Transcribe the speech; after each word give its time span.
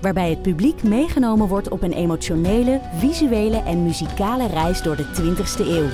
waarbij 0.00 0.30
het 0.30 0.42
publiek 0.42 0.82
meegenomen 0.82 1.48
wordt 1.48 1.68
op 1.68 1.82
een 1.82 1.92
emotionele, 1.92 2.80
visuele 2.96 3.62
en 3.62 3.82
muzikale 3.82 4.46
reis 4.46 4.82
door 4.82 4.96
de 4.96 5.04
20ste 5.04 5.66
eeuw. 5.66 5.88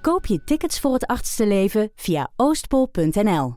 Koop 0.00 0.26
je 0.26 0.44
tickets 0.44 0.80
voor 0.80 0.92
het 0.92 1.06
achtste 1.06 1.46
leven 1.46 1.90
via 1.94 2.30
oostpol.nl. 2.36 3.56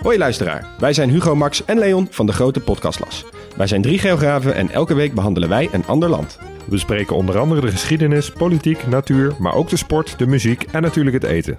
Hoi 0.00 0.18
luisteraar, 0.18 0.66
wij 0.78 0.92
zijn 0.92 1.10
Hugo, 1.10 1.34
Max 1.34 1.64
en 1.64 1.78
Leon 1.78 2.06
van 2.10 2.26
de 2.26 2.32
Grote 2.32 2.60
Podcastlas. 2.60 3.24
Wij 3.56 3.66
zijn 3.66 3.82
drie 3.82 3.98
geografen 3.98 4.54
en 4.54 4.70
elke 4.70 4.94
week 4.94 5.14
behandelen 5.14 5.48
wij 5.48 5.68
een 5.72 5.86
ander 5.86 6.08
land. 6.08 6.38
We 6.64 6.70
bespreken 6.70 7.16
onder 7.16 7.38
andere 7.38 7.60
de 7.60 7.70
geschiedenis, 7.70 8.30
politiek, 8.30 8.86
natuur, 8.86 9.34
maar 9.38 9.54
ook 9.54 9.68
de 9.68 9.76
sport, 9.76 10.18
de 10.18 10.26
muziek 10.26 10.62
en 10.62 10.82
natuurlijk 10.82 11.22
het 11.22 11.30
eten. 11.30 11.58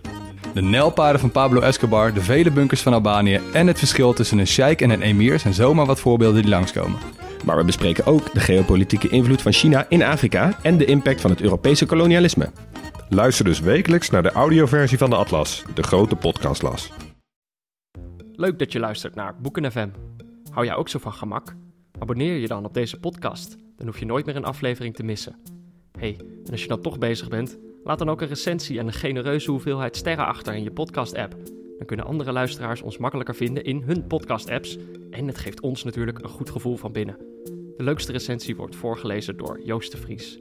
De 0.54 0.62
nijlpaarden 0.62 1.22
van 1.22 1.32
Pablo 1.32 1.60
Escobar, 1.62 2.14
de 2.14 2.22
vele 2.22 2.52
bunkers 2.52 2.82
van 2.82 2.94
Albanië 2.94 3.42
en 3.54 3.68
het 3.68 3.78
verschil 3.78 4.14
tussen 4.14 4.38
een 4.38 4.48
sheik 4.48 4.82
en 4.82 4.90
een 4.90 5.02
emir 5.02 5.40
zijn 5.40 5.54
zomaar 5.54 5.86
wat 5.86 6.00
voorbeelden 6.00 6.42
die 6.42 6.52
langskomen. 6.52 7.00
Maar 7.46 7.58
we 7.58 7.64
bespreken 7.64 8.06
ook 8.06 8.34
de 8.34 8.40
geopolitieke 8.40 9.10
invloed 9.10 9.42
van 9.42 9.52
China 9.52 9.86
in 9.90 10.04
Afrika 10.04 10.58
en 10.62 10.78
de 10.78 10.86
impact 10.86 11.22
van 11.22 11.32
het 11.32 11.42
Europese 11.42 11.86
kolonialisme. 11.86 12.52
Luister 13.10 13.46
dus 13.46 13.60
wekelijks 13.60 14.10
naar 14.10 14.24
de 14.24 14.32
audioversie 14.32 14.98
van 14.98 15.10
de 15.10 15.16
Atlas, 15.16 15.64
de 15.74 15.84
grote 15.84 16.16
podcastlas. 16.16 16.92
Leuk 18.32 18.60
dat 18.60 18.72
je 18.72 18.80
luistert 18.80 19.16
naar 19.16 19.36
Boeken 19.42 19.72
FM. 19.72 19.90
Hou 20.52 20.66
jij 20.66 20.76
ook 20.76 20.90
zo 20.90 21.00
van 21.00 21.14
gemak? 21.14 21.56
Abonneer 22.00 22.38
je 22.38 22.48
dan 22.48 22.66
op 22.66 22.74
deze 22.74 23.00
podcast, 23.00 23.56
dan 23.76 23.88
hoef 23.88 24.00
je 24.00 24.06
nooit 24.06 24.26
meer 24.26 24.36
een 24.36 24.46
aflevering 24.46 24.96
te 24.96 25.04
missen. 25.04 25.36
hey, 26.00 26.18
en 26.46 26.52
als 26.52 26.62
je 26.62 26.68
dan 26.68 26.82
toch 26.82 26.98
bezig 26.98 27.30
bent, 27.30 27.58
laat 27.88 28.00
dan 28.00 28.10
ook 28.10 28.22
een 28.22 28.28
recensie 28.28 28.80
en 28.80 28.88
een 28.88 28.94
genereuze 28.94 29.52
hoeveelheid 29.52 29.96
sterren 29.96 30.26
achter 30.26 30.54
in 30.54 30.64
je 30.64 30.72
podcast-app. 30.72 31.36
Dan 31.78 31.86
kunnen 31.86 32.06
andere 32.06 32.32
luisteraars 32.32 32.82
ons 32.82 32.98
makkelijker 32.98 33.36
vinden 33.36 33.64
in 33.64 33.82
hun 33.82 34.08
podcast-apps 34.08 34.78
en 35.12 35.28
het 35.28 35.38
geeft 35.38 35.62
ons 35.62 35.84
natuurlijk 35.84 36.20
een 36.20 36.30
goed 36.30 36.50
gevoel 36.50 36.78
van 36.78 36.92
binnen. 36.92 37.18
De 37.78 37.84
leukste 37.84 38.12
recensie 38.12 38.56
wordt 38.56 38.76
voorgelezen 38.76 39.38
door 39.38 39.62
Joost 39.64 39.92
de 39.92 39.98
Vries. 39.98 40.40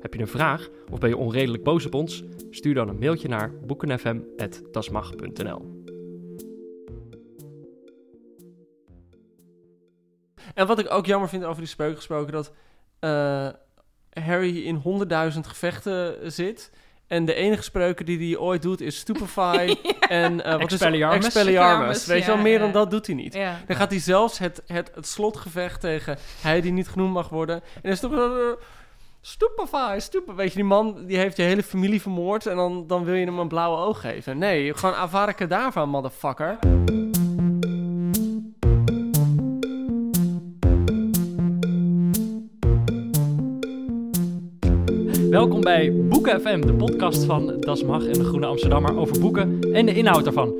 Heb 0.00 0.14
je 0.14 0.20
een 0.20 0.28
vraag 0.28 0.68
of 0.90 0.98
ben 0.98 1.08
je 1.08 1.16
onredelijk 1.16 1.62
boos 1.62 1.86
op 1.86 1.94
ons? 1.94 2.24
Stuur 2.50 2.74
dan 2.74 2.88
een 2.88 2.98
mailtje 2.98 3.28
naar 3.28 3.52
boekenfm.dasmag.nl 3.66 5.78
En 10.54 10.66
wat 10.66 10.78
ik 10.78 10.92
ook 10.92 11.06
jammer 11.06 11.28
vind 11.28 11.44
over 11.44 11.58
die 11.58 11.70
spreuken 11.70 11.96
gesproken, 11.96 12.32
dat 12.32 12.52
eh, 12.98 13.48
Harry 14.12 14.66
in 14.66 14.74
honderdduizend 14.74 15.46
gevechten 15.46 16.32
zit. 16.32 16.70
En 17.06 17.24
de 17.24 17.34
enige 17.34 17.62
spreuken 17.62 18.06
die 18.06 18.28
hij 18.28 18.38
ooit 18.38 18.62
doet 18.62 18.80
is 18.80 18.98
Stupefy 18.98 19.74
en 20.08 20.32
uh, 20.32 20.50
wat 20.50 20.60
Expelliarmus. 20.60 21.18
is 21.18 21.24
Expelliarmus. 21.24 22.06
Weet 22.06 22.20
je 22.20 22.26
wel, 22.26 22.36
meer 22.36 22.52
ja. 22.52 22.58
dan 22.58 22.72
dat 22.72 22.90
doet 22.90 23.06
hij 23.06 23.14
niet. 23.14 23.34
Ja. 23.34 23.60
Dan 23.66 23.76
gaat 23.76 23.90
hij 23.90 24.00
zelfs 24.00 24.38
het, 24.38 24.62
het, 24.66 24.90
het 24.94 25.06
slotgevecht 25.06 25.80
tegen 25.80 26.18
hij 26.40 26.60
die 26.60 26.72
niet 26.72 26.88
genoemd 26.88 27.12
mag 27.12 27.28
worden. 27.28 27.56
En 27.56 27.80
dan 27.82 27.92
is 27.92 28.00
het 28.00 28.10
toch... 28.10 28.20
uh, 28.20 28.52
Stupefy, 29.22 29.98
stupefy. 29.98 30.36
Weet 30.36 30.48
je, 30.48 30.54
die 30.54 30.64
man 30.64 31.06
die 31.06 31.16
heeft 31.16 31.36
je 31.36 31.42
hele 31.42 31.62
familie 31.62 32.02
vermoord 32.02 32.46
en 32.46 32.56
dan, 32.56 32.86
dan 32.86 33.04
wil 33.04 33.14
je 33.14 33.24
hem 33.24 33.38
een 33.38 33.48
blauwe 33.48 33.76
oog 33.76 34.00
geven. 34.00 34.38
Nee, 34.38 34.74
gewoon 34.74 34.94
Avada 34.94 35.32
Kedavra, 35.32 35.86
motherfucker. 35.86 36.58
Welkom 45.30 45.60
bij 45.60 45.92
Boeken 45.92 46.40
FM, 46.40 46.60
de 46.60 46.74
podcast 46.74 47.24
van 47.24 47.56
Das 47.60 47.84
Mag 47.84 48.06
en 48.06 48.12
de 48.12 48.24
Groene 48.24 48.46
Amsterdammer 48.46 48.96
over 48.96 49.20
boeken 49.20 49.58
en 49.72 49.86
de 49.86 49.94
inhoud 49.94 50.26
ervan. 50.26 50.54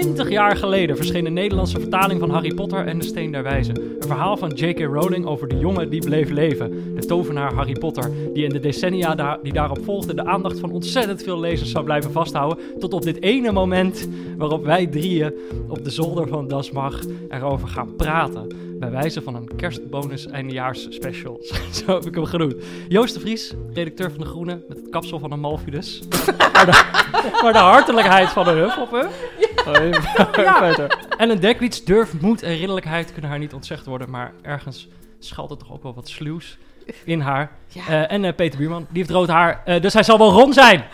20 0.00 0.30
jaar 0.30 0.56
geleden 0.56 0.96
verscheen 0.96 1.24
de 1.24 1.30
Nederlandse 1.30 1.80
vertaling 1.80 2.20
van 2.20 2.30
Harry 2.30 2.54
Potter 2.54 2.86
en 2.86 2.98
de 2.98 3.04
Steen 3.04 3.32
der 3.32 3.42
Wijze. 3.42 3.72
Een 3.72 4.06
verhaal 4.06 4.36
van 4.36 4.50
J.K. 4.50 4.78
Rowling 4.78 5.26
over 5.26 5.48
de 5.48 5.58
jongen 5.58 5.90
die 5.90 6.00
bleef 6.00 6.30
leven, 6.30 6.94
de 6.94 7.06
tovenaar 7.06 7.54
Harry 7.54 7.72
Potter, 7.72 8.10
die 8.32 8.44
in 8.44 8.50
de 8.50 8.60
decennia 8.60 9.38
die 9.42 9.52
daarop 9.52 9.84
volgden 9.84 10.16
de 10.16 10.24
aandacht 10.24 10.58
van 10.58 10.70
ontzettend 10.70 11.22
veel 11.22 11.40
lezers 11.40 11.70
zou 11.70 11.84
blijven 11.84 12.12
vasthouden, 12.12 12.58
tot 12.78 12.92
op 12.92 13.02
dit 13.02 13.22
ene 13.22 13.52
moment 13.52 14.08
waarop 14.36 14.64
wij 14.64 14.86
drieën 14.86 15.34
op 15.68 15.84
de 15.84 15.90
zolder 15.90 16.28
van 16.28 16.48
Das 16.48 16.70
Mag 16.70 17.00
erover 17.28 17.68
gaan 17.68 17.96
praten 17.96 18.46
bij 18.78 18.90
wijze 18.90 19.22
van 19.22 19.34
een 19.34 19.50
kerstbonus 19.56 20.26
eindejaars 20.26 20.86
special. 20.90 21.40
Zo 21.84 21.94
heb 21.94 22.06
ik 22.06 22.14
hem 22.14 22.24
genoemd. 22.24 22.54
Joost 22.88 23.14
de 23.14 23.20
Vries, 23.20 23.54
redacteur 23.72 24.10
van 24.10 24.20
De 24.20 24.26
Groene, 24.26 24.60
met 24.68 24.76
het 24.76 24.88
kapsel 24.90 25.18
van 25.18 25.32
een 25.32 25.40
Malfidus. 25.40 26.02
maar, 26.52 26.66
de, 26.66 27.40
maar 27.42 27.52
de 27.52 27.58
hartelijkheid 27.58 28.28
van 28.28 28.44
de 28.44 28.50
Hufflepuff. 28.50 29.36
Ja. 30.36 30.72
En 31.16 31.30
een 31.30 31.40
Dekwits 31.40 31.84
durf, 31.84 32.20
moed 32.20 32.42
en 32.42 32.56
ridderlijkheid 32.56 33.12
kunnen 33.12 33.30
haar 33.30 33.38
niet 33.38 33.54
ontzegd 33.54 33.86
worden. 33.86 34.10
Maar 34.10 34.32
ergens 34.42 34.88
schuilt 35.18 35.50
er 35.50 35.56
toch 35.56 35.72
ook 35.72 35.82
wel 35.82 35.94
wat 35.94 36.08
sluws 36.08 36.58
in 37.04 37.20
haar. 37.20 37.50
Ja. 37.68 37.82
Eh, 37.88 38.12
en 38.12 38.24
eh, 38.24 38.34
Peter 38.34 38.58
Buurman, 38.58 38.86
die 38.88 38.98
heeft 39.02 39.10
rood 39.10 39.28
haar. 39.28 39.62
eh, 39.64 39.80
dus 39.80 39.92
hij 39.92 40.02
zal 40.02 40.18
wel 40.18 40.30
Ron 40.32 40.52
zijn. 40.52 40.84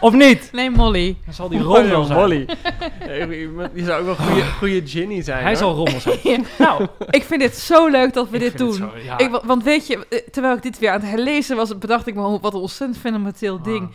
of 0.00 0.12
niet? 0.12 0.48
Nee, 0.52 0.70
Molly. 0.70 1.16
Dan 1.24 1.34
zal 1.34 1.48
die 1.48 1.60
Ron 1.62 1.88
wel 1.88 2.04
zijn. 2.04 2.18
Molly. 2.18 2.46
Je 3.00 3.68
je 3.74 3.84
zou 3.84 4.00
ook 4.00 4.06
wel 4.16 4.26
een 4.26 4.32
goede, 4.32 4.46
goede 4.52 4.82
Ginny 4.86 5.22
zijn. 5.22 5.38
Hij 5.42 5.46
hoor. 5.46 5.56
zal 5.56 5.74
Ron 5.74 5.90
wel 5.90 6.00
zijn. 6.00 6.46
nou, 6.58 6.86
Ik 7.10 7.24
vind 7.24 7.40
dit 7.40 7.56
zo 7.56 7.88
leuk 7.88 8.12
dat 8.12 8.28
we 8.28 8.34
ik 8.36 8.40
dit 8.42 8.48
vind 8.56 8.58
doen. 8.78 8.88
het 8.90 9.00
zo, 9.00 9.04
ja. 9.06 9.18
Ik, 9.18 9.30
wa- 9.30 9.42
want 9.44 9.62
weet 9.64 9.86
je, 9.86 10.24
terwijl 10.30 10.54
ik 10.56 10.62
dit 10.62 10.78
weer 10.78 10.90
aan 10.90 11.00
het 11.00 11.08
herlezen 11.10 11.56
was, 11.56 11.78
bedacht 11.78 12.06
ik 12.06 12.14
me 12.14 12.38
wat 12.40 12.54
een 12.54 12.60
ontzettend 12.60 12.98
fundamenteel 13.00 13.62
ding. 13.62 13.82
Ah. 13.82 13.94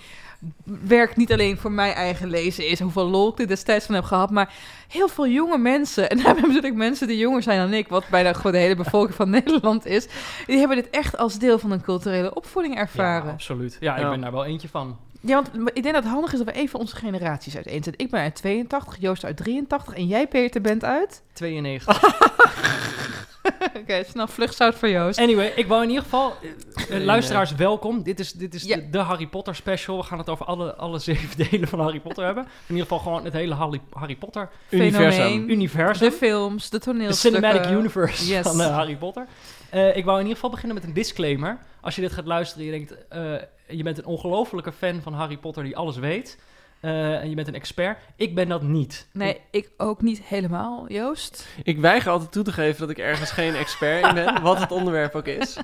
Werkt 0.63 1.15
niet 1.15 1.31
alleen 1.31 1.57
voor 1.57 1.71
mijn 1.71 1.93
eigen 1.93 2.29
lezen 2.29 2.67
is, 2.67 2.79
hoeveel 2.79 3.05
lol 3.09 3.31
ik 3.31 3.39
er 3.39 3.47
destijds 3.47 3.85
van 3.85 3.95
heb 3.95 4.03
gehad, 4.03 4.29
maar 4.31 4.53
heel 4.87 5.07
veel 5.07 5.27
jonge 5.27 5.57
mensen, 5.57 6.09
en 6.09 6.15
daar 6.17 6.25
hebben 6.25 6.43
we 6.43 6.47
natuurlijk 6.49 6.75
mensen 6.75 7.07
die 7.07 7.17
jonger 7.17 7.43
zijn 7.43 7.59
dan 7.59 7.73
ik, 7.73 7.87
wat 7.87 8.07
bijna 8.09 8.33
gewoon 8.33 8.51
de 8.51 8.57
hele 8.57 8.75
bevolking 8.75 9.15
van 9.15 9.29
Nederland 9.39 9.85
is, 9.85 10.07
die 10.47 10.57
hebben 10.57 10.77
dit 10.77 10.89
echt 10.89 11.17
als 11.17 11.39
deel 11.39 11.59
van 11.59 11.71
een 11.71 11.81
culturele 11.81 12.33
opvoeding 12.33 12.73
Ja, 12.75 12.79
ervaren. 12.79 13.31
absoluut. 13.31 13.77
Ja, 13.79 13.95
ik 13.95 14.01
Ja. 14.01 14.09
ben 14.09 14.21
daar 14.21 14.31
wel 14.31 14.45
eentje 14.45 14.67
van. 14.69 14.97
Ja, 15.23 15.33
want 15.35 15.49
ik 15.73 15.83
denk 15.83 15.93
dat 15.95 16.03
het 16.03 16.11
handig 16.13 16.31
is 16.31 16.37
dat 16.37 16.47
we 16.47 16.53
even 16.53 16.79
onze 16.79 16.95
generaties 16.95 17.55
uiteenzetten. 17.55 18.05
Ik 18.05 18.11
ben 18.11 18.21
uit 18.21 18.35
82, 18.35 18.97
Joost 18.99 19.25
uit 19.25 19.37
83 19.37 19.93
en 19.93 20.07
jij, 20.07 20.27
Peter, 20.27 20.61
bent 20.61 20.83
uit? 20.85 21.21
92. 21.33 22.01
Oké, 23.79 24.03
snel 24.03 24.27
vluchtzout 24.27 24.75
voor 24.75 24.89
Joost. 24.89 25.19
Anyway, 25.19 25.51
ik 25.55 25.67
wou 25.67 25.81
in 25.83 25.87
ieder 25.89 26.03
geval... 26.03 26.33
eh, 26.41 26.89
Nee, 26.89 27.05
luisteraars, 27.05 27.55
welkom. 27.55 28.03
Dit 28.03 28.19
is, 28.19 28.31
dit 28.31 28.53
is 28.53 28.63
de, 28.63 28.89
de 28.89 28.97
Harry 28.97 29.27
Potter 29.27 29.55
special. 29.55 29.97
We 29.97 30.03
gaan 30.03 30.17
het 30.17 30.29
over 30.29 30.45
alle, 30.45 30.75
alle 30.75 30.99
zeven 30.99 31.37
delen 31.49 31.67
van 31.67 31.79
Harry 31.79 31.99
Potter 31.99 32.25
hebben. 32.25 32.43
In 32.43 32.49
ieder 32.75 32.81
geval 32.83 32.99
gewoon 32.99 33.23
het 33.23 33.33
hele 33.33 33.53
Harry, 33.53 33.81
Harry 33.93 34.15
Potter 34.15 34.49
Universum. 34.69 35.11
Fenomeen. 35.11 35.51
universum. 35.51 36.09
De 36.09 36.15
films, 36.15 36.69
de 36.69 36.77
De 36.77 36.83
toneelstukken. 36.85 37.39
cinematic 37.41 37.77
universe 37.77 38.27
Yes. 38.27 38.41
van 38.47 38.61
eh, 38.61 38.75
Harry 38.75 38.95
Potter. 38.95 39.25
Eh, 39.69 39.95
ik 39.95 40.05
wou 40.05 40.15
in 40.17 40.21
ieder 40.23 40.35
geval 40.35 40.49
beginnen 40.49 40.75
met 40.77 40.85
een 40.85 40.93
disclaimer. 40.93 41.57
Als 41.81 41.95
je 41.95 42.01
dit 42.01 42.11
gaat 42.11 42.25
luisteren 42.25 42.65
en 42.67 42.71
je 42.79 42.85
denkt... 42.85 43.07
eh, 43.09 43.77
je 43.77 43.83
bent 43.83 43.97
een 43.97 44.05
ongelofelijke 44.05 44.71
fan 44.71 45.01
van 45.01 45.13
Harry 45.13 45.37
Potter 45.37 45.63
die 45.63 45.77
alles 45.77 45.97
weet... 45.97 46.37
eh, 46.81 47.21
en 47.21 47.29
je 47.29 47.35
bent 47.35 47.47
een 47.47 47.55
expert. 47.55 47.97
Ik 48.15 48.35
ben 48.35 48.49
dat 48.49 48.61
niet. 48.61 49.07
Nee, 49.13 49.41
ik 49.51 49.71
ook 49.77 50.01
niet 50.01 50.21
helemaal, 50.21 50.85
Joost. 50.87 51.47
Ik 51.63 51.79
weiger 51.79 52.11
altijd 52.11 52.31
toe 52.31 52.43
te 52.43 52.51
geven 52.51 52.79
dat 52.79 52.89
ik 52.89 52.97
ergens 52.97 53.31
geen 53.31 53.55
expert 53.55 54.07
in 54.07 54.13
ben, 54.13 54.41
wat 54.41 54.59
het 54.59 54.71
onderwerp 54.71 55.15
ook 55.15 55.27
is. 55.27 55.57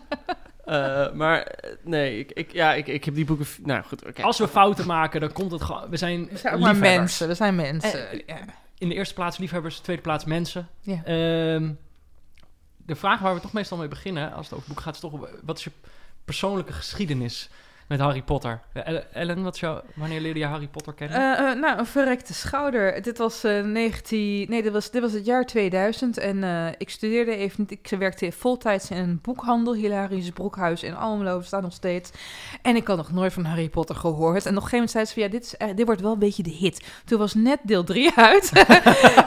Eh, 0.67 1.11
maar 1.11 1.41
eh, 1.41 1.71
nee, 1.83 2.19
ik, 2.19 2.31
ik, 2.31 2.53
ja, 2.53 2.73
ik, 2.73 2.87
ik 2.87 3.03
heb 3.03 3.15
die 3.15 3.25
boeken... 3.25 3.45
Nou 3.63 3.83
goed, 3.83 4.05
oké. 4.05 4.21
Als 4.21 4.37
we 4.37 4.47
fouten 4.47 4.87
maken, 4.87 5.19
dan 5.19 5.31
komt 5.31 5.51
het 5.51 5.61
gewoon... 5.61 5.89
We 5.89 5.97
zijn, 5.97 6.27
We 6.31 6.37
zijn 6.37 6.53
ook 6.53 6.59
maar 6.59 6.75
mensen, 6.75 7.27
we 7.27 7.33
zijn 7.33 7.55
mensen. 7.55 8.23
Ja. 8.25 8.39
In 8.77 8.89
de 8.89 8.95
eerste 8.95 9.13
plaats 9.13 9.37
liefhebbers, 9.37 9.79
tweede 9.79 10.01
plaats 10.01 10.25
mensen. 10.25 10.67
Ja. 10.79 11.03
Ehm, 11.03 11.71
de 12.77 12.95
vraag 12.95 13.19
waar 13.19 13.33
we 13.33 13.39
toch 13.39 13.53
meestal 13.53 13.77
mee 13.77 13.87
beginnen, 13.87 14.33
als 14.33 14.45
het 14.45 14.55
over 14.55 14.67
boeken 14.67 14.85
gaat, 14.85 14.93
is 14.93 14.99
toch: 14.99 15.29
wat 15.43 15.57
is 15.57 15.63
je 15.63 15.71
persoonlijke 16.25 16.73
geschiedenis 16.73 17.49
met 17.87 17.99
Harry 17.99 18.21
Potter. 18.21 18.59
Eh, 18.73 18.87
El- 18.87 19.03
Ellen, 19.13 19.43
wat 19.43 19.53
is 19.53 19.59
jouw, 19.59 19.81
wanneer 19.95 20.21
leerde 20.21 20.39
je 20.39 20.45
Harry 20.45 20.67
Potter 20.67 20.93
kennen? 20.93 21.37
Eh, 21.37 21.51
eh, 21.51 21.59
nou, 21.59 21.79
een 21.79 21.85
verrekte 21.85 22.33
schouder. 22.33 23.01
Dit 23.01 23.17
was, 23.17 23.43
eh 23.43 23.63
19, 23.63 24.45
nee, 24.49 24.63
dit, 24.63 24.71
was, 24.71 24.91
dit 24.91 25.01
was 25.01 25.11
het 25.11 25.25
jaar 25.25 25.45
2000 25.45 26.17
en 26.17 26.43
ik 26.77 26.89
studeerde 26.89 27.35
even. 27.35 27.65
Ik 27.67 27.89
werkte 27.99 28.31
voltijds 28.31 28.89
in 28.89 28.97
een 28.97 29.19
boekhandel, 29.21 29.73
Hilarisch 29.73 30.29
Broekhuis 30.29 30.83
in 30.83 30.95
Almelo, 30.95 31.41
staat 31.41 31.61
nog 31.61 31.73
steeds. 31.73 32.11
En 32.61 32.75
ik 32.75 32.87
had 32.87 32.97
nog 32.97 33.11
nooit 33.11 33.33
van 33.33 33.45
Harry 33.45 33.69
Potter 33.69 33.95
gehoord. 33.95 34.45
En 34.45 34.57
op 34.57 34.63
een 34.63 34.69
gegeven 34.69 34.71
moment 34.71 34.91
zei 34.91 35.05
ze 35.05 35.13
van, 35.13 35.23
ja, 35.23 35.29
dit, 35.29 35.75
dit 35.77 35.85
wordt 35.85 36.01
wel 36.01 36.13
een 36.13 36.19
beetje 36.19 36.43
de 36.43 36.49
hit. 36.49 36.85
Toen 37.05 37.19
was 37.19 37.33
net 37.33 37.59
deel 37.63 37.83
3 37.83 38.11
uit. 38.15 38.51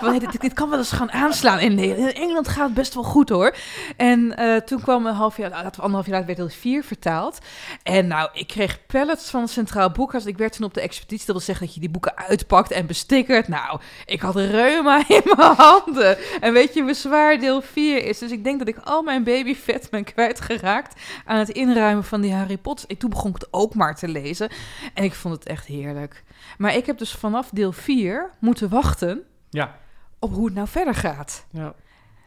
Van, 0.00 0.18
dit, 0.18 0.40
dit, 0.40 0.52
kan 0.52 0.70
wel 0.70 0.78
eens 0.78 0.92
gaan 0.92 1.12
aanslaan 1.12 1.58
in 1.58 1.78
Engeland 2.14 2.48
gaat 2.48 2.74
best 2.74 2.94
wel 2.94 3.02
goed 3.02 3.28
hoor. 3.28 3.54
En 3.96 4.34
toen 4.64 4.80
kwam 4.80 5.06
een 5.06 5.14
half 5.14 5.36
jaar, 5.36 5.50
laten 5.50 5.70
we 5.70 5.80
anderhalf 5.80 6.06
jaar 6.06 6.20
later, 6.20 6.36
werd 6.36 6.38
deel 6.38 6.60
4 6.60 6.84
vertaald. 6.84 7.38
En 7.82 8.06
nou, 8.06 8.28
ik 8.32 8.49
kreeg 8.50 8.86
pallets 8.86 9.30
van 9.30 9.40
het 9.40 9.50
Centraal 9.50 9.90
Boekhuis. 9.90 10.26
Ik 10.26 10.38
werd 10.38 10.52
toen 10.52 10.66
op 10.66 10.74
de 10.74 10.80
expeditie. 10.80 11.26
Dat 11.26 11.36
wil 11.36 11.44
zeggen 11.44 11.66
dat 11.66 11.74
je 11.74 11.80
die 11.80 11.90
boeken 11.90 12.16
uitpakt 12.16 12.70
en 12.70 12.86
bestickert. 12.86 13.48
Nou, 13.48 13.80
ik 14.06 14.20
had 14.20 14.36
reuma 14.36 14.96
in 15.08 15.22
mijn 15.24 15.54
handen. 15.56 16.18
En 16.40 16.52
weet 16.52 16.74
je 16.74 16.82
hoe 16.82 16.94
zwaar 16.94 17.38
deel 17.38 17.62
4 17.62 18.04
is? 18.04 18.18
Dus 18.18 18.30
ik 18.30 18.44
denk 18.44 18.58
dat 18.58 18.68
ik 18.68 18.78
al 18.78 19.02
mijn 19.02 19.24
babyvet 19.24 19.90
ben 19.90 20.04
kwijtgeraakt 20.04 21.00
aan 21.24 21.38
het 21.38 21.48
inruimen 21.48 22.04
van 22.04 22.20
die 22.20 22.32
Harry 22.32 22.58
Potter. 22.58 22.88
En 22.88 22.96
toen 22.96 23.10
begon 23.10 23.30
ik 23.30 23.36
het 23.36 23.48
ook 23.50 23.74
maar 23.74 23.96
te 23.96 24.08
lezen. 24.08 24.50
En 24.94 25.04
ik 25.04 25.14
vond 25.14 25.34
het 25.34 25.46
echt 25.46 25.66
heerlijk. 25.66 26.22
Maar 26.58 26.74
ik 26.74 26.86
heb 26.86 26.98
dus 26.98 27.12
vanaf 27.12 27.50
deel 27.52 27.72
4 27.72 28.30
moeten 28.38 28.68
wachten 28.68 29.22
ja. 29.50 29.76
op 30.18 30.32
hoe 30.32 30.44
het 30.44 30.54
nou 30.54 30.68
verder 30.68 30.94
gaat. 30.94 31.46
Ja. 31.50 31.74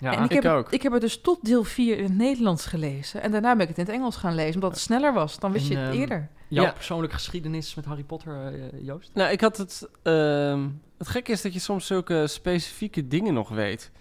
Ja, 0.03 0.11
en 0.17 0.23
ik, 0.23 0.31
ik 0.31 0.43
heb, 0.43 0.51
ook. 0.53 0.65
Het, 0.65 0.73
ik 0.73 0.81
heb 0.83 0.91
het 0.91 1.01
dus 1.01 1.21
tot 1.21 1.45
deel 1.45 1.63
4 1.63 1.97
in 1.97 2.03
het 2.03 2.13
Nederlands 2.13 2.65
gelezen. 2.65 3.21
En 3.21 3.31
daarna 3.31 3.51
ben 3.53 3.61
ik 3.61 3.67
het 3.67 3.77
in 3.77 3.85
het 3.85 3.93
Engels 3.93 4.15
gaan 4.15 4.35
lezen, 4.35 4.53
omdat 4.55 4.71
het 4.71 4.79
sneller 4.79 5.13
was. 5.13 5.39
Dan 5.39 5.51
wist 5.51 5.69
En, 5.69 5.71
je 5.71 5.77
het 5.77 5.89
ehm, 5.89 5.99
eerder. 5.99 6.29
jouw 6.47 6.63
Ja. 6.65 6.71
persoonlijke 6.71 7.15
geschiedenis 7.15 7.75
met 7.75 7.85
Harry 7.85 8.03
Potter, 8.03 8.45
eh, 8.53 8.85
Joost? 8.85 9.11
Nou, 9.13 9.31
ik 9.31 9.41
had 9.41 9.57
het... 9.57 9.89
ehm, 10.03 10.67
het 10.97 11.07
gekke 11.07 11.31
is 11.31 11.41
dat 11.41 11.53
je 11.53 11.59
soms 11.59 11.87
zulke 11.87 12.27
specifieke 12.27 13.07
dingen 13.07 13.33
nog 13.33 13.49
weet. 13.49 13.91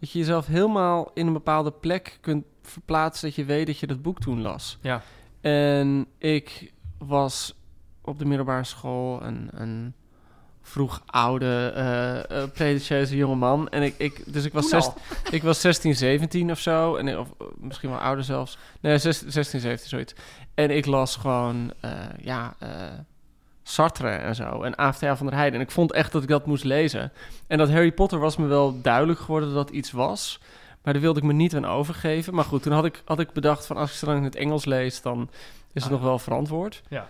Dat 0.00 0.10
je 0.10 0.18
jezelf 0.18 0.46
helemaal 0.46 1.10
in 1.14 1.26
een 1.26 1.32
bepaalde 1.32 1.72
plek 1.72 2.18
kunt 2.20 2.44
verplaatsen... 2.62 3.26
dat 3.28 3.36
je 3.36 3.44
weet 3.44 3.66
dat 3.66 3.78
je 3.78 3.86
dat 3.86 4.02
boek 4.02 4.20
toen 4.20 4.42
las. 4.42 4.78
Ja. 4.80 5.02
En 5.40 6.06
ik 6.18 6.72
was 6.98 7.54
op 8.02 8.18
de 8.18 8.24
middelbare 8.24 8.64
school 8.64 9.22
een, 9.22 9.48
een 9.52 9.94
vroeg 10.62 11.02
oude, 11.06 11.72
eh 11.74 12.18
eh 12.42 12.50
pretentieuze 12.52 13.16
jongeman. 13.16 13.68
En 13.68 13.82
ik, 13.82 13.94
ik, 13.98 14.22
dus 14.32 14.44
ik 14.44 14.52
was, 14.52 14.68
zest- 14.68 14.92
ik 15.30 15.42
was 15.42 15.60
16, 15.60 15.94
17 15.94 16.50
of 16.50 16.58
zo. 16.58 16.96
En, 16.96 17.18
of 17.18 17.28
eh, 17.40 17.46
misschien 17.58 17.90
wel 17.90 17.98
ouder 17.98 18.24
zelfs. 18.24 18.58
Nee, 18.80 18.98
zes- 18.98 19.26
16, 19.26 19.60
17, 19.60 19.88
zoiets. 19.88 20.14
En 20.54 20.70
ik 20.70 20.86
las 20.86 21.16
gewoon, 21.16 21.72
ja, 22.20 22.54
Sartre 23.62 24.08
en 24.10 24.34
zo. 24.34 24.62
En 24.62 24.80
A.F.T.A. 24.80 25.16
van 25.16 25.26
der 25.26 25.34
Heijden. 25.36 25.60
En 25.60 25.66
ik 25.66 25.72
vond 25.72 25.92
echt 25.92 26.12
dat 26.12 26.22
ik 26.22 26.28
dat 26.28 26.46
moest 26.46 26.64
lezen. 26.64 27.12
En 27.46 27.58
dat 27.58 27.70
Harry 27.70 27.92
Potter 27.92 28.18
was 28.18 28.36
me 28.36 28.46
wel 28.46 28.80
duidelijk 28.82 29.18
geworden 29.20 29.54
dat 29.54 29.66
dat 29.66 29.76
iets 29.76 29.90
was. 29.90 30.40
Maar 30.82 30.92
daar 30.92 31.02
wilde 31.02 31.20
ik 31.20 31.26
me 31.26 31.32
niet 31.32 31.54
aan 31.54 31.64
overgeven. 31.66 32.34
Maar 32.34 32.44
goed, 32.44 32.62
toen 32.62 32.72
had 32.72 32.84
ik, 32.84 33.02
had 33.04 33.18
ik 33.20 33.32
bedacht 33.32 33.66
van 33.66 33.76
als 33.76 33.90
ik 33.90 33.96
ze 33.96 34.04
dan 34.04 34.16
in 34.16 34.24
het 34.24 34.36
Engels 34.36 34.64
lees, 34.64 35.02
dan 35.02 35.28
is 35.72 35.82
het 35.82 35.84
Ah, 35.84 35.90
nog 35.98 36.00
wel 36.00 36.18
verantwoord. 36.18 36.82
Ja. 36.88 37.06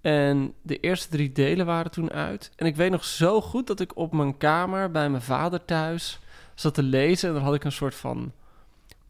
En 0.00 0.54
de 0.62 0.80
eerste 0.80 1.08
drie 1.08 1.32
delen 1.32 1.66
waren 1.66 1.90
toen 1.90 2.10
uit. 2.10 2.50
En 2.56 2.66
ik 2.66 2.76
weet 2.76 2.90
nog 2.90 3.04
zo 3.04 3.40
goed 3.40 3.66
dat 3.66 3.80
ik 3.80 3.96
op 3.96 4.12
mijn 4.12 4.36
kamer 4.36 4.90
bij 4.90 5.10
mijn 5.10 5.22
vader 5.22 5.64
thuis 5.64 6.20
zat 6.54 6.74
te 6.74 6.82
lezen. 6.82 7.28
En 7.28 7.34
dan 7.34 7.44
had 7.44 7.54
ik 7.54 7.64
een 7.64 7.72
soort 7.72 7.94
van 7.94 8.32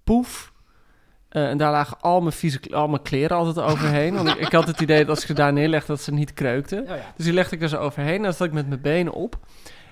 poef. 0.04 0.52
Eh, 1.28 1.48
en 1.48 1.58
daar 1.58 1.70
lagen 1.70 2.00
al 2.00 2.20
mijn, 2.20 2.32
vieze, 2.32 2.60
al 2.70 2.88
mijn 2.88 3.02
kleren 3.02 3.36
altijd 3.36 3.66
overheen. 3.66 4.14
Want 4.14 4.28
ik, 4.28 4.34
ik 4.34 4.52
had 4.52 4.66
het 4.66 4.80
idee 4.80 4.98
dat 4.98 5.08
als 5.08 5.20
ik 5.20 5.26
ze 5.26 5.32
daar 5.32 5.52
neerlegde, 5.52 5.86
dat 5.86 6.00
ze 6.00 6.12
niet 6.12 6.34
kreukten. 6.34 6.84
Ja. 6.84 7.12
Dus 7.16 7.24
die 7.24 7.34
legde 7.34 7.56
ik 7.56 7.62
er 7.62 7.68
zo 7.68 7.76
overheen. 7.76 8.16
En 8.16 8.22
dan 8.22 8.32
zat 8.32 8.46
ik 8.46 8.52
met 8.52 8.68
mijn 8.68 8.80
benen 8.80 9.12
op. 9.12 9.38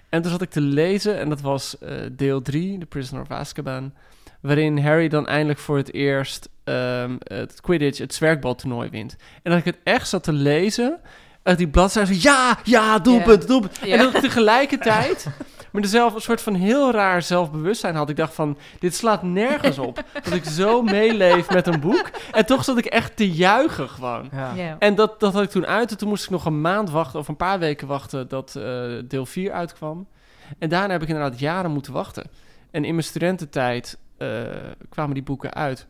En 0.08 0.22
toen 0.22 0.30
zat 0.30 0.42
ik 0.42 0.50
te 0.50 0.60
lezen. 0.60 1.18
En 1.18 1.28
dat 1.28 1.40
was 1.40 1.78
eh, 1.78 1.96
deel 2.12 2.42
3, 2.42 2.78
The 2.78 2.86
Prisoner 2.86 3.22
of 3.22 3.30
Azkaban. 3.30 3.92
Waarin 4.40 4.78
Harry 4.78 5.08
dan 5.08 5.26
eindelijk 5.26 5.58
voor 5.58 5.76
het 5.76 5.92
eerst 5.92 6.48
ehm, 6.64 7.16
het 7.18 7.60
Quidditch, 7.60 7.98
het 7.98 8.14
zwerkbaltoernooi 8.14 8.90
wint. 8.90 9.16
En 9.42 9.50
dat 9.50 9.58
ik 9.58 9.64
het 9.64 9.78
echt 9.82 10.08
zat 10.08 10.22
te 10.22 10.32
lezen. 10.32 11.00
Uit 11.42 11.58
die 11.58 11.68
bladzijde. 11.68 12.20
Ja, 12.20 12.58
ja, 12.64 12.98
doelpunt, 12.98 13.46
doelpunt. 13.46 13.78
Ja. 13.82 13.96
En 13.96 13.98
dat 13.98 14.14
ik 14.14 14.20
tegelijkertijd... 14.20 15.26
Maar 15.70 15.82
dezelfde 15.82 16.16
een 16.16 16.22
soort 16.22 16.42
van 16.42 16.54
heel 16.54 16.92
raar 16.92 17.22
zelfbewustzijn 17.22 17.94
had. 17.94 18.08
Ik 18.10 18.16
dacht 18.16 18.34
van, 18.34 18.58
dit 18.78 18.94
slaat 18.94 19.22
nergens 19.22 19.78
op. 19.78 20.04
dat 20.22 20.32
ik 20.32 20.44
zo 20.44 20.82
meeleef 20.82 21.50
met 21.50 21.66
een 21.66 21.80
boek. 21.80 22.10
En 22.32 22.46
toch 22.46 22.64
zat 22.64 22.78
ik 22.78 22.84
echt 22.84 23.16
te 23.16 23.30
juichen 23.30 23.88
gewoon. 23.88 24.28
Ja. 24.56 24.76
En 24.78 24.94
dat, 24.94 25.20
dat 25.20 25.32
had 25.32 25.42
ik 25.42 25.50
toen 25.50 25.66
uit. 25.66 25.90
En 25.90 25.98
toen 25.98 26.08
moest 26.08 26.24
ik 26.24 26.30
nog 26.30 26.44
een 26.44 26.60
maand 26.60 26.90
wachten, 26.90 27.18
of 27.18 27.28
een 27.28 27.36
paar 27.36 27.58
weken 27.58 27.86
wachten, 27.86 28.28
dat 28.28 28.56
eh, 28.56 28.82
deel 29.04 29.26
4 29.26 29.52
uitkwam. 29.52 30.06
En 30.58 30.68
daarna 30.68 30.92
heb 30.92 31.02
ik 31.02 31.08
inderdaad 31.08 31.38
jaren 31.38 31.70
moeten 31.70 31.92
wachten. 31.92 32.24
En 32.70 32.84
in 32.84 32.94
mijn 32.94 33.06
studententijd 33.06 33.98
kwamen 34.88 35.14
die 35.14 35.22
boeken 35.22 35.54
uit. 35.54 35.86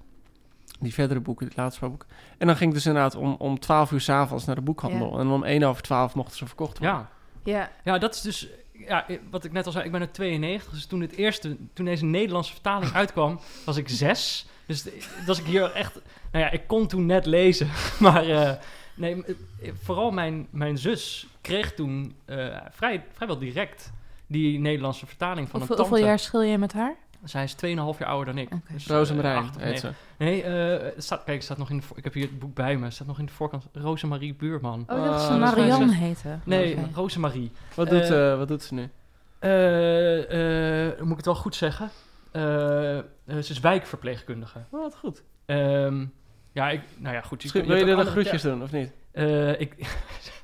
Die 0.80 0.94
verdere 0.94 1.20
boeken, 1.20 1.46
die 1.46 1.56
laatste 1.56 1.80
paar 1.80 1.88
boeken. 1.88 2.08
En 2.38 2.46
dan 2.46 2.56
ging 2.56 2.68
ik 2.68 2.76
dus 2.76 2.86
inderdaad 2.86 3.14
om, 3.14 3.34
om 3.38 3.58
12 3.58 3.90
uur 3.90 4.00
s'avonds 4.00 4.44
naar 4.44 4.54
de 4.54 4.60
boekhandel. 4.60 5.18
En 5.18 5.28
om 5.28 5.44
1 5.44 5.62
over 5.62 5.82
12 5.82 6.14
mochten 6.14 6.36
ze 6.36 6.46
verkocht 6.46 6.78
worden. 6.78 6.96
Ja. 6.96 7.08
Ja. 7.44 7.70
ja, 7.84 7.98
dat 7.98 8.14
is 8.14 8.20
dus... 8.20 8.48
Ja, 8.72 9.06
wat 9.30 9.44
ik 9.44 9.52
net 9.52 9.66
al 9.66 9.72
zei, 9.72 9.84
ik 9.84 9.92
ben 9.92 10.00
uit 10.00 10.14
92. 10.14 10.72
Dus 10.72 10.86
toen, 10.86 11.00
het 11.00 11.12
eerste, 11.12 11.56
toen 11.72 11.84
deze 11.84 12.04
Nederlandse 12.04 12.52
vertaling 12.52 12.92
uitkwam, 13.02 13.40
was 13.64 13.76
ik 13.76 13.88
zes. 13.88 14.46
Dus 14.66 14.86
was 15.26 15.38
ik 15.38 15.44
hier 15.44 15.72
echt... 15.72 16.00
Nou 16.32 16.44
ja, 16.44 16.50
ik 16.50 16.62
kon 16.66 16.86
toen 16.86 17.06
net 17.06 17.26
lezen. 17.26 17.68
Maar 17.98 18.28
eh, 18.28 18.52
nee, 18.94 19.24
eh, 19.24 19.72
vooral 19.82 20.10
mijn, 20.10 20.46
mijn 20.50 20.78
zus 20.78 21.26
kreeg 21.40 21.74
toen 21.74 22.14
eh, 22.24 22.56
vrij, 22.70 23.04
vrijwel 23.12 23.38
direct 23.38 23.92
die 24.26 24.58
Nederlandse 24.58 25.06
vertaling 25.06 25.48
van 25.48 25.58
Hoeveel, 25.58 25.76
een 25.76 25.82
tante. 25.82 25.90
hoeveel 25.90 26.08
jaar 26.08 26.18
schil 26.18 26.42
je 26.42 26.58
met 26.58 26.72
haar? 26.72 26.96
Zij 27.24 27.44
is 27.44 27.54
2,5 27.54 27.98
jaar 27.98 28.08
ouder 28.08 28.34
dan 28.34 28.38
ik. 28.42 28.52
Oké. 28.52 28.72
Dus, 28.72 28.86
eh, 28.88 29.48
heet 29.58 29.80
ze. 29.80 29.90
Nee, 30.18 30.42
eh, 30.42 30.84
het 30.94 31.04
staat, 31.04 31.24
kijk, 31.24 31.36
het 31.36 31.44
staat 31.44 31.58
nog 31.58 31.70
in 31.70 31.76
de, 31.76 31.84
ik 31.94 32.04
heb 32.04 32.12
hier 32.14 32.22
het 32.26 32.38
boek 32.38 32.54
bij 32.54 32.76
me. 32.76 32.84
Het 32.84 32.94
staat 32.94 33.06
nog 33.06 33.18
in 33.18 33.26
de 33.26 33.32
voorkant. 33.32 33.66
Rosemarie 33.72 34.34
Buurman. 34.34 34.80
Oh, 34.88 35.04
dat 35.04 35.14
Ah, 35.14 35.32
is 35.32 35.38
Marianne 35.38 35.86
mijn 35.86 35.98
heten. 35.98 36.42
Nee, 36.44 36.76
Oké. 36.76 36.88
Rosemarie. 36.94 37.52
Wat, 37.74 37.88
doet, 37.90 38.10
Eh, 38.10 38.36
wat 38.36 38.48
doet 38.48 38.62
ze 38.62 38.74
nu? 38.74 38.90
Eh, 39.38 40.86
eh, 40.88 40.98
moet 41.00 41.10
ik 41.10 41.16
het 41.16 41.24
wel 41.24 41.34
goed 41.34 41.54
zeggen? 41.54 41.90
Ze 42.32 43.04
is 43.26 43.60
wijkverpleegkundige. 43.60 44.58
Oh, 44.70 44.80
wat 44.80 44.96
goed. 44.96 45.22
Ehm, 45.46 46.04
ja, 46.52 46.70
ik, 46.70 46.80
nou 46.96 47.14
ja, 47.14 47.20
goed. 47.20 47.42
Misschien, 47.42 47.66
wil 47.66 47.76
je 47.76 47.84
er 47.84 47.90
andere 47.90 48.10
groetjes 48.10 48.42
doen, 48.42 48.62
of 48.62 48.72
niet? 48.72 48.92
Eh, 49.12 49.60
ik, 49.60 49.74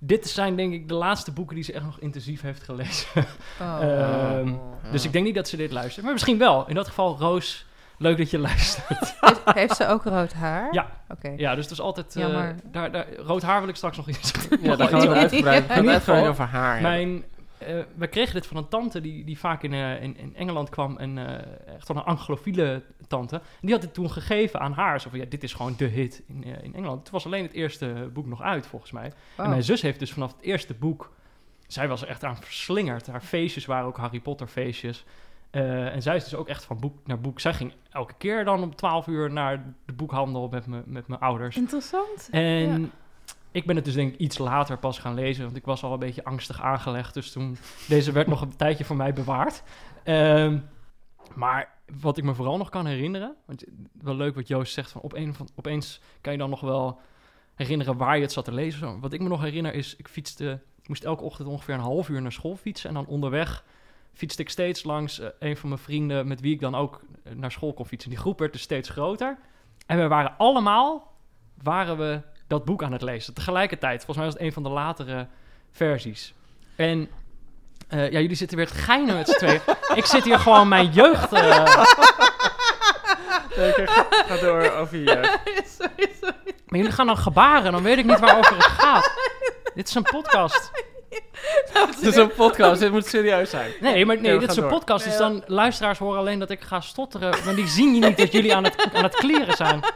dit 0.00 0.28
zijn 0.28 0.56
denk 0.56 0.72
ik 0.72 0.88
de 0.88 0.94
laatste 0.94 1.32
boeken 1.32 1.54
die 1.54 1.64
ze 1.64 1.72
echt 1.72 1.84
nog 1.84 2.00
intensief 2.00 2.40
heeft 2.40 2.62
gelezen. 2.62 3.24
Oh. 3.60 3.78
Ehm, 3.82 4.54
Dus 4.92 5.04
ik 5.04 5.12
denk 5.12 5.24
niet 5.24 5.34
dat 5.34 5.48
ze 5.48 5.56
dit 5.56 5.72
luistert. 5.72 6.04
Maar 6.04 6.12
misschien 6.14 6.38
wel. 6.38 6.68
In 6.68 6.74
dat 6.74 6.86
geval, 6.88 7.16
Roos, 7.18 7.66
leuk 7.98 8.16
dat 8.18 8.30
je 8.30 8.38
luistert. 8.38 9.14
Heeft, 9.20 9.40
heeft 9.44 9.76
ze 9.76 9.86
ook 9.86 10.04
rood 10.04 10.32
haar? 10.32 10.68
Ja. 10.72 10.86
Oké. 11.08 11.32
ja, 11.36 11.54
dus 11.54 11.64
het 11.64 11.72
is 11.72 11.80
altijd... 11.80 12.16
eh, 12.16 12.22
Jammer. 12.22 12.54
daar, 12.64 12.92
daar, 12.92 13.06
rood 13.16 13.42
haar 13.42 13.60
wil 13.60 13.68
ik 13.68 13.76
straks 13.76 13.96
nog 13.96 14.08
iets 14.08 14.32
Ja, 14.60 14.76
daar 14.76 14.88
gaan 14.98 15.00
we 15.00 15.08
uitgebreid, 15.14 16.08
over 16.28 16.44
haar 16.44 16.72
hebben. 16.72 16.90
Mijn, 16.90 17.24
eh, 17.68 17.84
we 17.94 18.06
kregen 18.06 18.34
dit 18.34 18.46
van 18.46 18.56
een 18.56 18.68
tante 18.68 19.00
die, 19.00 19.24
die 19.24 19.38
vaak 19.38 19.62
in, 19.62 19.72
eh, 19.72 20.02
in, 20.02 20.16
in 20.16 20.36
Engeland 20.36 20.68
kwam. 20.68 20.96
En 20.96 21.18
eh, 21.18 21.74
echt 21.74 21.88
wel 21.88 21.96
een 21.96 22.02
anglofiele 22.02 22.82
tante. 23.08 23.36
En 23.36 23.42
die 23.60 23.72
had 23.72 23.82
het 23.82 23.94
toen 23.94 24.10
gegeven 24.10 24.60
aan 24.60 24.72
haar. 24.72 25.00
Zo 25.00 25.10
van, 25.10 25.18
ja, 25.18 25.24
dit 25.28 25.42
is 25.42 25.52
gewoon 25.52 25.74
de 25.76 25.84
hit 25.84 26.22
in, 26.26 26.44
in 26.44 26.74
Engeland. 26.74 27.04
Toen 27.04 27.12
was 27.12 27.26
alleen 27.26 27.42
het 27.42 27.52
eerste 27.52 28.10
boek 28.12 28.26
nog 28.26 28.42
uit, 28.42 28.66
volgens 28.66 28.92
mij. 28.92 29.12
Oh. 29.36 29.44
En 29.44 29.50
mijn 29.50 29.62
zus 29.62 29.82
heeft 29.82 29.98
dus 29.98 30.12
vanaf 30.12 30.32
het 30.32 30.44
eerste 30.44 30.74
boek... 30.74 31.16
Zij 31.66 31.88
was 31.88 32.02
er 32.02 32.08
echt 32.08 32.24
aan 32.24 32.36
verslingerd. 32.36 33.06
Haar 33.06 33.20
feestjes 33.20 33.66
waren 33.66 33.86
ook 33.86 33.96
Harry 33.96 34.20
Potter 34.20 34.46
feestjes. 34.46 35.04
En 35.50 36.02
zij 36.02 36.16
is 36.16 36.24
dus 36.24 36.34
ook 36.34 36.48
echt 36.48 36.64
van 36.64 36.78
boek 36.78 37.06
naar 37.06 37.20
boek. 37.20 37.40
Zij 37.40 37.54
ging 37.54 37.72
elke 37.90 38.14
keer 38.18 38.44
dan 38.44 38.62
om 38.62 38.74
12 38.74 39.06
uur 39.06 39.32
naar 39.32 39.74
de 39.84 39.92
boekhandel 39.92 40.48
met, 40.48 40.66
me, 40.66 40.82
met 40.86 41.08
mijn 41.08 41.20
ouders. 41.20 41.56
Interessant. 41.56 42.28
En 42.30 42.80
Ja. 42.80 42.88
Ik 43.58 43.66
ben 43.66 43.76
het 43.76 43.84
dus 43.84 43.94
denk 43.94 44.12
ik 44.12 44.18
iets 44.18 44.38
later 44.38 44.78
pas 44.78 44.98
gaan 44.98 45.14
lezen, 45.14 45.44
want 45.44 45.56
ik 45.56 45.64
was 45.64 45.82
al 45.82 45.92
een 45.92 45.98
beetje 45.98 46.24
angstig 46.24 46.62
aangelegd. 46.62 47.14
Dus 47.14 47.32
toen, 47.32 47.56
deze 47.88 48.12
werd 48.12 48.26
nog 48.26 48.40
een 48.40 48.56
tijdje 48.56 48.84
voor 48.84 48.96
mij 48.96 49.12
bewaard. 49.12 49.62
Ehm, 50.04 50.58
maar 51.34 51.76
wat 52.00 52.18
ik 52.18 52.24
me 52.24 52.34
vooral 52.34 52.56
nog 52.56 52.68
kan 52.68 52.86
herinneren, 52.86 53.36
want 53.46 53.64
wel 53.92 54.14
leuk 54.14 54.34
wat 54.34 54.48
Joost 54.48 54.72
zegt, 54.72 54.90
van, 54.90 55.00
op 55.00 55.14
een 55.14 55.34
van 55.34 55.48
opeens 55.54 56.00
kan 56.20 56.32
je 56.32 56.38
dan 56.38 56.50
nog 56.50 56.60
wel 56.60 57.00
herinneren 57.54 57.96
waar 57.96 58.16
je 58.16 58.22
het 58.22 58.32
zat 58.32 58.44
te 58.44 58.52
lezen. 58.52 59.00
Wat 59.00 59.12
ik 59.12 59.20
me 59.20 59.28
nog 59.28 59.42
herinner 59.42 59.74
is, 59.74 59.96
ik 59.96 60.08
fietste, 60.08 60.60
ik 60.82 60.88
moest 60.88 61.04
elke 61.04 61.24
ochtend 61.24 61.48
ongeveer 61.48 61.74
een 61.74 61.80
half 61.80 62.08
uur 62.08 62.22
naar 62.22 62.32
school 62.32 62.56
fietsen. 62.56 62.88
En 62.88 62.94
dan 62.94 63.06
onderweg 63.06 63.64
fietste 64.12 64.42
ik 64.42 64.48
steeds 64.48 64.84
langs 64.84 65.20
eh, 65.20 65.28
een 65.38 65.56
van 65.56 65.68
mijn 65.68 65.80
vrienden 65.80 66.28
met 66.28 66.40
wie 66.40 66.54
ik 66.54 66.60
dan 66.60 66.74
ook 66.74 67.02
eh, 67.24 67.32
naar 67.34 67.52
school 67.52 67.72
kon 67.72 67.86
fietsen. 67.86 68.10
Die 68.10 68.18
groep 68.18 68.38
werd 68.38 68.52
dus 68.52 68.62
steeds 68.62 68.88
groter. 68.88 69.38
En 69.86 69.98
we 69.98 70.08
waren 70.08 70.34
allemaal, 70.36 71.12
waren 71.62 71.98
we 71.98 72.20
dat 72.48 72.64
boek 72.64 72.82
aan 72.82 72.92
het 72.92 73.02
lezen. 73.02 73.34
Tegelijkertijd, 73.34 74.04
volgens 74.04 74.16
mij 74.16 74.24
was 74.26 74.34
het 74.34 74.42
een 74.42 74.52
van 74.52 74.62
de 74.62 74.68
latere 74.68 75.26
versies. 75.72 76.34
En 76.76 77.08
eh, 77.88 78.10
ja, 78.10 78.20
jullie 78.20 78.36
zitten 78.36 78.56
weer 78.56 78.66
te 78.68 78.74
geinen 78.74 79.16
met 79.16 79.28
z'n 79.28 79.36
tweeën. 79.38 79.60
ik 79.94 80.04
zit 80.04 80.24
hier 80.24 80.38
gewoon 80.38 80.68
mijn 80.68 80.90
jeugd... 80.90 81.32
eh, 81.32 81.84
Nee, 83.56 83.72
ga, 83.72 84.06
ga 84.10 84.36
door 84.36 84.70
over 84.70 84.96
je 84.98 85.04
jeugd. 85.04 85.38
sorry, 85.78 86.10
sorry. 86.20 86.54
Maar 86.66 86.78
jullie 86.78 86.92
gaan 86.92 87.06
dan 87.06 87.16
gebaren, 87.16 87.72
dan 87.72 87.82
weet 87.82 87.98
ik 87.98 88.04
niet 88.04 88.18
waarover 88.18 88.54
het 88.54 88.64
gaat. 88.64 89.12
Dit 89.74 89.88
is 89.88 89.94
een 89.94 90.02
podcast. 90.02 90.70
Het 91.72 92.02
is 92.02 92.16
een 92.16 92.32
podcast, 92.32 92.80
dit 92.80 92.90
moet 92.92 93.06
serieus 93.06 93.50
zijn. 93.50 93.72
Nee, 93.80 94.06
maar 94.06 94.20
nee, 94.20 94.38
dit 94.38 94.50
is 94.50 94.56
een 94.56 94.62
door. 94.62 94.70
podcast. 94.70 95.04
Dus 95.04 95.16
dan 95.16 95.42
luisteraars 95.46 95.98
horen 95.98 96.18
alleen 96.18 96.38
dat 96.38 96.50
ik 96.50 96.60
ga 96.60 96.80
stotteren. 96.80 97.34
Maar 97.44 97.54
die 97.54 97.66
zien 97.66 97.94
je 97.94 98.06
niet 98.06 98.16
dat 98.18 98.32
jullie 98.32 98.54
aan 98.54 98.64
het, 98.64 98.88
aan 98.92 99.02
het 99.02 99.14
kleren 99.14 99.56
zijn. 99.56 99.80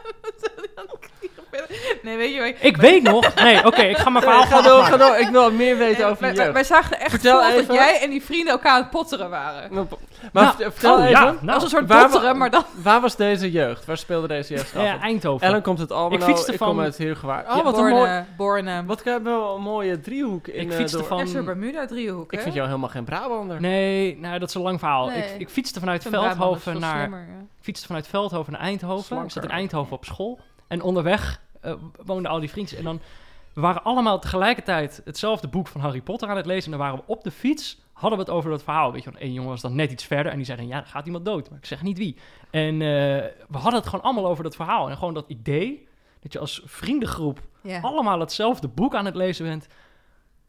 Nee, 2.03 2.17
weet 2.17 2.35
je 2.35 2.41
wat? 2.41 2.53
Ik 2.61 2.77
weet 2.77 3.03
nog. 3.03 3.35
Nee, 3.35 3.65
oké, 3.67 3.83
ik 3.83 3.97
ga 3.97 4.11
mijn 4.11 4.25
verhaal 4.25 4.41
Nee, 4.43 4.51
ga 4.51 4.55
gaan 4.57 4.65
door, 4.65 4.81
afmaken. 4.81 5.01
ga 5.01 5.07
door. 5.09 5.19
Ik 5.19 5.29
wil 5.29 5.51
meer 5.53 5.77
weten 5.77 6.01
Nee, 6.03 6.07
over 6.11 6.21
wij, 6.21 6.31
je 6.31 6.37
wij, 6.37 6.45
jeugd. 6.45 6.57
wij 6.57 6.65
zagen 6.79 7.01
echt 7.01 7.11
Vertel 7.11 7.43
voor 7.43 7.67
dat 7.67 7.77
jij 7.77 8.01
en 8.03 8.11
die 8.11 8.23
vrienden 8.23 8.53
elkaar 8.53 8.73
aan 8.73 8.81
het 8.81 8.91
potteren 8.91 9.31
waren. 9.31 9.73
Maar 9.73 9.85
Nou, 10.33 10.55
vertel 10.59 10.93
oh, 10.95 10.99
even, 10.99 11.11
ja, 11.11 11.25
Dat 11.25 11.43
nou, 11.43 11.53
was 11.55 11.63
een 11.63 11.69
soort 11.69 11.89
waar 11.89 12.03
potteren, 12.09 12.39
maar 12.39 12.51
dan... 12.51 12.65
waar 12.83 13.01
was 13.01 13.17
deze 13.17 13.51
jeugd? 13.51 13.85
Waar 13.85 13.97
speelde 13.99 14.29
deze 14.29 14.55
jeugd 14.55 14.73
ja, 14.73 15.01
Eindhoven. 15.01 15.47
Ellen 15.47 15.63
komt 15.63 15.79
uit 15.81 15.93
Almelo, 15.93 16.15
Ik 16.23 16.29
ik, 16.29 16.35
fietste 16.35 16.57
kom 16.57 16.75
van- 16.75 16.81
uit 16.85 16.97
Heergewaard. 16.97 17.49
Oh, 17.49 17.57
Ja, 17.57 17.63
wat 17.63 17.79
een 17.79 17.85
mooi... 17.85 17.95
Borne, 17.95 18.25
Borne. 18.37 18.85
Wat 18.87 19.05
hebben 19.05 19.41
we 19.49 19.55
een 19.55 19.63
mooie 19.63 20.01
driehoek 20.01 20.47
in 20.49 20.61
Ik 20.63 20.71
eh, 20.71 20.77
fietste 20.77 20.97
door- 20.97 21.07
van- 21.07 21.19
Ja, 21.19 21.27
zo'n 21.27 21.45
Bermuda-driehoek, 21.45 22.33
Ik 22.33 22.41
vind 22.41 22.55
jou 22.55 22.67
helemaal 22.67 22.89
geen 22.89 23.05
Brabander. 23.05 23.61
Nee, 23.61 24.17
nou, 24.19 24.39
dat 24.39 24.49
is 24.49 24.55
een 24.55 24.63
lang 24.63 24.79
verhaal. 24.79 25.07
Nee. 25.07 25.19
Ik, 25.19 25.41
ik 25.41 25.49
fietste 25.49 25.81
vanuit 25.81 26.03
Veldhoven 26.11 26.81
naar, 26.81 27.05
ik 27.05 27.45
fietste 27.61 27.87
vanuit 27.87 28.07
Veldhoven 28.07 28.53
naar 28.53 28.61
Eindhoven. 28.61 29.05
Slanker. 29.05 29.27
Ik 29.27 29.33
zat 29.33 29.43
in 29.45 29.51
Eindhoven 29.51 29.93
op 29.93 30.05
school. 30.05 30.39
En 30.69 30.83
onderweg 30.83 31.41
eh, 31.63 31.75
woonden 32.05 32.31
al 32.31 32.41
die 32.41 32.51
vriendjes. 32.51 32.79
En 32.79 32.85
dan 32.85 33.01
we 33.55 33.61
waren 33.61 33.85
allemaal 33.85 34.19
tegelijkertijd 34.19 35.01
hetzelfde 35.05 35.49
boek 35.49 35.69
van 35.69 35.81
Harry 35.81 36.01
Potter 36.01 36.29
aan 36.29 36.37
het 36.37 36.47
lezen. 36.47 36.65
En 36.73 36.79
dan 36.79 36.87
waren 36.89 36.97
we 36.99 37.13
op 37.13 37.25
de 37.25 37.31
fiets, 37.31 37.81
hadden 37.93 38.19
we 38.19 38.25
het 38.25 38.35
over 38.35 38.51
dat 38.51 38.63
verhaal. 38.63 38.93
Weet 38.93 39.05
je, 39.05 39.11
één 39.19 39.33
jongen 39.33 39.51
was 39.51 39.61
dan 39.61 39.75
net 39.75 39.93
iets 39.93 40.05
verder. 40.05 40.33
En 40.33 40.37
die 40.37 40.47
zei 40.47 40.59
dan, 40.59 40.67
ja, 40.67 40.77
er 40.77 40.87
gaat 40.87 41.07
iemand 41.07 41.25
dood. 41.25 41.51
Maar 41.51 41.59
ik 41.59 41.67
zeg 41.67 41.83
niet 41.83 41.99
wie. 41.99 42.17
En 42.51 42.73
eh, 42.73 42.79
we 43.49 43.59
hadden 43.59 43.75
het 43.75 43.87
gewoon 43.89 44.05
allemaal 44.05 44.27
over 44.27 44.45
dat 44.45 44.57
verhaal. 44.57 44.91
En 44.91 44.97
gewoon 44.97 45.15
dat 45.15 45.25
idee, 45.29 45.89
dat 46.21 46.33
je 46.33 46.39
als 46.39 46.63
vriendengroep 46.65 47.41
Ja. 47.63 47.81
allemaal 47.81 48.21
hetzelfde 48.21 48.69
boek 48.69 48.95
aan 48.95 49.05
het 49.05 49.15
lezen 49.15 49.47
bent. 49.47 49.67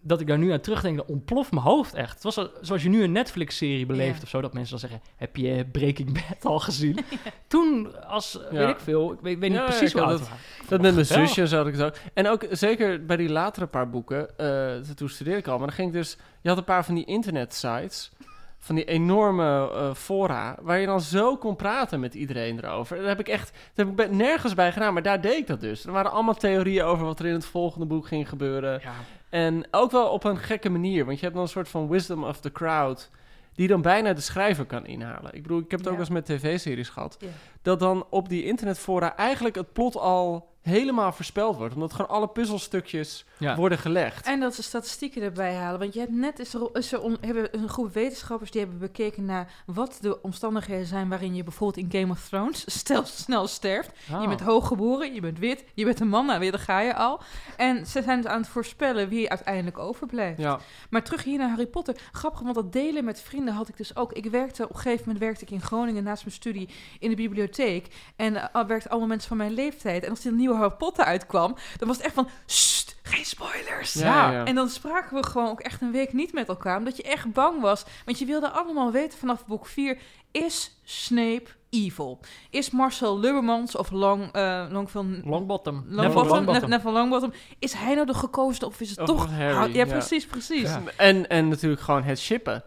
Dat 0.05 0.21
ik 0.21 0.27
daar 0.27 0.37
nu 0.37 0.51
aan 0.51 0.59
terugdenk, 0.59 0.97
dan 0.97 1.05
ontploft 1.07 1.51
mijn 1.51 1.65
hoofd 1.65 1.93
echt. 1.93 2.13
Het 2.13 2.23
was 2.23 2.37
al- 2.37 2.49
zoals 2.61 2.83
je 2.83 2.89
nu 2.89 3.03
een 3.03 3.11
Netflix-serie 3.11 3.85
beleeft 3.85 4.15
Ja. 4.17 4.23
of 4.23 4.29
zo, 4.29 4.41
dat 4.41 4.53
mensen 4.53 4.79
dan 4.79 4.89
zeggen: 4.89 5.01
Heb 5.15 5.35
je 5.35 5.65
Breaking 5.71 6.13
Bad 6.27 6.45
al 6.51 6.59
gezien? 6.59 6.97
Toen, 7.47 8.03
als 8.07 8.39
Ja. 8.51 8.57
weet 8.57 8.69
ik 8.69 8.79
veel, 8.79 9.11
ik 9.11 9.19
weet, 9.21 9.39
weet 9.39 9.49
niet 9.49 9.59
Ja, 9.59 9.65
precies 9.65 9.81
het- 9.81 9.93
we 9.93 9.99
waren. 9.99 10.19
Dat 10.67 10.81
met 10.81 10.93
mijn 10.93 11.05
zusje 11.05 11.47
zo 11.47 11.57
had 11.57 11.67
ik 11.67 11.73
het 11.73 11.83
ook. 11.83 11.95
En 12.13 12.27
ook 12.27 12.45
zeker 12.51 13.05
bij 13.05 13.17
die 13.17 13.29
latere 13.29 13.65
paar 13.65 13.89
boeken, 13.89 14.37
eh, 14.37 14.75
toen 14.95 15.09
studeerde 15.09 15.39
ik 15.39 15.47
al, 15.47 15.57
maar 15.57 15.67
dan 15.67 15.75
ging 15.75 15.87
ik 15.87 15.93
dus, 15.93 16.17
je 16.41 16.49
had 16.49 16.57
een 16.57 16.63
paar 16.63 16.85
van 16.85 16.95
die 16.95 17.05
internet-sites, 17.05 18.11
van 18.57 18.75
die 18.75 18.85
enorme 18.85 19.69
eh, 19.71 19.93
fora, 19.93 20.55
waar 20.61 20.79
je 20.79 20.85
dan 20.85 21.01
zo 21.01 21.37
kon 21.37 21.55
praten 21.55 21.99
met 21.99 22.13
iedereen 22.13 22.57
erover. 22.63 22.97
Daar 22.97 23.07
heb 23.07 23.19
ik 23.19 23.27
echt, 23.27 23.51
daar 23.51 23.85
heb 23.85 23.87
ik 23.87 23.95
bij- 23.95 24.17
nergens 24.17 24.53
bij 24.53 24.71
gedaan, 24.71 24.93
maar 24.93 25.01
daar 25.03 25.21
deed 25.21 25.37
ik 25.37 25.47
dat 25.47 25.61
dus. 25.61 25.85
Er 25.85 25.91
waren 25.91 26.11
allemaal 26.11 26.33
theorieën 26.35 26.83
over 26.83 27.05
wat 27.05 27.19
er 27.19 27.25
in 27.25 27.33
het 27.33 27.45
volgende 27.45 27.85
boek 27.85 28.07
ging 28.07 28.29
gebeuren. 28.29 28.79
Ja, 28.83 28.91
En 29.33 29.67
ook 29.71 29.91
wel 29.91 30.07
op 30.09 30.23
een 30.23 30.37
gekke 30.37 30.69
manier, 30.69 31.05
want 31.05 31.17
je 31.17 31.23
hebt 31.23 31.33
dan 31.35 31.43
een 31.43 31.49
soort 31.51 31.69
van 31.69 31.87
wisdom 31.87 32.23
of 32.23 32.39
the 32.39 32.51
crowd, 32.51 33.09
die 33.53 33.67
dan 33.67 33.81
bijna 33.81 34.13
de 34.13 34.21
schrijver 34.21 34.65
kan 34.65 34.85
inhalen. 34.85 35.33
Ik 35.33 35.41
bedoel, 35.41 35.59
ik 35.59 35.71
heb 35.71 35.79
het 35.79 35.87
ook 35.89 35.93
Ja. 35.93 35.99
eens 35.99 36.09
met 36.09 36.25
tv-series 36.25 36.89
gehad, 36.89 37.17
Ja. 37.19 37.27
dat 37.61 37.79
dan 37.79 38.05
op 38.09 38.29
die 38.29 38.43
internetfora 38.43 39.15
eigenlijk 39.15 39.55
het 39.55 39.73
plot 39.73 39.95
al 39.97 40.52
helemaal 40.63 41.11
voorspeld 41.11 41.57
wordt, 41.57 41.73
omdat 41.75 41.93
gewoon 41.93 42.11
alle 42.11 42.27
puzzelstukjes 42.27 43.25
Ja. 43.37 43.55
worden 43.55 43.77
gelegd. 43.77 44.25
En 44.25 44.39
dat 44.39 44.55
ze 44.55 44.63
statistieken 44.63 45.21
erbij 45.21 45.53
halen. 45.53 45.79
Want 45.79 45.93
je 45.93 45.99
hebt 45.99 46.11
net 46.11 46.39
is 46.39 46.53
er, 46.53 46.69
is 46.73 46.91
er 46.93 47.01
on- 47.01 47.17
hebben 47.21 47.57
een 47.57 47.69
groep 47.69 47.93
wetenschappers 47.93 48.51
die 48.51 48.61
hebben 48.61 48.79
bekeken 48.79 49.25
naar 49.25 49.51
wat 49.65 49.97
de 50.01 50.21
omstandigheden 50.21 50.85
zijn 50.85 51.09
waarin 51.09 51.35
je 51.35 51.43
bijvoorbeeld 51.43 51.85
in 51.91 51.99
Game 51.99 52.11
of 52.13 52.27
Thrones 52.27 52.63
stel, 52.79 53.03
snel 53.05 53.47
sterft. 53.47 53.91
Ah. 54.11 54.21
Je 54.21 54.27
bent 54.27 54.41
hooggeboren, 54.41 55.13
je 55.13 55.21
bent 55.21 55.39
wit, 55.39 55.63
je 55.73 55.85
bent 55.85 55.99
een 55.99 56.07
man, 56.07 56.25
nou 56.25 56.39
weer 56.39 56.51
daar 56.51 56.59
ga 56.59 56.79
je 56.79 56.95
al. 56.95 57.21
En 57.57 57.85
ze 57.85 58.01
zijn 58.01 58.21
dus 58.21 58.31
aan 58.31 58.39
het 58.41 58.49
voorspellen 58.49 59.09
wie 59.09 59.29
uiteindelijk 59.29 59.77
overblijft. 59.79 60.39
Ja, 60.39 60.59
Maar 60.89 61.03
terug 61.03 61.23
hier 61.23 61.37
naar 61.37 61.49
Harry 61.49 61.67
Potter. 61.67 61.95
Grappig, 62.11 62.41
want 62.41 62.55
dat 62.55 62.73
delen 62.73 63.03
met 63.03 63.21
vrienden 63.21 63.53
had 63.53 63.67
ik 63.67 63.77
dus 63.77 63.95
ook. 63.95 64.13
Ik 64.13 64.25
werkte, 64.25 64.63
op 64.63 64.69
een 64.69 64.75
gegeven 64.75 65.03
moment 65.05 65.23
werkte 65.23 65.43
ik 65.43 65.51
in 65.51 65.61
Groningen 65.61 66.03
naast 66.03 66.23
mijn 66.25 66.35
studie 66.35 66.69
in 66.99 67.09
de 67.09 67.15
bibliotheek. 67.15 67.87
En 68.15 68.33
uh, 68.33 68.45
werkten 68.67 68.89
allemaal 68.89 69.07
mensen 69.07 69.27
van 69.27 69.37
mijn 69.37 69.53
leeftijd. 69.53 70.03
En 70.03 70.09
als 70.09 70.23
een 70.25 70.35
nieuwe 70.35 70.52
Harry 70.55 70.75
Potter 70.77 71.05
uitkwam, 71.05 71.55
dan 71.77 71.87
was 71.87 71.97
het 71.97 72.05
echt 72.05 72.15
van... 72.15 72.27
Sst, 72.45 72.95
geen 73.03 73.25
spoilers. 73.25 73.93
ja. 73.93 74.45
En 74.45 74.55
dan 74.55 74.69
spraken 74.69 75.15
we 75.15 75.25
gewoon 75.25 75.49
ook 75.49 75.59
echt 75.59 75.81
een 75.81 75.91
week 75.91 76.13
niet 76.13 76.33
met 76.33 76.47
elkaar. 76.47 76.77
Omdat 76.77 76.97
je 76.97 77.03
echt 77.03 77.31
bang 77.33 77.61
was. 77.61 77.83
Want 78.05 78.19
je 78.19 78.25
wilde 78.25 78.49
allemaal 78.49 78.91
weten 78.91 79.19
vanaf 79.19 79.45
boek 79.45 79.65
4... 79.67 79.97
Is 80.31 80.79
Snape 80.83 81.43
evil? 81.69 82.19
Is 82.49 82.71
Marcel 82.71 83.19
Lubbermans 83.19 83.75
of 83.75 83.91
Long, 83.91 84.31
eh 84.31 84.65
Longfilm... 84.69 85.21
Longbottom. 85.25 85.83
Longbottom, 85.87 85.95
Longbottom. 86.27 86.45
Neville 86.45 86.67
Neville 86.67 86.91
Longbottom. 86.93 87.33
Is 87.59 87.73
hij 87.73 87.93
nou 87.93 88.05
de 88.05 88.13
gekozen 88.13 88.67
of 88.67 88.79
is 88.79 88.89
het 88.89 88.99
Of 88.99 89.05
toch... 89.05 89.29
Harry, 89.29 89.53
Har- 89.53 89.69
ja, 89.69 89.85
precies, 89.85 90.25
precies. 90.25 90.69
En, 90.97 91.29
en 91.29 91.47
natuurlijk 91.47 91.81
gewoon 91.81 92.03
het 92.03 92.19
shippen. 92.19 92.63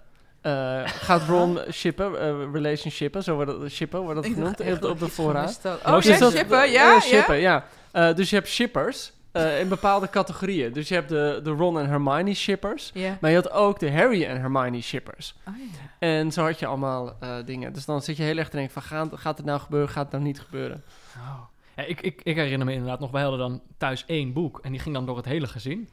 Eh, 0.46 0.82
gaat 0.84 1.22
Ron 1.28 1.58
shippen, 1.72 2.20
eh, 2.20 2.52
relationshippen, 2.52 3.22
zo 3.22 3.34
wordt 3.34 3.50
dat, 3.60 3.70
shippen, 3.70 4.00
wordt 4.00 4.22
dat 4.22 4.32
genoemd 4.32 4.60
echt 4.60 4.80
de, 4.80 4.88
op 4.88 4.98
de 4.98 5.22
had. 5.22 5.60
Nou, 5.62 5.78
Oh, 5.86 5.98
is 5.98 6.18
ja, 6.18 6.30
shippen, 6.30 6.70
ja, 6.70 6.86
Eh, 6.86 6.94
ja. 6.94 7.00
shippen, 7.00 7.36
ja. 7.36 7.64
Eh, 7.92 8.14
dus 8.14 8.30
je 8.30 8.36
hebt 8.36 8.48
shippers 8.48 9.12
eh, 9.32 9.60
in 9.60 9.68
bepaalde 9.68 10.10
categorieën. 10.10 10.72
Dus 10.72 10.88
je 10.88 10.94
hebt 10.94 11.08
de, 11.08 11.40
de 11.42 11.50
Ron 11.50 11.78
en 11.78 11.88
Hermione 11.88 12.34
shippers. 12.34 12.92
Maar 13.20 13.30
je 13.30 13.36
had 13.36 13.50
ook 13.50 13.78
de 13.78 13.92
Harry 13.92 14.24
en 14.24 14.40
Hermione 14.40 14.80
shippers. 14.80 15.34
Oh, 15.48 15.54
ja. 15.58 16.06
En 16.08 16.32
zo 16.32 16.44
had 16.44 16.58
je 16.58 16.66
allemaal 16.66 17.16
eh, 17.20 17.36
dingen. 17.44 17.72
Dus 17.72 17.84
dan 17.84 18.02
zit 18.02 18.16
je 18.16 18.22
heel 18.22 18.36
erg 18.36 18.48
te 18.48 18.56
denken 18.56 18.72
van, 18.72 18.82
gaat, 18.82 19.08
gaat 19.14 19.36
het 19.36 19.46
nou 19.46 19.60
gebeuren, 19.60 19.88
gaat 19.88 20.02
het 20.02 20.12
nou 20.12 20.24
niet 20.24 20.40
gebeuren? 20.40 20.82
Oh. 21.16 21.40
Ja, 21.76 21.82
ik, 21.82 22.00
ik, 22.00 22.20
ik 22.22 22.36
herinner 22.36 22.66
me 22.66 22.72
inderdaad 22.72 23.00
nog, 23.00 23.10
wij 23.10 23.22
hadden 23.22 23.40
dan 23.40 23.60
thuis 23.78 24.04
één 24.06 24.32
boek 24.32 24.60
en 24.62 24.70
die 24.70 24.80
ging 24.80 24.94
dan 24.94 25.06
door 25.06 25.16
het 25.16 25.24
hele 25.24 25.46
gezin. 25.46 25.88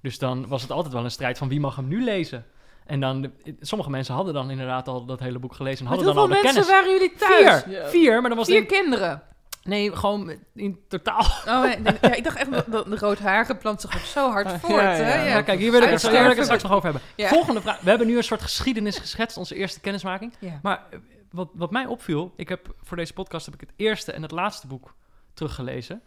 Dus 0.00 0.18
dan 0.18 0.46
was 0.48 0.62
het 0.62 0.70
altijd 0.70 0.94
wel 0.94 1.04
een 1.04 1.10
strijd 1.10 1.38
van 1.38 1.48
wie 1.48 1.60
mag 1.60 1.76
hem 1.76 1.88
nu 1.88 2.04
lezen. 2.04 2.44
En 2.88 3.00
dan, 3.00 3.32
sommige 3.60 3.90
mensen 3.90 4.14
hadden 4.14 4.34
dan 4.34 4.50
inderdaad 4.50 4.88
al 4.88 5.04
dat 5.04 5.20
hele 5.20 5.38
boek 5.38 5.54
gelezen 5.54 5.80
en 5.80 5.86
hadden 5.86 6.06
dan 6.06 6.16
hoeveel 6.16 6.36
al 6.36 6.42
de 6.42 6.48
mensen 6.48 6.66
kennis. 6.72 6.88
waren 6.88 7.00
jullie 7.00 7.14
thuis? 7.18 7.62
Vier, 7.62 7.74
Ja. 7.74 7.88
vier, 7.88 8.20
maar 8.20 8.28
dan 8.28 8.38
was 8.38 8.48
Vier 8.48 8.66
kinderen. 8.66 9.22
Nee, 9.62 9.96
gewoon 9.96 10.32
in 10.54 10.80
totaal. 10.88 11.24
Oh, 11.46 11.62
nee, 11.62 11.78
nee, 11.78 11.92
ja, 12.00 12.14
ik 12.14 12.24
dacht 12.24 12.36
echt, 12.36 12.50
dat 12.70 12.86
de 12.86 12.96
roodharige 12.96 13.54
plant 13.54 13.80
zich 13.80 13.94
ook 13.96 14.00
zo 14.02 14.30
hard 14.30 14.50
Ja, 14.50 14.58
voort. 14.58 14.80
ja, 14.82 14.88
hè? 14.88 15.14
ja. 15.14 15.24
Ja. 15.24 15.24
Ja, 15.24 15.42
kijk, 15.42 15.58
hier 15.58 15.70
wil 15.70 15.82
ik, 15.82 15.88
het, 15.90 16.02
hier 16.02 16.10
wil 16.10 16.20
ik 16.20 16.26
het 16.28 16.38
Uitsterven. 16.38 16.44
straks 16.44 16.62
nog 16.62 16.72
over 16.72 16.84
hebben. 16.84 17.02
Ja. 17.16 17.28
Volgende 17.28 17.60
vraag. 17.60 17.80
We 17.80 17.88
hebben 17.88 18.06
nu 18.06 18.16
een 18.16 18.22
soort 18.24 18.42
geschiedenis 18.42 18.98
geschetst, 18.98 19.36
onze 19.36 19.54
eerste 19.54 19.80
kennismaking. 19.80 20.32
Ja. 20.38 20.58
Maar 20.62 20.82
eh, 20.90 20.98
wat, 21.30 21.48
wat 21.54 21.70
mij 21.70 21.86
opviel, 21.86 22.32
ik 22.36 22.48
heb 22.48 22.74
voor 22.82 22.96
deze 22.96 23.12
podcast 23.12 23.44
heb 23.46 23.54
ik 23.54 23.60
het 23.60 23.72
eerste 23.76 24.12
en 24.12 24.22
het 24.22 24.30
laatste 24.30 24.66
boek 24.66 24.94
teruggelezen. 25.34 26.02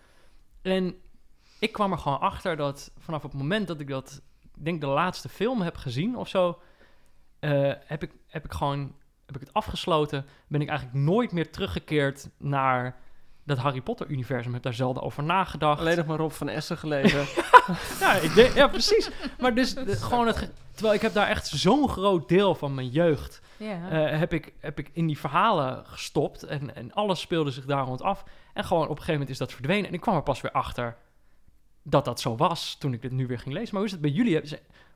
En 0.62 0.96
ik 1.60 1.72
kwam 1.72 1.92
er 1.92 1.98
gewoon 1.98 2.20
achter 2.20 2.56
dat 2.56 2.92
vanaf 3.00 3.24
het 3.24 3.34
moment 3.34 3.68
dat 3.68 3.80
ik 3.80 3.88
dat, 3.88 4.22
ik 4.42 4.66
denk 4.66 4.82
de 4.82 4.88
laatste 4.88 5.30
film 5.30 5.62
heb 5.62 5.78
gezien 5.78 6.16
of 6.16 6.28
zo, 6.28 6.60
eh, 7.42 7.72
heb, 7.86 8.04
ik, 8.04 8.12
heb 8.28 8.46
ik 8.46 8.52
gewoon, 8.54 8.96
heb 9.26 9.36
ik 9.36 9.42
het 9.42 9.54
afgesloten. 9.54 10.26
Ben 10.48 10.62
ik 10.62 10.68
eigenlijk 10.70 11.00
nooit 11.00 11.32
meer 11.32 11.52
teruggekeerd 11.52 12.30
naar 12.38 12.96
dat 13.46 13.58
Harry 13.58 13.82
Potter 13.82 14.08
universum. 14.08 14.54
Heb 14.54 14.64
daar 14.64 14.74
zelden 14.74 15.04
over 15.04 15.24
nagedacht. 15.24 15.80
Alleen 15.80 15.98
nog 15.98 16.06
maar 16.06 16.18
Rob 16.18 16.32
van 16.32 16.50
Essen 16.50 16.78
gelezen. 16.78 17.26
Ja, 18.00 18.14
ik 18.14 18.34
denk, 18.34 18.54
ja 18.54 18.68
precies. 18.68 19.10
Maar 19.40 19.56
dus 19.56 19.74
de- 19.74 19.96
gewoon 19.96 20.28
het, 20.28 20.52
terwijl 20.72 20.94
ik 20.96 21.02
heb 21.02 21.14
daar 21.14 21.28
echt 21.28 21.48
zo'n 21.48 21.90
groot 21.90 22.28
deel 22.30 22.56
van 22.56 22.74
mijn 22.76 22.90
jeugd 22.90 23.42
Ja. 23.58 23.90
eh, 23.90 24.20
heb, 24.20 24.34
ik, 24.34 24.54
heb 24.60 24.80
ik 24.80 24.90
in 24.94 25.08
die 25.08 25.18
verhalen 25.20 25.86
gestopt. 25.86 26.44
En, 26.44 26.76
en 26.76 26.94
alles 26.94 27.20
speelde 27.20 27.52
zich 27.52 27.66
daar 27.66 27.86
rond 27.86 28.02
af. 28.02 28.24
En 28.54 28.64
gewoon 28.64 28.84
op 28.84 28.90
een 28.90 28.96
gegeven 28.96 29.14
moment 29.14 29.30
is 29.30 29.38
dat 29.38 29.52
verdwenen. 29.54 29.88
En 29.88 29.94
ik 29.94 30.02
kwam 30.02 30.16
er 30.16 30.24
pas 30.24 30.42
weer 30.42 30.52
achter 30.52 30.98
dat 31.84 32.06
dat 32.06 32.20
zo 32.20 32.36
was 32.36 32.76
toen 32.78 32.94
ik 32.94 33.02
dit 33.02 33.12
nu 33.12 33.28
weer 33.28 33.40
ging 33.40 33.54
lezen. 33.54 33.70
Maar 33.70 33.78
hoe 33.80 33.86
is 33.86 33.92
het 33.92 34.02
bij 34.02 34.12
jullie? 34.12 34.42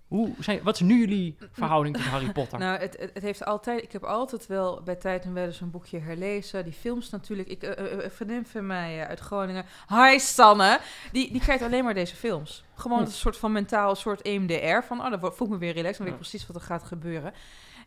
Hoe 0.07 0.33
zijn, 0.39 0.59
wat 0.63 0.73
is 0.75 0.81
nu 0.81 0.99
jullie 0.99 1.37
verhouding 1.51 1.95
tot 1.95 2.05
Harry 2.05 2.31
Potter? 2.31 2.59
Nou, 2.59 2.79
het, 2.79 2.97
het, 2.99 3.11
het 3.13 3.23
heeft 3.23 3.45
altijd... 3.45 3.83
Ik 3.83 3.91
heb 3.91 4.03
altijd 4.03 4.47
wel 4.47 4.81
bij 4.83 4.95
tijd 4.95 5.23
en 5.23 5.33
wel 5.33 5.45
eens 5.45 5.61
een 5.61 5.71
boekje 5.71 5.99
herlezen. 5.99 6.63
Die 6.63 6.73
films 6.73 7.09
natuurlijk. 7.09 7.47
Ik, 7.47 7.63
een 7.63 8.11
vriendin 8.11 8.45
van 8.45 8.67
mij 8.67 9.01
eh, 9.01 9.09
uit 9.09 9.19
Groningen... 9.19 9.65
Hi, 9.87 10.19
Sanne! 10.19 10.79
Die, 11.11 11.31
die 11.31 11.41
kijkt 11.41 11.63
alleen 11.63 11.83
maar 11.83 11.93
deze 11.93 12.15
films. 12.15 12.63
Gewoon 12.75 13.01
een 13.01 13.07
soort 13.07 13.37
van 13.37 13.51
mentaal 13.51 13.95
soort 13.95 14.21
EMDR. 14.21 14.81
Van, 14.87 15.01
oh, 15.01 15.09
dan 15.09 15.19
wo- 15.19 15.31
voel 15.31 15.47
ik 15.47 15.53
me 15.53 15.59
weer 15.59 15.73
relaxed. 15.73 15.97
Dan 15.97 16.05
weet 16.05 16.15
ik 16.15 16.21
precies 16.21 16.47
wat 16.47 16.55
er 16.55 16.61
gaat 16.61 16.83
gebeuren. 16.83 17.33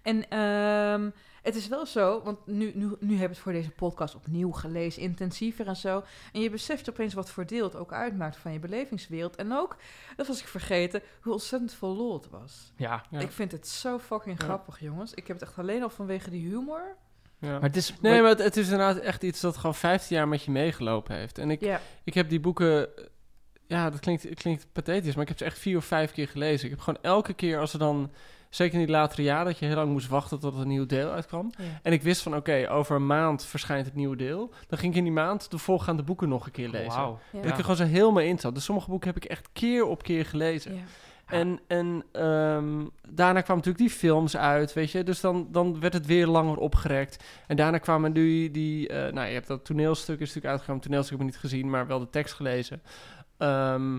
En 0.02 0.28
ehm, 0.28 1.10
het 1.48 1.56
is 1.56 1.68
wel 1.68 1.86
zo... 1.86 2.22
Want 2.22 2.46
nu, 2.46 2.72
nu, 2.74 2.88
nu 3.00 3.14
heb 3.14 3.22
ik 3.22 3.28
het 3.34 3.38
voor 3.38 3.52
deze 3.52 3.70
podcast 3.70 4.14
opnieuw 4.14 4.50
gelezen. 4.52 5.02
Intensiever 5.02 5.66
en 5.66 5.76
zo. 5.76 6.02
En 6.32 6.40
je 6.40 6.50
beseft 6.50 6.90
opeens 6.90 7.14
wat 7.14 7.30
voor 7.30 7.46
deel 7.46 7.64
het 7.64 7.76
ook 7.76 7.92
uitmaakt 7.92 8.36
van 8.36 8.52
je 8.52 8.58
belevingswereld. 8.58 9.36
En 9.36 9.52
ook, 9.52 9.76
dat 10.16 10.26
was 10.26 10.40
ik 10.40 10.46
vergeten, 10.48 11.02
hoe 11.20 11.32
ontzettend 11.32 11.74
vol 11.74 11.96
lol 11.96 12.12
het 12.14 12.30
was. 12.30 12.72
ja, 12.76 13.04
Ja. 13.10 13.18
Ik 13.20 13.30
vind 13.30 13.52
het 13.52 13.68
zo 13.68 13.98
fucking 13.98 14.38
Ja. 14.38 14.44
grappig, 14.44 14.80
jongens. 14.80 15.14
Ik 15.14 15.26
heb 15.26 15.40
het 15.40 15.48
echt 15.48 15.58
alleen 15.58 15.82
al 15.82 15.90
vanwege 15.90 16.30
die 16.30 16.48
humor. 16.48 16.96
Ja. 17.40 17.50
maar 17.52 17.62
het 17.62 17.76
is... 17.76 17.94
Nee, 18.00 18.20
maar 18.20 18.30
het, 18.30 18.38
het 18.42 18.56
is 18.56 18.64
inderdaad 18.70 18.96
echt 18.98 19.22
iets 19.22 19.40
dat 19.40 19.56
gewoon 19.56 19.74
15 19.74 20.16
jaar 20.16 20.28
met 20.28 20.42
je 20.42 20.50
meegelopen 20.50 21.14
heeft. 21.16 21.38
En 21.38 21.50
ik, 21.50 21.60
Ja. 21.60 21.80
ik 22.04 22.14
heb 22.14 22.28
die 22.28 22.40
boeken... 22.40 22.88
Ja, 23.66 23.90
dat 23.90 24.00
klinkt, 24.00 24.34
klinkt 24.34 24.66
pathetisch, 24.72 25.12
maar 25.14 25.22
ik 25.22 25.28
heb 25.28 25.38
ze 25.38 25.44
echt 25.44 25.58
vier 25.58 25.76
of 25.76 25.84
vijf 25.84 26.12
keer 26.12 26.28
gelezen. 26.28 26.64
Ik 26.64 26.70
heb 26.70 26.80
gewoon 26.80 27.02
elke 27.02 27.32
keer 27.34 27.58
als 27.58 27.72
er 27.72 27.78
dan 27.78 28.10
Zeker 28.50 28.78
in 28.78 28.86
die 28.86 28.94
latere 28.94 29.22
jaren, 29.22 29.46
dat 29.46 29.58
je 29.58 29.66
heel 29.66 29.74
lang 29.74 29.90
moest 29.90 30.08
wachten 30.08 30.38
tot 30.40 30.54
er 30.54 30.60
een 30.60 30.68
nieuw 30.68 30.86
deel 30.86 31.10
uitkwam. 31.10 31.50
Ja. 31.58 31.64
En 31.82 31.92
ik 31.92 32.02
wist 32.02 32.22
van, 32.22 32.36
oké, 32.36 32.66
over 32.70 32.96
een 32.96 33.06
maand 33.06 33.44
verschijnt 33.44 33.86
het 33.86 33.94
nieuwe 33.94 34.16
deel. 34.16 34.52
Dan 34.68 34.78
ging 34.78 34.92
ik 34.92 34.98
in 34.98 35.04
die 35.04 35.12
maand 35.12 35.50
de 35.50 35.58
voorgaande 35.58 36.02
boeken 36.02 36.28
nog 36.28 36.46
een 36.46 36.52
keer 36.52 36.68
lezen. 36.68 36.88
Wauw. 36.88 37.18
Ja. 37.32 37.40
Dat 37.40 37.50
ik 37.50 37.56
er 37.56 37.62
gewoon 37.62 37.76
zo 37.76 37.84
helemaal 37.84 38.22
in 38.22 38.38
zat. 38.38 38.54
Dus 38.54 38.64
sommige 38.64 38.90
boeken 38.90 39.08
heb 39.08 39.24
ik 39.24 39.30
echt 39.30 39.48
keer 39.52 39.84
op 39.84 40.02
keer 40.02 40.24
gelezen. 40.24 40.74
Ja. 40.74 40.80
En, 41.26 41.60
en 41.66 42.04
ehm, 42.12 42.84
daarna 43.08 43.40
kwamen 43.40 43.64
natuurlijk 43.64 43.78
die 43.78 43.90
films 43.90 44.36
uit, 44.36 44.72
weet 44.72 44.90
je. 44.90 45.02
Dus 45.02 45.20
dan, 45.20 45.48
dan 45.50 45.80
werd 45.80 45.92
het 45.92 46.06
weer 46.06 46.26
langer 46.26 46.56
opgerekt. 46.56 47.24
En 47.46 47.56
daarna 47.56 47.78
kwamen 47.78 48.12
nu 48.12 48.50
die... 48.50 48.88
eh, 48.88 49.12
nou, 49.12 49.26
je 49.26 49.34
hebt 49.34 49.46
dat 49.46 49.64
toneelstuk 49.64 50.14
is 50.14 50.26
natuurlijk 50.26 50.46
uitgekomen. 50.46 50.82
toneelstuk 50.82 51.18
heb 51.18 51.26
ik 51.26 51.32
niet 51.32 51.40
gezien, 51.40 51.70
maar 51.70 51.86
wel 51.86 51.98
de 51.98 52.10
tekst 52.10 52.34
gelezen. 52.34 52.82
Ehm, 53.38 53.98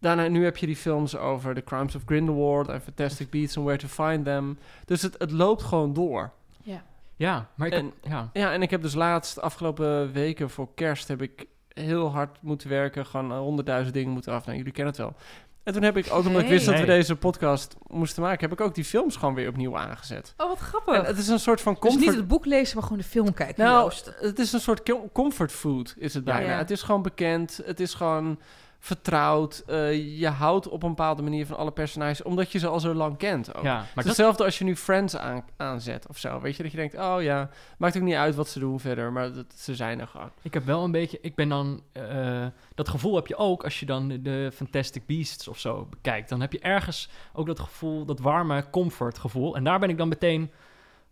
daarna, 0.00 0.28
nu 0.28 0.44
heb 0.44 0.56
je 0.56 0.66
die 0.66 0.76
films 0.76 1.16
over 1.16 1.54
The 1.54 1.64
Crimes 1.64 1.94
of 1.94 2.02
Grindelwald... 2.06 2.68
en 2.68 2.80
Fantastic 2.82 3.30
Beasts 3.30 3.56
and 3.56 3.66
Where 3.66 3.80
to 3.80 3.88
Find 3.88 4.24
Them. 4.24 4.58
Dus 4.84 5.02
het, 5.02 5.14
het 5.18 5.30
loopt 5.30 5.62
gewoon 5.62 5.92
door. 5.92 6.30
Ja. 6.62 6.82
Ja, 7.16 7.48
maar 7.54 7.66
ik 7.66 7.72
En- 7.72 7.84
heb- 7.84 8.12
ja. 8.12 8.30
Ja, 8.32 8.52
en 8.52 8.62
ik 8.62 8.70
heb 8.70 8.82
dus 8.82 8.94
laatst, 8.94 9.34
de 9.34 9.40
afgelopen 9.40 10.12
weken 10.12 10.50
voor 10.50 10.68
kerst... 10.74 11.08
heb 11.08 11.22
ik 11.22 11.46
heel 11.68 12.10
hard 12.12 12.38
moeten 12.42 12.68
werken. 12.68 13.06
Gewoon 13.06 13.32
eh, 13.32 13.38
honderdduizend 13.38 13.94
dingen 13.94 14.12
moeten 14.12 14.32
af. 14.32 14.44
Nou, 14.46 14.56
jullie 14.58 14.72
kennen 14.72 14.92
het 14.92 15.02
wel. 15.02 15.14
En 15.62 15.72
toen 15.72 15.82
heb 15.82 15.96
ik 15.96 16.06
ook, 16.12 16.26
omdat 16.26 16.42
ik 16.42 16.48
wist 16.48 16.66
dat 16.66 16.78
we 16.80 16.84
deze 16.86 17.16
podcast 17.16 17.76
moesten 17.86 18.22
maken... 18.22 18.48
heb 18.48 18.58
ik 18.58 18.64
ook 18.66 18.74
die 18.74 18.84
films 18.84 19.16
gewoon 19.16 19.34
weer 19.34 19.48
opnieuw 19.48 19.76
aangezet. 19.78 20.34
Oh, 20.36 20.48
wat 20.48 20.58
grappig. 20.58 20.94
En 20.94 21.04
het 21.04 21.18
is 21.18 21.28
een 21.28 21.38
soort 21.40 21.60
van 21.60 21.72
dus 21.72 21.80
comfort... 21.82 22.04
niet 22.06 22.14
het 22.16 22.28
boek 22.28 22.44
lezen, 22.46 22.74
maar 22.74 22.82
gewoon 22.82 22.98
de 22.98 23.04
film 23.08 23.34
kijken. 23.34 23.64
nou, 23.64 23.92
het 24.20 24.38
is 24.38 24.52
een 24.52 24.60
soort 24.60 24.82
com- 24.82 25.12
comfort 25.12 25.52
food, 25.52 25.94
is 25.98 26.14
het 26.14 26.26
Ja. 26.26 26.32
bijna. 26.32 26.50
Ja. 26.52 26.58
Het 26.58 26.70
is 26.70 26.82
gewoon 26.82 27.02
bekend, 27.02 27.60
het 27.64 27.80
is 27.80 27.94
gewoon 27.94 28.38
vertrouwd. 28.86 29.62
eh, 29.66 30.18
je 30.18 30.28
houdt 30.28 30.68
op 30.68 30.82
een 30.82 30.88
bepaalde 30.88 31.22
manier 31.22 31.46
van 31.46 31.56
alle 31.56 31.70
personages... 31.70 32.22
omdat 32.22 32.52
je 32.52 32.58
ze 32.58 32.66
al 32.66 32.80
zo 32.80 32.94
lang 32.94 33.16
kent 33.16 33.56
ook. 33.56 33.62
ja, 33.64 33.74
Maar 33.74 33.84
het 33.84 33.94
dat, 33.94 34.04
hetzelfde 34.04 34.44
als 34.44 34.58
je 34.58 34.64
nu 34.64 34.76
Friends 34.76 35.16
aan, 35.16 35.44
aanzet 35.56 36.06
of 36.08 36.18
zo. 36.18 36.40
Weet 36.40 36.56
je, 36.56 36.62
dat 36.62 36.72
je 36.72 36.78
denkt, 36.78 36.98
oh 36.98 37.22
ja, 37.22 37.50
maakt 37.78 37.96
ook 37.96 38.02
niet 38.02 38.14
uit 38.14 38.34
wat 38.34 38.48
ze 38.48 38.58
doen 38.58 38.80
verder, 38.80 39.12
maar 39.12 39.32
dat, 39.32 39.46
ze 39.54 39.74
zijn 39.74 40.00
er 40.00 40.06
gewoon. 40.06 40.30
ik 40.42 40.54
heb 40.54 40.64
wel 40.64 40.84
een 40.84 40.90
beetje... 40.90 41.18
Ik 41.20 41.34
ben 41.34 41.48
dan... 41.48 41.82
eh, 41.92 42.46
dat 42.74 42.88
gevoel 42.88 43.14
heb 43.14 43.26
je 43.26 43.36
ook 43.36 43.64
als 43.64 43.80
je 43.80 43.86
dan 43.86 44.08
de, 44.08 44.22
de 44.22 44.50
Fantastic 44.54 45.06
Beasts 45.06 45.48
of 45.48 45.58
zo 45.58 45.86
bekijkt. 45.90 46.28
Dan 46.28 46.40
heb 46.40 46.52
je 46.52 46.60
ergens 46.60 47.08
ook 47.32 47.46
dat 47.46 47.60
gevoel, 47.60 48.04
dat 48.04 48.18
warme 48.18 48.70
comfort 48.70 49.18
gevoel. 49.18 49.56
En 49.56 49.64
daar 49.64 49.78
ben 49.78 49.90
ik 49.90 49.98
dan 49.98 50.08
meteen 50.08 50.50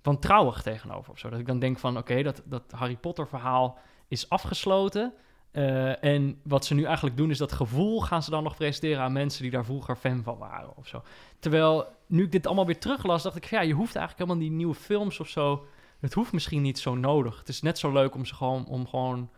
wantrouwig 0.02 0.62
tegenover 0.62 1.12
of 1.12 1.18
zo. 1.18 1.30
Dat 1.30 1.38
ik 1.38 1.46
dan 1.46 1.58
denk 1.58 1.78
van, 1.78 1.98
oké, 1.98 2.22
dat, 2.22 2.42
dat 2.44 2.62
Harry 2.70 2.96
Potter 2.96 3.28
verhaal 3.28 3.78
is 4.08 4.28
afgesloten... 4.28 5.12
Eh, 5.54 6.04
en 6.04 6.40
wat 6.42 6.64
ze 6.64 6.74
nu 6.74 6.84
eigenlijk 6.84 7.16
doen 7.16 7.30
is 7.30 7.38
dat 7.38 7.52
gevoel 7.52 8.00
gaan 8.00 8.22
ze 8.22 8.30
dan 8.30 8.42
nog 8.42 8.56
presenteren 8.56 9.02
aan 9.02 9.12
mensen 9.12 9.42
die 9.42 9.50
daar 9.50 9.64
vroeger 9.64 9.96
fan 9.96 10.22
van 10.22 10.38
waren 10.38 10.76
of 10.76 10.86
zo. 10.86 11.02
Terwijl 11.38 11.86
nu 12.06 12.22
ik 12.22 12.32
dit 12.32 12.46
allemaal 12.46 12.66
weer 12.66 12.78
teruglas, 12.78 13.22
dacht 13.22 13.36
ik, 13.36 13.44
ja, 13.44 13.60
je 13.60 13.72
hoeft 13.72 13.96
eigenlijk 13.96 14.18
helemaal 14.28 14.48
die 14.48 14.56
nieuwe 14.56 14.74
films 14.74 15.20
of 15.20 15.28
zo. 15.28 15.66
Het 16.00 16.12
hoeft 16.12 16.32
misschien 16.32 16.62
niet 16.62 16.78
zo 16.78 16.94
nodig. 16.94 17.38
Het 17.38 17.48
is 17.48 17.62
net 17.62 17.78
zo 17.78 17.92
leuk 17.92 18.14
om 18.14 18.24
ze 18.24 18.34
gewoon 18.34 18.66
om 18.66 18.88
gewoon 18.88 19.30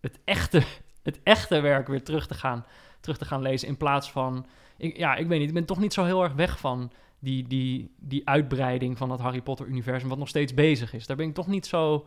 het, 0.00 0.18
echte, 0.24 0.62
het 1.02 1.20
echte 1.22 1.60
werk 1.60 1.86
weer 1.86 2.02
terug 2.02 2.26
te 2.26 2.34
gaan, 2.34 2.64
terug 3.00 3.18
te 3.18 3.24
gaan 3.24 3.42
lezen 3.42 3.68
in 3.68 3.76
plaats 3.76 4.10
van, 4.10 4.46
ik, 4.76 4.96
ja, 4.96 5.14
ik 5.14 5.26
weet 5.26 5.38
niet, 5.38 5.48
ik 5.48 5.54
ben 5.54 5.64
toch 5.64 5.80
niet 5.80 5.92
zo 5.92 6.04
heel 6.04 6.22
erg 6.22 6.32
weg 6.32 6.58
van 6.58 6.92
die, 7.18 7.46
die, 7.46 7.94
die 7.96 8.28
uitbreiding 8.28 8.98
van 8.98 9.08
dat 9.08 9.20
Harry 9.20 9.40
Potter 9.40 9.66
universum 9.66 10.08
wat 10.08 10.18
nog 10.18 10.28
steeds 10.28 10.54
bezig 10.54 10.92
is. 10.92 11.06
Daar 11.06 11.16
ben 11.16 11.28
ik 11.28 11.34
toch 11.34 11.46
niet 11.46 11.66
zo 11.66 12.06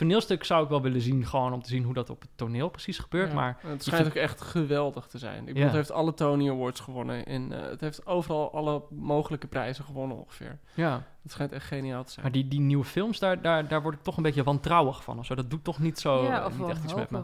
toneelstuk 0.00 0.44
zou 0.44 0.62
ik 0.62 0.68
wel 0.68 0.82
willen 0.82 1.00
zien, 1.00 1.26
gewoon 1.26 1.52
om 1.52 1.62
te 1.62 1.68
zien 1.68 1.84
hoe 1.84 1.94
dat 1.94 2.10
op 2.10 2.20
het 2.20 2.30
toneel 2.34 2.68
precies 2.68 2.98
gebeurt. 2.98 3.28
Ja. 3.28 3.34
Maar 3.34 3.58
het 3.66 3.84
schijnt 3.84 4.06
ook 4.06 4.14
echt 4.14 4.40
geweldig 4.40 5.06
te 5.06 5.18
zijn. 5.18 5.38
Ik 5.38 5.44
bedoel, 5.44 5.60
Ja. 5.60 5.66
het 5.66 5.74
heeft 5.76 5.90
alle 5.92 6.14
Tony 6.14 6.50
Awards 6.50 6.80
gewonnen. 6.80 7.26
En, 7.26 7.52
eh, 7.62 7.70
het 7.70 7.80
heeft 7.80 8.06
overal 8.06 8.52
alle 8.54 8.82
mogelijke 8.90 9.46
prijzen 9.46 9.84
gewonnen 9.84 10.16
ongeveer. 10.16 10.58
ja, 10.74 11.02
Het 11.22 11.32
schijnt 11.32 11.52
echt 11.52 11.66
geniaal 11.66 12.04
te 12.04 12.10
zijn. 12.10 12.22
maar 12.24 12.32
die, 12.34 12.48
die 12.48 12.60
nieuwe 12.60 12.84
films, 12.84 13.18
daar, 13.18 13.42
daar, 13.42 13.68
daar 13.68 13.82
word 13.82 13.94
ik 13.94 14.02
toch 14.02 14.16
een 14.16 14.22
beetje 14.22 14.42
wantrouwig 14.42 15.02
van. 15.04 15.18
Of 15.18 15.26
zo. 15.26 15.34
Dat 15.34 15.50
doet 15.50 15.64
toch 15.64 15.78
niet 15.78 15.98
zo, 15.98 16.22
ja, 16.24 16.40
eh, 16.40 16.46
of 16.46 16.58
niet 16.58 16.68
echt 16.68 16.84
iets 16.84 16.94
met 16.94 17.10
me. 17.10 17.20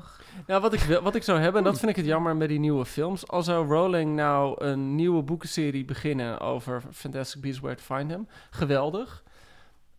Ja, 0.47 0.61
wat 0.61 0.73
ik, 0.73 0.81
wil- 0.81 1.03
wat 1.03 1.15
ik 1.15 1.23
zou 1.23 1.39
hebben, 1.41 1.61
en 1.61 1.67
dat 1.71 1.79
vind 1.79 1.91
ik 1.91 1.97
het 1.97 2.05
jammer 2.07 2.37
met 2.37 2.49
die 2.49 2.59
nieuwe 2.59 2.85
films. 2.85 3.29
Al 3.29 3.43
zou 3.43 3.67
Rowling 3.69 4.17
nou 4.17 4.65
een 4.65 4.95
nieuwe 4.95 5.23
boekenserie 5.23 5.85
beginnen 5.85 6.41
over 6.41 6.83
Fantastic 6.93 7.41
Beasts 7.43 7.61
Where 7.61 7.77
to 7.77 7.95
Find 7.95 8.09
Them. 8.09 8.29
Geweldig. 8.51 9.23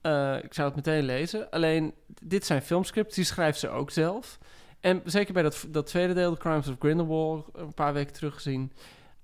Eh, 0.07 0.43
ik 0.43 0.53
zou 0.53 0.67
het 0.67 0.75
meteen 0.75 1.03
lezen. 1.03 1.49
Alleen, 1.49 1.93
dit 2.21 2.45
zijn 2.45 2.61
filmscripts, 2.61 3.15
die 3.15 3.23
schrijft 3.23 3.59
ze 3.59 3.69
ook 3.69 3.91
zelf. 3.91 4.37
En 4.79 5.01
zeker 5.05 5.33
bij 5.33 5.43
dat, 5.43 5.65
dat 5.69 5.85
tweede 5.85 6.13
deel, 6.13 6.33
The 6.33 6.39
Crimes 6.39 6.67
of 6.67 6.75
Grindelwald, 6.79 7.49
een 7.53 7.73
paar 7.73 7.93
weken 7.93 8.13
teruggezien. 8.13 8.71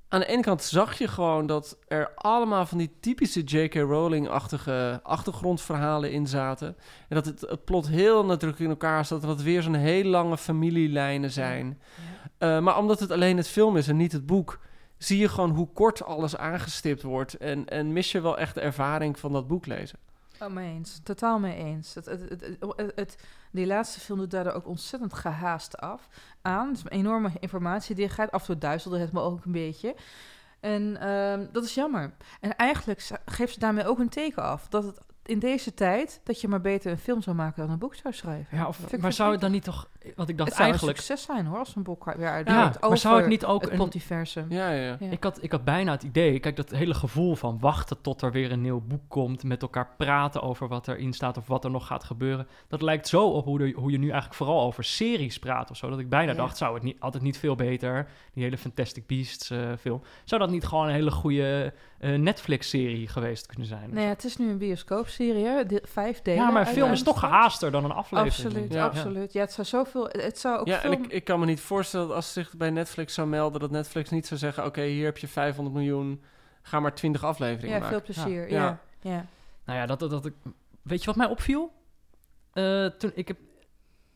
Aan 0.07 0.19
de 0.19 0.25
ene 0.25 0.41
kant 0.41 0.63
zag 0.63 0.97
je 0.97 1.07
gewoon 1.07 1.45
dat 1.45 1.77
er 1.87 2.11
allemaal 2.15 2.65
van 2.65 2.77
die 2.77 2.97
typische 2.99 3.41
J.K. 3.41 3.73
Rowling-achtige 3.73 4.99
achtergrondverhalen 5.03 6.11
in 6.11 6.27
zaten. 6.27 6.67
En 7.09 7.15
dat 7.15 7.25
het, 7.25 7.41
het 7.41 7.65
plot 7.65 7.87
heel 7.87 8.25
nadrukkelijk 8.25 8.59
in 8.59 8.69
elkaar 8.69 9.05
zat. 9.05 9.21
Dat 9.21 9.29
het 9.29 9.43
weer 9.43 9.61
zo'n 9.61 9.73
heel 9.73 10.03
lange 10.03 10.37
familielijnen 10.37 11.31
zijn. 11.31 11.81
Eh, 12.37 12.59
maar 12.59 12.77
omdat 12.77 12.99
het 12.99 13.11
alleen 13.11 13.37
het 13.37 13.47
film 13.47 13.77
is 13.77 13.87
en 13.87 13.97
niet 13.97 14.11
het 14.11 14.25
boek, 14.25 14.59
zie 14.97 15.19
je 15.19 15.29
gewoon 15.29 15.49
hoe 15.49 15.69
kort 15.73 16.03
alles 16.03 16.37
aangestipt 16.37 17.01
wordt. 17.01 17.33
En, 17.33 17.69
en 17.69 17.93
mis 17.93 18.11
je 18.11 18.21
wel 18.21 18.37
echt 18.37 18.55
de 18.55 18.61
ervaring 18.61 19.19
van 19.19 19.33
dat 19.33 19.47
boek 19.47 19.65
lezen. 19.65 19.99
Oh, 20.43 20.49
mee 20.49 20.73
eens. 20.73 20.99
Totaal 21.03 21.39
mee 21.39 21.55
eens. 21.55 21.93
Het, 21.93 22.05
het, 22.05 22.57
het, 22.95 23.17
die 23.51 23.65
laatste 23.65 23.99
film 23.99 24.19
doet 24.19 24.31
daardoor 24.31 24.53
ook 24.53 24.67
ontzettend 24.67 25.13
gehaast 25.13 25.77
af 25.77 26.07
aan. 26.41 26.67
Het 26.67 26.77
is 26.77 26.83
een 26.83 26.89
enorme 26.89 27.31
informatie 27.39 27.95
die 27.95 28.09
gaat. 28.09 28.31
Af 28.31 28.41
en 28.41 28.47
toe 28.47 28.57
duizelde 28.57 28.99
het 28.99 29.11
me 29.11 29.21
ook 29.21 29.45
een 29.45 29.51
beetje. 29.51 29.95
En 30.59 30.97
ehm, 30.99 31.45
dat 31.51 31.63
is 31.63 31.73
jammer. 31.73 32.13
En 32.39 32.55
eigenlijk 32.55 33.09
geeft 33.25 33.53
ze 33.53 33.59
daarmee 33.59 33.85
ook 33.85 33.99
een 33.99 34.09
teken 34.09 34.43
af. 34.43 34.67
Dat 34.67 34.83
het 34.83 34.99
in 35.25 35.39
deze 35.39 35.73
tijd, 35.73 36.21
dat 36.23 36.41
je 36.41 36.47
maar 36.47 36.61
beter 36.61 36.91
een 36.91 36.97
film 36.97 37.21
zou 37.21 37.35
maken 37.35 37.61
dan 37.61 37.71
een 37.71 37.79
boek 37.79 37.95
zou 37.95 38.13
schrijven. 38.13 38.57
Ja, 38.57 38.67
of, 38.67 38.97
maar 38.97 39.13
zou 39.13 39.31
het 39.31 39.41
dan 39.41 39.51
niet 39.51 39.63
toch... 39.63 39.89
Want 40.15 40.29
ik 40.29 40.37
dacht 40.37 40.49
Het 40.49 40.57
zou 40.57 40.69
eigenlijk... 40.69 40.97
een 40.97 41.03
succes 41.03 41.25
zijn 41.25 41.45
hoor, 41.45 41.57
als 41.57 41.75
een 41.75 41.83
boek 41.83 42.13
weer 42.17 42.29
uit 42.29 42.47
Ja, 42.47 42.73
maar 42.81 42.97
zou 42.97 43.17
het 43.19 43.27
niet 43.27 43.45
ook 43.45 43.61
het 43.61 43.71
een... 43.71 43.77
Ja, 44.49 44.71
ja, 44.71 44.97
ja. 44.99 45.09
Ik 45.09 45.23
had, 45.23 45.43
ik 45.43 45.51
had 45.51 45.63
bijna 45.63 45.91
het 45.91 46.03
idee, 46.03 46.39
kijk, 46.39 46.55
dat 46.55 46.69
hele 46.69 46.93
gevoel 46.93 47.35
van 47.35 47.59
wachten 47.59 48.01
tot 48.01 48.21
er 48.21 48.31
weer 48.31 48.51
een 48.51 48.61
nieuw 48.61 48.81
boek 48.87 49.01
komt, 49.07 49.43
met 49.43 49.61
elkaar 49.61 49.87
praten 49.97 50.41
over 50.41 50.67
wat 50.67 50.87
erin 50.87 51.13
staat 51.13 51.37
of 51.37 51.47
wat 51.47 51.63
er 51.63 51.71
nog 51.71 51.87
gaat 51.87 52.03
gebeuren. 52.03 52.47
Dat 52.67 52.81
lijkt 52.81 53.07
zo 53.07 53.27
op 53.29 53.45
hoe, 53.45 53.57
de, 53.57 53.73
hoe 53.75 53.91
je 53.91 53.97
nu 53.97 54.05
eigenlijk 54.05 54.35
vooral 54.35 54.61
over 54.61 54.83
series 54.83 55.39
praat 55.39 55.71
of 55.71 55.77
zo. 55.77 55.89
Dat 55.89 55.99
ik 55.99 56.09
bijna 56.09 56.31
Ja. 56.31 56.37
dacht, 56.37 56.57
zou 56.57 56.73
het 56.73 56.83
niet, 56.83 56.99
altijd 56.99 57.23
niet 57.23 57.37
veel 57.37 57.55
beter, 57.55 58.07
die 58.33 58.43
hele 58.43 58.57
Fantastic 58.57 59.07
Beasts 59.07 59.49
eh, 59.49 59.59
film, 59.79 60.01
zou 60.23 60.41
dat 60.41 60.49
niet 60.49 60.65
gewoon 60.65 60.87
een 60.87 60.93
hele 60.93 61.11
goede 61.11 61.73
eh, 61.99 62.15
Netflix-serie 62.15 63.07
geweest 63.07 63.45
kunnen 63.45 63.67
zijn? 63.67 63.89
Nee, 63.93 64.05
het 64.07 64.23
is 64.23 64.37
nu 64.37 64.49
een 64.49 64.57
bioscoopserie? 64.57 65.65
De- 65.65 65.83
vijf 65.87 66.21
delen. 66.21 66.43
ja, 66.43 66.51
maar 66.51 66.61
een 66.67 66.73
film 66.73 66.91
is 66.91 67.03
toch 67.03 67.19
gehaaster 67.19 67.71
dan 67.71 67.83
een 67.83 67.91
aflevering. 67.91 68.45
Absoluut, 68.45 68.73
Ja. 68.73 68.85
absoluut. 68.85 69.33
Ja, 69.33 69.41
het 69.41 69.51
zou 69.51 69.67
Het 70.01 70.39
zou 70.39 70.59
ook 70.59 70.67
Ja, 70.67 70.83
en 70.83 70.91
ik, 70.91 71.07
ik 71.07 71.23
kan 71.23 71.39
me 71.39 71.45
niet 71.45 71.61
voorstellen 71.61 72.07
dat 72.07 72.15
als 72.15 72.33
ze 72.33 72.41
zich 72.41 72.53
bij 72.53 72.69
Netflix 72.69 73.13
zou 73.13 73.27
melden, 73.27 73.59
dat 73.59 73.71
Netflix 73.71 74.09
niet 74.09 74.27
zou 74.27 74.39
zeggen: 74.39 74.65
Oké, 74.65 74.81
hier 74.81 75.05
heb 75.05 75.17
je 75.17 75.27
500 75.27 75.75
miljoen, 75.75 76.23
ga 76.61 76.79
maar 76.79 76.95
20 76.95 77.23
afleveringen 77.23 77.79
ja, 77.79 77.87
veel 77.87 78.01
plezier. 78.01 78.49
Ja. 78.51 78.63
Ja, 78.63 78.79
ja. 79.11 79.25
Nou 79.65 79.79
ja, 79.79 79.85
dat, 79.85 79.99
dat, 79.99 80.09
dat 80.09 80.25
ik... 80.25 80.33
Weet 80.81 80.99
je 80.99 81.05
wat 81.05 81.15
mij 81.15 81.27
opviel? 81.27 81.71
Eh, 82.53 82.85
toen 82.85 83.11
ik 83.15 83.27
heb, 83.27 83.37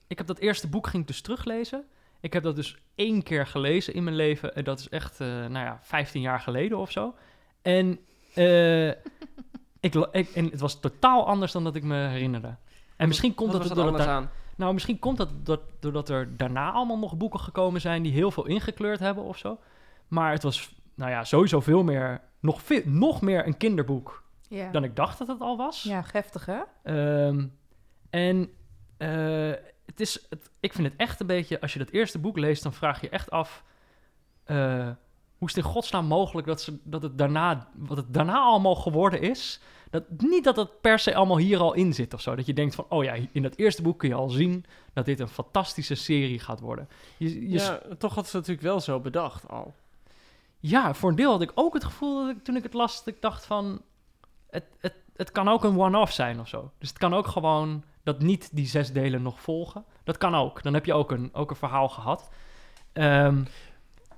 ik 0.07 0.17
heb 0.17 0.27
dat 0.27 0.37
eerste 0.37 0.67
boek 0.67 0.87
ging 0.87 1.05
dus 1.05 1.21
teruglezen. 1.21 1.85
Ik 2.19 2.33
heb 2.33 2.43
dat 2.43 2.55
dus 2.55 2.77
één 2.95 3.23
keer 3.23 3.47
gelezen 3.47 3.93
in 3.93 4.03
mijn 4.03 4.15
leven. 4.15 4.55
En 4.55 4.63
dat 4.63 4.79
is 4.79 4.89
echt, 4.89 5.19
eh, 5.19 5.27
nou 5.27 5.65
ja, 5.65 5.79
15 5.81 6.21
jaar 6.21 6.39
geleden 6.39 6.77
of 6.77 6.91
zo. 6.91 7.15
En, 7.61 7.99
eh, 8.33 8.87
ik, 9.79 9.95
ik, 10.11 10.29
en 10.29 10.45
het 10.45 10.59
was 10.59 10.79
totaal 10.79 11.27
anders 11.27 11.51
dan 11.51 11.63
dat 11.63 11.75
ik 11.75 11.83
me 11.83 12.07
herinnerde. 12.07 12.55
En 12.95 13.07
misschien 13.07 13.35
komt 13.35 13.51
dat, 13.51 13.61
het 13.61 13.69
er 13.69 13.75
doordat 13.75 13.93
anders 13.93 14.09
daar- 14.09 14.15
aan? 14.15 14.31
Nou, 14.57 14.73
misschien 14.73 14.99
komt 14.99 15.17
dat, 15.17 15.45
dat 15.45 15.61
doordat 15.79 16.09
er 16.09 16.37
daarna 16.37 16.71
allemaal 16.71 16.97
nog 16.97 17.17
boeken 17.17 17.39
gekomen 17.39 17.81
zijn 17.81 18.03
die 18.03 18.11
heel 18.11 18.31
veel 18.31 18.45
ingekleurd 18.45 18.99
hebben 18.99 19.23
of 19.23 19.37
zo. 19.37 19.59
Maar 20.07 20.31
het 20.31 20.43
was, 20.43 20.75
nou 20.95 21.11
ja, 21.11 21.23
sowieso 21.23 21.59
veel 21.59 21.83
meer, 21.83 22.21
nog, 22.39 22.61
veel, 22.61 22.81
nog 22.85 23.21
meer 23.21 23.47
een 23.47 23.57
kinderboek 23.57 24.23
Ja. 24.49 24.71
dan 24.71 24.83
ik 24.83 24.95
dacht 24.95 25.17
dat 25.17 25.27
het 25.27 25.41
al 25.41 25.57
was. 25.57 25.83
ja, 25.83 26.03
heftig 26.11 26.45
hè? 26.45 26.59
Ehm, 26.83 27.45
en 28.09 28.49
eh, 28.97 29.51
het 29.85 29.99
is, 29.99 30.25
het, 30.29 30.49
ik 30.59 30.73
vind 30.73 30.87
het 30.87 30.97
echt 30.97 31.19
een 31.19 31.27
beetje, 31.27 31.61
als 31.61 31.73
je 31.73 31.79
dat 31.79 31.89
eerste 31.89 32.19
boek 32.19 32.37
leest, 32.37 32.63
dan 32.63 32.73
vraag 32.73 33.01
je 33.01 33.09
echt 33.09 33.31
af, 33.31 33.63
eh, 34.43 34.89
hoe 35.37 35.47
is 35.47 35.55
het 35.55 35.65
in 35.65 35.71
godsnaam 35.71 36.05
mogelijk 36.05 36.47
dat, 36.47 36.61
ze, 36.61 36.77
dat 36.83 37.01
het 37.01 37.17
daarna, 37.17 37.67
wat 37.75 37.97
het 37.97 38.13
daarna 38.13 38.39
allemaal 38.39 38.75
geworden 38.75 39.21
is, 39.21 39.61
dat, 39.89 40.03
niet 40.17 40.43
dat 40.43 40.55
het 40.55 40.81
per 40.81 40.99
se 40.99 41.15
allemaal 41.15 41.37
hier 41.37 41.59
al 41.59 41.73
in 41.73 41.93
zit 41.93 42.13
of 42.13 42.21
zo. 42.21 42.35
Dat 42.35 42.45
je 42.45 42.53
denkt 42.53 42.75
van, 42.75 42.85
oh 42.89 43.03
ja, 43.03 43.15
in 43.31 43.41
dat 43.41 43.55
eerste 43.55 43.81
boek 43.81 43.99
kun 43.99 44.09
je 44.09 44.15
al 44.15 44.29
zien 44.29 44.65
dat 44.93 45.05
dit 45.05 45.19
een 45.19 45.27
fantastische 45.27 45.95
serie 45.95 46.39
gaat 46.39 46.59
worden. 46.59 46.89
Je, 47.17 47.49
je, 47.49 47.59
Ja, 47.59 47.81
toch 47.97 48.15
had 48.15 48.27
ze 48.27 48.35
natuurlijk 48.35 48.67
wel 48.67 48.79
zo 48.79 48.99
bedacht 48.99 49.47
al. 49.49 49.73
ja, 50.59 50.93
voor 50.93 51.09
een 51.09 51.15
deel 51.15 51.31
had 51.31 51.41
ik 51.41 51.51
ook 51.53 51.73
het 51.73 51.83
gevoel 51.83 52.25
dat 52.25 52.35
ik, 52.35 52.43
toen 52.43 52.55
ik 52.55 52.63
het 52.63 52.73
las, 52.73 53.03
dat 53.03 53.13
ik 53.13 53.21
dacht 53.21 53.45
van, 53.45 53.81
het, 54.49 54.65
het, 54.79 54.93
het 55.15 55.31
kan 55.31 55.47
ook 55.47 55.63
een 55.63 55.79
one-off 55.79 56.11
zijn 56.13 56.39
of 56.39 56.47
zo. 56.47 56.71
Dus 56.77 56.89
het 56.89 56.97
kan 56.97 57.13
ook 57.13 57.27
gewoon 57.27 57.83
dat 58.03 58.19
niet 58.19 58.49
die 58.51 58.67
zes 58.67 58.91
delen 58.91 59.21
nog 59.21 59.41
volgen. 59.41 59.85
Dat 60.03 60.17
kan 60.17 60.35
ook. 60.35 60.63
Dan 60.63 60.73
heb 60.73 60.85
je 60.85 60.93
ook 60.93 61.11
een, 61.11 61.29
ook 61.33 61.49
een 61.49 61.55
verhaal 61.55 61.89
gehad. 61.89 62.29
Ehm, 62.93 63.43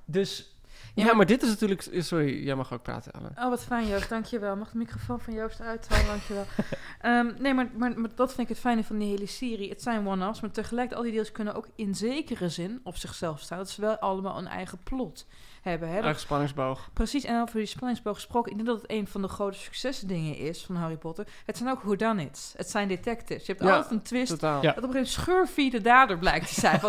dus 0.05 0.55
Ja, 0.95 1.13
maar 1.13 1.25
dit 1.25 1.41
is 1.43 1.49
natuurlijk... 1.49 1.87
Sorry, 1.97 2.43
jij 2.43 2.55
mag 2.55 2.73
ook 2.73 2.81
praten, 2.81 3.11
Ellen. 3.11 3.31
Oh, 3.37 3.49
wat 3.49 3.63
fijn, 3.63 3.87
Joost. 3.87 4.09
Dankjewel. 4.09 4.55
Mag 4.55 4.71
de 4.71 4.77
microfoon 4.77 5.19
van 5.19 5.33
Joost 5.33 5.61
uithalen? 5.61 6.05
Dankjewel. 6.05 6.45
Ehm 7.01 7.27
nee, 7.39 7.53
maar, 7.53 7.67
maar, 7.77 7.99
maar 7.99 8.09
dat 8.15 8.27
vind 8.33 8.41
ik 8.41 8.47
het 8.47 8.59
fijne 8.59 8.83
van 8.83 8.97
die 8.97 9.09
hele 9.09 9.25
serie. 9.25 9.69
Het 9.69 9.81
zijn 9.81 10.07
one-offs, 10.07 10.41
maar 10.41 10.51
tegelijk 10.51 10.93
al 10.93 11.01
die 11.03 11.11
deels 11.11 11.31
kunnen 11.31 11.55
ook 11.55 11.67
in 11.75 11.95
zekere 11.95 12.49
zin 12.49 12.79
op 12.83 12.95
zichzelf 12.97 13.39
staan. 13.39 13.57
Dat 13.57 13.69
ze 13.69 13.81
wel 13.81 13.97
allemaal 13.97 14.37
een 14.37 14.47
eigen 14.47 14.77
plot 14.83 15.25
hebben. 15.61 15.87
Hè? 15.89 15.95
Dat- 15.95 16.03
Eigen 16.03 16.21
spanningsboog. 16.21 16.89
Precies, 16.93 17.23
en 17.23 17.41
over 17.41 17.57
die 17.57 17.65
spanningsboog 17.65 18.15
gesproken. 18.15 18.51
Ik 18.51 18.57
denk 18.57 18.69
dat 18.69 18.81
het 18.81 18.91
een 18.91 19.07
van 19.07 19.21
de 19.21 19.27
grote 19.27 19.57
succesdingen 19.57 20.37
is 20.37 20.63
van 20.65 20.75
Harry 20.75 20.97
Potter. 20.97 21.27
Het 21.45 21.57
zijn 21.57 21.69
ook 21.69 21.81
whodunits. 21.81 22.53
Het 22.57 22.69
zijn 22.69 22.87
detectives. 22.87 23.45
Je 23.45 23.51
hebt 23.51 23.63
Ja, 23.65 23.73
altijd 23.75 23.91
een 23.91 24.01
twist. 24.01 24.27
Totaal. 24.29 24.61
Ja. 24.61 24.71
Dat 24.73 24.83
op 24.83 24.93
een 24.95 25.05
gegeven 25.05 25.33
moment 25.55 25.71
de 25.71 25.81
dader 25.81 26.17
blijkt 26.17 26.47
te 26.53 26.59
zijn. 26.59 26.79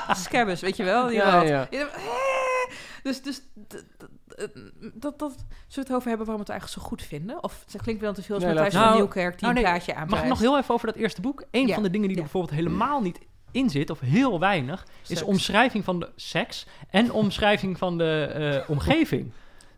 Van! 0.00 0.16
Scabbers, 0.16 0.60
weet 0.60 0.76
je 0.76 0.84
wel? 0.84 1.06
Die 1.06 1.16
Ja, 1.16 1.40
ja. 1.42 1.66
Je 1.70 1.76
denkt! 1.76 1.92
Dus, 3.02 3.22
dus 3.22 3.42
dat, 4.94 5.18
dat, 5.18 5.32
zullen 5.32 5.44
we 5.68 5.80
het 5.80 5.92
over 5.92 6.08
hebben 6.08 6.26
waarom 6.26 6.44
we 6.44 6.52
het 6.52 6.60
eigenlijk 6.60 6.80
zo 6.80 6.82
goed 6.88 7.02
vinden? 7.02 7.42
Of 7.42 7.64
het 7.72 7.82
klinkt 7.82 8.00
wel 8.00 8.12
te 8.12 8.22
veel 8.22 8.34
als 8.34 8.44
Nee, 8.44 8.52
Matthijs 8.54 8.74
laat- 8.74 8.82
van 8.82 8.92
Nou, 8.92 9.02
Nieuwkerk 9.02 9.32
die 9.38 9.40
nou, 9.46 9.56
een 9.56 9.62
nee, 9.62 9.72
praatje 9.72 10.04
Mag 10.08 10.22
ik 10.22 10.28
nog 10.28 10.38
heel 10.38 10.58
even 10.58 10.74
over 10.74 10.86
dat 10.86 10.96
eerste 10.96 11.20
boek? 11.20 11.44
Een 11.50 11.66
Ja. 11.66 11.74
van 11.74 11.82
de 11.82 11.90
dingen 11.90 12.08
die 12.08 12.16
er 12.16 12.22
bijvoorbeeld 12.22 12.54
helemaal 12.54 13.00
niet 13.00 13.18
in 13.52 13.70
zit, 13.70 13.90
of 13.90 14.00
heel 14.00 14.40
weinig, 14.40 14.86
is 15.02 15.08
Seks. 15.08 15.22
omschrijving 15.22 15.84
van 15.84 16.00
de 16.00 16.08
seks 16.16 16.66
en 16.90 17.12
omschrijving 17.12 17.78
van 17.78 17.98
de 17.98 18.22
eh, 18.64 18.70
omgeving. 18.70 19.32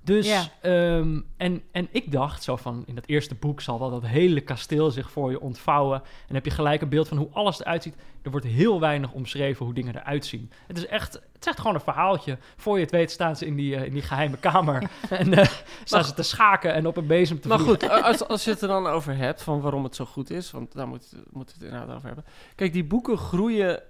Dus, 0.04 0.50
ehm, 0.60 1.20
en, 1.36 1.62
en 1.72 1.88
ik 1.90 2.12
dacht 2.12 2.42
zo 2.42 2.56
van, 2.56 2.82
in 2.86 2.94
dat 2.94 3.06
eerste 3.06 3.34
boek 3.34 3.60
zal 3.60 3.78
wel 3.78 3.90
dat 3.90 4.06
hele 4.06 4.40
kasteel 4.40 4.90
zich 4.90 5.10
voor 5.10 5.30
je 5.30 5.40
ontvouwen. 5.40 6.02
En 6.28 6.34
heb 6.34 6.44
je 6.44 6.50
gelijk 6.50 6.82
een 6.82 6.88
beeld 6.88 7.08
van 7.08 7.16
hoe 7.16 7.28
alles 7.32 7.60
eruit 7.60 7.82
ziet. 7.82 7.94
Er 8.22 8.30
wordt 8.30 8.46
heel 8.46 8.80
weinig 8.80 9.12
omschreven 9.12 9.64
hoe 9.64 9.74
dingen 9.74 9.96
eruit 9.96 10.26
zien. 10.26 10.50
Het 10.66 10.76
is 10.76 10.86
echt, 10.86 11.12
het 11.12 11.40
is 11.40 11.46
echt 11.46 11.60
gewoon 11.60 11.74
een 11.74 11.80
verhaaltje. 11.80 12.38
Voor 12.56 12.76
je 12.76 12.82
het 12.82 12.90
weet 12.90 13.10
staan 13.10 13.36
ze 13.36 13.46
in 13.46 13.56
die, 13.56 13.76
eh, 13.76 13.84
in 13.84 13.92
die 13.92 14.02
geheime 14.02 14.36
kamer. 14.36 14.90
en 15.10 15.32
eh, 15.34 15.46
staan 15.84 16.04
ze 16.04 16.14
te 16.14 16.22
schaken 16.22 16.74
en 16.74 16.86
op 16.86 16.96
een 16.96 17.06
bezem 17.06 17.40
te 17.40 17.48
Maar 17.48 17.58
vliegen. 17.58 17.90
goed, 17.90 18.02
als, 18.02 18.28
als 18.28 18.44
je 18.44 18.50
het 18.50 18.60
er 18.62 18.68
dan 18.68 18.86
over 18.86 19.16
hebt, 19.16 19.42
van 19.42 19.60
waarom 19.60 19.84
het 19.84 19.96
zo 19.96 20.04
goed 20.04 20.30
is, 20.30 20.50
want 20.50 20.72
daar 20.72 20.88
moet- 20.88 21.12
moeten 21.30 21.58
we 21.58 21.64
het 21.64 21.72
inderdaad 21.72 21.96
over 21.96 22.06
hebben. 22.06 22.24
Kijk, 22.54 22.72
die 22.72 22.84
boeken 22.84 23.16
groeien, 23.18 23.82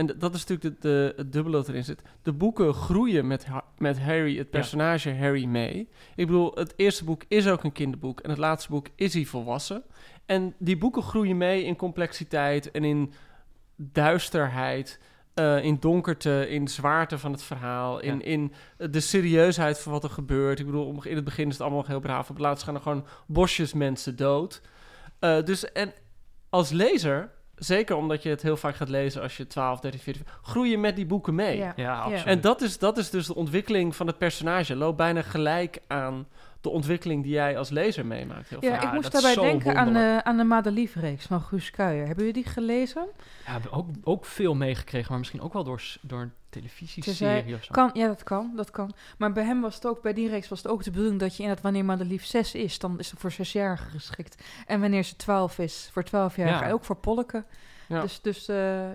en 0.00 0.18
dat 0.18 0.34
is 0.34 0.44
natuurlijk 0.46 0.80
de, 0.82 0.88
de, 0.88 1.12
het 1.16 1.32
dubbele 1.32 1.56
dat 1.56 1.68
erin 1.68 1.84
zit. 1.84 2.02
De 2.22 2.32
boeken 2.32 2.74
groeien 2.74 3.26
met, 3.26 3.46
met 3.78 4.00
Harry, 4.00 4.38
het 4.38 4.50
personage 4.50 5.14
Harry, 5.14 5.44
mee. 5.44 5.88
Ik 6.16 6.26
bedoel, 6.26 6.52
het 6.54 6.72
eerste 6.76 7.04
boek 7.04 7.22
is 7.28 7.48
ook 7.48 7.64
een 7.64 7.72
kinderboek 7.72 8.20
en 8.20 8.30
het 8.30 8.38
laatste 8.38 8.70
boek 8.70 8.86
is 8.96 9.14
hij 9.14 9.24
volwassen. 9.24 9.82
En 10.26 10.54
die 10.58 10.78
boeken 10.78 11.02
groeien 11.02 11.36
mee 11.36 11.64
in 11.64 11.76
complexiteit 11.76 12.70
en 12.70 12.84
in 12.84 13.12
duisterheid. 13.76 15.00
eh, 15.34 15.64
in 15.64 15.76
donkerte, 15.80 16.48
in 16.48 16.68
zwaarte 16.68 17.18
van 17.18 17.32
het 17.32 17.42
verhaal, 17.42 18.00
in, 18.00 18.18
Ja. 18.18 18.24
in 18.24 18.52
de 18.90 19.00
serieusheid 19.00 19.78
van 19.78 19.92
wat 19.92 20.04
er 20.04 20.10
gebeurt. 20.10 20.58
Ik 20.58 20.66
bedoel, 20.66 21.02
in 21.02 21.14
het 21.14 21.24
begin 21.24 21.46
is 21.46 21.52
het 21.52 21.60
allemaal 21.60 21.78
nog 21.78 21.88
heel 21.88 22.00
braaf. 22.00 22.28
Op 22.30 22.36
het 22.36 22.44
laatst 22.44 22.64
gaan 22.64 22.74
er 22.74 22.80
gewoon 22.80 23.06
bosjes 23.26 23.72
mensen 23.72 24.16
dood. 24.16 24.60
Eh, 25.18 25.42
dus 25.44 25.72
en 25.72 25.92
als 26.48 26.70
lezer, 26.70 27.30
zeker 27.60 27.96
omdat 27.96 28.22
je 28.22 28.28
het 28.28 28.42
heel 28.42 28.56
vaak 28.56 28.76
gaat 28.76 28.88
lezen 28.88 29.22
als 29.22 29.36
je 29.36 29.46
12, 29.46 29.80
13, 29.80 30.00
14, 30.00 30.26
groei 30.42 30.70
je 30.70 30.78
met 30.78 30.96
die 30.96 31.06
boeken 31.06 31.34
mee. 31.34 31.56
Ja. 31.56 31.72
Ja, 31.76 31.98
absoluut. 31.98 32.24
En 32.24 32.40
dat 32.40 32.60
is, 32.60 32.78
dat 32.78 32.98
is 32.98 33.10
dus 33.10 33.26
de 33.26 33.34
ontwikkeling 33.34 33.96
van 33.96 34.06
het 34.06 34.18
personage. 34.18 34.76
Loopt 34.76 34.96
bijna 34.96 35.22
gelijk 35.22 35.78
aan 35.86 36.26
de 36.60 36.68
ontwikkeling 36.68 37.22
die 37.22 37.32
jij 37.32 37.58
als 37.58 37.70
lezer 37.70 38.06
meemaakt. 38.06 38.48
Heel 38.48 38.58
Ja, 38.64 38.70
vaak. 38.70 38.82
Ik 38.82 38.92
moest 38.92 39.12
dat 39.12 39.22
is 39.22 39.34
daarbij 39.34 39.50
denken 39.50 39.76
aan, 39.76 39.92
de 39.92 40.20
aan 40.24 40.36
de 40.36 40.44
Madelief-reeks 40.44 41.26
van 41.26 41.40
Guus 41.40 41.70
Kuijer. 41.70 42.06
Hebben 42.06 42.26
jullie 42.26 42.42
die 42.42 42.52
gelezen? 42.52 43.06
Ja, 43.06 43.44
we 43.44 43.50
hebben 43.50 43.72
ook, 43.72 43.86
ook 44.02 44.24
veel 44.24 44.54
meegekregen, 44.54 45.08
maar 45.08 45.18
misschien 45.18 45.40
ook 45.40 45.52
wel 45.52 45.64
door, 45.64 45.82
door 46.00 46.20
een 46.20 46.32
televisieserie 46.48 47.54
of 47.54 47.64
zo. 47.64 47.72
Kan, 47.72 47.90
ja, 47.92 48.06
dat 48.06 48.22
kan, 48.22 48.52
dat 48.56 48.70
kan. 48.70 48.92
Maar 49.18 49.32
bij 49.32 49.44
hem 49.44 49.60
was 49.60 49.74
het 49.74 49.86
ook, 49.86 50.02
bij 50.02 50.12
die 50.12 50.28
reeks 50.28 50.48
was 50.48 50.62
het 50.62 50.72
ook 50.72 50.82
de 50.82 50.90
bedoeling 50.90 51.20
dat 51.20 51.32
je 51.36 51.42
inderdaad, 51.42 51.64
wanneer 51.64 51.84
Madelief 51.84 52.24
6 52.24 52.54
is, 52.54 52.78
dan 52.78 52.98
is 52.98 53.10
het 53.10 53.20
voor 53.20 53.32
zesjarigen 53.32 53.90
geschikt. 53.90 54.42
En 54.66 54.80
wanneer 54.80 55.02
ze 55.02 55.16
12 55.16 55.58
is, 55.58 55.88
voor 55.92 56.04
12-jarigen. 56.06 56.60
Ja. 56.60 56.62
En 56.62 56.72
ook 56.72 56.84
voor 56.84 56.96
Polleke. 56.96 57.44
Ja. 57.88 58.00
Dus, 58.00 58.20
dus 58.20 58.48
eh 58.48 58.90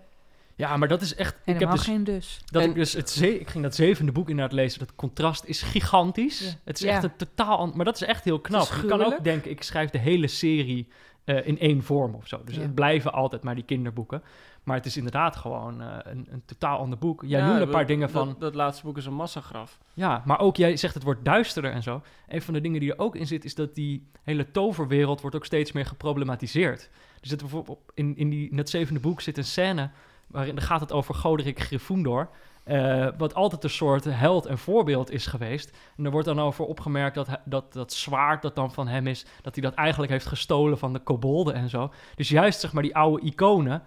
Ja, 0.57 0.77
maar 0.77 0.87
dat 0.87 1.01
is 1.01 1.15
echt... 1.15 1.35
Ik 1.45 1.59
heb 1.59 1.71
dus, 1.71 1.81
geen 1.81 2.03
dus. 2.03 2.39
dat 2.45 2.61
En- 2.63 2.69
ik 2.69 2.75
dus 2.75 2.93
het 2.93 3.09
ze- 3.09 3.39
ik 3.39 3.49
ging 3.49 3.63
dat 3.63 3.75
zevende 3.75 4.11
boek 4.11 4.29
inderdaad 4.29 4.53
lezen. 4.53 4.79
Dat 4.79 4.95
contrast 4.95 5.45
is 5.45 5.61
gigantisch. 5.61 6.39
Ja. 6.39 6.53
Het 6.63 6.75
is 6.75 6.81
Ja. 6.85 6.91
echt 6.91 7.03
een 7.03 7.15
totaal... 7.15 7.71
Maar 7.75 7.85
dat 7.85 7.95
is 7.95 8.01
echt 8.07 8.23
heel 8.23 8.39
knap. 8.39 8.67
Je 8.81 8.87
kan 8.87 9.03
ook 9.03 9.23
denken, 9.23 9.51
ik 9.51 9.63
schrijf 9.63 9.89
de 9.89 9.97
hele 9.97 10.27
serie 10.27 10.87
eh, 11.23 11.47
in 11.47 11.59
één 11.59 11.83
vorm 11.83 12.15
of 12.15 12.27
zo. 12.27 12.41
Dus 12.45 12.55
Ja. 12.55 12.61
het 12.61 12.75
blijven 12.75 13.13
altijd 13.13 13.43
maar 13.43 13.55
die 13.55 13.63
kinderboeken. 13.63 14.23
Maar 14.63 14.75
het 14.75 14.85
is 14.85 14.97
inderdaad 14.97 15.35
gewoon 15.35 15.81
eh, 15.81 15.97
een, 16.03 16.27
een 16.31 16.41
totaal 16.45 16.77
ander 16.79 16.97
boek. 16.99 17.23
Jij 17.25 17.39
Ja, 17.39 17.45
noemde 17.47 17.61
een 17.61 17.69
paar 17.69 17.85
dingen 17.85 18.09
van... 18.09 18.27
Dat, 18.27 18.39
dat 18.39 18.55
laatste 18.55 18.85
boek 18.85 18.97
is 18.97 19.05
een 19.05 19.13
massagraf. 19.13 19.77
Ja, 19.93 20.21
maar 20.25 20.39
ook 20.39 20.55
jij 20.57 20.77
zegt 20.77 20.93
het 20.93 21.03
wordt 21.03 21.25
duisterder 21.25 21.71
en 21.71 21.83
zo. 21.83 22.01
Een 22.27 22.41
van 22.41 22.53
de 22.53 22.61
dingen 22.61 22.79
die 22.79 22.91
er 22.91 22.99
ook 22.99 23.15
in 23.15 23.27
zit, 23.27 23.45
is 23.45 23.55
dat 23.55 23.75
die 23.75 24.07
hele 24.23 24.51
toverwereld 24.51 25.21
wordt 25.21 25.35
ook 25.35 25.45
steeds 25.45 25.71
meer 25.71 25.85
geproblematiseerd. 25.85 26.89
Er 27.21 27.27
zit 27.27 27.39
bijvoorbeeld 27.39 27.79
in, 27.93 28.17
in, 28.17 28.29
die, 28.29 28.49
in 28.49 28.57
het 28.57 28.69
zevende 28.69 28.99
boek 28.99 29.21
zit 29.21 29.37
een 29.37 29.43
scène 29.43 29.89
waarin 30.35 30.55
dan 30.55 30.63
gaat 30.63 30.79
het 30.79 30.91
over 30.91 31.15
Goderic 31.15 31.59
Gryffindor. 31.59 32.29
eh, 32.63 33.07
wat 33.17 33.33
altijd 33.35 33.63
een 33.63 33.69
soort 33.69 34.03
held 34.03 34.45
en 34.45 34.57
voorbeeld 34.57 35.11
is 35.11 35.25
geweest. 35.27 35.77
En 35.97 36.05
er 36.05 36.11
wordt 36.11 36.27
dan 36.27 36.39
over 36.41 36.65
opgemerkt 36.65 37.15
dat, 37.15 37.27
dat 37.45 37.73
dat 37.73 37.93
zwaard 37.93 38.41
dat 38.41 38.55
dan 38.55 38.71
van 38.73 38.87
hem 38.87 39.07
is, 39.07 39.25
dat 39.41 39.55
hij 39.55 39.63
dat 39.63 39.73
eigenlijk 39.73 40.11
heeft 40.11 40.25
gestolen 40.25 40.77
van 40.77 40.93
de 40.93 40.99
kobolden 40.99 41.53
en 41.53 41.69
zo. 41.69 41.91
Dus 42.15 42.29
juist 42.29 42.59
zeg 42.59 42.73
maar 42.73 42.83
die 42.83 42.95
oude 42.95 43.25
iconen, 43.25 43.83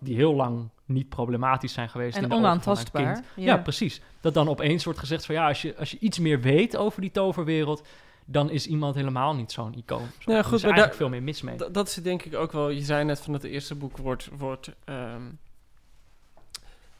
die 0.00 0.14
heel 0.16 0.34
lang 0.34 0.68
niet 0.84 1.08
problematisch 1.08 1.72
zijn 1.72 1.88
geweest. 1.88 2.16
in 2.16 2.22
En 2.22 2.28
de 2.28 2.34
van 2.34 2.44
een 2.44 2.50
onaantastbaar. 2.50 3.12
kind. 3.14 3.24
Ja. 3.36 3.44
Ja, 3.44 3.56
precies. 3.56 4.00
Dat 4.20 4.34
dan 4.34 4.48
opeens 4.48 4.84
wordt 4.84 4.98
gezegd 4.98 5.26
van 5.26 5.34
ja, 5.34 5.48
als 5.48 5.62
je, 5.62 5.76
als 5.76 5.90
je 5.90 5.98
iets 5.98 6.18
meer 6.18 6.40
weet 6.40 6.76
over 6.76 7.00
die 7.00 7.10
toverwereld, 7.10 7.86
dan 8.24 8.50
is 8.50 8.66
iemand 8.66 8.94
helemaal 8.94 9.34
niet 9.34 9.52
zo'n 9.52 9.74
icoon. 9.74 10.06
Zo, 10.18 10.32
Ja, 10.32 10.38
er 10.38 10.44
goed, 10.44 10.52
is 10.54 10.62
maar 10.62 10.70
eigenlijk 10.72 11.00
veel 11.00 11.08
meer 11.08 11.22
mis 11.22 11.42
mee. 11.42 11.56
D- 11.56 11.74
dat 11.74 11.88
is 11.88 11.94
denk 11.94 12.22
ik 12.22 12.34
ook 12.34 12.52
wel. 12.52 12.68
Je 12.68 12.82
zei 12.82 13.04
net 13.04 13.20
van 13.20 13.32
het 13.32 13.44
eerste 13.44 13.74
boek 13.74 13.96
wordt, 13.96 14.28
wordt 14.38 14.72
ehm, 14.84 15.22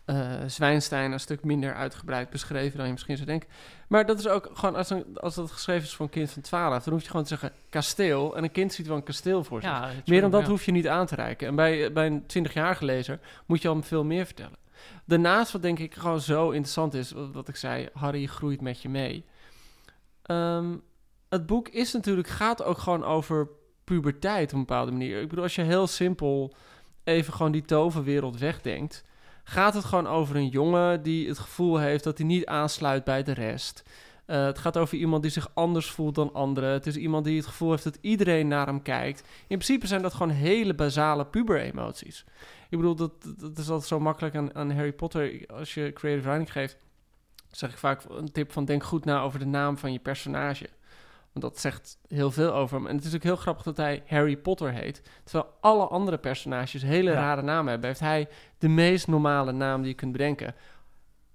eh, 0.09 0.31
Zwijnstein 0.47 1.13
een 1.13 1.21
stuk 1.21 1.45
minder 1.45 1.75
uitgebreid 1.75 2.31
beschreven 2.31 2.77
dan 2.77 2.87
je 2.87 2.93
misschien 2.93 3.17
zou 3.17 3.29
denken. 3.29 3.49
Maar 3.89 4.07
dat 4.07 4.19
is 4.19 4.29
ook 4.29 4.51
gewoon, 4.53 4.77
als, 4.77 4.91
een, 4.91 5.19
als 5.19 5.35
dat 5.35 5.51
geschreven 5.51 5.83
is 5.83 5.95
voor 5.95 6.05
een 6.05 6.13
kind 6.13 6.31
van 6.31 6.43
12, 6.43 6.85
dan 6.85 6.93
hoef 6.93 7.03
je 7.03 7.09
gewoon 7.09 7.23
te 7.23 7.29
zeggen 7.29 7.53
kasteel. 7.71 8.37
En 8.37 8.43
een 8.43 8.53
kind 8.53 8.73
ziet 8.73 8.87
wel 8.87 8.97
een 8.97 9.03
kasteel 9.03 9.45
voor 9.45 9.63
zich. 9.63 9.71
ja, 9.71 9.91
Meer 10.07 10.21
dan 10.21 10.31
dat 10.31 10.41
ja. 10.41 10.49
hoef 10.49 10.65
je 10.65 10.73
niet 10.73 10.89
aan 10.89 11.07
te 11.07 11.15
reiken. 11.15 11.47
En 11.47 11.55
bij, 11.55 11.93
bij 11.93 12.07
een 12.07 12.23
20-jarige 12.23 12.85
lezer 12.85 13.21
moet 13.47 13.63
je 13.63 13.69
al 13.69 13.83
veel 13.83 14.05
meer 14.05 14.25
vertellen. 14.27 14.57
Daarnaast, 15.05 15.53
wat 15.53 15.63
denk 15.63 15.79
ik 15.79 15.95
gewoon 15.95 16.21
zo 16.21 16.51
interessant 16.51 16.95
is, 16.95 17.13
wat, 17.13 17.33
wat 17.33 17.49
ik 17.49 17.57
zei, 17.57 17.89
Harry 17.93 18.27
groeit 18.27 18.61
met 18.61 18.83
je 18.83 18.89
mee. 18.89 19.25
Ehm, 20.23 20.77
het 21.29 21.47
boek 21.47 21.69
is 21.69 21.93
natuurlijk, 21.93 22.29
gaat 22.29 22.63
ook 22.63 22.79
gewoon 22.79 23.05
over 23.05 23.49
puberteit 23.85 24.49
op 24.49 24.53
een 24.53 24.67
bepaalde 24.67 24.93
manier. 24.93 25.21
Ik 25.21 25.29
bedoel, 25.29 25.45
als 25.45 25.55
je 25.55 25.63
heel 25.63 25.87
simpel 25.87 26.55
even 27.05 27.33
gewoon 27.33 27.53
die 27.53 27.65
toverwereld 27.65 28.39
wegdenkt, 28.39 29.05
gaat 29.49 29.75
het 29.75 29.85
gewoon 29.85 30.07
over 30.07 30.37
een 30.37 30.49
jongen 30.49 31.03
die 31.03 31.29
het 31.29 31.39
gevoel 31.39 31.79
heeft 31.79 32.05
dat 32.05 32.19
hij 32.19 32.27
niet 32.27 32.47
aansluit 32.47 33.05
bij 33.05 33.23
de 33.23 33.33
rest. 33.33 33.83
Eh, 34.27 34.45
het 34.45 34.59
gaat 34.59 34.77
over 34.77 34.99
iemand 34.99 35.23
die 35.23 35.31
zich 35.31 35.51
anders 35.55 35.91
voelt 35.91 36.15
dan 36.15 36.33
anderen. 36.33 36.71
Het 36.71 36.87
is 36.87 36.97
iemand 36.97 37.25
die 37.25 37.37
het 37.37 37.47
gevoel 37.47 37.71
heeft 37.71 37.85
dat 37.85 37.99
iedereen 38.01 38.49
naar 38.49 38.67
hem 38.67 38.83
kijkt. 38.83 39.21
In 39.21 39.47
principe 39.47 39.87
zijn 39.87 40.03
dat 40.03 40.15
gewoon 40.15 40.33
hele 40.33 40.75
basale 40.75 41.27
puber-emoties. 41.27 42.25
Ik 42.69 42.79
bedoel, 42.79 42.95
dat, 42.95 43.13
dat 43.39 43.59
is 43.59 43.69
altijd 43.69 43.89
zo 43.89 44.01
makkelijk 44.01 44.37
aan, 44.37 44.55
aan 44.55 44.71
Harry 44.71 44.93
Potter. 44.93 45.47
Als 45.47 45.75
je 45.75 45.93
creative 45.93 46.29
writing 46.29 46.53
geeft, 46.53 46.77
zeg 47.51 47.71
ik 47.71 47.79
vaak 47.79 48.05
een 48.09 48.33
tip 48.33 48.53
van 48.53 48.65
denk 48.65 48.85
goed 48.85 49.05
na 49.05 49.21
over 49.21 49.39
de 49.39 49.47
naam 49.47 49.79
van 49.79 49.93
je 49.93 49.99
personage. 49.99 50.69
Want 51.41 51.53
dat 51.53 51.61
zegt 51.63 51.99
heel 52.09 52.31
veel 52.31 52.53
over 52.55 52.77
hem. 52.77 52.87
En 52.87 52.97
het 52.97 53.05
is 53.05 53.15
ook 53.15 53.23
heel 53.23 53.37
grappig 53.37 53.63
dat 53.65 53.77
hij 53.77 54.03
Harry 54.07 54.37
Potter 54.37 54.73
heet. 54.73 55.03
Terwijl 55.25 55.55
alle 55.61 55.87
andere 55.87 56.19
personages 56.19 56.83
hele 56.83 57.11
Ja. 57.11 57.17
rare 57.17 57.43
namen 57.43 57.71
hebben. 57.71 57.89
Heeft 57.89 58.01
hij 58.01 58.29
de 58.59 58.69
meest 58.69 59.07
normale 59.09 59.53
naam 59.53 59.81
die 59.81 59.91
je 59.91 59.95
kunt 59.97 60.13
bedenken. 60.13 60.55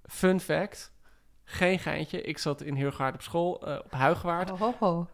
Fun 0.06 0.40
fact, 0.40 0.92
geen 1.44 1.78
geintje. 1.78 2.22
Ik 2.22 2.38
zat 2.38 2.60
in 2.62 2.74
Heergewaard 2.74 3.14
op 3.14 3.22
school, 3.22 3.66
eh, 3.66 3.78
op 3.84 3.92
Huigwaard. 3.92 4.50
Ho. 4.78 5.06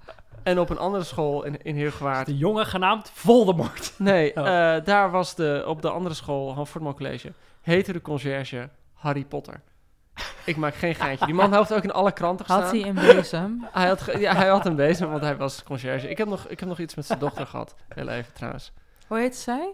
En 0.42 0.58
op 0.58 0.70
een 0.70 0.78
andere 0.78 1.04
school 1.04 1.42
in, 1.44 1.62
in 1.62 1.74
Heergewaard. 1.76 2.26
De 2.26 2.36
jongen 2.36 2.66
genaamd 2.66 3.10
Voldemort. 3.14 3.92
Nee, 3.98 4.36
Oh. 4.36 4.46
eh, 4.46 4.84
daar 4.84 5.10
was 5.10 5.34
de, 5.34 5.64
op 5.66 5.82
de 5.82 5.90
andere 5.90 6.14
school, 6.14 6.54
Hanfordman 6.54 6.94
College, 6.94 7.32
heette 7.60 7.92
de 7.92 8.00
conciërge 8.02 8.68
Harry 8.92 9.24
Potter. 9.24 9.60
Ik 10.44 10.56
maak 10.56 10.74
geen 10.74 10.94
geintje. 10.94 11.26
Die 11.26 11.34
man 11.34 11.54
heeft 11.54 11.72
ook 11.72 11.82
in 11.82 11.92
alle 11.92 12.12
kranten 12.12 12.46
gestaan. 12.46 12.62
Had 12.62 12.72
hij 12.72 12.88
een 12.88 12.94
bezem? 13.16 13.66
Hij 13.72 13.88
had, 13.88 14.00
ja, 14.18 14.34
hij 14.34 14.48
had 14.48 14.66
een 14.66 14.76
bezem, 14.76 15.10
want 15.10 15.22
hij 15.22 15.36
was 15.36 15.62
conciërge. 15.62 16.08
Ik 16.08 16.18
heb 16.18 16.28
nog, 16.28 16.46
ik 16.48 16.60
heb 16.60 16.68
nog 16.68 16.78
iets 16.78 16.94
met 16.94 17.06
zijn 17.06 17.18
dochter 17.18 17.46
gehad. 17.46 17.74
Heel 17.88 18.08
even 18.08 18.32
trouwens. 18.32 18.72
Hoe 19.06 19.18
heet 19.18 19.36
zij? 19.36 19.72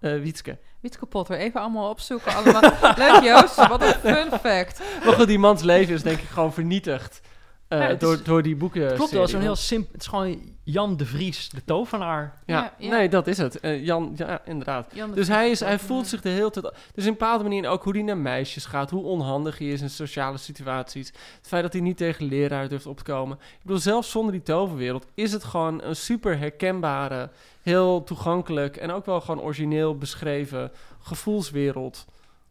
Eh 0.00 0.20
Wietske. 0.20 0.58
Wietske 0.80 1.06
Potter. 1.06 1.36
Even 1.36 1.60
allemaal 1.60 1.90
opzoeken. 1.90 2.34
Allemaal. 2.34 2.60
Leuk 2.96 3.22
Joost, 3.22 3.68
wat 3.68 3.82
een 3.82 3.94
fun 3.94 4.30
fact. 4.40 4.80
Maar 5.04 5.14
goed, 5.14 5.26
die 5.26 5.38
mans 5.38 5.62
leven 5.62 5.94
is 5.94 6.02
denk 6.02 6.18
ik 6.18 6.28
gewoon 6.28 6.52
vernietigd. 6.52 7.20
Eh, 7.68 7.78
Ja, 7.78 7.86
het 7.86 8.00
door, 8.00 8.14
is- 8.14 8.22
door 8.22 8.42
die 8.42 8.56
boeken. 8.56 8.94
Klopt 8.94 9.10
wel, 9.10 9.28
zo'n 9.28 9.40
heel 9.40 9.56
simpel... 9.56 9.92
Het 9.92 10.00
is 10.00 10.06
gewoon 10.06 10.40
Jan 10.64 10.96
de 10.96 11.06
Vries, 11.06 11.48
de 11.48 11.64
tovenaar. 11.64 12.38
Ja, 12.46 12.72
nee, 12.78 13.08
dat 13.08 13.26
is 13.26 13.38
het. 13.38 13.60
Eh, 13.60 13.84
Jan, 13.84 14.12
ja, 14.16 14.40
inderdaad. 14.44 14.90
Jan 14.94 15.12
Dus 15.12 15.28
hij, 15.28 15.50
is, 15.50 15.60
hij 15.60 15.78
voelt 15.78 16.06
zich 16.06 16.20
de 16.20 16.28
hele 16.28 16.50
tijd... 16.50 16.72
Dus 16.94 17.04
in 17.04 17.10
bepaalde 17.10 17.42
manier 17.42 17.68
ook 17.68 17.84
hoe 17.84 17.92
hij 17.92 18.02
naar 18.02 18.16
meisjes 18.18 18.64
gaat, 18.64 18.90
hoe 18.90 19.02
onhandig 19.04 19.58
hij 19.58 19.68
is 19.68 19.80
in 19.80 19.90
sociale 19.90 20.38
situaties. 20.38 21.06
Het 21.08 21.48
feit 21.48 21.62
dat 21.62 21.72
hij 21.72 21.82
niet 21.82 21.96
tegen 21.96 22.26
leraar 22.26 22.68
durft 22.68 22.86
op 22.86 22.96
te 22.96 23.02
komen. 23.04 23.36
Ik 23.36 23.62
bedoel, 23.62 23.78
zelfs 23.80 24.10
zonder 24.10 24.32
die 24.32 24.42
toverwereld 24.42 25.06
is 25.14 25.32
het 25.32 25.44
gewoon 25.44 25.82
een 25.82 25.96
super 25.96 26.38
herkenbare, 26.38 27.30
heel 27.62 28.04
toegankelijk 28.04 28.76
en 28.76 28.90
ook 28.90 29.06
wel 29.06 29.20
gewoon 29.20 29.40
origineel 29.44 29.96
beschreven 29.98 30.70
gevoelswereld 31.00 32.06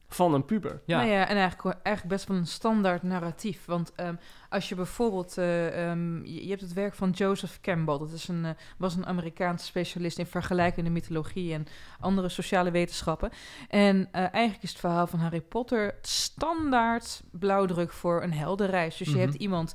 van 0.07 0.33
een 0.33 0.45
puber. 0.45 0.81
Ja. 0.85 0.97
Nou 0.97 1.09
ja, 1.09 1.27
en 1.27 1.37
eigenlijk, 1.37 1.77
eigenlijk 1.83 2.15
best 2.15 2.27
wel 2.27 2.37
een 2.37 2.47
standaard 2.47 3.03
narratief. 3.03 3.65
Want 3.65 3.91
ehm, 3.95 4.15
als 4.49 4.69
je 4.69 4.75
bijvoorbeeld... 4.75 5.37
eh, 5.37 5.89
ehm, 5.89 6.23
je, 6.25 6.43
je 6.43 6.49
hebt 6.49 6.61
het 6.61 6.73
werk 6.73 6.95
van 6.95 7.09
Joseph 7.09 7.59
Campbell. 7.61 7.97
Dat 7.97 8.11
is 8.11 8.27
een, 8.27 8.45
eh, 8.45 8.51
was 8.77 8.95
een 8.95 9.05
Amerikaanse 9.05 9.65
specialist 9.65 10.17
in 10.17 10.25
vergelijkende 10.25 10.89
mythologie... 10.89 11.53
en 11.53 11.65
andere 11.99 12.29
sociale 12.29 12.71
wetenschappen. 12.71 13.29
En 13.69 14.07
eh, 14.11 14.21
eigenlijk 14.21 14.63
is 14.63 14.69
het 14.69 14.79
verhaal 14.79 15.07
van 15.07 15.19
Harry 15.19 15.41
Potter... 15.41 15.95
standaard 16.01 17.21
blauwdruk 17.31 17.91
voor 17.93 18.23
een 18.23 18.33
heldenreis. 18.33 18.97
Dus 18.97 19.07
je 19.07 19.13
Mhm. 19.13 19.23
hebt 19.23 19.33
iemand... 19.35 19.73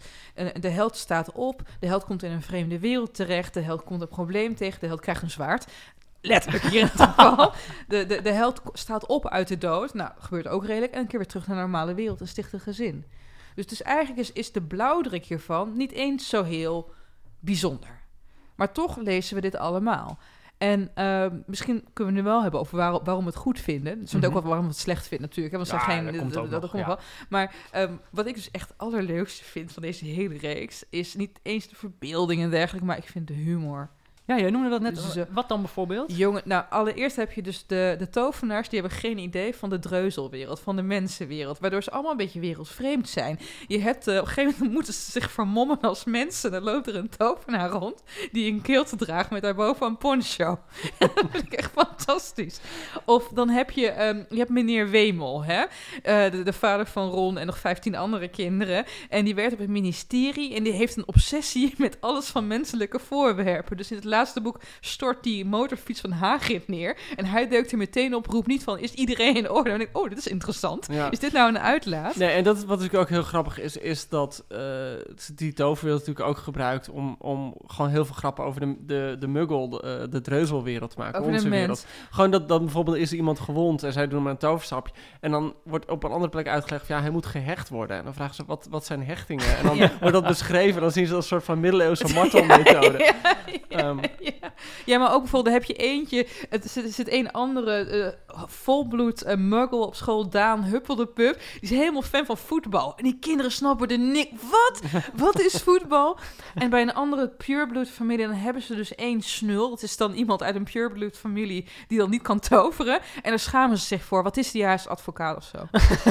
de 0.60 0.68
held 0.68 0.96
staat 0.96 1.32
op, 1.32 1.62
de 1.80 1.86
held 1.86 2.04
komt 2.04 2.22
in 2.22 2.30
een 2.30 2.42
vreemde 2.42 2.78
wereld 2.78 3.14
terecht... 3.14 3.54
de 3.54 3.60
held 3.60 3.84
komt 3.84 4.00
een 4.00 4.08
probleem 4.08 4.54
tegen, 4.54 4.80
de 4.80 4.86
held 4.86 5.00
krijgt 5.00 5.22
een 5.22 5.30
zwaard... 5.30 5.66
Letterlijk 6.22 6.64
hier 6.64 6.80
in 6.80 6.86
het 6.92 7.00
geval. 7.10 7.52
De, 7.88 8.06
de, 8.06 8.22
de 8.22 8.30
held 8.32 8.62
staat 8.72 9.06
op 9.06 9.28
uit 9.28 9.48
de 9.48 9.58
dood. 9.58 9.94
Nou, 9.94 10.10
gebeurt 10.18 10.48
ook 10.48 10.64
redelijk. 10.66 10.92
En 10.92 11.00
een 11.00 11.06
keer 11.06 11.18
weer 11.18 11.28
terug 11.28 11.46
naar 11.46 11.56
de 11.56 11.62
normale 11.62 11.94
wereld 11.94 12.20
en 12.20 12.28
sticht 12.28 12.52
een 12.52 12.60
gezin. 12.60 13.04
Dus, 13.54 13.66
dus 13.66 13.82
eigenlijk 13.82 14.20
is, 14.20 14.32
is 14.32 14.52
de 14.52 14.62
blauwdruk 14.62 15.24
hiervan 15.24 15.76
niet 15.76 15.92
eens 15.92 16.28
zo 16.28 16.42
heel 16.44 16.90
bijzonder. 17.40 18.00
Maar 18.56 18.72
toch 18.72 18.96
lezen 18.96 19.34
we 19.34 19.40
dit 19.40 19.56
allemaal. 19.56 20.18
En 20.58 20.90
ehm, 20.94 21.38
misschien 21.46 21.84
kunnen 21.92 22.14
we 22.14 22.20
nu 22.20 22.26
wel 22.26 22.42
hebben 22.42 22.60
over 22.60 22.76
waarom, 22.76 23.04
waarom 23.04 23.24
we 23.24 23.30
het 23.30 23.38
goed 23.38 23.60
vinden. 23.60 24.00
Dus 24.00 24.12
Mhm. 24.12 24.24
ook 24.26 24.32
wel 24.32 24.42
waarom 24.42 24.64
we 24.64 24.70
het 24.70 24.78
slecht 24.80 25.08
vinden 25.08 25.26
natuurlijk. 25.28 25.54
hè, 25.54 25.58
Want 25.60 25.70
Ja, 25.70 25.78
geen, 25.78 26.04
dat 26.04 26.16
komt 26.16 26.36
ook 26.36 26.48
nog, 26.50 26.60
komt 26.60 26.72
ja. 26.72 26.86
wel. 26.86 26.98
Maar 27.28 27.54
ehm, 27.70 27.92
wat 28.10 28.26
ik 28.26 28.34
dus 28.34 28.50
echt 28.50 28.72
allerleukste 28.76 29.44
vind 29.44 29.72
van 29.72 29.82
deze 29.82 30.04
hele 30.04 30.36
reeks... 30.38 30.84
is 30.90 31.14
niet 31.14 31.38
eens 31.42 31.68
de 31.68 31.76
verbeelding 31.76 32.42
en 32.42 32.50
dergelijke... 32.50 32.86
maar 32.86 32.96
ik 32.96 33.08
vind 33.08 33.26
de 33.28 33.34
humor. 33.34 33.90
Ja, 34.26 34.38
jij 34.38 34.50
noemde 34.50 34.68
dat 34.68 34.80
net. 34.80 34.94
Dus, 34.94 35.16
eh, 35.16 35.24
Wat 35.30 35.48
dan 35.48 35.60
bijvoorbeeld? 35.60 36.16
Jongen, 36.16 36.42
nou, 36.44 36.64
allereerst 36.70 37.16
heb 37.16 37.32
je 37.32 37.42
dus 37.42 37.66
de, 37.66 37.94
de 37.98 38.10
tovenaars, 38.10 38.68
die 38.68 38.80
hebben 38.80 38.98
geen 38.98 39.18
idee 39.18 39.54
van 39.54 39.70
de 39.70 39.78
dreuzelwereld, 39.78 40.60
van 40.60 40.76
de 40.76 40.82
mensenwereld, 40.82 41.58
waardoor 41.58 41.82
ze 41.82 41.90
allemaal 41.90 42.10
een 42.10 42.16
beetje 42.16 42.40
wereldvreemd 42.40 43.08
zijn. 43.08 43.38
Je 43.66 43.80
hebt, 43.80 44.06
eh, 44.06 44.16
op 44.16 44.20
een 44.20 44.26
gegeven 44.26 44.52
moment 44.52 44.72
moeten 44.76 44.94
ze 44.94 45.10
zich 45.10 45.30
vermommen 45.30 45.80
als 45.80 46.04
mensen. 46.04 46.50
Dan 46.50 46.62
loopt 46.62 46.86
er 46.86 46.96
een 46.96 47.08
tovenaar 47.08 47.70
rond 47.70 48.02
die 48.32 48.52
een 48.52 48.62
kilte 48.62 48.96
draagt 48.96 49.30
met 49.30 49.42
daarboven 49.42 49.86
een 49.86 49.96
poncho. 49.96 50.58
dat 50.98 51.24
vind 51.30 51.44
ik 51.46 51.52
echt 51.52 51.70
fantastisch. 51.70 52.60
Of 53.04 53.28
dan 53.28 53.48
heb 53.48 53.70
je, 53.70 53.88
ehm, 53.88 54.24
je 54.28 54.38
hebt 54.38 54.50
meneer 54.50 54.90
Wemel, 54.90 55.44
hè? 55.44 55.64
Eh, 56.02 56.30
de, 56.30 56.42
de 56.42 56.52
vader 56.52 56.86
van 56.86 57.10
Ron 57.10 57.38
en 57.38 57.46
nog 57.46 57.58
15 57.58 57.94
andere 57.94 58.28
kinderen. 58.28 58.84
En 59.08 59.24
die 59.24 59.34
werkt 59.34 59.52
op 59.52 59.58
het 59.58 59.68
ministerie 59.68 60.54
en 60.54 60.62
die 60.62 60.72
heeft 60.72 60.96
een 60.96 61.08
obsessie 61.08 61.74
met 61.78 61.96
alles 62.00 62.26
van 62.26 62.46
menselijke 62.46 62.98
voorwerpen. 62.98 63.76
Dus 63.76 63.90
in 63.90 63.96
het 63.96 64.04
laatste 64.12 64.40
boek 64.40 64.60
stort 64.80 65.22
die 65.22 65.44
motorfiets 65.44 66.00
van 66.00 66.10
Hagrid 66.10 66.68
neer. 66.68 66.96
En 67.16 67.24
hij 67.24 67.48
duikt 67.48 67.72
er 67.72 67.78
meteen 67.78 68.14
op, 68.14 68.26
roept 68.26 68.46
niet 68.46 68.62
van, 68.62 68.78
is 68.78 68.92
iedereen 68.92 69.36
in 69.36 69.50
orde? 69.50 69.70
En 69.70 69.80
ik, 69.80 69.88
oh, 69.92 70.08
dit 70.08 70.18
is 70.18 70.26
interessant. 70.26 70.86
Ja. 70.90 71.10
Is 71.10 71.18
dit 71.18 71.32
nou 71.32 71.48
een 71.48 71.58
uitlaat? 71.58 72.16
Nee, 72.16 72.28
en 72.28 72.44
dat 72.44 72.56
is 72.56 72.64
wat 72.64 72.78
natuurlijk 72.78 73.02
ook 73.02 73.08
heel 73.08 73.22
grappig 73.22 73.60
is, 73.60 73.76
is 73.76 74.08
dat 74.08 74.44
eh, 74.48 74.58
die 75.34 75.52
toverwereld 75.52 76.06
natuurlijk 76.06 76.36
ook 76.36 76.42
gebruikt 76.42 76.90
om, 76.90 77.16
om 77.18 77.54
gewoon 77.66 77.90
heel 77.90 78.04
veel 78.04 78.14
grappen 78.14 78.44
over 78.44 78.60
de, 78.60 78.76
de, 78.86 79.16
de 79.18 79.26
muggle, 79.26 79.68
de, 79.68 79.80
eh, 79.80 80.10
de 80.10 80.20
dreuzelwereld 80.20 80.90
te 80.90 80.98
maken. 80.98 81.20
Over 81.20 81.32
onze 81.32 81.48
wereld. 81.48 81.86
Gewoon 82.10 82.30
dat 82.30 82.48
dan 82.48 82.58
bijvoorbeeld 82.64 82.96
is 82.96 83.10
er 83.10 83.16
iemand 83.16 83.40
gewond 83.40 83.82
en 83.82 83.92
zij 83.92 84.08
doen 84.08 84.22
maar 84.22 84.32
een 84.32 84.38
toverstapje. 84.38 84.94
En 85.20 85.30
dan 85.30 85.54
wordt 85.64 85.90
op 85.90 86.04
een 86.04 86.10
andere 86.10 86.30
plek 86.30 86.48
uitgelegd 86.48 86.86
van 86.86 86.96
ja, 86.96 87.02
hij 87.02 87.10
moet 87.10 87.26
gehecht 87.26 87.68
worden. 87.68 87.96
En 87.96 88.04
dan 88.04 88.14
vragen 88.14 88.34
ze 88.34 88.42
wat, 88.46 88.66
wat 88.70 88.84
zijn 88.84 89.04
hechtingen? 89.04 89.56
En 89.58 89.66
dan 89.66 89.76
Ja. 89.82 89.90
wordt 90.00 90.14
dat 90.14 90.26
beschreven. 90.26 90.80
Dan 90.80 90.90
zien 90.90 91.06
ze 91.06 91.12
dat 91.12 91.24
soort 91.24 91.44
van 91.44 91.60
middeleeuwse 91.60 92.12
martelmethode. 92.14 92.98
Ja, 92.98 93.14
ja, 93.68 93.78
Ehm, 93.82 93.98
ja. 94.40 94.52
ja, 94.84 94.98
maar 94.98 95.12
ook 95.12 95.20
bijvoorbeeld 95.20 95.54
heb 95.54 95.64
je 95.64 95.74
eentje, 95.74 96.26
het 96.48 96.70
zit, 96.70 96.84
er 96.84 96.90
zit 96.92 97.12
een 97.12 97.30
andere 97.32 97.74
eh, 98.26 98.42
volbloed 98.46 99.22
eh, 99.22 99.36
muggle 99.36 99.78
op 99.86 99.94
school, 99.94 100.28
Daan 100.28 100.62
Huppeldepup. 100.64 101.34
Die 101.52 101.60
is 101.60 101.70
helemaal 101.70 102.02
fan 102.02 102.26
van 102.26 102.36
voetbal. 102.36 102.92
En 102.96 103.04
die 103.04 103.18
kinderen 103.20 103.52
snappen 103.52 103.88
er 103.88 103.98
niks. 103.98 104.30
Wat? 104.50 104.80
Wat 105.24 105.40
is 105.40 105.62
voetbal? 105.62 106.18
En 106.54 106.70
bij 106.70 106.82
een 106.82 106.94
andere 106.94 107.28
pureblood 107.28 107.88
familie, 107.88 108.26
dan 108.26 108.34
hebben 108.36 108.62
ze 108.62 108.74
dus 108.74 108.94
één 108.94 109.22
snul. 109.22 109.70
Dat 109.70 109.82
is 109.82 109.96
dan 109.96 110.12
iemand 110.12 110.42
uit 110.42 110.54
een 110.54 110.64
pureblood 110.64 111.16
familie 111.16 111.68
die 111.88 111.98
dan 111.98 112.10
niet 112.10 112.22
kan 112.22 112.38
toveren. 112.40 113.00
En 113.22 113.30
daar 113.30 113.38
schamen 113.38 113.78
ze 113.78 113.86
zich 113.86 114.02
voor. 114.04 114.22
Wat 114.22 114.36
is 114.36 114.50
die? 114.50 114.64
Is 114.64 114.88
advocaat 114.88 115.36
of 115.36 115.44
zo. 115.44 115.58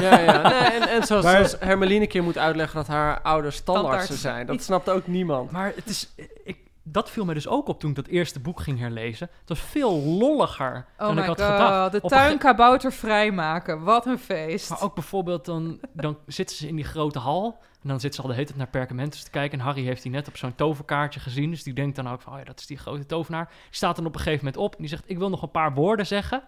ja, 0.00 0.18
ja. 0.18 0.40
Nee, 0.52 0.60
en, 0.80 0.88
en 0.88 1.06
zoals, 1.06 1.24
Maar- 1.24 1.54
Hermeline 1.58 2.00
een 2.00 2.08
keer 2.08 2.22
moet 2.22 2.38
uitleggen 2.38 2.76
dat 2.76 2.86
haar 2.86 3.20
ouders 3.22 3.56
Standaard. 3.56 4.08
zijn. 4.12 4.46
Dat 4.46 4.62
snapt 4.62 4.90
ook 4.90 5.06
niemand. 5.06 5.50
Maar 5.50 5.72
het 5.74 5.86
is, 5.88 6.08
ik, 6.44 6.56
dat 6.82 7.10
viel 7.10 7.24
me 7.24 7.34
dus 7.34 7.48
ook 7.48 7.68
op 7.68 7.80
toen 7.80 7.90
ik 7.90 7.96
dat 7.96 8.06
eerste 8.06 8.40
boek 8.40 8.60
ging 8.60 8.78
herlezen. 8.78 9.28
Het 9.40 9.48
was 9.48 9.60
veel 9.60 9.92
lolliger 10.02 10.86
Oh 10.98 11.06
dan 11.06 11.18
ik 11.18 11.24
had 11.24 11.40
god, 11.40 11.50
gedacht. 11.50 11.92
de 11.92 12.00
ge- 12.00 12.06
tuinkabouter 12.08 12.92
vrijmaken. 12.92 13.82
Wat 13.82 14.06
een 14.06 14.18
feest. 14.18 14.70
Maar 14.70 14.82
ook 14.82 14.94
bijvoorbeeld, 14.94 15.44
dan, 15.44 15.80
dan 15.92 16.18
zitten 16.26 16.56
ze 16.56 16.68
in 16.68 16.76
die 16.76 16.84
grote 16.84 17.18
hal. 17.18 17.58
En 17.82 17.88
dan 17.88 18.00
zitten 18.00 18.14
ze 18.14 18.20
al 18.22 18.28
de 18.28 18.34
hele 18.34 18.46
tijd 18.46 18.58
naar 18.58 18.68
perkamenten 18.68 19.24
te 19.24 19.30
kijken. 19.30 19.58
En 19.58 19.64
Harry 19.64 19.84
heeft 19.84 20.02
die 20.02 20.12
net 20.12 20.28
op 20.28 20.36
zo'n 20.36 20.54
toverkaartje 20.54 21.20
gezien. 21.20 21.50
Dus 21.50 21.62
die 21.62 21.72
denkt 21.74 21.96
dan 21.96 22.08
ook 22.08 22.20
van, 22.20 22.32
oh 22.32 22.38
ja, 22.38 22.44
dat 22.44 22.60
is 22.60 22.66
die 22.66 22.78
grote 22.78 23.06
tovenaar. 23.06 23.46
Die 23.46 23.56
staat 23.70 23.96
dan 23.96 24.06
op 24.06 24.14
een 24.14 24.20
gegeven 24.20 24.44
moment 24.44 24.62
op. 24.62 24.72
En 24.74 24.78
die 24.80 24.88
zegt, 24.88 25.04
ik 25.06 25.18
wil 25.18 25.28
nog 25.30 25.42
een 25.42 25.50
paar 25.50 25.74
woorden 25.74 26.06
zeggen. 26.06 26.42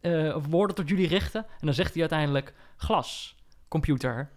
eh, 0.00 0.36
of 0.36 0.46
woorden 0.46 0.76
tot 0.76 0.88
jullie 0.88 1.08
richten. 1.08 1.44
En 1.60 1.66
dan 1.66 1.74
zegt 1.74 1.90
hij 1.92 2.00
uiteindelijk 2.00 2.54
glas, 2.76 3.36
computer, 3.68 4.30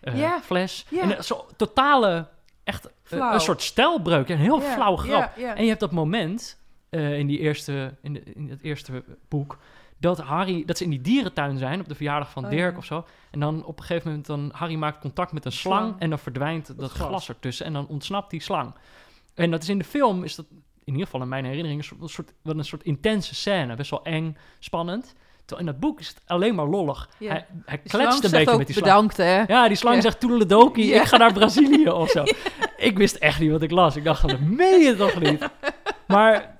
eh, 0.00 0.18
Ja, 0.18 0.40
fles. 0.42 0.86
En 1.00 1.24
zo 1.24 1.46
totale, 1.56 2.28
echt 2.64 2.86
eh. 2.86 2.92
Een 3.12 3.40
soort 3.40 3.62
stijlbreuk. 3.62 4.28
Een 4.28 4.38
heel 4.38 4.60
Ja, 4.60 4.72
flauw 4.72 4.96
grap. 4.96 5.36
En 5.36 5.62
je 5.62 5.68
hebt 5.68 5.80
dat 5.80 5.90
moment 5.92 6.58
eh, 6.90 7.18
in, 7.18 7.26
die 7.26 7.38
eerste, 7.38 7.94
in, 8.02 8.12
de, 8.12 8.22
in 8.34 8.50
het 8.50 8.62
eerste 8.62 9.04
boek... 9.28 9.58
Dat, 9.98 10.18
Harry, 10.18 10.64
dat 10.64 10.78
ze 10.78 10.84
in 10.84 10.90
die 10.90 11.00
dierentuin 11.00 11.58
zijn 11.58 11.80
op 11.80 11.88
de 11.88 11.94
verjaardag 11.94 12.30
van 12.30 12.44
Oh, 12.44 12.50
Dirk 12.50 12.72
ja. 12.72 12.78
of 12.78 12.84
zo. 12.84 13.06
En 13.30 13.40
dan 13.40 13.64
op 13.64 13.78
een 13.78 13.84
gegeven 13.84 14.08
moment, 14.08 14.26
dan 14.26 14.50
Harry 14.54 14.74
maakt 14.74 14.98
contact 15.00 15.32
met 15.32 15.44
een 15.44 15.52
slang, 15.52 15.86
Slang. 15.86 16.00
en 16.00 16.08
dan 16.08 16.18
verdwijnt 16.18 16.66
dat, 16.66 16.90
glas. 16.90 17.08
glas. 17.08 17.28
ertussen 17.28 17.66
en 17.66 17.72
dan 17.72 17.86
ontsnapt 17.86 18.30
die 18.30 18.42
slang. 18.42 18.74
En 19.34 19.50
dat 19.50 19.62
is 19.62 19.68
in 19.68 19.78
de 19.78 19.84
film, 19.84 20.24
is 20.24 20.34
dat 20.34 20.46
in 20.84 20.92
ieder 20.92 21.04
geval 21.04 21.20
in 21.22 21.28
mijn 21.28 21.44
herinnering, 21.44 21.78
een 21.80 21.84
soort, 21.86 22.00
een 22.00 22.08
soort, 22.08 22.32
wel 22.42 22.58
een 22.58 22.64
soort 22.64 22.82
intense 22.82 23.34
scène. 23.34 23.74
Best 23.74 23.90
wel 23.90 24.04
eng, 24.04 24.36
spannend. 24.58 25.14
Terwijl 25.44 25.68
in 25.68 25.72
dat 25.72 25.80
boek 25.80 26.00
is 26.00 26.08
het 26.08 26.16
alleen 26.26 26.54
maar 26.54 26.66
lollig. 26.66 27.08
Ja. 27.18 27.30
Hij, 27.30 27.46
hij 27.64 27.78
kletst 27.78 28.24
een 28.24 28.30
beetje 28.30 28.56
met 28.56 28.66
die 28.66 28.76
slang. 28.76 28.88
bedankt, 28.88 29.16
hè? 29.16 29.42
Ja, 29.46 29.68
die 29.68 29.76
slang 29.76 29.94
Ja. 29.96 30.00
zegt 30.02 30.20
toedeledokie, 30.20 30.86
Ja. 30.86 31.00
ik 31.00 31.06
ga 31.06 31.16
naar 31.16 31.32
Brazilië 31.32 31.88
of 31.90 32.10
zo. 32.10 32.24
Ik 32.76 32.96
wist 32.98 33.14
echt 33.16 33.40
niet 33.40 33.50
wat 33.50 33.62
ik 33.62 33.70
las. 33.70 33.96
Ik 33.96 34.04
dacht, 34.04 34.28
dat 34.28 34.40
meen 34.40 34.80
je 34.80 34.96
toch 34.96 35.20
niet? 35.20 35.48
Maar 36.06 36.56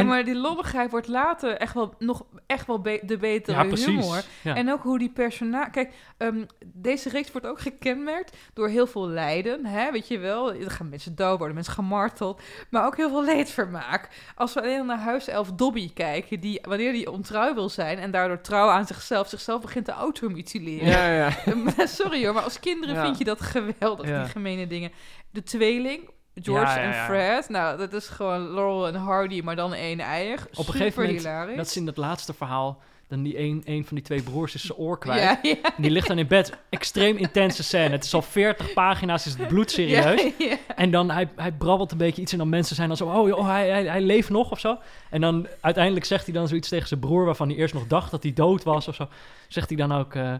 En- 0.00 0.06
maar 0.06 0.24
die 0.24 0.34
lolligheid 0.36 0.90
wordt 0.90 1.08
later 1.08 1.56
echt 1.56 1.74
wel, 1.74 1.94
nog 1.98 2.24
echt 2.46 2.66
wel 2.66 2.80
be- 2.80 3.00
de 3.02 3.16
betere 3.16 3.56
ja, 3.56 3.64
precies. 3.64 3.86
humor. 3.86 4.22
Ja. 4.42 4.54
En 4.56 4.72
ook 4.72 4.82
hoe 4.82 4.98
die 4.98 5.10
personage... 5.10 5.70
Kijk, 5.70 5.92
ehm, 6.16 6.44
deze 6.66 7.08
reeks 7.08 7.32
wordt 7.32 7.46
ook 7.46 7.60
gekenmerkt 7.60 8.36
door 8.54 8.68
heel 8.68 8.86
veel 8.86 9.08
lijden. 9.08 9.66
Hè? 9.66 9.90
Weet 9.90 10.08
je 10.08 10.18
wel, 10.18 10.54
er 10.54 10.70
gaan 10.70 10.88
mensen 10.88 11.14
dood 11.14 11.36
worden, 11.38 11.54
mensen 11.54 11.74
gemarteld. 11.74 12.42
Maar 12.70 12.86
ook 12.86 12.96
heel 12.96 13.08
veel 13.08 13.24
leedvermaak. 13.24 14.08
Als 14.34 14.54
we 14.54 14.60
alleen 14.62 14.86
naar 14.86 14.98
huiself 14.98 15.52
Dobby 15.52 15.92
kijken... 15.92 16.40
die 16.40 16.60
wanneer 16.68 16.92
die 16.92 17.10
ontrouw 17.10 17.54
wil 17.54 17.68
zijn... 17.68 17.98
en 17.98 18.10
daardoor 18.10 18.40
trouw 18.40 18.68
aan 18.68 18.86
zichzelf... 18.86 19.28
zichzelf 19.28 19.60
begint 19.60 19.84
te 19.84 19.92
automutileren. 19.92 20.86
Ja, 20.88 21.12
ja. 21.12 21.30
Sorry 21.86 22.24
hoor, 22.24 22.34
maar 22.34 22.42
als 22.42 22.60
kinderen 22.60 22.94
Ja. 22.94 23.04
vind 23.04 23.18
je 23.18 23.24
dat 23.24 23.40
geweldig, 23.40 24.08
Ja. 24.08 24.22
die 24.22 24.30
gemene 24.32 24.66
dingen. 24.66 24.92
De 25.30 25.42
tweeling... 25.42 26.10
George 26.34 26.78
en. 26.78 26.94
Fred, 26.94 27.48
nou, 27.48 27.78
dat 27.78 27.92
is 27.92 28.08
gewoon 28.08 28.54
Laurel 28.54 28.86
en 28.86 28.94
Hardy, 28.94 29.40
maar 29.44 29.56
dan 29.56 29.74
één 29.74 30.00
eier. 30.00 30.46
Op 30.54 30.66
een 30.66 30.72
gegeven 30.72 31.02
moment, 31.02 31.20
hilarisch. 31.20 31.56
dat 31.56 31.66
is 31.66 31.76
in 31.76 31.86
dat 31.86 31.96
laatste 31.96 32.32
verhaal, 32.32 32.80
dan 33.08 33.22
die 33.22 33.38
een, 33.38 33.62
een 33.64 33.84
van 33.84 33.96
die 33.96 34.04
twee 34.04 34.22
broers 34.22 34.54
is 34.54 34.64
zijn 34.64 34.78
oor 34.78 34.98
kwijt. 34.98 35.22
Ja, 35.22 35.38
ja. 35.42 35.56
En 35.62 35.82
die 35.82 35.90
ligt 35.90 36.08
dan 36.08 36.18
in 36.18 36.26
bed. 36.26 36.52
Extreem 36.70 37.16
intense 37.16 37.62
scène. 37.62 37.90
Het 37.90 38.04
is 38.04 38.14
al 38.14 38.22
40 38.22 38.72
pagina's, 38.72 39.26
is 39.26 39.34
het 39.34 39.48
bloedserieus. 39.48 40.22
Ja. 40.38 40.56
En 40.76 40.90
dan, 40.90 41.10
hij, 41.10 41.28
hij 41.36 41.52
brabbelt 41.52 41.92
een 41.92 41.98
beetje 41.98 42.22
iets 42.22 42.32
en 42.32 42.38
dan 42.38 42.48
mensen 42.48 42.76
zijn 42.76 42.88
dan 42.88 42.96
zo, 42.96 43.06
oh, 43.06 43.28
joh, 43.28 43.46
hij, 43.46 43.68
hij, 43.68 43.84
hij 43.84 44.00
leeft 44.00 44.30
nog 44.30 44.50
of 44.50 44.60
zo. 44.60 44.78
En 45.10 45.20
dan 45.20 45.46
uiteindelijk 45.60 46.04
zegt 46.04 46.24
hij 46.24 46.34
dan 46.34 46.48
zoiets 46.48 46.68
tegen 46.68 46.88
zijn 46.88 47.00
broer, 47.00 47.24
waarvan 47.24 47.48
hij 47.48 47.56
eerst 47.56 47.74
nog 47.74 47.86
dacht 47.86 48.10
dat 48.10 48.22
hij 48.22 48.32
dood 48.32 48.62
was 48.62 48.88
of 48.88 48.94
zo. 48.94 49.08
Zegt 49.48 49.68
hij 49.68 49.78
dan 49.78 49.92
ook, 49.92 50.14
eh, 50.14 50.34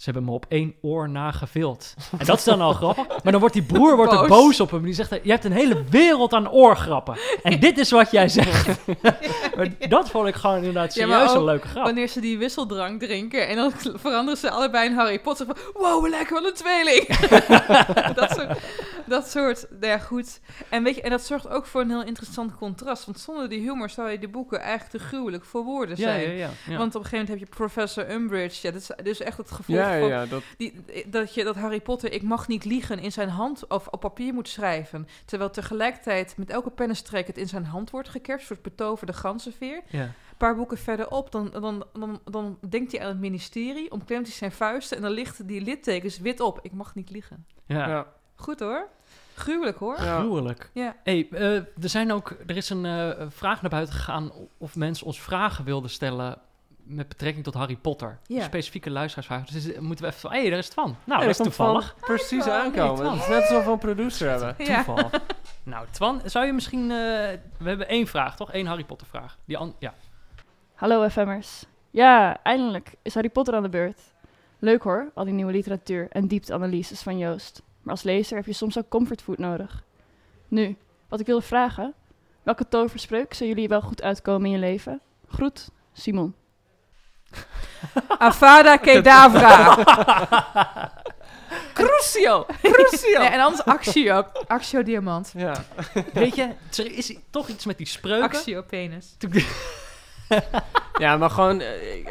Ze 0.00 0.10
hebben 0.10 0.24
me 0.24 0.30
op 0.30 0.46
één 0.48 0.74
oor 0.80 1.08
nagevild. 1.08 1.94
En 2.18 2.26
dat 2.26 2.38
is 2.38 2.44
dan 2.44 2.60
al 2.60 2.72
grappig. 2.72 3.06
Maar 3.22 3.32
dan 3.32 3.40
wordt 3.40 3.54
die 3.54 3.64
broer 3.64 3.96
wordt 3.96 4.12
Boos. 4.12 4.28
boos 4.28 4.60
op 4.60 4.70
hem. 4.70 4.82
Die 4.82 4.94
zegt, 4.94 5.10
je 5.22 5.30
hebt 5.30 5.44
een 5.44 5.52
hele 5.52 5.84
wereld 5.90 6.32
aan 6.32 6.50
oorgrappen. 6.50 7.18
En 7.42 7.60
dit 7.60 7.78
is 7.78 7.90
wat 7.90 8.10
jij 8.10 8.28
zegt. 8.28 8.78
maar 9.56 9.68
dat 9.88 10.10
vond 10.10 10.28
ik 10.28 10.34
gewoon 10.34 10.56
inderdaad 10.56 10.94
Ja, 10.94 11.06
serieus 11.06 11.32
een 11.32 11.44
leuke 11.44 11.68
grap. 11.68 11.84
Wanneer 11.84 12.08
ze 12.08 12.20
die 12.20 12.38
wisseldrank 12.38 13.00
drinken 13.00 13.48
en 13.48 13.56
dan 13.56 13.72
veranderen 14.04 14.38
ze 14.38 14.50
allebei 14.50 14.88
in 14.88 14.94
Harry 14.94 15.20
Potter. 15.20 15.46
Van, 15.46 15.56
wow, 15.72 16.02
we 16.02 16.08
lijken 16.08 16.34
wel 16.34 16.46
een 16.46 16.54
tweeling. 16.54 17.06
dat, 18.14 18.30
soort, 18.30 18.58
dat 19.06 19.30
soort, 19.30 19.66
ja 19.80 19.98
goed. 19.98 20.40
En, 20.68 20.82
weet 20.82 20.94
je, 20.94 21.02
en 21.02 21.10
dat 21.10 21.22
zorgt 21.22 21.48
ook 21.48 21.66
voor 21.66 21.80
een 21.80 21.90
heel 21.90 22.04
interessant 22.04 22.54
contrast. 22.54 23.04
Want 23.04 23.18
zonder 23.18 23.48
die 23.48 23.60
humor 23.60 23.90
zou 23.90 24.10
je 24.10 24.18
de 24.18 24.28
boeken 24.28 24.60
eigenlijk 24.60 24.90
te 24.90 24.98
gruwelijk 24.98 25.44
voor 25.44 25.64
woorden 25.64 25.96
zijn. 25.96 26.20
ja, 26.20 26.30
ja, 26.30 26.50
ja. 26.66 26.76
Want 26.76 26.94
op 26.94 27.02
een 27.02 27.08
gegeven 27.08 27.18
moment 27.18 27.28
heb 27.28 27.38
je 27.38 27.56
Professor 27.56 28.10
Umbridge. 28.10 28.66
Ja, 28.66 28.72
dat 28.72 28.80
is 28.80 29.04
dus 29.04 29.20
echt 29.20 29.36
het 29.36 29.50
gevoel 29.50 29.76
Ja, 29.90 29.96
ja, 29.96 30.00
van 30.00 30.10
ja, 30.10 30.26
dat, 30.26 30.42
die, 30.56 30.74
dat, 31.06 31.34
je, 31.34 31.44
dat 31.44 31.56
Harry 31.56 31.80
Potter, 31.80 32.12
ik 32.12 32.22
mag 32.22 32.48
niet 32.48 32.64
liegen, 32.64 32.98
in 32.98 33.12
zijn 33.12 33.28
hand 33.28 33.66
of 33.68 33.86
op 33.86 34.00
papier 34.00 34.34
moet 34.34 34.48
schrijven. 34.48 35.08
Terwijl 35.24 35.50
tegelijkertijd 35.50 36.34
met 36.36 36.50
elke 36.50 36.70
pennenstreek 36.70 37.26
het 37.26 37.38
in 37.38 37.48
zijn 37.48 37.64
hand 37.64 37.90
wordt 37.90 38.08
gekerst, 38.08 38.46
soort 38.46 38.62
betoverde 38.62 39.12
ganzenveer. 39.12 39.82
ja. 39.88 40.02
Een 40.02 40.46
paar 40.46 40.56
boeken 40.56 40.78
verderop, 40.78 41.32
dan, 41.32 41.50
dan, 41.50 41.84
dan, 41.92 42.20
dan 42.24 42.58
denkt 42.68 42.92
hij 42.92 43.00
aan 43.00 43.08
het 43.08 43.18
ministerie, 43.18 43.90
omklemt 43.90 44.26
hij 44.26 44.36
zijn 44.36 44.52
vuisten 44.52 44.96
en 44.96 45.02
dan 45.02 45.12
ligt 45.12 45.48
die 45.48 45.60
littekens 45.60 46.18
wit 46.18 46.40
op. 46.40 46.58
Ik 46.62 46.72
mag 46.72 46.94
niet 46.94 47.10
liegen. 47.10 47.46
ja. 47.66 47.88
ja. 47.88 48.06
Goed 48.40 48.60
hoor. 48.60 48.88
Gruwelijk 49.34 49.78
hoor. 49.78 50.02
Ja. 50.02 50.18
Gruwelijk. 50.18 50.70
Ja. 50.74 50.96
Hey, 51.04 51.28
eh, 51.30 51.54
er, 51.56 51.66
zijn 51.88 52.12
ook, 52.12 52.36
er 52.46 52.56
is 52.56 52.70
een 52.70 52.84
eh, 52.84 53.26
vraag 53.28 53.60
naar 53.62 53.70
buiten 53.70 53.94
gegaan 53.94 54.30
of 54.58 54.76
mensen 54.76 55.06
ons 55.06 55.20
vragen 55.20 55.64
wilden 55.64 55.90
stellen 55.90 56.38
met 56.94 57.08
betrekking 57.08 57.44
tot 57.44 57.54
Harry 57.54 57.76
Potter. 57.76 58.18
Specifieke 58.28 58.90
luisteraarsvraag. 58.90 59.46
Dus 59.46 59.66
is- 59.66 59.78
moeten 59.78 60.04
we 60.04 60.10
even 60.10 60.20
van, 60.20 60.30
hé, 60.32 60.40
hey, 60.40 60.50
daar 60.50 60.58
is 60.58 60.64
het 60.64 60.74
van. 60.74 60.96
Nou, 61.04 61.20
dat 61.20 61.30
is 61.30 61.36
toevallig. 61.36 61.94
van 61.98 62.06
Precies 62.16 62.44
Hey, 62.44 62.54
aankomen. 62.54 62.94
Twan. 62.96 63.12
Het 63.12 63.22
is 63.22 63.28
net 63.28 63.42
alsof 63.42 63.64
we 63.64 63.70
een 63.70 63.78
producer 63.78 64.30
hebben. 64.30 64.54
Ja. 64.66 64.84
Toeval. 64.84 65.10
nou, 65.62 65.86
Twan, 65.90 66.20
zou 66.24 66.46
je 66.46 66.52
misschien... 66.52 66.82
eh, 66.82 66.96
we 67.58 67.68
hebben 67.68 67.88
één 67.88 68.06
vraag, 68.06 68.36
toch? 68.36 68.52
Eén 68.52 68.66
Harry 68.66 68.84
Potter 68.84 69.06
vraag. 69.06 69.38
Die 69.44 69.58
an- 69.58 69.74
ja. 69.78 69.94
Hallo 70.74 71.08
FM'ers. 71.08 71.64
Ja, 71.90 72.42
eindelijk 72.42 72.94
is 73.02 73.14
Harry 73.14 73.30
Potter 73.30 73.54
aan 73.54 73.62
de 73.62 73.68
beurt. 73.68 74.00
Leuk 74.58 74.82
hoor, 74.82 75.10
al 75.14 75.24
die 75.24 75.34
nieuwe 75.34 75.52
literatuur 75.52 76.06
en 76.10 76.26
diepteanalyses 76.28 77.00
van 77.02 77.18
Joost. 77.18 77.62
Maar 77.82 77.92
als 77.94 78.02
lezer 78.02 78.36
heb 78.36 78.46
je 78.46 78.52
soms 78.52 78.78
ook 78.78 78.88
comfortfood 78.88 79.38
nodig. 79.38 79.82
Nu, 80.48 80.76
wat 81.08 81.20
ik 81.20 81.26
wilde 81.26 81.42
vragen. 81.44 81.94
Welke 82.42 82.68
toverspreuk 82.68 83.34
zou 83.34 83.48
jullie 83.48 83.68
wel 83.68 83.80
goed 83.80 84.02
uitkomen 84.02 84.44
in 84.46 84.52
je 84.52 84.58
leven? 84.58 85.00
Groet, 85.28 85.70
Simon. 85.92 86.34
Avada 88.18 88.76
Kedavra. 88.76 89.76
Crucio! 91.74 92.46
Crucio! 92.62 93.18
Nee, 93.18 93.28
en 93.28 93.40
anders 93.40 93.64
Axio. 93.64 94.24
Axio 94.46 94.82
Diamant. 94.82 95.32
Ja. 95.36 95.54
Weet 96.12 96.34
je, 96.36 96.48
er 96.76 96.92
is 96.96 97.14
toch 97.30 97.48
iets 97.48 97.64
met 97.64 97.76
die 97.78 97.86
spreuken. 97.86 98.28
Axio 98.28 98.62
Penis. 98.62 99.16
ja, 100.98 101.16
maar 101.16 101.30
gewoon... 101.30 101.60
eh, 101.60 101.94
ik, 101.96 102.08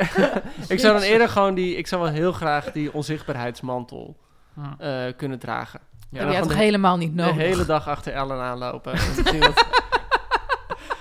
ik 0.67 0.79
zou 0.79 0.93
dan 0.93 1.01
eerder 1.01 1.29
gewoon 1.29 1.53
die... 1.53 1.75
Ik 1.75 1.87
zou 1.87 2.01
wel 2.01 2.11
heel 2.11 2.31
graag 2.31 2.71
die 2.71 2.93
onzichtbaarheidsmantel 2.93 4.17
eh, 4.79 5.03
kunnen 5.17 5.39
dragen. 5.39 5.79
Ja, 6.11 6.19
had 6.19 6.27
gewoon 6.27 6.41
toch 6.47 6.57
de- 6.57 6.63
helemaal 6.63 6.97
niet 6.97 7.15
De 7.17 7.21
nodig. 7.23 7.35
hele 7.37 7.65
dag 7.65 7.87
achter 7.87 8.13
Ellen 8.13 8.41
aanlopen. 8.41 8.93
En 8.93 9.23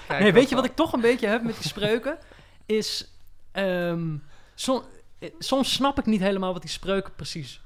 Kijk 0.09 0.21
nee, 0.21 0.33
weet 0.33 0.49
je 0.49 0.55
wat 0.55 0.65
ik 0.65 0.75
toch 0.75 0.93
een 0.93 1.01
beetje 1.01 1.27
heb 1.27 1.43
met 1.43 1.55
die 1.57 1.69
spreuken? 1.69 2.19
Is, 2.67 3.13
ehm, 3.53 4.17
som- 4.55 4.83
eh, 5.19 5.31
soms 5.39 5.73
snap 5.73 5.99
ik 5.99 6.07
niet 6.07 6.21
helemaal 6.21 6.53
wat 6.53 6.63
die 6.63 6.71
spreuken 6.71 7.15
precies 7.15 7.61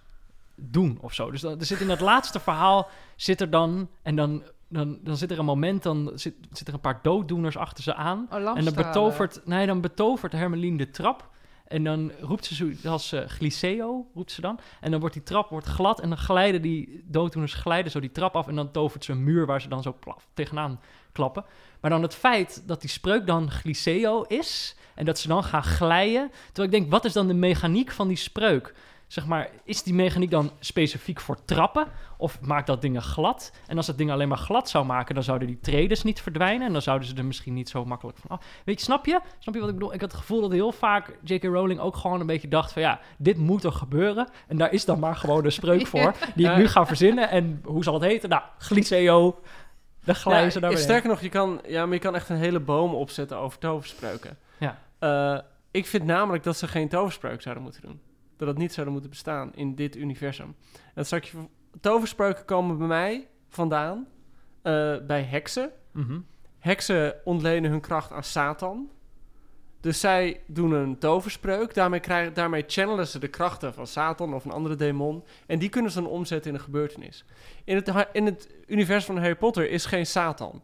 doen 0.57 0.99
of 1.01 1.14
zo. 1.14 1.31
Dus 1.31 1.40
dan, 1.40 1.59
er 1.59 1.66
zit 1.66 1.81
in 1.81 1.87
dat 1.87 2.01
laatste 2.01 2.40
verhaal, 2.40 2.88
zit 3.16 3.40
er 3.40 3.51
dan, 3.51 3.88
en 4.03 4.16
dan, 4.16 4.42
dan, 4.68 4.99
dan 5.03 5.16
zit 5.16 5.31
er 5.31 5.38
een 5.38 5.45
moment, 5.45 5.83
dan 5.83 6.11
zit, 6.14 6.35
zit 6.51 6.68
er 6.68 6.75
een 6.75 6.81
paar 6.81 6.99
dooddoeners 7.03 7.57
achter 7.57 7.83
ze 7.85 7.95
aan. 7.95 8.27
Oh, 8.31 8.37
En 8.57 8.64
dan 8.64 8.75
betovert, 8.75 9.40
nee, 9.47 9.66
dan 9.66 9.81
betovert 9.81 10.33
Hermeline 10.33 10.77
de 10.77 10.90
trap. 10.90 11.31
En 11.66 11.85
dan 11.85 12.12
roept 12.21 12.45
ze 12.45 12.55
zoiets 12.55 12.87
als 12.87 13.12
eh 13.12 13.27
Glyceo, 13.27 14.07
roept 14.14 14.33
ze 14.33 14.40
dan. 14.40 14.59
En 14.81 14.90
dan 14.90 15.01
wordt 15.01 15.14
die 15.14 15.25
trap 15.25 15.49
wordt 15.49 15.66
glad 15.66 16.01
en 16.01 16.09
dan 16.09 16.18
glijden 16.18 16.62
die 16.62 17.03
dooddoeners 17.05 17.55
glijden 17.55 17.90
zo 17.90 18.01
die 18.01 18.12
trap 18.12 18.37
af. 18.37 18.49
En 18.49 18.55
dan 18.55 18.71
tovert 18.71 19.05
ze 19.05 19.12
een 19.12 19.25
muur 19.25 19.47
waar 19.47 19.61
ze 19.61 19.68
dan 19.68 19.83
zo 19.83 19.97
plaf, 20.01 20.29
tegenaan 20.35 20.81
klappen. 21.12 21.45
Maar 21.83 21.90
dan 21.90 22.03
het 22.03 22.14
feit 22.14 22.62
dat 22.66 22.81
die 22.81 22.90
spreuk 22.90 23.27
dan 23.27 23.51
Glyceo 23.51 24.23
is 24.23 24.77
en 24.95 25.05
dat 25.05 25.18
ze 25.18 25.29
dan 25.29 25.45
gaan 25.45 25.64
glijden. 25.64 26.31
Terwijl 26.47 26.66
ik 26.66 26.81
denk, 26.81 26.90
wat 26.90 27.05
is 27.05 27.12
dan 27.12 27.27
de 27.27 27.35
mechaniek 27.35 27.90
van 27.90 28.09
die 28.09 28.16
spreuk? 28.16 28.75
Zeg 29.12 29.27
maar, 29.27 29.51
is 29.64 29.83
die 29.83 29.95
mechaniek 29.95 30.31
dan 30.31 30.51
specifiek 30.61 31.21
voor 31.21 31.45
trappen? 31.45 31.87
Of 32.16 32.40
maakt 32.40 32.66
dat 32.66 32.81
dingen 32.81 33.03
glad? 33.03 33.53
En 33.66 33.77
als 33.77 33.87
het 33.87 33.99
ding 33.99 34.11
alleen 34.11 34.29
maar 34.29 34.38
glad 34.38 34.68
zou 34.68 34.85
maken, 34.85 35.14
dan 35.14 35.25
zouden 35.25 35.49
die 35.49 35.61
tredes 35.61 36.03
niet 36.03 36.21
verdwijnen. 36.21 36.66
En 36.66 36.73
dan 36.73 36.83
zouden 36.83 37.09
ze 37.09 37.14
er 37.14 37.25
misschien 37.25 37.55
niet 37.55 37.68
zo 37.68 37.85
makkelijk 37.85 38.18
van 38.18 38.31
af. 38.31 38.45
Weet 38.64 38.79
je, 38.79 38.85
snap 38.85 39.07
je? 39.07 39.21
Snap 39.38 39.55
je 39.55 39.61
wat 39.61 39.68
ik 39.68 39.75
bedoel? 39.75 39.95
Ik 39.95 40.01
had 40.01 40.11
het 40.11 40.21
gevoel 40.21 40.40
dat 40.40 40.53
heel 40.53 40.73
vaak 40.73 41.18
J.K. 41.25 41.45
Rowling 41.45 41.81
ook 41.81 41.97
gewoon 41.97 42.21
een 42.21 42.27
beetje 42.27 42.49
dacht 42.49 42.73
van... 42.73 42.83
ja, 42.83 43.01
dit 43.18 43.37
moet 43.37 43.64
er 43.64 43.73
gebeuren. 43.73 44.29
En 44.47 44.57
daar 44.57 44.73
is 44.73 44.85
dan 44.85 44.99
maar 44.99 45.16
gewoon 45.16 45.45
een 45.45 45.53
spreuk 45.53 45.87
voor. 45.92 46.14
Die 46.35 46.51
ik 46.51 46.57
nu 46.57 46.68
ga 46.68 46.87
verzinnen. 46.87 47.31
En 47.31 47.61
hoe 47.64 47.85
zal 47.85 47.95
het 47.95 48.03
heten? 48.03 48.29
Nou, 48.29 48.42
Glyceo. 48.59 49.40
Dan 50.04 50.14
glijden 50.14 50.44
Ja, 50.44 50.50
ze 50.50 50.60
daar 50.60 50.70
ja, 50.70 50.76
weer 50.76 50.84
sterker 50.84 51.08
nog, 51.08 51.20
je 51.20 51.28
kan, 51.28 51.60
ja, 51.66 51.84
maar 51.84 51.94
je 51.94 52.00
kan 52.00 52.14
echt 52.14 52.28
een 52.28 52.36
hele 52.36 52.60
boom 52.60 52.94
opzetten 52.94 53.36
over 53.38 53.58
toverspreuken. 53.58 54.38
Ja. 54.58 54.78
Eh, 54.98 55.38
ik 55.70 55.86
vind 55.86 56.04
namelijk 56.04 56.44
dat 56.44 56.56
ze 56.56 56.68
geen 56.68 56.88
toverspreuk 56.88 57.42
zouden 57.42 57.62
moeten 57.62 57.82
doen. 57.82 58.00
Dat 58.36 58.48
het 58.48 58.58
niet 58.58 58.72
zouden 58.72 58.92
moeten 58.92 59.10
bestaan 59.10 59.54
in 59.54 59.74
dit 59.74 59.96
universum. 59.96 60.46
En 60.72 60.80
dat 60.94 61.06
zou 61.08 61.20
ik 61.20 61.26
je- 61.28 61.48
toverspreuken 61.80 62.44
komen 62.44 62.78
bij 62.78 62.86
mij 62.86 63.28
vandaan 63.48 64.06
eh, 64.62 64.96
bij 65.06 65.22
heksen. 65.22 65.70
Mhm. 65.92 66.18
Heksen 66.58 67.14
ontlenen 67.24 67.70
hun 67.70 67.80
kracht 67.80 68.12
aan 68.12 68.24
Satan. 68.24 68.90
Dus 69.83 70.01
zij 70.01 70.40
doen 70.47 70.73
een 70.73 70.99
toverspreuk. 70.99 71.75
Daarmee, 71.75 72.01
krijgen, 72.01 72.35
daarmee 72.35 72.64
channelen 72.66 73.07
ze 73.07 73.18
de 73.18 73.29
krachten 73.29 73.75
van 73.75 73.87
Satan 73.87 74.35
of 74.35 74.45
een 74.45 74.51
andere 74.51 74.77
demon. 74.77 75.25
En 75.47 75.59
die 75.59 75.68
kunnen 75.68 75.90
ze 75.90 76.01
dan 76.01 76.11
omzetten 76.11 76.51
in 76.51 76.57
een 76.57 76.62
gebeurtenis. 76.62 77.25
In 77.64 77.77
het, 77.77 77.92
in 78.12 78.27
het 78.27 78.49
universum 78.66 79.14
van 79.14 79.23
Harry 79.23 79.37
Potter 79.37 79.71
is 79.71 79.87
geen 79.87 80.07
Satan. 80.07 80.62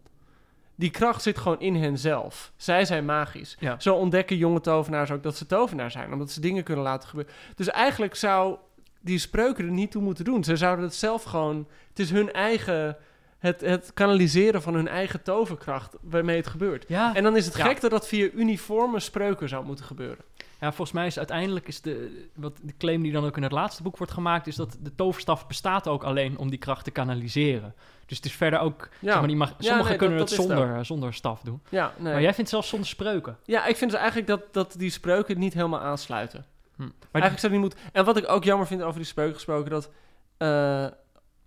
Die 0.75 0.91
kracht 0.91 1.23
zit 1.23 1.39
gewoon 1.39 1.61
in 1.61 1.75
hen 1.75 1.99
zelf. 1.99 2.53
Zij 2.57 2.85
zijn 2.85 3.05
magisch. 3.05 3.57
Ja. 3.61 3.81
Zo 3.81 3.95
ontdekken 3.95 4.37
jonge 4.37 4.61
tovenaars 4.61 5.11
ook 5.11 5.23
dat 5.23 5.37
ze 5.37 5.47
tovenaar 5.47 5.91
zijn. 5.91 6.13
Omdat 6.13 6.31
ze 6.31 6.41
dingen 6.41 6.65
kunnen 6.65 6.85
laten 6.85 7.09
gebeuren. 7.09 7.35
Dus 7.55 7.69
eigenlijk 7.69 8.15
zou 8.15 8.57
die 9.01 9.19
spreuken 9.19 9.65
er 9.65 9.71
niet 9.71 9.91
toe 9.91 10.03
moeten 10.03 10.25
doen. 10.25 10.45
Ze 10.45 10.57
zouden 10.57 10.85
het 10.85 10.95
zelf 10.95 11.23
gewoon... 11.23 11.69
Het 11.89 11.99
is 11.99 12.11
hun 12.11 12.33
eigen... 12.33 12.97
Het, 13.39 13.61
het 13.61 13.91
kanaliseren 13.95 14.63
van 14.63 14.75
hun 14.75 14.89
eigen 14.89 15.23
toverkracht 15.23 15.95
waarmee 16.01 16.37
het 16.37 16.47
gebeurt. 16.47 16.85
Ja. 16.89 17.15
En 17.15 17.23
dan 17.23 17.37
is 17.37 17.47
het 17.47 17.57
Ja. 17.57 17.65
gek 17.65 17.81
dat 17.81 17.91
dat 17.91 18.09
via 18.09 18.29
uniforme 18.35 19.01
spreuken 19.01 19.49
zou 19.49 19.65
moeten 19.65 19.85
gebeuren. 19.85 20.25
Ja, 20.61 20.67
volgens 20.69 20.93
mij 20.93 21.07
is 21.07 21.19
uiteindelijk 21.19 21.69
is 21.69 21.81
de, 21.81 22.27
wat 22.35 22.57
de 22.63 22.73
claim 22.79 23.03
die 23.03 23.13
dan 23.13 23.25
ook 23.25 23.37
in 23.37 23.43
het 23.43 23.53
laatste 23.53 23.83
boek 23.83 23.97
wordt 23.97 24.13
gemaakt, 24.13 24.47
is 24.47 24.57
dat 24.57 24.77
de 24.83 24.95
toverstaf 24.95 25.47
bestaat 25.47 25.89
ook 25.89 26.05
alleen 26.05 26.39
om 26.39 26.51
die 26.51 26.59
kracht 26.59 26.85
te 26.85 26.91
kanaliseren. 26.91 27.75
Dus 28.07 28.17
het 28.17 28.27
is 28.27 28.33
verder 28.33 28.59
ook, 28.61 28.89
Ja, 28.99 29.09
zeg 29.11 29.19
maar, 29.19 29.27
die 29.27 29.37
mag, 29.37 29.49
Ja, 29.49 29.55
sommigen 29.59 29.89
nee, 29.89 29.99
kunnen 29.99 30.19
dat- 30.19 30.29
het 30.29 30.37
dat 30.39 30.47
is 30.47 30.53
het 30.55 30.59
zonder, 30.67 30.85
zonder 30.85 31.15
staf 31.15 31.41
doen. 31.41 31.61
ja, 31.69 31.93
nee. 31.97 32.13
Maar 32.13 32.23
jij 32.23 32.35
vindt 32.35 32.51
zelfs 32.51 32.69
zonder 32.69 32.89
spreuken. 32.89 33.37
ja, 33.45 33.67
ik 33.67 33.77
vind 33.77 33.91
dus 33.91 33.99
eigenlijk 34.01 34.29
dat, 34.29 34.43
dat 34.53 34.75
die 34.79 34.91
spreuken 34.91 35.39
niet 35.39 35.55
helemaal 35.55 35.81
aansluiten. 35.81 36.45
Hm. 36.77 36.83
Maar 36.83 36.93
eigenlijk 37.23 37.41
zou 37.41 37.53
die 37.53 37.61
moeten... 37.61 37.79
En 37.93 38.05
wat 38.05 38.17
ik 38.17 38.29
ook 38.31 38.45
jammer 38.45 38.67
vind 38.67 38.83
over 38.83 38.97
die 38.97 39.05
spreuken 39.09 39.35
gesproken, 39.35 39.71
dat 39.71 39.91
eh, 40.37 40.87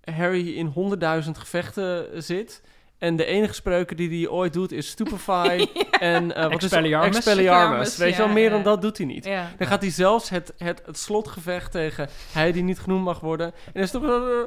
Harry 0.03 0.57
in 0.57 0.65
honderdduizend 0.65 1.37
gevechten 1.37 2.23
zit... 2.23 2.61
En 3.01 3.15
de 3.15 3.25
enige 3.25 3.53
spreuken 3.53 3.97
die 3.97 4.09
hij 4.19 4.29
ooit 4.29 4.53
doet 4.53 4.71
is 4.71 4.89
Stupefy 4.89 5.65
en 5.99 6.35
eh 6.35 6.43
wat 6.43 6.51
is 6.51 6.51
het? 6.51 6.63
Expelliarmus. 6.63 7.15
Expelliarmus. 7.15 7.97
Weet 7.97 8.11
je 8.11 8.17
wel, 8.17 8.27
meer 8.27 8.43
ja. 8.43 8.49
dan 8.49 8.63
dat 8.63 8.81
doet 8.81 8.97
hij 8.97 9.05
niet. 9.05 9.25
Ja. 9.25 9.51
Dan 9.57 9.67
gaat 9.67 9.81
hij 9.81 9.91
zelfs 9.91 10.29
het, 10.29 10.53
het, 10.57 10.81
het 10.85 10.97
slotgevecht 10.97 11.71
tegen 11.71 12.09
hij 12.31 12.51
die 12.51 12.63
niet 12.63 12.79
genoemd 12.79 13.03
mag 13.03 13.19
worden. 13.19 13.47
En 13.47 13.71
dan 13.73 13.83
is 13.83 13.91
het 13.91 14.01
toch... 14.01 14.11
Uh, 14.11 14.43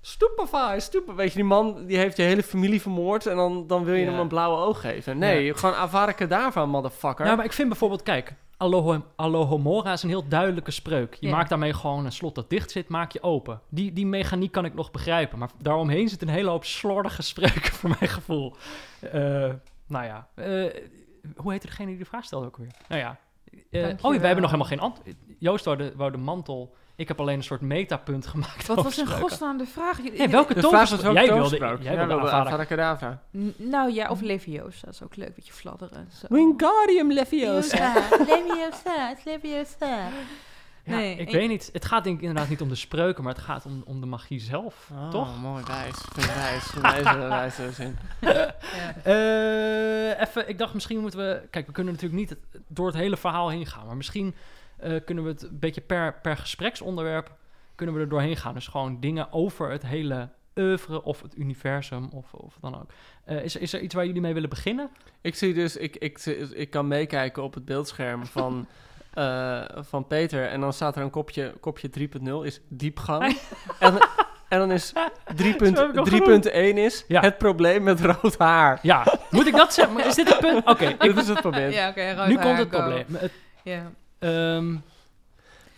Stupefy, 0.00 0.78
stupefy. 0.78 1.16
Weet 1.16 1.28
je, 1.28 1.34
die 1.34 1.44
man 1.44 1.86
die 1.86 1.96
heeft 1.96 2.16
je 2.16 2.22
hele 2.22 2.42
familie 2.42 2.80
vermoord... 2.80 3.26
en 3.26 3.36
dan, 3.36 3.66
dan 3.66 3.84
wil 3.84 3.94
je 3.94 4.04
Ja. 4.04 4.10
hem 4.10 4.20
een 4.20 4.28
blauwe 4.28 4.56
oog 4.56 4.80
geven. 4.80 5.18
Nee, 5.18 5.54
gewoon 5.54 5.74
Avada 5.74 6.12
Kedavra, 6.12 6.66
motherfucker. 6.66 7.24
Nou, 7.24 7.36
maar 7.36 7.44
ik 7.44 7.52
vind 7.52 7.68
bijvoorbeeld, 7.68 8.02
kijk, 8.02 8.34
Aloho, 8.56 9.04
Alohomora 9.16 9.92
is 9.92 10.02
een 10.02 10.08
heel 10.08 10.28
duidelijke 10.28 10.70
spreuk. 10.70 11.14
Je 11.20 11.26
Ja. 11.26 11.36
maakt 11.36 11.48
daarmee 11.48 11.72
gewoon 11.72 12.04
een 12.04 12.12
slot 12.12 12.34
dat 12.34 12.50
dicht 12.50 12.70
zit, 12.70 12.88
maak 12.88 13.12
je 13.12 13.22
open. 13.22 13.60
Die, 13.68 13.92
die 13.92 14.06
mechaniek 14.06 14.52
kan 14.52 14.64
ik 14.64 14.74
nog 14.74 14.90
begrijpen. 14.90 15.38
Maar 15.38 15.50
daaromheen 15.62 16.08
zit 16.08 16.22
een 16.22 16.28
hele 16.28 16.50
hoop 16.50 16.64
slordige 16.64 17.22
spreuken 17.22 17.72
voor 17.78 17.96
mijn 18.00 18.10
gevoel. 18.10 18.54
Eh, 19.00 19.50
nou 19.86 20.04
ja, 20.04 20.28
eh, 20.34 20.44
hoe 21.36 21.52
heette 21.52 21.66
degene 21.66 21.88
die 21.88 21.98
de 21.98 22.04
vraag 22.04 22.24
stelde 22.24 22.46
ook 22.46 22.56
weer? 22.56 22.70
Nou 22.88 23.00
ja, 23.00 23.18
eh, 23.70 23.88
oh, 24.02 24.10
we 24.10 24.26
hebben 24.26 24.40
nog 24.42 24.50
helemaal 24.50 24.64
geen 24.64 24.80
antwoord. 24.80 25.16
Joost 25.38 25.64
wou 25.64 25.76
de, 25.76 25.92
wou 25.96 26.10
de 26.10 26.18
mantel. 26.18 26.74
Ik 27.00 27.08
heb 27.08 27.20
alleen 27.20 27.36
een 27.36 27.42
soort 27.44 27.60
metapunt 27.60 28.26
gemaakt. 28.26 28.66
Wat 28.66 28.70
over 28.78 28.82
was 28.90 28.98
in 28.98 29.04
spreuken. 29.06 29.28
godsnaam 29.28 29.58
de 29.58 29.66
vraag? 29.66 30.02
Nee, 30.02 30.28
welke 30.28 30.54
de 30.54 30.60
vraag 30.60 30.90
was 30.90 31.00
Jij 31.00 31.12
wilde, 31.12 31.58
jij 31.58 31.96
wilde 31.96 32.06
wilde 32.06 32.30
Avada 32.30 32.64
Kedavra. 32.64 33.22
Nou 33.56 33.92
ja, 33.92 34.08
of 34.08 34.20
Leviosa. 34.20 34.84
Dat 34.86 34.94
is 34.94 35.02
ook 35.02 35.16
leuk, 35.16 35.34
beetje 35.34 35.52
fladderen. 35.52 36.08
Zo. 36.20 36.26
Wingardium 36.28 37.12
Leviosa. 37.12 37.92
Leviosa, 37.94 38.24
Leviosa, 38.26 39.14
Leviosa. 39.24 40.08
Ja, 40.84 40.96
Nee, 40.96 41.12
ik 41.16 41.28
ik- 41.28 41.34
weet 41.34 41.48
niet. 41.48 41.70
Het 41.72 41.84
gaat 41.84 42.04
denk 42.04 42.16
ik 42.16 42.22
inderdaad 42.22 42.48
niet 42.48 42.60
om 42.60 42.68
de 42.68 42.74
spreuken, 42.74 43.24
maar 43.24 43.34
het 43.34 43.42
gaat 43.42 43.64
om, 43.66 43.82
om 43.86 44.00
de 44.00 44.06
magie 44.06 44.40
zelf. 44.40 44.90
Oh, 44.92 45.10
toch? 45.10 45.40
mooi, 45.40 45.62
wijs. 45.66 45.96
Wijs. 46.32 47.76
Zin. 47.76 47.96
Ja. 48.20 48.54
Eh, 49.04 50.20
even, 50.20 50.48
ik 50.48 50.58
dacht 50.58 50.74
misschien 50.74 51.00
moeten 51.00 51.18
we... 51.18 51.42
Kijk, 51.50 51.66
we 51.66 51.72
kunnen 51.72 51.92
natuurlijk 51.92 52.20
niet 52.20 52.30
het- 52.30 52.62
door 52.68 52.86
het 52.86 52.96
hele 52.96 53.16
verhaal 53.16 53.48
heen 53.48 53.66
gaan. 53.66 53.86
Maar 53.86 53.96
misschien 53.96 54.34
eh, 54.82 55.00
kunnen 55.04 55.24
we 55.24 55.30
het 55.30 55.42
een 55.42 55.58
beetje 55.58 55.80
per, 55.80 56.14
per 56.22 56.36
gespreksonderwerp... 56.36 57.30
kunnen 57.74 57.94
we 57.94 58.00
er 58.00 58.08
doorheen 58.08 58.36
gaan. 58.36 58.54
Dus 58.54 58.66
gewoon 58.66 59.00
dingen 59.00 59.32
over 59.32 59.70
het 59.70 59.86
hele 59.86 60.28
oeuvre 60.56 61.02
of 61.02 61.22
het 61.22 61.36
universum 61.38 62.08
of, 62.12 62.32
of 62.34 62.56
dan 62.60 62.74
ook. 62.80 62.90
Eh, 63.24 63.44
is, 63.44 63.54
er- 63.54 63.60
is 63.60 63.72
er 63.72 63.80
iets 63.80 63.94
waar 63.94 64.06
jullie 64.06 64.20
mee 64.20 64.34
willen 64.34 64.48
beginnen? 64.48 64.90
Ik 65.20 65.34
zie 65.34 65.54
dus, 65.54 65.76
ik, 65.76 65.96
ik, 65.96 66.18
ik 66.54 66.70
kan 66.70 66.88
meekijken 66.88 67.42
op 67.42 67.54
het 67.54 67.64
beeldscherm 67.64 68.26
van, 68.26 68.66
eh, 69.14 69.62
van 69.76 70.06
Peter. 70.06 70.46
En 70.46 70.60
dan 70.60 70.72
staat 70.72 70.96
er 70.96 71.02
een 71.02 71.10
kopje, 71.10 71.54
kopje 71.60 71.90
3.0 71.98 72.24
is 72.42 72.60
diepgang. 72.68 73.38
en, 73.78 73.94
en 74.48 74.58
dan 74.58 74.70
is 74.70 74.92
3.1 74.92 74.94
Zo 74.94 75.44
heb 75.44 75.90
ik 75.90 75.96
al 75.96 76.04
is 76.76 77.04
Ja. 77.08 77.20
het 77.20 77.38
probleem 77.38 77.82
met 77.82 78.00
rood 78.00 78.38
haar. 78.38 78.78
Ja, 78.82 79.18
moet 79.30 79.46
ik 79.46 79.56
dat 79.56 79.74
zeggen? 79.74 79.94
Maar 79.94 80.06
Is 80.06 80.14
dit 80.14 80.28
het 80.28 80.38
punt? 80.38 80.66
Oké, 80.66 80.84
ik- 80.88 81.00
Dit 81.00 81.16
is 81.16 81.28
het 81.28 81.40
probleem. 81.40 81.70
Ja, 81.70 81.88
oké. 81.88 82.12
rood 82.12 82.26
nu 82.28 82.36
haar, 82.36 82.44
komt 82.44 82.58
het 82.58 82.68
go. 82.70 82.78
probleem. 82.78 83.04
Het. 83.10 83.32
Ehm, 84.20 84.76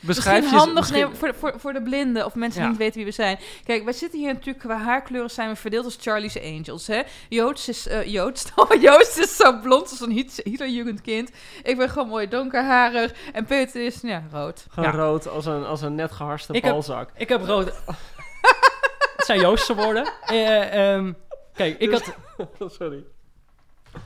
Beschrijf 0.04 0.36
Misschien 0.40 0.58
je... 0.58 0.64
handig 0.64 0.90
misschien- 0.90 1.08
nee, 1.10 1.18
voor, 1.18 1.34
voor, 1.34 1.60
voor 1.60 1.72
de 1.72 1.82
blinden 1.82 2.24
of 2.24 2.34
mensen 2.34 2.60
Ja. 2.60 2.66
die 2.66 2.70
niet 2.76 2.82
weten 2.84 2.96
wie 2.96 3.04
we 3.04 3.10
zijn. 3.22 3.38
Kijk, 3.64 3.84
wij 3.84 3.92
zitten 3.92 4.18
hier 4.18 4.32
natuurlijk 4.32 4.58
qua 4.64 4.76
haarkleuren 4.78 5.30
zijn 5.30 5.48
we 5.48 5.56
verdeeld 5.56 5.84
als 5.84 5.96
Charlie's 6.00 6.36
Angels. 6.42 6.86
Hè? 6.86 7.02
Joost 7.28 7.68
is, 7.68 7.86
eh 7.88 8.06
Joost, 8.06 8.52
oh, 8.56 8.80
Joost 8.80 9.18
is 9.18 9.36
zo 9.36 9.60
blond 9.60 9.90
als 9.90 10.00
een 10.00 10.10
Hit- 10.10 10.40
Hitlerjugendkind. 10.44 11.30
Ik 11.62 11.76
ben 11.76 11.88
gewoon 11.88 12.08
mooi 12.08 12.28
donkerharig. 12.28 13.12
En 13.32 13.44
Peter 13.44 13.84
is, 13.84 14.00
ja, 14.02 14.22
rood. 14.32 14.66
Gewoon 14.70 14.90
Ja. 14.92 14.96
rood 14.96 15.28
als 15.28 15.46
een, 15.46 15.64
als 15.64 15.80
een 15.82 15.94
net 15.94 16.12
geharste 16.12 16.52
Ik 16.52 16.62
heb- 16.62 16.72
balzak. 16.72 17.10
ik 17.16 17.28
heb 17.28 17.44
rood... 17.44 17.66
het 19.16 19.26
zijn 19.26 19.40
Joostse 19.40 19.74
woorden. 19.74 20.12
Eh, 20.26 20.92
ehm, 20.94 21.12
kijk, 21.54 21.78
ik 21.78 21.90
had... 21.90 22.14
Sorry. 22.78 23.04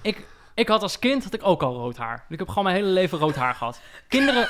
Ik, 0.02 0.26
ik 0.56 0.68
had 0.68 0.82
als 0.82 0.98
kind 0.98 1.24
had 1.24 1.34
ik 1.34 1.46
ook 1.46 1.62
al 1.62 1.74
rood 1.74 1.96
haar. 1.96 2.24
Ik 2.28 2.38
heb 2.38 2.48
gewoon 2.48 2.64
mijn 2.64 2.76
hele 2.76 2.88
leven 2.88 3.18
rood 3.18 3.34
haar 3.34 3.54
gehad. 3.54 3.80
Kinderen... 4.08 4.42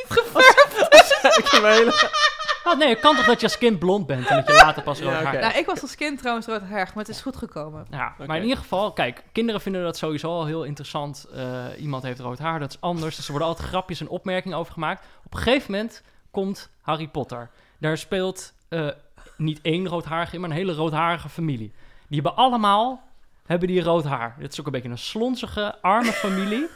ik 0.00 1.50
heb 1.52 1.62
mijn 1.62 1.74
hele... 1.74 2.16
Oh, 2.64 2.78
nee, 2.78 2.88
het 2.88 3.00
kan 3.00 3.16
toch 3.16 3.24
dat 3.24 3.40
je 3.40 3.46
als 3.46 3.58
kind 3.58 3.78
blond 3.78 4.06
bent 4.06 4.26
en 4.26 4.36
dat 4.36 4.46
je 4.46 4.52
later 4.52 4.82
pas 4.82 5.00
rood 5.00 5.12
Ja, 5.12 5.22
haar 5.22 5.34
oké. 5.34 5.42
Nou, 5.42 5.58
ik 5.58 5.66
was 5.66 5.82
als 5.82 5.94
kind 5.94 6.18
trouwens 6.18 6.46
roodharig, 6.46 6.94
maar 6.94 7.04
het 7.04 7.14
is 7.14 7.20
goed 7.20 7.36
gekomen. 7.36 7.86
Ja, 7.90 8.12
Oké. 8.18 8.26
maar 8.26 8.36
in 8.36 8.42
ieder 8.42 8.58
geval, 8.58 8.92
kijk, 8.92 9.22
kinderen 9.32 9.60
vinden 9.60 9.82
dat 9.82 9.96
sowieso 9.96 10.28
al 10.28 10.46
heel 10.46 10.64
interessant. 10.64 11.26
Eh, 11.34 11.64
iemand 11.78 12.02
heeft 12.02 12.20
rood 12.20 12.38
haar, 12.38 12.58
dat 12.58 12.70
is 12.70 12.80
anders. 12.80 13.16
Dus 13.16 13.24
er 13.24 13.30
worden 13.30 13.48
altijd 13.48 13.68
grapjes 13.68 14.00
en 14.00 14.08
opmerkingen 14.08 14.58
over 14.58 14.72
gemaakt. 14.72 15.06
Op 15.24 15.34
een 15.34 15.40
gegeven 15.40 15.70
moment 15.72 16.02
komt 16.30 16.70
Harry 16.80 17.08
Potter. 17.08 17.50
Daar 17.78 17.98
speelt 17.98 18.52
eh, 18.68 18.88
niet 19.36 19.60
één 19.62 19.88
roodharige 19.88 20.34
in, 20.34 20.40
maar 20.40 20.50
een 20.50 20.56
hele 20.56 20.74
roodharige 20.74 21.28
familie. 21.28 21.72
Die 22.08 22.20
hebben 22.20 22.36
allemaal 22.36 23.07
hebben 23.48 23.68
die 23.68 23.82
rood 23.82 24.04
haar. 24.04 24.36
Dit 24.38 24.52
is 24.52 24.60
ook 24.60 24.66
een 24.66 24.72
beetje 24.72 24.88
een 24.88 24.98
slonzige, 24.98 25.82
arme 25.82 26.12
familie. 26.12 26.66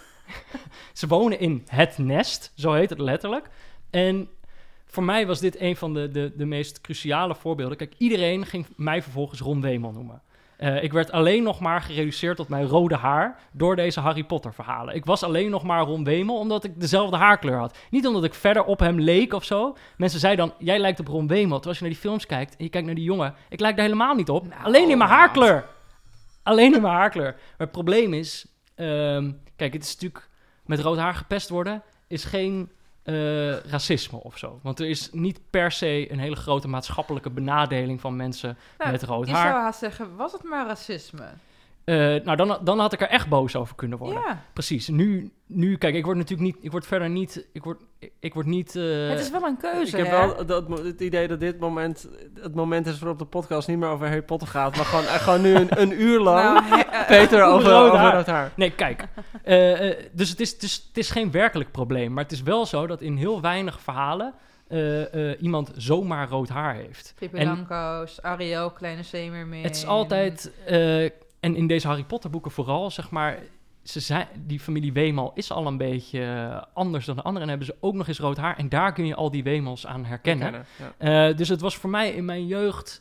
Ze 0.93 1.07
wonen 1.07 1.41
in 1.41 1.63
het 1.67 1.99
nest, 1.99 2.53
zo 2.55 2.73
heet 2.73 2.91
het 2.91 2.99
letterlijk. 2.99 3.49
En 3.91 4.29
voor 4.87 5.03
mij 5.03 5.27
was 5.27 5.41
dit 5.41 5.61
een 5.61 5.77
van 5.77 5.95
de, 5.95 6.11
de, 6.11 6.33
de 6.37 6.45
meest 6.45 6.81
cruciale 6.81 7.35
voorbeelden. 7.35 7.77
Kijk, 7.77 7.95
iedereen 7.99 8.47
ging 8.47 8.67
mij 8.77 9.03
vervolgens 9.03 9.41
Ron 9.41 9.61
Wemel 9.61 9.93
noemen. 9.93 10.23
Eh, 10.57 10.83
ik 10.83 10.93
werd 10.93 11.13
alleen 11.13 11.43
nog 11.43 11.61
maar 11.61 11.83
gereduceerd 11.83 12.37
tot 12.37 12.49
mijn 12.49 12.67
rode 12.67 12.97
haar 12.97 13.39
door 13.53 13.77
deze 13.77 14.01
Harry 14.01 14.25
Potter 14.25 14.55
verhalen. 14.55 14.95
Ik 14.95 15.05
was 15.05 15.23
alleen 15.23 15.51
nog 15.51 15.63
maar 15.63 15.83
Ron 15.83 16.05
Wemel 16.05 16.39
omdat 16.39 16.65
ik 16.65 16.81
dezelfde 16.81 17.17
haarkleur 17.17 17.59
had. 17.59 17.79
Niet 17.91 18.07
omdat 18.07 18.25
ik 18.25 18.35
verder 18.35 18.65
op 18.65 18.79
hem 18.79 19.01
leek 19.01 19.33
of 19.33 19.45
zo. 19.45 19.77
Mensen 19.97 20.21
zeiden 20.21 20.47
dan, 20.47 20.55
jij 20.59 20.79
lijkt 20.79 21.01
op 21.01 21.09
Ron 21.09 21.27
Wemel. 21.27 21.61
Terwijl 21.61 21.69
als 21.69 21.79
je 21.79 21.85
naar 21.85 21.93
die 21.93 22.03
films 22.03 22.27
kijkt 22.27 22.57
en 22.57 22.65
je 22.65 22.71
kijkt 22.71 22.87
naar 22.87 22.97
die 22.97 23.05
jongen, 23.05 23.35
ik 23.49 23.61
lijk 23.61 23.77
daar 23.77 23.85
helemaal 23.85 24.15
niet 24.15 24.31
op. 24.31 24.49
Nou, 24.49 24.65
alleen 24.65 24.91
in 24.91 24.99
mijn 24.99 25.11
haarkleur. 25.11 25.65
Alleen 26.43 26.71
mijn 26.71 26.85
haarkleur. 26.85 27.33
Maar 27.33 27.55
het 27.57 27.73
probleem 27.73 28.15
is, 28.15 28.47
ehm, 28.75 29.31
kijk, 29.57 29.73
het 29.73 29.83
is 29.83 29.93
natuurlijk 29.95 30.29
met 30.67 30.81
rood 30.81 30.99
haar 30.99 31.15
gepest 31.15 31.49
worden 31.49 31.83
is 32.07 32.25
geen 32.25 32.71
eh, 33.03 33.59
racisme 33.59 34.19
of 34.23 34.39
zo. 34.39 34.61
Want 34.63 34.81
er 34.81 34.89
is 34.89 35.09
niet 35.13 35.41
per 35.51 35.73
se 35.73 36.13
een 36.13 36.19
hele 36.19 36.37
grote 36.37 36.69
maatschappelijke 36.69 37.31
benadeling 37.31 38.01
van 38.01 38.17
mensen 38.17 38.59
Nou, 38.79 38.91
met 38.91 39.03
rood 39.03 39.29
haar. 39.29 39.51
zou 39.51 39.63
haast 39.63 39.79
zeggen, 39.79 40.17
was 40.17 40.33
het 40.33 40.43
maar 40.43 40.67
racisme? 40.67 41.25
Eh, 41.85 41.97
nou, 41.97 42.37
dan, 42.37 42.59
dan 42.65 42.79
had 42.79 42.93
ik 42.93 43.01
er 43.01 43.09
echt 43.09 43.29
boos 43.29 43.57
over 43.57 43.75
kunnen 43.75 43.99
worden. 43.99 44.21
Ja, 44.27 44.43
Precies. 44.53 44.89
Nu, 44.89 45.31
nu, 45.47 45.77
kijk, 45.77 45.95
ik 45.95 46.05
word 46.05 46.17
natuurlijk 46.17 46.55
niet, 46.55 46.65
ik 46.65 46.71
word 46.71 46.87
verder 46.87 47.09
niet, 47.11 47.47
ik 47.53 47.65
word, 47.65 47.81
ik, 47.99 48.13
ik 48.21 48.35
word 48.35 48.47
niet. 48.47 48.77
eh, 48.77 49.09
het 49.09 49.21
is 49.21 49.31
wel 49.31 49.43
een 49.43 49.53
Ik 49.53 49.59
keuze, 49.59 49.97
heb 49.97 50.07
hè? 50.07 50.13
wel 50.27 50.47
dat, 50.47 50.69
het 50.85 51.01
idee 51.01 51.29
dat 51.29 51.41
dit 51.41 51.59
moment 51.59 52.09
het 52.41 52.55
moment 52.55 52.87
is 52.87 52.99
waarop 52.99 53.19
de 53.19 53.25
podcast 53.25 53.69
niet 53.69 53.79
meer 53.79 53.89
over 53.89 54.07
Harry 54.07 54.23
Potter 54.23 54.49
gaat, 54.49 54.77
maar 54.77 54.85
gewoon, 54.85 55.05
eh, 55.05 55.15
gewoon 55.15 55.41
nu 55.43 55.55
een, 55.55 55.81
een 55.81 56.01
uur 56.03 56.21
lang 56.21 56.69
Nou, 56.69 56.83
he- 56.91 57.05
Peter 57.19 57.43
over, 57.45 57.71
rood 57.71 57.87
over 57.87 57.99
haar. 57.99 58.15
rood 58.15 58.27
haar. 58.27 58.53
Nee, 58.57 58.71
kijk. 58.71 59.05
eh, 59.43 59.89
eh, 59.91 59.99
dus 60.13 60.29
het 60.31 60.41
is, 60.41 60.51
het, 60.53 60.63
is, 60.63 60.85
het 60.89 60.99
is 60.99 61.11
geen 61.11 61.31
werkelijk 61.31 61.71
probleem. 61.73 62.13
Maar 62.13 62.23
het 62.23 62.33
is 62.33 62.43
wel 62.43 62.67
zo 62.67 62.87
dat 62.87 63.01
in 63.01 63.17
heel 63.17 63.41
weinig 63.41 63.81
verhalen 63.81 64.35
eh, 64.69 65.31
eh, 65.31 65.43
iemand 65.43 65.71
zomaar 65.77 66.29
rood 66.29 66.49
haar 66.49 66.75
heeft. 66.75 67.15
Pippi 67.19 67.45
Langkous, 67.45 68.23
Ariel, 68.23 68.71
Kleine 68.71 69.03
Zeemermin. 69.03 69.63
Het 69.63 69.77
is 69.77 69.87
altijd, 69.87 70.53
eh, 70.67 71.11
en 71.43 71.57
in 71.57 71.67
deze 71.67 71.87
Harry 71.87 72.05
Potter 72.05 72.31
boeken 72.31 72.51
vooral, 72.51 72.91
zeg 72.91 73.11
maar, 73.11 73.39
ze 73.83 74.01
zijn, 74.01 74.29
die 74.47 74.61
familie 74.61 74.93
Weemal 74.93 75.33
is 75.35 75.51
al 75.51 75.67
een 75.67 75.77
beetje 75.77 76.23
eh, 76.25 76.63
anders 76.73 77.05
dan 77.05 77.17
de 77.17 77.23
anderen. 77.23 77.43
En 77.43 77.49
hebben 77.49 77.67
ze 77.67 77.77
ook 77.81 77.95
nog 77.95 78.09
eens 78.09 78.19
rood 78.19 78.37
haar. 78.37 78.57
En 78.57 78.69
daar 78.69 78.93
kun 78.93 79.07
je 79.07 79.15
al 79.15 79.31
die 79.31 79.43
Weemals 79.43 79.87
aan 79.87 80.05
herkennen. 80.05 80.65
Ja. 80.99 81.29
Eh, 81.29 81.37
dus 81.37 81.49
het 81.49 81.61
was 81.61 81.77
voor 81.77 81.91
mij 81.91 82.11
in 82.11 82.25
mijn 82.25 82.47
jeugd. 82.47 83.01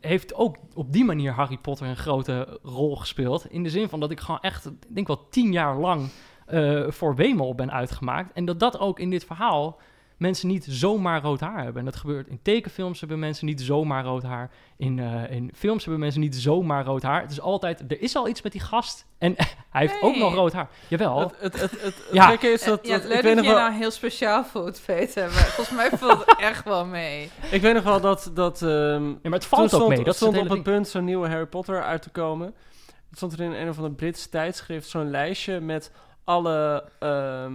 Heeft 0.00 0.34
ook 0.34 0.56
op 0.74 0.92
die 0.92 1.04
manier 1.04 1.32
Harry 1.32 1.56
Potter 1.56 1.86
een 1.86 1.96
grote 1.96 2.58
rol 2.62 2.96
gespeeld. 2.96 3.50
In 3.50 3.62
de 3.62 3.70
zin 3.70 3.88
van 3.88 4.00
dat 4.00 4.10
ik 4.10 4.20
gewoon 4.20 4.40
echt, 4.40 4.66
ik 4.66 4.94
denk 4.94 5.06
wel 5.06 5.28
tien 5.28 5.52
jaar 5.52 5.76
lang 5.76 6.08
eh, 6.46 6.88
voor 6.88 7.14
Wemel 7.14 7.54
ben 7.54 7.72
uitgemaakt. 7.72 8.32
En 8.32 8.44
dat 8.44 8.60
dat 8.60 8.78
ook 8.78 8.98
in 8.98 9.10
dit 9.10 9.24
verhaal 9.24 9.78
mensen 10.20 10.48
niet 10.48 10.64
zomaar 10.68 11.22
rood 11.22 11.40
haar 11.40 11.62
hebben. 11.62 11.78
En 11.78 11.84
dat 11.84 11.96
gebeurt 11.96 12.28
in 12.28 12.38
tekenfilms 12.42 13.00
hebben 13.00 13.18
mensen 13.18 13.46
niet 13.46 13.60
zomaar 13.60 14.04
rood 14.04 14.22
haar. 14.22 14.50
In, 14.76 14.98
eh, 14.98 15.30
in 15.30 15.50
films 15.54 15.82
hebben 15.82 16.00
mensen 16.00 16.20
niet 16.20 16.34
zomaar 16.36 16.84
rood 16.84 17.02
haar. 17.02 17.20
Het 17.22 17.30
is 17.30 17.40
altijd, 17.40 17.80
er 17.88 18.00
is 18.02 18.16
al 18.16 18.28
iets 18.28 18.42
met 18.42 18.52
die 18.52 18.60
gast. 18.60 19.06
En 19.18 19.34
hij 19.70 19.80
heeft 19.80 20.02
ook 20.02 20.16
nog 20.16 20.34
rood 20.34 20.52
haar. 20.52 20.68
Jawel. 20.88 21.32
Het, 21.38 21.60
het, 21.60 21.82
het, 21.82 22.08
Ja. 22.12 22.28
gekke 22.28 22.46
is 22.48 22.62
dat, 22.64 22.86
ja, 22.86 22.98
dat- 22.98 23.06
leuk 23.08 23.16
ik, 23.16 23.22
weet 23.22 23.34
dat 23.36 23.44
nog 23.44 23.52
je 23.54 23.58
wel, 23.60 23.68
nou 23.68 23.78
heel 23.78 23.90
speciaal 23.90 24.44
voelt, 24.44 24.82
Peter. 24.86 25.22
Maar 25.24 25.32
volgens 25.32 25.76
mij 25.76 25.90
valt 25.98 26.24
het 26.26 26.38
echt 26.50 26.64
wel 26.64 26.84
mee. 26.86 27.30
ik 27.50 27.60
weet 27.60 27.74
nog 27.74 27.84
wel 27.84 28.00
dat, 28.00 28.30
dat 28.34 28.62
ehm, 28.62 29.08
Ja, 29.08 29.16
maar 29.22 29.32
het 29.32 29.44
valt 29.46 29.62
ook 29.62 29.68
stond, 29.68 29.88
mee. 29.88 30.04
Dat 30.04 30.16
stond 30.16 30.34
het 30.34 30.42
op 30.44 30.50
het 30.50 30.62
punt 30.62 30.88
zo'n 30.88 31.04
nieuwe 31.04 31.28
Harry 31.28 31.46
Potter 31.46 31.82
uit 31.82 32.02
te 32.02 32.10
komen. 32.10 32.46
Het 33.08 33.18
stond 33.18 33.32
er 33.32 33.40
in 33.40 33.52
een 33.52 33.68
of 33.68 33.76
ander 33.76 33.92
Brits 33.92 34.28
tijdschrift 34.28 34.88
zo'n 34.88 35.10
lijstje 35.10 35.60
met 35.60 35.92
alle, 36.24 36.84
ehm, 36.98 37.52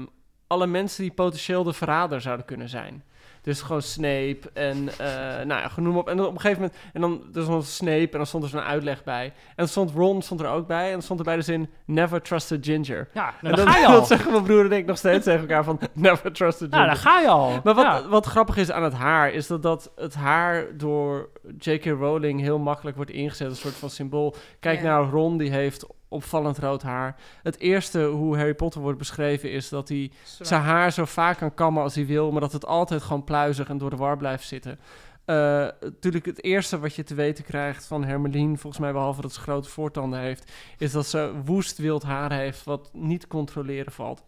alle 0.48 0.68
mensen 0.68 1.02
die 1.04 1.12
potentieel 1.12 1.64
de 1.64 1.74
verrader 1.74 2.22
zouden 2.22 2.46
kunnen 2.46 2.70
zijn. 2.70 3.04
Dus 3.42 3.62
gewoon 3.62 3.82
Snape 3.82 4.40
en 4.54 4.90
eh 4.98 5.08
nou 5.46 5.62
ja, 5.62 5.68
genoem 5.68 5.98
op. 5.98 6.10
En 6.10 6.18
dan 6.18 6.26
op 6.26 6.34
een 6.34 6.40
gegeven 6.40 6.62
moment, 6.62 6.80
en 6.94 7.02
dan 7.02 7.24
er 7.34 7.44
stond 7.44 7.66
Snape 7.66 8.10
en 8.12 8.18
dan 8.18 8.26
stond 8.26 8.44
er 8.44 8.50
zo'n 8.50 8.60
uitleg 8.62 9.04
bij. 9.04 9.26
En 9.26 9.34
dan 9.56 9.68
stond 9.68 9.92
Ron 9.92 10.22
stond 10.22 10.40
er 10.42 10.48
ook 10.48 10.68
bij 10.68 10.86
en 10.86 10.92
dan 10.92 11.02
stond 11.02 11.20
er 11.20 11.26
bij 11.26 11.36
de 11.36 11.42
zin 11.42 11.70
Never 11.86 12.22
trust 12.22 12.52
a 12.52 12.58
ginger. 12.62 13.08
Ja, 13.14 13.28
en 13.28 13.34
nou, 13.42 13.56
dan 13.56 13.66
dat, 13.66 13.74
ga 13.74 13.80
je 13.80 13.86
al. 13.92 13.94
dat 13.94 14.08
zeggen 14.08 14.32
mijn 14.32 14.44
broer 14.44 14.66
en 14.66 14.72
ik 14.72 14.86
nog 14.86 14.98
steeds 14.98 15.24
tegen 15.24 15.40
elkaar 15.40 15.64
van 15.64 15.80
Never 15.94 16.32
trust 16.32 16.62
a 16.62 16.66
ginger. 16.66 16.80
Ja, 16.80 16.86
dan 16.86 16.96
ga 16.96 17.20
je 17.20 17.28
al. 17.28 17.50
Maar 17.64 17.74
wat, 17.74 17.86
Ja. 17.86 18.08
wat 18.08 18.26
grappig 18.26 18.58
is 18.58 18.72
aan 18.72 18.84
het 18.84 18.94
haar, 18.94 19.32
is 19.32 19.48
dat, 19.48 19.64
dat 19.64 19.92
het 19.96 20.16
haar 20.16 20.66
door 20.78 21.30
J.K. 21.60 21.86
Rowling 21.86 22.40
heel 22.42 22.60
makkelijk 22.60 22.96
wordt 22.96 23.12
ingezet. 23.12 23.50
Een 23.50 23.56
soort 23.56 23.76
van 23.76 23.90
symbool. 23.90 24.36
Kijk 24.60 24.82
Ja. 24.82 24.86
naar 24.86 25.10
Ron, 25.10 25.38
die 25.38 25.52
heeft 25.52 25.86
opvallend 26.16 26.58
rood 26.58 26.82
haar. 26.82 27.16
Het 27.44 27.60
eerste 27.60 28.04
hoe 28.04 28.38
Harry 28.38 28.54
Potter 28.54 28.82
wordt 28.82 28.98
beschreven 28.98 29.52
is 29.52 29.70
dat 29.70 29.90
hij 29.90 30.12
zijn 30.40 30.62
haar 30.62 30.92
zo 30.92 31.06
vaak 31.06 31.38
kan 31.38 31.54
kammen 31.54 31.84
als 31.84 31.96
hij 31.96 32.06
wil, 32.06 32.32
maar 32.32 32.42
dat 32.42 32.52
het 32.52 32.66
altijd 32.66 33.02
gewoon 33.02 33.24
pluizig 33.24 33.70
en 33.70 33.78
door 33.78 33.90
de 33.90 33.96
war 33.96 34.18
blijft 34.18 34.48
zitten. 34.48 34.80
Eh, 35.26 35.36
natuurlijk 35.80 36.26
het 36.26 36.44
eerste 36.44 36.80
wat 36.80 36.96
je 36.96 37.04
te 37.04 37.16
weten 37.16 37.44
krijgt 37.44 37.86
van 37.86 38.04
Hermeline, 38.04 38.58
volgens 38.58 38.82
mij 38.82 38.92
behalve 38.92 39.22
dat 39.22 39.34
ze 39.34 39.40
grote 39.40 39.70
voortanden 39.70 40.20
heeft, 40.20 40.52
is 40.78 40.92
dat 40.92 41.06
ze 41.06 41.32
woest 41.46 41.78
wild 41.78 42.04
haar 42.04 42.32
heeft 42.32 42.64
wat 42.64 42.90
niet 42.94 43.28
controleren 43.28 43.92
valt. 43.92 44.24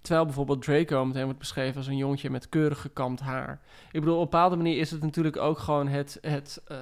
Terwijl 0.00 0.24
bijvoorbeeld 0.24 0.62
Draco 0.62 1.04
meteen 1.04 1.24
wordt 1.24 1.38
beschreven 1.38 1.76
als 1.76 1.86
een 1.86 1.96
jongetje 1.96 2.30
met 2.30 2.48
keurig 2.48 2.80
gekamd 2.80 3.20
haar. 3.20 3.60
Ik 3.92 4.00
bedoel, 4.00 4.14
op 4.14 4.20
een 4.24 4.30
bepaalde 4.30 4.56
manier 4.56 4.78
is 4.78 4.90
het 4.90 5.02
natuurlijk 5.02 5.36
ook 5.36 5.58
gewoon 5.58 5.88
het, 5.88 6.18
het 6.20 6.62
eh, 6.66 6.78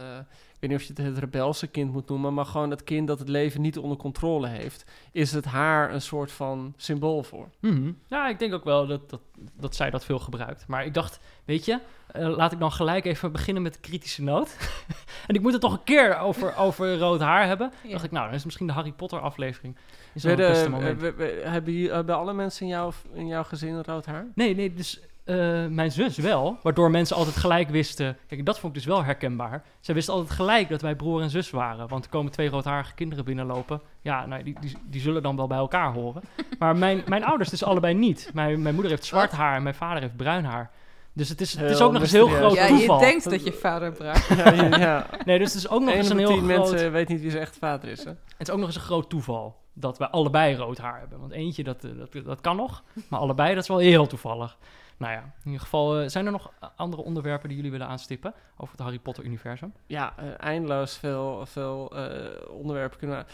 ik 0.60 0.62
weet 0.62 0.70
niet 0.70 0.80
of 0.80 0.86
je 0.86 1.02
het 1.02 1.14
het 1.14 1.18
rebelse 1.24 1.66
kind 1.66 1.92
moet 1.92 2.08
noemen, 2.08 2.34
maar 2.34 2.44
gewoon 2.44 2.70
het 2.70 2.84
kind 2.84 3.06
dat 3.06 3.18
het 3.18 3.28
leven 3.28 3.60
niet 3.60 3.78
onder 3.78 3.96
controle 3.96 4.46
heeft. 4.48 4.84
Is 5.12 5.32
het 5.32 5.44
haar 5.44 5.92
een 5.94 6.00
soort 6.02 6.32
van 6.32 6.74
symbool 6.76 7.22
voor? 7.22 7.48
Mhm. 7.60 7.92
Ja, 8.06 8.28
ik 8.28 8.38
denk 8.38 8.54
ook 8.54 8.64
wel 8.64 8.86
dat, 8.86 9.10
dat, 9.10 9.20
dat 9.54 9.74
zij 9.76 9.90
dat 9.90 10.04
veel 10.04 10.18
gebruikt. 10.18 10.64
Maar 10.66 10.84
ik 10.84 10.94
dacht, 10.94 11.20
weet 11.44 11.64
je, 11.64 11.78
eh, 12.12 12.36
laat 12.36 12.52
ik 12.52 12.58
dan 12.58 12.72
gelijk 12.72 13.04
even 13.04 13.32
beginnen 13.32 13.62
met 13.62 13.74
de 13.74 13.80
kritische 13.80 14.22
noot. 14.22 14.56
en 15.26 15.34
ik 15.34 15.40
moet 15.40 15.52
het 15.52 15.60
toch 15.60 15.72
een 15.72 15.84
keer 15.84 16.18
over, 16.18 16.56
over 16.56 16.98
rood 16.98 17.20
haar 17.20 17.46
hebben. 17.46 17.72
Ja. 17.82 17.90
dacht 17.90 18.04
ik, 18.04 18.10
nou, 18.10 18.26
dan 18.26 18.34
is 18.34 18.44
misschien 18.44 18.66
de 18.66 18.72
Harry 18.72 18.92
Potter 18.92 19.20
aflevering. 19.20 19.76
Is 20.14 20.22
wel 20.22 20.32
het 20.32 20.40
Werden- 20.40 20.56
beste 20.56 20.70
moment. 20.70 21.02
eh, 21.02 21.08
we- 21.08 21.14
we- 21.14 21.48
hebben, 21.48 21.72
hier- 21.72 21.94
hebben 21.94 22.16
alle 22.16 22.32
mensen 22.32 22.62
in 22.62 22.68
jouw, 22.72 22.92
in 23.12 23.26
jouw 23.26 23.44
gezin 23.44 23.82
rood 23.82 24.06
haar? 24.06 24.26
Nee, 24.34 24.54
nee, 24.54 24.74
dus 24.74 25.00
eh, 25.26 25.66
mijn 25.66 25.92
zus 25.92 26.16
wel, 26.16 26.58
waardoor 26.62 26.90
mensen 26.90 27.16
altijd 27.16 27.36
gelijk 27.36 27.68
wisten. 27.70 28.16
Kijk, 28.26 28.46
dat 28.46 28.58
vond 28.58 28.76
ik 28.76 28.78
dus 28.78 28.88
wel 28.88 29.04
herkenbaar. 29.04 29.64
Zij 29.80 29.94
wisten 29.94 30.14
altijd 30.14 30.32
gelijk 30.32 30.68
dat 30.68 30.82
wij 30.82 30.94
broer 30.94 31.22
en 31.22 31.30
zus 31.30 31.50
waren. 31.50 31.88
Want 31.88 32.04
er 32.04 32.10
komen 32.10 32.32
twee 32.32 32.48
roodharige 32.48 32.94
kinderen 32.94 33.24
binnenlopen. 33.24 33.80
Ja, 34.02 34.26
nou, 34.26 34.42
die, 34.42 34.56
die, 34.60 34.76
die 34.84 35.00
zullen 35.00 35.22
dan 35.22 35.36
wel 35.36 35.46
bij 35.46 35.58
elkaar 35.58 35.92
horen. 35.92 36.22
Maar 36.58 36.76
mijn, 36.76 37.02
mijn 37.06 37.24
ouders 37.24 37.50
dus 37.50 37.64
allebei 37.64 37.94
niet. 37.94 38.30
Mijn, 38.34 38.62
mijn 38.62 38.74
moeder 38.74 38.92
heeft 38.92 39.04
zwart 39.04 39.32
haar 39.32 39.56
en 39.56 39.62
mijn 39.62 39.74
vader 39.74 40.02
heeft 40.02 40.16
bruin 40.16 40.44
haar. 40.44 40.70
Dus 41.12 41.28
het 41.28 41.40
is, 41.40 41.54
het 41.54 41.70
is 41.70 41.80
ook 41.80 41.92
nog 41.92 42.02
eens 42.02 42.12
heel 42.12 42.28
groot 42.28 42.54
Ja, 42.54 42.66
toeval. 42.66 42.98
je 43.00 43.06
denkt 43.06 43.30
dat 43.30 43.44
je 43.44 43.52
vader 43.52 43.92
braakt. 43.92 44.26
Ja, 44.26 44.52
ja, 44.52 44.78
ja. 44.78 45.06
Nee, 45.24 45.38
dus 45.38 45.52
het 45.54 45.62
is 45.62 45.68
ook 45.68 45.80
nog 45.80 45.94
eens 45.94 46.08
een 46.08 46.18
heel 46.18 46.28
tien 46.28 46.36
groot... 46.36 46.70
mensen 46.70 46.92
weet 46.92 47.08
niet 47.08 47.20
wie 47.20 47.30
zijn 47.30 47.42
echt 47.42 47.56
vader 47.56 47.88
is. 47.88 48.04
Hè? 48.04 48.10
Het 48.10 48.48
is 48.48 48.50
ook 48.50 48.58
nog 48.58 48.66
eens 48.66 48.76
een 48.76 48.82
groot 48.82 49.10
toeval 49.10 49.56
dat 49.72 49.98
wij 49.98 50.08
allebei 50.08 50.56
rood 50.56 50.78
haar 50.78 50.98
hebben. 50.98 51.20
Want 51.20 51.32
eentje, 51.32 51.64
dat, 51.64 51.84
eh, 51.84 51.90
dat, 51.98 52.24
dat 52.24 52.40
kan 52.40 52.56
nog. 52.56 52.82
Maar 53.08 53.20
allebei, 53.20 53.54
dat 53.54 53.62
is 53.62 53.68
wel 53.68 53.78
heel 53.78 54.06
toevallig. 54.06 54.56
Nou 54.98 55.12
ja, 55.12 55.18
in 55.20 55.44
ieder 55.44 55.60
geval, 55.60 56.00
eh, 56.00 56.08
zijn 56.08 56.26
er 56.26 56.32
nog 56.32 56.52
andere 56.76 57.02
onderwerpen 57.02 57.48
die 57.48 57.56
jullie 57.56 57.72
willen 57.72 57.88
aanstippen 57.88 58.34
over 58.56 58.72
het 58.74 58.82
Harry 58.82 58.98
Potter-universum? 58.98 59.72
Ja, 59.86 60.14
eh, 60.16 60.26
eindeloos 60.36 60.96
veel, 60.96 61.46
veel 61.46 61.90
eh, 61.96 62.50
onderwerpen 62.50 62.98
kunnen. 62.98 63.26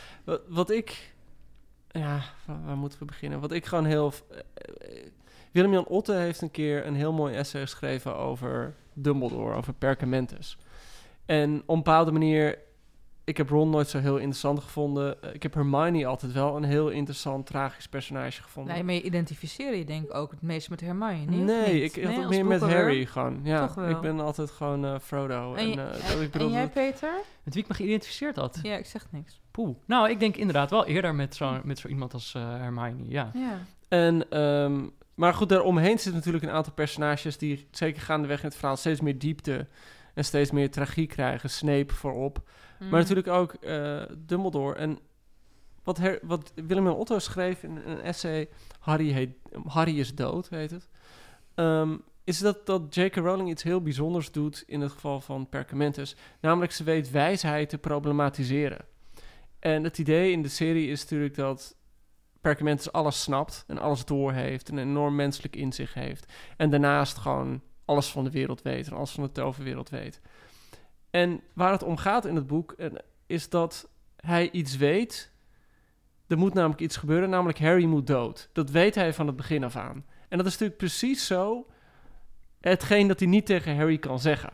Wat, 0.48 0.70
ik... 0.70 1.14
Ja, 1.88 2.20
waar, 2.64 2.76
moeten 2.76 2.98
we 2.98 3.04
beginnen? 3.04 3.40
Wat 3.40 3.52
ik 3.52 3.66
gewoon 3.66 3.84
heel... 3.84 4.12
eh, 4.30 4.38
eh, 4.54 5.06
Willem-Jan 5.52 5.86
Otte 5.86 6.12
heeft 6.12 6.40
een 6.40 6.50
keer 6.50 6.86
een 6.86 6.94
heel 6.94 7.12
mooi 7.12 7.34
essay 7.34 7.60
geschreven 7.60 8.16
over 8.16 8.74
Dumbledore, 8.92 9.56
over 9.56 9.72
Perkamentus. 9.72 10.58
En 11.26 11.54
op 11.60 11.68
een 11.68 11.76
bepaalde 11.76 12.12
manier... 12.12 12.58
Ik 13.24 13.36
heb 13.36 13.48
Ron 13.48 13.70
nooit 13.70 13.88
zo 13.88 13.98
heel 13.98 14.16
interessant 14.16 14.60
gevonden. 14.60 15.22
Eh, 15.22 15.34
Ik 15.34 15.42
heb 15.42 15.54
Hermione 15.54 16.06
altijd 16.06 16.32
wel 16.32 16.56
een 16.56 16.64
heel 16.64 16.88
interessant, 16.88 17.46
tragisch 17.46 17.88
personage 17.88 18.42
gevonden. 18.42 18.74
Nee, 18.74 18.82
maar 18.84 18.94
je 18.94 19.02
identificeer 19.02 19.74
je 19.74 19.84
denk 19.84 20.04
ik 20.04 20.14
ook 20.14 20.30
het 20.30 20.42
meest 20.42 20.70
met 20.70 20.80
Hermione, 20.80 21.24
Nee, 21.36 21.72
niet? 21.72 21.96
ik 21.96 22.02
had 22.04 22.12
Nee, 22.12 22.20
het 22.20 22.28
meer 22.28 22.44
met? 22.46 22.60
Harry 22.60 23.06
gewoon. 23.06 23.40
Ja, 23.42 23.66
Toch 23.66 23.74
wel. 23.74 23.88
ik 23.88 24.00
ben 24.00 24.20
altijd 24.20 24.50
gewoon 24.50 24.84
eh, 24.84 24.94
Frodo. 25.02 25.54
En, 25.54 25.72
En, 25.72 25.78
eh, 25.78 25.84
en- 25.94 26.12
dat 26.12 26.20
ik 26.20 26.30
bedoel, 26.30 26.46
en 26.48 26.52
jij, 26.52 26.68
Peter? 26.68 27.12
Met 27.42 27.54
wie 27.54 27.62
ik 27.62 27.68
me 27.68 27.74
geïdentificeerd 27.74 28.36
had? 28.36 28.58
Ja, 28.62 28.76
ik 28.76 28.86
zeg 28.86 29.06
niks. 29.10 29.40
Poeh. 29.50 29.76
Nou, 29.86 30.10
ik 30.10 30.20
denk 30.20 30.36
inderdaad 30.36 30.70
wel 30.70 30.86
eerder 30.86 31.14
met 31.14 31.34
zo, 31.34 31.60
met 31.64 31.78
zo 31.78 31.88
iemand 31.88 32.12
als 32.12 32.34
eh, 32.34 32.42
Hermione, 32.42 33.04
ja. 33.08 33.30
Ja. 33.34 33.58
En, 33.88 34.30
ehm, 34.30 34.86
maar 35.14 35.34
goed, 35.34 35.48
daaromheen 35.48 35.94
zitten 35.98 36.14
natuurlijk 36.14 36.44
een 36.44 36.50
aantal 36.50 36.72
personages 36.72 37.38
die 37.38 37.66
zeker 37.70 38.02
gaandeweg 38.02 38.38
in 38.42 38.46
het 38.48 38.56
verhaal 38.56 38.76
steeds 38.76 39.00
meer 39.00 39.18
diepte 39.18 39.66
en 40.14 40.24
steeds 40.24 40.50
meer 40.50 40.70
tragiek 40.70 41.08
krijgen. 41.08 41.50
Snape 41.50 41.94
voorop. 41.94 42.42
Mm. 42.82 42.88
Maar 42.88 43.00
natuurlijk 43.00 43.28
ook 43.28 43.52
eh, 43.52 44.02
Dumbledore. 44.18 44.74
En 44.74 44.98
wat, 45.82 45.98
her, 45.98 46.18
wat 46.22 46.52
Willem 46.54 46.86
en 46.86 46.92
Otto 46.92 47.18
schreef 47.18 47.62
in 47.62 47.76
een 47.76 48.00
essay, 48.00 48.48
Harry, 48.78 49.10
heet, 49.10 49.36
Harry 49.66 49.98
is 49.98 50.14
dood, 50.14 50.48
heet 50.48 50.70
het. 50.70 50.88
ehm, 51.54 51.96
is 52.24 52.38
dat, 52.38 52.66
dat 52.66 52.94
J.K. 52.94 53.16
Rowling 53.16 53.50
iets 53.50 53.62
heel 53.62 53.82
bijzonders 53.82 54.32
doet 54.32 54.64
in 54.66 54.80
het 54.80 54.92
geval 54.92 55.20
van 55.20 55.48
Perkamentus. 55.48 56.16
Namelijk, 56.40 56.72
ze 56.72 56.84
weet 56.84 57.10
wijsheid 57.10 57.68
te 57.68 57.78
problematiseren. 57.78 58.84
En 59.58 59.84
het 59.84 59.98
idee 59.98 60.32
in 60.32 60.42
de 60.42 60.48
serie 60.48 60.88
is 60.88 61.02
natuurlijk 61.02 61.34
dat 61.34 61.76
Perkamentus 62.40 62.92
alles 62.92 63.22
snapt 63.22 63.64
en 63.66 63.78
alles 63.78 64.04
doorheeft 64.04 64.68
en 64.68 64.76
een 64.76 64.88
enorm 64.88 65.14
menselijk 65.14 65.56
inzicht 65.56 65.94
heeft. 65.94 66.32
En 66.56 66.70
daarnaast 66.70 67.18
gewoon 67.18 67.62
alles 67.84 68.10
van 68.10 68.24
de 68.24 68.30
wereld 68.30 68.62
weet 68.62 68.86
en 68.86 68.92
alles 68.92 69.10
van 69.10 69.24
de 69.24 69.32
toverwereld 69.32 69.88
weet. 69.88 70.20
En 71.12 71.40
waar 71.52 71.72
het 71.72 71.82
om 71.82 71.96
gaat 71.96 72.24
in 72.24 72.34
het 72.34 72.46
boek 72.46 72.72
eh, 72.72 72.90
is 73.26 73.48
dat 73.48 73.88
hij 74.16 74.50
iets 74.50 74.76
weet. 74.76 75.32
Er 76.26 76.38
moet 76.38 76.54
namelijk 76.54 76.80
iets 76.80 76.96
gebeuren, 76.96 77.30
namelijk 77.30 77.58
Harry 77.58 77.84
moet 77.84 78.06
dood. 78.06 78.48
Dat 78.52 78.70
weet 78.70 78.94
hij 78.94 79.14
van 79.14 79.26
het 79.26 79.36
begin 79.36 79.64
af 79.64 79.76
aan. 79.76 80.04
En 80.28 80.38
dat 80.38 80.46
is 80.46 80.52
natuurlijk 80.52 80.78
precies 80.78 81.26
zo 81.26 81.66
hetgeen 82.60 83.08
dat 83.08 83.18
hij 83.18 83.28
niet 83.28 83.46
tegen 83.46 83.76
Harry 83.76 83.98
kan 83.98 84.20
zeggen. 84.20 84.50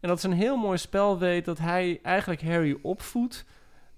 En 0.00 0.08
dat 0.08 0.18
is 0.18 0.24
een 0.24 0.32
heel 0.32 0.56
mooi 0.56 0.78
spel 0.78 1.18
weet 1.18 1.44
dat 1.44 1.58
hij 1.58 1.98
eigenlijk 2.02 2.42
Harry 2.42 2.78
opvoedt. 2.82 3.44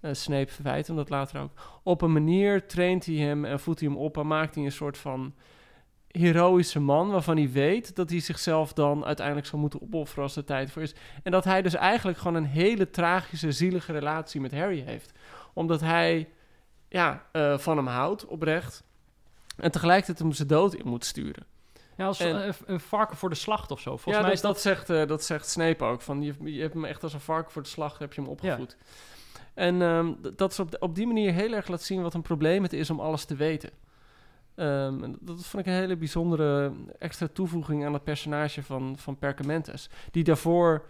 Eh, 0.00 0.12
Snape 0.12 0.52
verwijt 0.52 0.86
hem 0.86 0.96
dat 0.96 1.10
later 1.10 1.40
ook. 1.40 1.80
Op 1.82 2.02
een 2.02 2.12
manier 2.12 2.66
traint 2.66 3.06
hij 3.06 3.14
hem 3.14 3.44
en 3.44 3.60
voedt 3.60 3.80
hij 3.80 3.88
hem 3.88 3.98
op 3.98 4.16
en 4.16 4.26
maakt 4.26 4.54
hij 4.54 4.64
een 4.64 4.72
soort 4.72 4.98
van 4.98 5.34
heroïsche 6.18 6.80
man 6.80 7.10
waarvan 7.10 7.36
hij 7.36 7.50
weet 7.50 7.96
dat 7.96 8.10
hij 8.10 8.20
zichzelf 8.20 8.72
dan 8.72 9.04
uiteindelijk 9.04 9.46
zal 9.46 9.58
moeten 9.58 9.82
opofferen 9.82 10.22
als 10.22 10.34
de 10.34 10.44
tijd 10.44 10.70
voor 10.70 10.82
is. 10.82 10.94
En 11.22 11.30
dat 11.30 11.44
hij 11.44 11.62
dus 11.62 11.74
eigenlijk 11.74 12.18
gewoon 12.18 12.34
een 12.34 12.44
hele 12.44 12.90
tragische, 12.90 13.52
zielige 13.52 13.92
relatie 13.92 14.40
met 14.40 14.52
Harry 14.52 14.82
heeft. 14.86 15.12
Omdat 15.52 15.80
hij 15.80 16.28
ja, 16.88 17.26
eh, 17.32 17.58
van 17.58 17.76
hem 17.76 17.86
houdt, 17.86 18.26
oprecht. 18.26 18.84
En 19.56 19.70
tegelijkertijd 19.70 20.18
hem 20.18 20.32
zijn 20.32 20.48
dood 20.48 20.74
in 20.74 20.88
moet 20.88 21.04
sturen. 21.04 21.44
Ja, 21.96 22.06
als 22.06 22.20
En- 22.20 22.54
een 22.66 22.80
varken 22.80 23.16
voor 23.16 23.28
de 23.28 23.34
slacht 23.34 23.70
of 23.70 23.80
zo. 23.80 23.90
Volgens 23.90 24.14
ja, 24.14 24.20
mij 24.20 24.30
dat, 24.30 24.36
is 24.36 24.40
dat... 24.40 24.52
dat, 24.52 24.62
zegt, 24.62 24.90
eh, 24.90 25.06
dat 25.06 25.24
zegt 25.24 25.48
Snape 25.48 25.84
ook. 25.84 26.02
Van, 26.02 26.22
je, 26.22 26.34
je 26.44 26.60
hebt 26.60 26.74
hem 26.74 26.84
echt 26.84 27.02
als 27.02 27.12
een 27.12 27.20
varken 27.20 27.52
voor 27.52 27.62
de 27.62 27.68
slag 27.68 27.98
heb 27.98 28.12
je 28.12 28.20
hem 28.20 28.30
opgevoed. 28.30 28.76
En 29.54 29.82
ehm, 29.82 30.12
dat 30.36 30.54
ze 30.54 30.62
op, 30.62 30.76
op 30.78 30.94
die 30.94 31.06
manier 31.06 31.32
heel 31.32 31.52
erg 31.52 31.68
laat 31.68 31.82
zien 31.82 32.02
wat 32.02 32.14
een 32.14 32.22
probleem 32.22 32.62
het 32.62 32.72
is 32.72 32.90
om 32.90 33.00
alles 33.00 33.24
te 33.24 33.34
weten. 33.34 33.70
Ehm, 34.56 35.02
en 35.02 35.16
dat 35.20 35.46
vond 35.46 35.66
ik 35.66 35.72
een 35.72 35.78
hele 35.78 35.96
bijzondere 35.96 36.72
extra 36.98 37.28
toevoeging 37.32 37.84
aan 37.84 37.92
het 37.92 38.04
personage 38.04 38.62
van, 38.62 38.94
van 38.98 39.18
Perkamentus. 39.18 39.90
Die 40.10 40.24
daarvoor, 40.24 40.86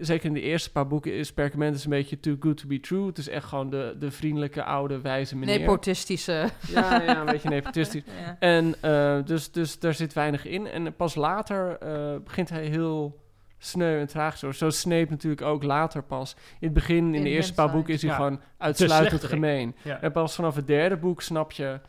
zeker 0.00 0.26
in 0.26 0.32
de 0.32 0.40
eerste 0.40 0.70
paar 0.72 0.86
boeken, 0.86 1.12
is 1.12 1.32
Perkamentus 1.32 1.84
een 1.84 1.90
beetje 1.90 2.20
too 2.20 2.36
good 2.40 2.56
to 2.56 2.66
be 2.66 2.80
true. 2.80 3.06
Het 3.06 3.18
is 3.18 3.28
echt 3.28 3.46
gewoon 3.46 3.70
de, 3.70 3.96
de 3.98 4.10
vriendelijke, 4.10 4.64
oude, 4.64 5.00
wijze 5.00 5.36
meneer. 5.36 5.58
Nepotistische. 5.58 6.48
ja, 6.68 7.02
ja, 7.02 7.20
een 7.20 7.26
beetje 7.26 7.48
nepotistisch. 7.48 8.02
Ja. 8.24 8.36
En 8.38 8.74
eh, 8.80 9.18
dus, 9.24 9.52
dus 9.52 9.78
daar 9.78 9.94
zit 9.94 10.12
weinig 10.12 10.44
in. 10.44 10.66
En 10.66 10.96
pas 10.96 11.14
later 11.14 11.78
eh, 11.78 12.16
begint 12.24 12.48
hij 12.48 12.66
heel 12.66 13.26
sneu 13.58 14.00
en 14.00 14.06
traag. 14.06 14.38
Zo, 14.38 14.52
zo 14.52 14.70
Snape 14.70 15.10
natuurlijk 15.10 15.42
ook 15.42 15.62
later 15.62 16.02
pas. 16.02 16.36
In 16.36 16.66
het 16.66 16.72
begin, 16.72 17.06
in, 17.06 17.14
In 17.14 17.22
de 17.22 17.28
eerste 17.28 17.54
paar 17.54 17.70
boeken, 17.70 17.94
is 17.94 18.02
hij 18.02 18.10
Ja, 18.10 18.16
gewoon 18.16 18.40
uitsluitend 18.58 19.24
gemeen. 19.24 19.74
Ja. 19.82 20.00
En 20.00 20.12
pas 20.12 20.34
vanaf 20.34 20.54
het 20.54 20.66
derde 20.66 20.96
boek 20.96 21.22
snap 21.22 21.52
je 21.52 21.80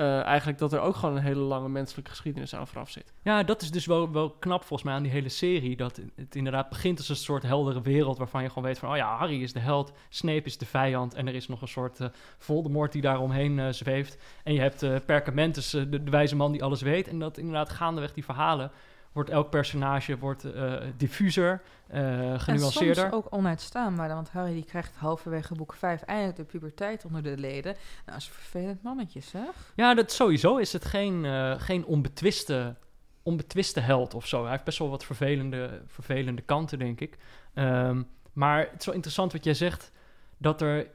eh, 0.00 0.24
eigenlijk 0.24 0.58
dat 0.58 0.72
er 0.72 0.80
ook 0.80 0.96
gewoon 0.96 1.16
een 1.16 1.22
hele 1.22 1.40
lange 1.40 1.68
menselijke 1.68 2.10
geschiedenis 2.10 2.54
aan 2.54 2.66
vooraf 2.66 2.90
zit. 2.90 3.12
Ja, 3.22 3.42
dat 3.42 3.62
is 3.62 3.70
dus 3.70 3.86
wel, 3.86 4.12
wel 4.12 4.30
knap 4.30 4.60
volgens 4.60 4.82
mij 4.82 4.94
aan 4.94 5.02
die 5.02 5.12
hele 5.12 5.28
serie. 5.28 5.76
Dat 5.76 6.00
het 6.16 6.34
inderdaad 6.34 6.68
begint 6.68 6.98
als 6.98 7.08
een 7.08 7.16
soort 7.16 7.42
heldere 7.42 7.80
wereld 7.80 8.18
waarvan 8.18 8.42
je 8.42 8.48
gewoon 8.48 8.64
weet 8.64 8.78
van... 8.78 8.90
oh 8.90 8.96
ja, 8.96 9.16
Harry 9.16 9.42
is 9.42 9.52
de 9.52 9.58
held, 9.58 9.92
Snape 10.08 10.42
is 10.42 10.58
de 10.58 10.66
vijand... 10.66 11.14
en 11.14 11.28
er 11.28 11.34
is 11.34 11.48
nog 11.48 11.62
een 11.62 11.68
soort 11.68 12.00
eh, 12.00 12.08
Voldemort 12.38 12.92
die 12.92 13.02
daaromheen 13.02 13.58
eh 13.58 13.68
zweeft. 13.70 14.18
En 14.44 14.52
je 14.52 14.60
hebt 14.60 15.04
Perkamentus, 15.06 15.70
de, 15.70 16.02
de 16.02 16.10
wijze 16.10 16.36
man 16.36 16.52
die 16.52 16.64
alles 16.64 16.82
weet. 16.82 17.08
En 17.08 17.18
dat 17.18 17.38
inderdaad 17.38 17.70
gaandeweg 17.70 18.12
die 18.12 18.24
verhalen... 18.24 18.70
wordt 19.12 19.30
elk 19.30 19.50
personage 19.50 20.18
wordt, 20.18 20.44
eh, 20.52 20.74
diffuser, 20.96 21.62
En 21.88 22.40
genuanceerder. 22.40 22.94
soms 23.10 23.12
ook 23.12 23.26
onuitstaanbaar, 23.30 24.08
want 24.08 24.30
Harry 24.30 24.52
die 24.52 24.64
krijgt 24.64 24.96
halverwege 24.96 25.54
boek 25.54 25.74
5 25.74 26.02
eindelijk 26.02 26.36
de 26.36 26.44
puberteit 26.44 27.04
onder 27.04 27.22
de 27.22 27.36
leden. 27.36 27.72
Nou, 27.72 28.04
dat 28.04 28.16
is 28.16 28.26
een 28.26 28.32
vervelend 28.32 28.82
mannetje, 28.82 29.20
zeg. 29.20 29.72
Ja, 29.74 29.94
dat 29.94 30.12
sowieso 30.12 30.56
is 30.56 30.72
het 30.72 30.84
geen, 30.84 31.24
eh, 31.24 31.54
geen 31.60 31.84
onbetwiste, 31.84 32.74
onbetwiste 33.22 33.80
held 33.80 34.14
of 34.14 34.26
zo. 34.26 34.42
Hij 34.42 34.50
heeft 34.50 34.64
best 34.64 34.78
wel 34.78 34.90
wat 34.90 35.04
vervelende, 35.04 35.82
vervelende 35.86 36.42
kanten, 36.42 36.78
denk 36.78 37.00
ik. 37.00 37.16
Ehm, 37.54 38.02
maar 38.32 38.58
het 38.58 38.80
is 38.80 38.86
wel 38.86 38.94
interessant 38.94 39.32
wat 39.32 39.44
jij 39.44 39.54
zegt, 39.54 39.92
dat 40.36 40.60
er 40.60 40.86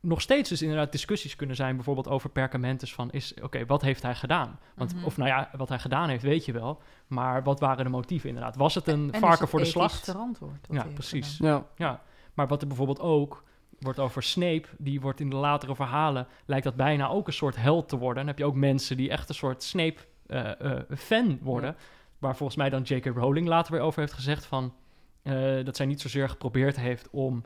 nog 0.00 0.20
steeds 0.20 0.48
dus 0.48 0.62
inderdaad 0.62 0.92
discussies 0.92 1.36
kunnen 1.36 1.56
zijn, 1.56 1.74
bijvoorbeeld 1.74 2.08
over 2.08 2.30
Perkamentus 2.30 2.94
van, 2.94 3.10
is, 3.10 3.34
oké, 3.42 3.66
wat 3.66 3.82
heeft 3.82 4.02
hij 4.02 4.14
gedaan? 4.14 4.58
Want, 4.74 4.94
Mhm. 4.94 5.04
Of 5.04 5.16
nou 5.16 5.28
ja, 5.28 5.50
wat 5.56 5.68
hij 5.68 5.78
gedaan 5.78 6.08
heeft, 6.08 6.22
weet 6.22 6.44
je 6.44 6.52
wel. 6.52 6.80
Maar 7.06 7.42
wat 7.42 7.60
waren 7.60 7.84
de 7.84 7.90
motieven 7.90 8.28
inderdaad? 8.28 8.56
Was 8.56 8.74
het 8.74 8.86
een 8.86 9.06
En 9.08 9.12
is 9.12 9.18
varken 9.20 9.40
het 9.40 9.50
voor 9.50 9.58
de 9.58 9.64
slacht? 9.64 10.04
verantwoord 10.04 10.66
Ja, 10.70 10.86
precies. 10.94 11.38
Ja, 11.38 11.66
Ja, 11.76 12.02
maar 12.34 12.46
wat 12.48 12.60
er 12.62 12.66
bijvoorbeeld 12.68 13.00
ook 13.00 13.44
wordt 13.78 13.98
over 13.98 14.22
Snape, 14.22 14.64
die 14.78 15.00
wordt 15.00 15.20
in 15.20 15.30
de 15.30 15.36
latere 15.36 15.74
verhalen, 15.74 16.26
lijkt 16.44 16.64
dat 16.64 16.74
bijna 16.76 17.08
ook 17.08 17.26
een 17.26 17.32
soort 17.32 17.56
held 17.56 17.88
te 17.88 17.96
worden. 17.98 18.16
Dan 18.16 18.26
heb 18.26 18.38
je 18.38 18.44
ook 18.44 18.54
mensen 18.54 18.96
die 18.96 19.10
echt 19.10 19.28
een 19.28 19.34
soort 19.34 19.62
Snape-fan 19.62 21.38
worden. 21.42 21.76
Waar 22.18 22.36
volgens 22.36 22.58
mij 22.58 22.70
dan 22.70 22.82
J.K. 22.82 23.04
Rowling 23.06 23.46
later 23.48 23.72
weer 23.72 23.82
over 23.82 24.00
heeft 24.00 24.12
gezegd 24.12 24.44
van... 24.46 24.74
eh, 25.22 25.64
dat 25.64 25.76
zij 25.76 25.86
niet 25.86 26.00
zozeer 26.00 26.28
geprobeerd 26.28 26.76
heeft 26.76 27.08
om, 27.10 27.44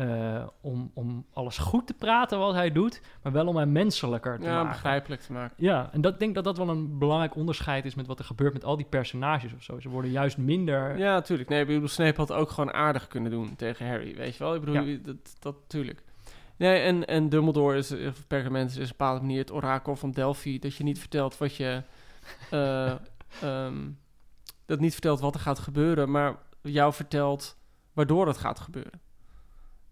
eh, 0.00 0.46
om, 0.60 0.90
om 0.94 1.26
alles 1.32 1.58
goed 1.58 1.86
te 1.86 1.94
praten 1.94 2.38
wat 2.38 2.54
hij 2.54 2.72
doet... 2.72 3.02
maar 3.22 3.32
wel 3.32 3.46
om 3.46 3.56
hem 3.56 3.72
menselijker 3.72 4.38
te 4.38 4.44
ja 4.44 4.54
maken. 4.54 4.68
begrijpelijk 4.68 5.20
te 5.20 5.32
maken. 5.32 5.54
Ja, 5.58 5.88
en 5.92 6.00
dat 6.00 6.12
ik 6.12 6.18
denk 6.18 6.34
dat 6.34 6.44
dat 6.44 6.56
wel 6.56 6.68
een 6.68 6.98
belangrijk 6.98 7.34
onderscheid 7.34 7.84
is 7.84 7.94
met 7.94 8.06
wat 8.06 8.18
er 8.18 8.24
gebeurt 8.24 8.52
met 8.52 8.64
al 8.64 8.76
die 8.76 8.86
personages 8.86 9.54
of 9.54 9.62
zo. 9.62 9.80
Ze 9.80 9.88
worden 9.88 10.10
juist 10.10 10.38
minder... 10.38 10.98
Ja, 10.98 11.12
natuurlijk. 11.12 11.48
Nee, 11.48 11.60
ik 11.60 11.66
bedoel, 11.66 11.88
Snape 11.88 12.20
had 12.20 12.32
ook 12.32 12.50
gewoon 12.50 12.72
aardig 12.72 13.06
kunnen 13.08 13.30
doen 13.30 13.56
tegen 13.56 13.86
Harry, 13.86 14.14
weet 14.16 14.36
je 14.36 14.44
wel? 14.44 14.54
Ik 14.54 14.60
bedoel, 14.60 14.82
Ja. 14.82 14.98
dat, 15.02 15.16
dat 15.38 15.54
natuurlijk. 15.60 16.02
Nee, 16.56 16.80
en, 16.80 17.06
en 17.06 17.28
Dumbledore 17.28 17.76
is, 17.76 17.92
of 17.92 18.26
Perkamentus 18.26 18.76
is 18.76 18.82
op 18.82 18.90
een 18.90 18.96
bepaalde 18.96 19.20
manier 19.20 19.38
het 19.38 19.52
orakel 19.52 19.96
van 19.96 20.10
Delphi, 20.10 20.58
dat 20.58 20.74
je 20.74 20.84
niet 20.84 20.98
vertelt 20.98 21.38
wat 21.38 21.56
je... 21.56 21.82
eh, 22.50 22.92
ehm, 23.42 23.88
dat 24.66 24.80
niet 24.80 24.92
vertelt 24.92 25.20
wat 25.20 25.34
er 25.34 25.40
gaat 25.40 25.58
gebeuren, 25.58 26.10
maar 26.10 26.36
jou 26.62 26.92
vertelt 26.92 27.58
waardoor 27.92 28.26
het 28.26 28.38
gaat 28.38 28.60
gebeuren. 28.60 29.00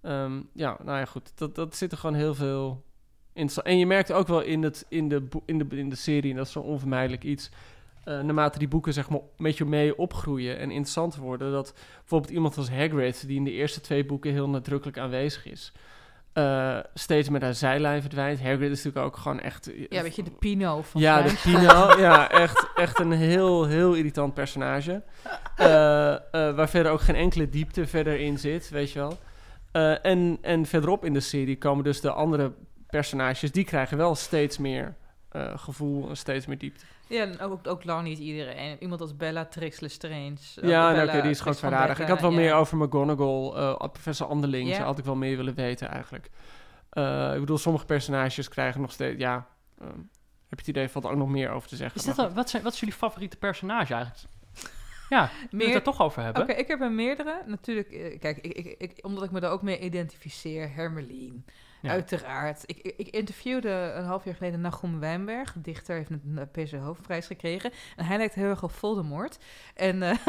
Ehm, 0.09 0.41
ja, 0.53 0.77
nou 0.85 0.99
ja, 0.99 1.05
goed. 1.05 1.33
Dat, 1.35 1.55
dat 1.55 1.77
zit 1.77 1.93
er 1.93 1.99
gewoon 1.99 2.17
heel 2.17 2.35
veel 2.35 2.85
in. 3.33 3.51
En 3.63 3.79
je 3.79 3.87
merkt 3.87 4.13
ook 4.13 4.27
wel 4.29 4.41
in, 4.41 4.63
het, 4.63 4.87
in, 4.89 5.09
de, 5.09 5.29
in, 5.45 5.59
de, 5.59 5.67
in 5.77 5.89
de 5.89 5.97
serie, 5.97 6.31
en 6.31 6.37
dat 6.37 6.47
is 6.47 6.53
zo 6.53 6.61
onvermijdelijk 6.61 7.25
iets... 7.25 7.51
eh, 8.05 8.21
naarmate 8.21 8.59
die 8.59 8.69
boeken 8.69 8.93
zeg 8.93 9.09
maar 9.09 9.21
met 9.37 9.57
je 9.57 9.65
mee 9.65 9.99
opgroeien 9.99 10.59
en 10.59 10.71
interessanter 10.71 11.21
worden, 11.21 11.53
dat 11.53 11.75
bijvoorbeeld 11.99 12.33
iemand 12.33 12.57
als 12.57 12.71
Hagrid, 12.71 13.27
die 13.27 13.37
in 13.37 13.45
de 13.45 13.51
eerste 13.53 13.81
twee 13.81 14.05
boeken 14.05 14.33
heel 14.33 14.49
nadrukkelijk 14.49 14.99
aanwezig 14.99 15.47
is, 15.47 15.73
eh, 16.33 16.79
steeds 16.95 17.29
met 17.29 17.43
haar 17.43 17.55
zijlijn 17.55 18.01
verdwijnt. 18.01 18.41
Hagrid 18.41 18.71
is 18.71 18.85
natuurlijk 18.85 19.07
ook 19.07 19.17
gewoon 19.17 19.41
echt... 19.41 19.71
Ja, 19.89 20.03
weet 20.03 20.17
je, 20.17 20.23
de 20.23 20.31
Pino 20.31 20.83
van 20.83 21.01
Ja, 21.01 21.23
de. 21.23 21.41
Pino. 21.43 21.99
ja, 22.01 22.31
echt, 22.31 22.69
echt 22.75 22.99
een 22.99 23.13
heel, 23.13 23.65
heel 23.67 23.95
irritant 23.95 24.35
personage. 24.35 25.03
Eh, 25.57 26.13
eh, 26.13 26.21
waar 26.31 26.69
verder 26.69 26.93
ook 26.93 27.01
geen 27.01 27.15
enkele 27.15 27.49
diepte 27.49 27.87
verder 27.87 28.21
in 28.21 28.39
zit, 28.39 28.69
weet 28.69 28.91
je 28.93 28.99
wel. 28.99 29.19
Eh, 29.79 30.11
en, 30.11 30.39
en 30.43 30.67
verderop 30.67 31.05
in 31.05 31.13
de 31.13 31.21
serie 31.21 31.59
komen 31.59 31.85
dus 31.85 32.01
de 32.01 32.13
andere 32.13 32.53
personages... 32.91 33.53
die 33.53 33.65
krijgen 33.65 33.97
wel 33.97 34.15
steeds 34.15 34.59
meer 34.59 34.97
eh, 35.29 35.59
gevoel 35.59 36.09
en 36.09 36.17
steeds 36.17 36.47
meer 36.47 36.59
diepte. 36.59 36.85
Ja, 37.07 37.23
en 37.23 37.41
ook, 37.41 37.67
ook 37.67 37.85
lang 37.85 38.03
niet 38.03 38.19
iedereen. 38.19 38.77
Iemand 38.81 39.01
als 39.01 39.17
Bellatrix 39.17 39.81
Lestrange. 39.81 40.37
ja, 40.55 40.63
nou, 40.63 40.95
Bella 40.95 41.13
oké, 41.13 41.23
die 41.23 41.31
is 41.31 41.39
gewoon 41.39 41.55
verradig. 41.57 42.01
Ik 42.01 42.09
had 42.09 42.21
wel 42.21 42.31
ja. 42.31 42.37
meer 42.37 42.55
over 42.55 42.77
McGonagall, 42.77 43.53
eh, 43.55 43.89
professor 43.93 44.27
Anderling. 44.27 44.69
Ja. 44.69 44.75
Zou 44.75 44.87
had 44.87 44.99
ik 44.99 45.05
wel 45.05 45.17
meer 45.17 45.37
willen 45.37 45.55
weten 45.55 45.89
eigenlijk. 45.89 46.31
Eh, 46.91 47.33
ik 47.35 47.41
bedoel, 47.41 47.59
sommige 47.59 47.85
personages 47.85 48.49
krijgen 48.49 48.81
nog 48.81 48.93
steeds... 48.93 49.21
Ja, 49.21 49.47
ehm, 49.81 49.99
heb 50.49 50.59
je 50.59 50.67
het 50.67 50.69
idee, 50.69 50.89
valt 50.89 51.05
er 51.05 51.11
ook 51.11 51.17
nog 51.17 51.29
meer 51.29 51.51
over 51.51 51.69
te 51.69 51.77
zeggen. 51.77 52.01
Is 52.01 52.17
wel- 52.17 52.33
wat, 52.33 52.51
zijn, 52.51 52.63
wat 52.63 52.73
is 52.73 52.81
jullie 52.81 52.95
favoriete 52.95 53.37
personage 53.37 53.95
eigenlijk? 53.95 54.27
Ja, 55.17 55.25
we 55.25 55.39
het 55.43 55.53
Meer- 55.53 55.75
er 55.75 55.83
toch 55.83 56.01
over 56.01 56.23
hebben. 56.23 56.43
Oké, 56.43 56.53
ik 56.53 56.69
heb 56.69 56.81
er 56.81 56.93
meerdere. 56.93 57.43
Natuurlijk, 57.47 57.91
eh, 57.91 58.19
kijk, 58.19 58.39
ik, 58.39 58.57
ik, 58.57 58.75
ik, 58.79 58.99
omdat 59.03 59.25
ik 59.25 59.31
me 59.31 59.41
daar 59.41 59.51
ook 59.51 59.63
mee 59.63 59.79
identificeer. 59.81 60.75
Hermelien, 60.75 61.45
Ja. 61.83 61.91
uiteraard. 61.91 62.63
Ik, 62.67 62.79
ik, 62.97 63.09
interviewde 63.09 63.93
een 63.97 64.05
half 64.05 64.25
jaar 64.25 64.35
geleden 64.35 64.61
Nachum 64.61 65.01
Wijnberg. 65.01 65.55
Dichter, 65.57 65.97
heeft 65.97 66.11
een 66.11 66.49
PC 66.53 66.71
Hoofdprijs 66.73 67.27
gekregen. 67.27 67.73
En 67.97 68.05
hij 68.05 68.17
lijkt 68.17 68.35
heel 68.35 68.49
erg 68.49 68.63
op 68.63 68.73
Voldemort. 68.73 69.39
En... 69.75 70.03
eh, 70.03 70.17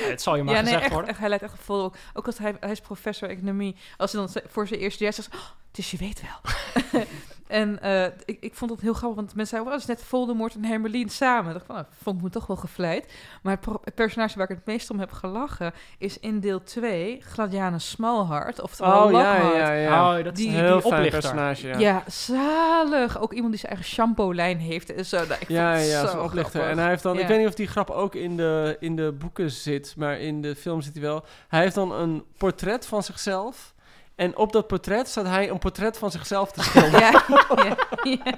Ja, 0.00 0.04
het 0.08 0.22
zal 0.22 0.36
je 0.36 0.42
maar 0.42 0.54
ja, 0.54 0.60
nee, 0.60 0.66
gezegd 0.68 0.82
echt, 0.84 0.92
worden. 0.92 1.10
echt, 1.10 1.18
hij 1.18 1.28
lijkt 1.28 1.44
echt 1.44 1.52
op 1.52 1.60
Voldemort. 1.60 1.98
Ook 2.14 2.26
als 2.26 2.38
hij, 2.38 2.56
hij 2.60 2.70
is 2.70 2.80
professor 2.80 3.28
economie. 3.28 3.76
Als 3.96 4.12
hij 4.12 4.20
dan 4.26 4.42
voor 4.46 4.66
zijn 4.66 4.80
eerste 4.80 5.04
jaar 5.04 5.12
zegt... 5.12 5.34
Oh, 5.34 5.40
dus 5.70 5.90
je 5.90 5.96
weet 5.96 6.22
wel. 6.22 7.02
en 7.48 7.82
eh, 7.82 8.04
ik, 8.24 8.36
ik 8.40 8.54
vond 8.54 8.70
het 8.70 8.80
heel 8.80 8.92
grappig, 8.94 9.16
want 9.16 9.34
mensen 9.34 9.46
zeiden... 9.56 9.72
Oh, 9.72 9.78
dat 9.78 9.88
is 9.88 9.96
net 9.96 10.04
Voldemort 10.08 10.54
en 10.54 10.64
Hermelien 10.64 11.08
samen. 11.08 11.46
Ik 11.46 11.52
dacht 11.52 11.66
van, 11.66 11.74
nou, 11.74 11.86
vond 12.02 12.16
ik 12.16 12.22
me 12.22 12.30
toch 12.30 12.46
wel 12.46 12.56
gevleid. 12.56 13.12
Maar 13.42 13.58
het, 13.84 13.94
personage 13.94 14.38
waar 14.38 14.50
ik 14.50 14.56
het 14.56 14.66
meest 14.66 14.90
om 14.90 14.98
heb 14.98 15.12
gelachen... 15.12 15.72
is 15.98 16.18
in 16.18 16.40
deel 16.40 16.62
2 16.62 17.20
Gladiana 17.22 17.78
Smallheart. 17.78 18.60
Oftewel 18.62 19.02
Oh, 19.04 19.10
ja, 19.10 19.16
Lockhart. 19.18 19.56
ja, 19.56 19.72
ja. 19.72 20.18
Oh, 20.18 20.24
dat 20.24 20.32
is 20.38 20.38
Die- 20.44 20.50
die, 20.50 20.58
Heel 20.60 20.72
die 20.72 20.80
fijn 20.90 20.94
oplichter. 20.94 21.20
personage, 21.20 21.66
ja. 21.68 21.78
Ja. 21.78 22.02
zalig. 22.10 23.20
Ook 23.20 23.32
iemand 23.32 23.50
die 23.50 23.60
zijn 23.60 23.72
eigen 23.72 23.90
shampoo-lijn 23.92 24.58
heeft. 24.58 24.92
En 24.94 25.04
zo. 25.06 25.16
Nou, 25.16 25.40
ik 25.40 25.48
Ja, 25.48 25.70
het 25.72 25.86
ja, 25.90 26.00
zo 26.00 26.06
zo'n 26.06 26.20
oplichter. 26.22 26.50
grappig. 26.52 26.70
En 26.70 26.78
hij 26.78 26.88
heeft 26.88 27.02
dan, 27.02 27.18
ik 27.18 27.26
weet 27.26 27.38
niet 27.38 27.46
of 27.48 27.54
die 27.54 27.66
grap 27.66 27.90
ook 27.90 28.14
in 28.14 28.36
de, 28.36 28.76
in 28.80 28.96
de 28.96 29.12
boeken 29.18 29.50
zit, 29.50 29.94
maar 29.96 30.18
in 30.18 30.42
de 30.42 30.56
film 30.56 30.80
zit 30.80 30.92
hij 30.92 31.02
wel. 31.02 31.24
Hij 31.48 31.60
heeft 31.60 31.74
dan 31.74 31.92
een 31.92 32.24
portret 32.38 32.86
van 32.86 33.02
zichzelf. 33.02 33.74
En 34.18 34.36
op 34.36 34.52
dat 34.52 34.66
portret 34.66 35.08
staat 35.08 35.26
hij 35.26 35.50
een 35.50 35.58
portret 35.58 35.98
van 35.98 36.10
zichzelf 36.10 36.52
te 36.52 36.62
schilderen. 36.62 37.00
Ja, 37.00 37.24
ja, 37.54 37.76
ja. 38.04 38.32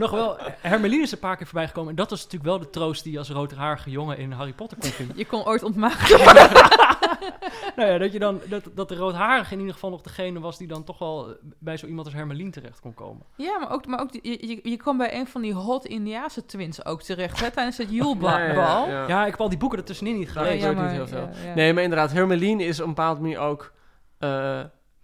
Maar 0.00 0.10
nog 0.10 0.18
wel, 0.20 0.36
Hermeline 0.60 1.02
is 1.02 1.12
een 1.12 1.18
paar 1.18 1.36
keer 1.36 1.46
voorbij 1.46 1.66
gekomen. 1.66 1.90
En 1.90 1.96
dat 1.96 2.10
was 2.10 2.22
natuurlijk 2.22 2.50
wel 2.50 2.58
de 2.58 2.70
troost 2.70 3.02
die 3.02 3.12
je 3.12 3.18
als 3.18 3.30
roodharige 3.30 3.90
jongen 3.90 4.18
in 4.18 4.32
Harry 4.32 4.52
Potter 4.52 4.78
kon 4.80 4.90
vinden. 4.90 5.16
Je 5.22 5.26
kon 5.26 5.44
ooit 5.46 5.62
ontmaken. 5.62 6.18
nou 7.76 7.90
ja, 7.90 7.98
dat, 7.98 8.12
je 8.12 8.18
dan, 8.18 8.40
dat, 8.48 8.62
dat 8.74 8.88
de 8.88 8.96
roodharige 8.96 9.52
in 9.52 9.58
ieder 9.58 9.74
geval 9.74 9.90
nog 9.90 10.02
degene 10.02 10.40
was 10.40 10.58
die 10.58 10.66
dan 10.68 10.84
toch 10.84 10.98
wel 10.98 11.36
bij 11.58 11.76
zo 11.76 11.86
iemand 11.86 12.06
als 12.06 12.14
Hermeline 12.14 12.50
terecht 12.50 12.80
kon 12.80 12.94
komen. 12.94 13.22
Ja, 13.36 13.58
maar 13.58 13.70
ook, 13.72 13.86
maar 13.86 14.00
ook 14.00 14.12
die- 14.12 14.20
je, 14.30 14.48
je, 14.48 14.70
je 14.70 14.76
kwam 14.76 14.96
bij 14.96 15.14
een 15.18 15.26
van 15.26 15.40
die 15.42 15.52
hot 15.54 15.84
Indiaanse 15.84 16.44
twins 16.46 16.84
ook 16.84 17.02
terecht, 17.02 17.40
hè, 17.40 17.50
tijdens 17.50 17.76
het 17.76 17.90
Julebal. 17.90 18.28
Ja, 18.30 18.38
ja, 18.46 18.86
ja. 18.88 19.08
Ja, 19.08 19.24
ik 19.24 19.30
heb 19.30 19.40
al 19.40 19.48
die 19.48 19.58
boeken 19.58 19.78
ertussenin 19.78 20.18
niet 20.18 20.30
gelezen. 20.30 20.68
gebeurt 20.68 20.86
niet 20.86 20.96
heel 20.96 21.06
veel. 21.06 21.28
Nee, 21.54 21.72
maar 21.72 21.82
inderdaad, 21.82 22.12
Hermeline 22.12 22.64
is 22.64 22.80
op 22.80 22.86
een 22.86 22.94
bepaalde 22.94 23.20
manier 23.20 23.38
ook... 23.38 23.72
eh, 24.18 24.60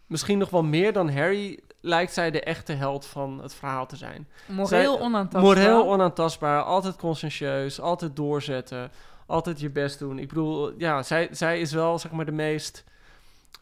misschien 0.06 0.38
nog 0.38 0.50
wel 0.50 0.62
meer 0.64 0.92
dan 0.92 1.10
Harry... 1.12 1.60
lijkt 1.80 2.12
zij 2.12 2.30
de 2.30 2.40
echte 2.42 2.72
held 2.72 3.06
van 3.06 3.42
het 3.42 3.54
verhaal 3.54 3.86
te 3.86 3.96
zijn. 3.96 4.28
Moreel 4.46 4.66
Zij- 4.66 4.86
onaantastbaar. 4.88 5.42
Moreel 5.42 5.88
onaantastbaar, 5.88 6.62
altijd 6.62 6.96
conscientieus, 6.96 7.80
altijd 7.80 8.16
doorzetten, 8.16 8.90
altijd 9.26 9.60
je 9.60 9.70
best 9.70 9.98
doen. 9.98 10.18
Ik 10.18 10.28
bedoel, 10.28 10.72
ja, 10.78 11.02
zij, 11.02 11.28
zij 11.30 11.60
is 11.60 11.72
wel 11.72 11.98
zeg 11.98 12.10
maar 12.10 12.24
de 12.24 12.32
meest, 12.32 12.84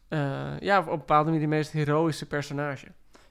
eh, 0.08 0.60
ja, 0.60 0.78
op 0.78 0.86
een 0.86 0.98
bepaalde 0.98 1.24
manier 1.24 1.40
de 1.40 1.46
meest 1.46 1.72
heroïsche 1.72 2.26
personage. 2.26 2.86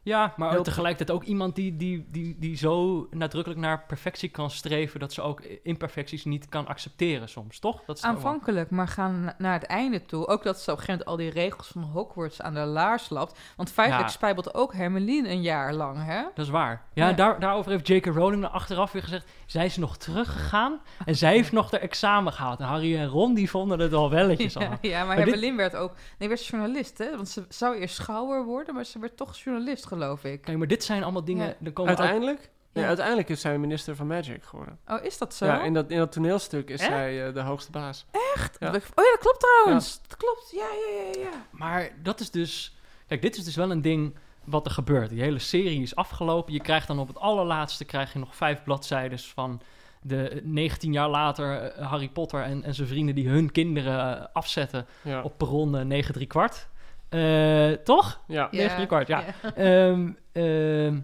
Ja, 0.08 0.34
maar 0.38 0.52
Heel- 0.52 0.64
tegelijkertijd 0.64 1.18
ook 1.18 1.24
iemand 1.24 1.56
die, 1.56 1.76
die, 1.78 2.08
die, 2.12 2.36
die 2.40 2.58
zo 2.58 3.08
nadrukkelijk 3.12 3.62
naar 3.62 3.84
perfectie 3.88 4.30
kan 4.30 4.50
streven... 4.52 5.00
dat 5.00 5.14
ze 5.14 5.22
ook 5.22 5.42
imperfecties 5.64 6.26
niet 6.26 6.50
kan 6.50 6.68
accepteren 6.68 7.30
soms, 7.30 7.60
toch? 7.60 7.84
Dat 7.86 7.96
is 7.98 8.02
wel- 8.04 8.12
Aanvankelijk, 8.12 8.70
maar 8.70 8.88
gaan 8.88 9.22
na- 9.24 9.36
naar 9.38 9.54
het 9.54 9.64
einde 9.64 10.06
toe. 10.06 10.28
Ook 10.28 10.44
dat 10.44 10.60
ze 10.60 10.72
op 10.72 10.78
een 10.78 10.84
gegeven 10.84 11.06
moment 11.08 11.26
al 11.34 11.34
die 11.34 11.44
regels 11.44 11.68
van 11.68 11.82
Hogwarts 11.82 12.42
aan 12.42 12.54
de 12.54 12.60
laars 12.60 13.10
lapt. 13.10 13.40
Want 13.56 13.72
feitelijk 13.72 14.08
Ja. 14.08 14.14
spijbelt 14.14 14.54
ook 14.54 14.74
Hermeline 14.74 15.30
een 15.30 15.42
jaar 15.42 15.74
lang, 15.74 16.06
hè? 16.06 16.22
Dat 16.36 16.46
is 16.46 16.50
waar. 16.52 16.86
Ja, 16.94 17.14
Daar, 17.14 17.40
daarover 17.40 17.72
heeft 17.72 17.88
J.K. 17.88 18.06
Rowling 18.06 18.46
achteraf 18.46 18.92
weer 18.92 19.04
gezegd... 19.04 19.26
zij 19.46 19.66
is 19.66 19.78
nog 19.78 19.98
teruggegaan 19.98 20.80
en 21.06 21.16
zij 21.16 21.32
heeft 21.34 21.52
nog 21.52 21.70
de 21.70 21.80
examen 21.80 22.34
gehaald. 22.34 22.60
En 22.60 22.66
Harry 22.66 22.98
en 22.98 23.08
Ron 23.08 23.34
die 23.34 23.50
vonden 23.50 23.80
het 23.80 23.94
al 23.94 24.10
welletjes 24.10 24.54
Ja, 24.54 24.60
allemaal. 24.60 24.78
ja, 24.82 24.98
maar, 24.98 25.08
Maar 25.08 25.16
dit- 25.16 25.26
Hermeline 25.26 25.58
werd 25.58 25.76
ook... 25.76 25.92
Nee, 26.18 26.28
werd 26.28 26.46
journalist, 26.46 26.98
hè? 26.98 27.16
Want 27.16 27.30
ze 27.30 27.46
zou 27.50 27.76
eerst 27.76 27.96
schouwer 27.96 28.44
worden, 28.46 28.74
maar 28.76 28.86
ze 28.86 29.00
werd 29.00 29.18
toch 29.18 29.38
journalist, 29.38 29.86
geloof 29.86 29.96
ik. 30.04 30.42
Kijk, 30.42 30.58
maar 30.58 30.68
dit 30.68 30.84
zijn 30.84 31.04
allemaal 31.04 31.24
dingen... 31.24 31.56
Ja. 31.60 31.72
Komen 31.72 31.98
Uiteindelijk? 31.98 32.50
Nee, 32.74 32.84
Ja. 32.84 32.88
uiteindelijk 32.90 33.30
is 33.30 33.42
zij 33.42 33.58
minister 33.58 33.96
van 33.96 34.08
Magic 34.08 34.44
geworden. 34.44 34.80
Oh, 34.88 35.04
is 35.04 35.18
dat 35.18 35.34
zo? 35.34 35.46
Ja, 35.46 35.64
in 35.64 35.74
dat, 35.74 35.90
in 35.90 35.98
dat 35.98 36.12
toneelstuk 36.12 36.70
is 36.70 36.80
Echt? 36.80 36.90
zij 36.90 37.28
eh, 37.28 37.34
de 37.34 37.42
hoogste 37.42 37.72
baas. 37.72 38.06
Echt? 38.36 38.58
Ja. 38.60 38.68
Oh 38.68 38.74
ja, 38.74 38.80
dat 39.12 39.18
klopt 39.20 39.40
trouwens. 39.40 40.02
Dat 40.08 40.18
klopt. 40.18 40.52
Ja, 40.52 40.68
ja, 40.88 41.04
ja, 41.04 41.20
ja. 41.30 41.46
Maar 41.52 41.90
dat 42.04 42.20
is 42.20 42.32
dus... 42.32 42.76
Kijk, 43.08 43.22
dit 43.22 43.38
is 43.38 43.44
dus 43.44 43.56
wel 43.56 43.72
een 43.72 43.82
ding 43.82 44.16
wat 44.44 44.66
er 44.66 44.72
gebeurt. 44.72 45.10
Die 45.10 45.22
hele 45.22 45.40
serie 45.40 45.82
is 45.82 45.96
afgelopen. 45.96 46.54
Je 46.54 46.62
krijgt 46.62 46.88
dan 46.88 47.00
op 47.00 47.08
het 47.08 47.18
allerlaatste 47.20 47.86
krijg 47.86 48.14
je 48.14 48.20
nog 48.20 48.36
vijf 48.36 48.64
bladzijden 48.64 49.20
van 49.20 49.62
de 50.02 50.42
19 50.44 50.94
jaar 50.94 51.10
later 51.10 51.62
eh, 51.62 51.88
Harry 51.90 52.10
Potter 52.10 52.42
en, 52.42 52.64
en 52.64 52.74
zijn 52.76 52.88
vrienden 52.88 53.16
die 53.16 53.28
hun 53.28 53.52
kinderen 53.52 54.18
eh, 54.20 54.26
afzetten 54.34 54.86
Ja. 55.04 55.22
op 55.22 55.38
perron 55.38 55.78
eh, 55.78 55.86
9 55.86 56.14
3 56.14 56.28
kwart. 56.28 56.68
Eh, 57.10 57.72
toch? 57.72 58.24
ja. 58.28 58.48
Negen 58.52 58.76
drie 58.76 58.88
kwart, 58.88 59.08
ja. 59.08 59.24
Ehm, 59.56 60.12
ehm, 60.32 61.00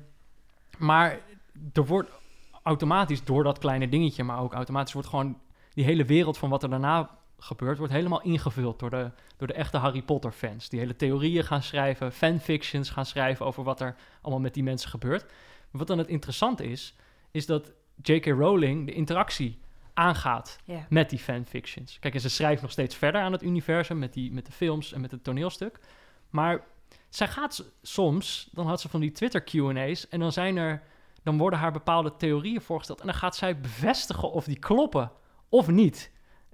maar 0.78 1.20
er 1.74 1.86
wordt 1.86 2.10
automatisch 2.64 3.24
door 3.24 3.44
dat 3.44 3.60
kleine 3.60 3.90
dingetje, 3.90 4.24
maar 4.24 4.40
ook 4.40 4.54
automatisch 4.54 4.94
wordt 4.94 5.08
gewoon 5.08 5.38
die 5.74 5.86
hele 5.86 6.06
wereld 6.06 6.38
van 6.38 6.50
wat 6.50 6.64
er 6.64 6.70
daarna 6.70 7.10
gebeurt, 7.38 7.78
wordt 7.78 7.94
helemaal 7.94 8.22
ingevuld 8.22 8.80
door 8.80 8.90
de, 8.90 9.12
door 9.38 9.48
de 9.48 9.54
echte 9.54 9.78
Harry 9.78 10.02
Potter 10.02 10.32
fans. 10.32 10.70
Die 10.70 10.80
hele 10.80 10.96
theorieën 10.96 11.44
gaan 11.44 11.64
schrijven, 11.64 12.12
fanfictions 12.12 12.90
gaan 12.90 13.06
schrijven 13.06 13.46
over 13.46 13.64
wat 13.64 13.82
er 13.82 13.96
allemaal 14.22 14.42
met 14.42 14.54
die 14.54 14.64
mensen 14.64 14.90
gebeurt. 14.90 15.22
Maar 15.22 15.80
wat 15.80 15.88
dan 15.88 15.98
het 15.98 16.08
interessante 16.08 16.64
is, 16.64 16.96
is 17.32 17.46
dat 17.46 17.72
J.K. 18.02 18.26
Rowling 18.26 18.86
de 18.86 18.94
interactie 18.94 19.60
aangaat 19.94 20.58
Ja. 20.66 20.86
met 20.90 21.10
die 21.10 21.20
fanfictions. 21.20 22.00
Kijk, 22.00 22.14
en 22.14 22.20
ze 22.20 22.30
schrijft 22.30 22.62
nog 22.62 22.72
steeds 22.72 22.96
verder 22.96 23.22
aan 23.22 23.32
het 23.32 23.44
universum 23.44 24.00
met, 24.00 24.14
die, 24.14 24.32
met 24.32 24.46
de 24.46 24.52
films 24.52 24.94
en 24.94 25.02
met 25.02 25.12
het 25.12 25.24
toneelstuk. 25.24 25.80
Maar 26.30 26.64
zij 27.10 27.28
gaat 27.28 27.66
soms, 27.82 28.50
dan 28.52 28.68
had 28.68 28.82
ze 28.82 28.90
van 28.90 29.00
die 29.00 29.12
Twitter 29.12 29.44
Q&A's 29.44 30.08
en 30.10 30.20
dan 30.20 30.32
zijn 30.32 30.58
er, 30.58 30.84
dan 31.24 31.38
worden 31.38 31.60
haar 31.60 31.72
bepaalde 31.72 32.16
theorieën 32.18 32.62
voorgesteld 32.62 33.00
en 33.00 33.06
dan 33.06 33.16
gaat 33.16 33.36
zij 33.36 33.60
bevestigen 33.60 34.32
of 34.32 34.46
die 34.46 34.60
kloppen 34.60 35.12
of 35.50 35.68
niet. 35.68 36.12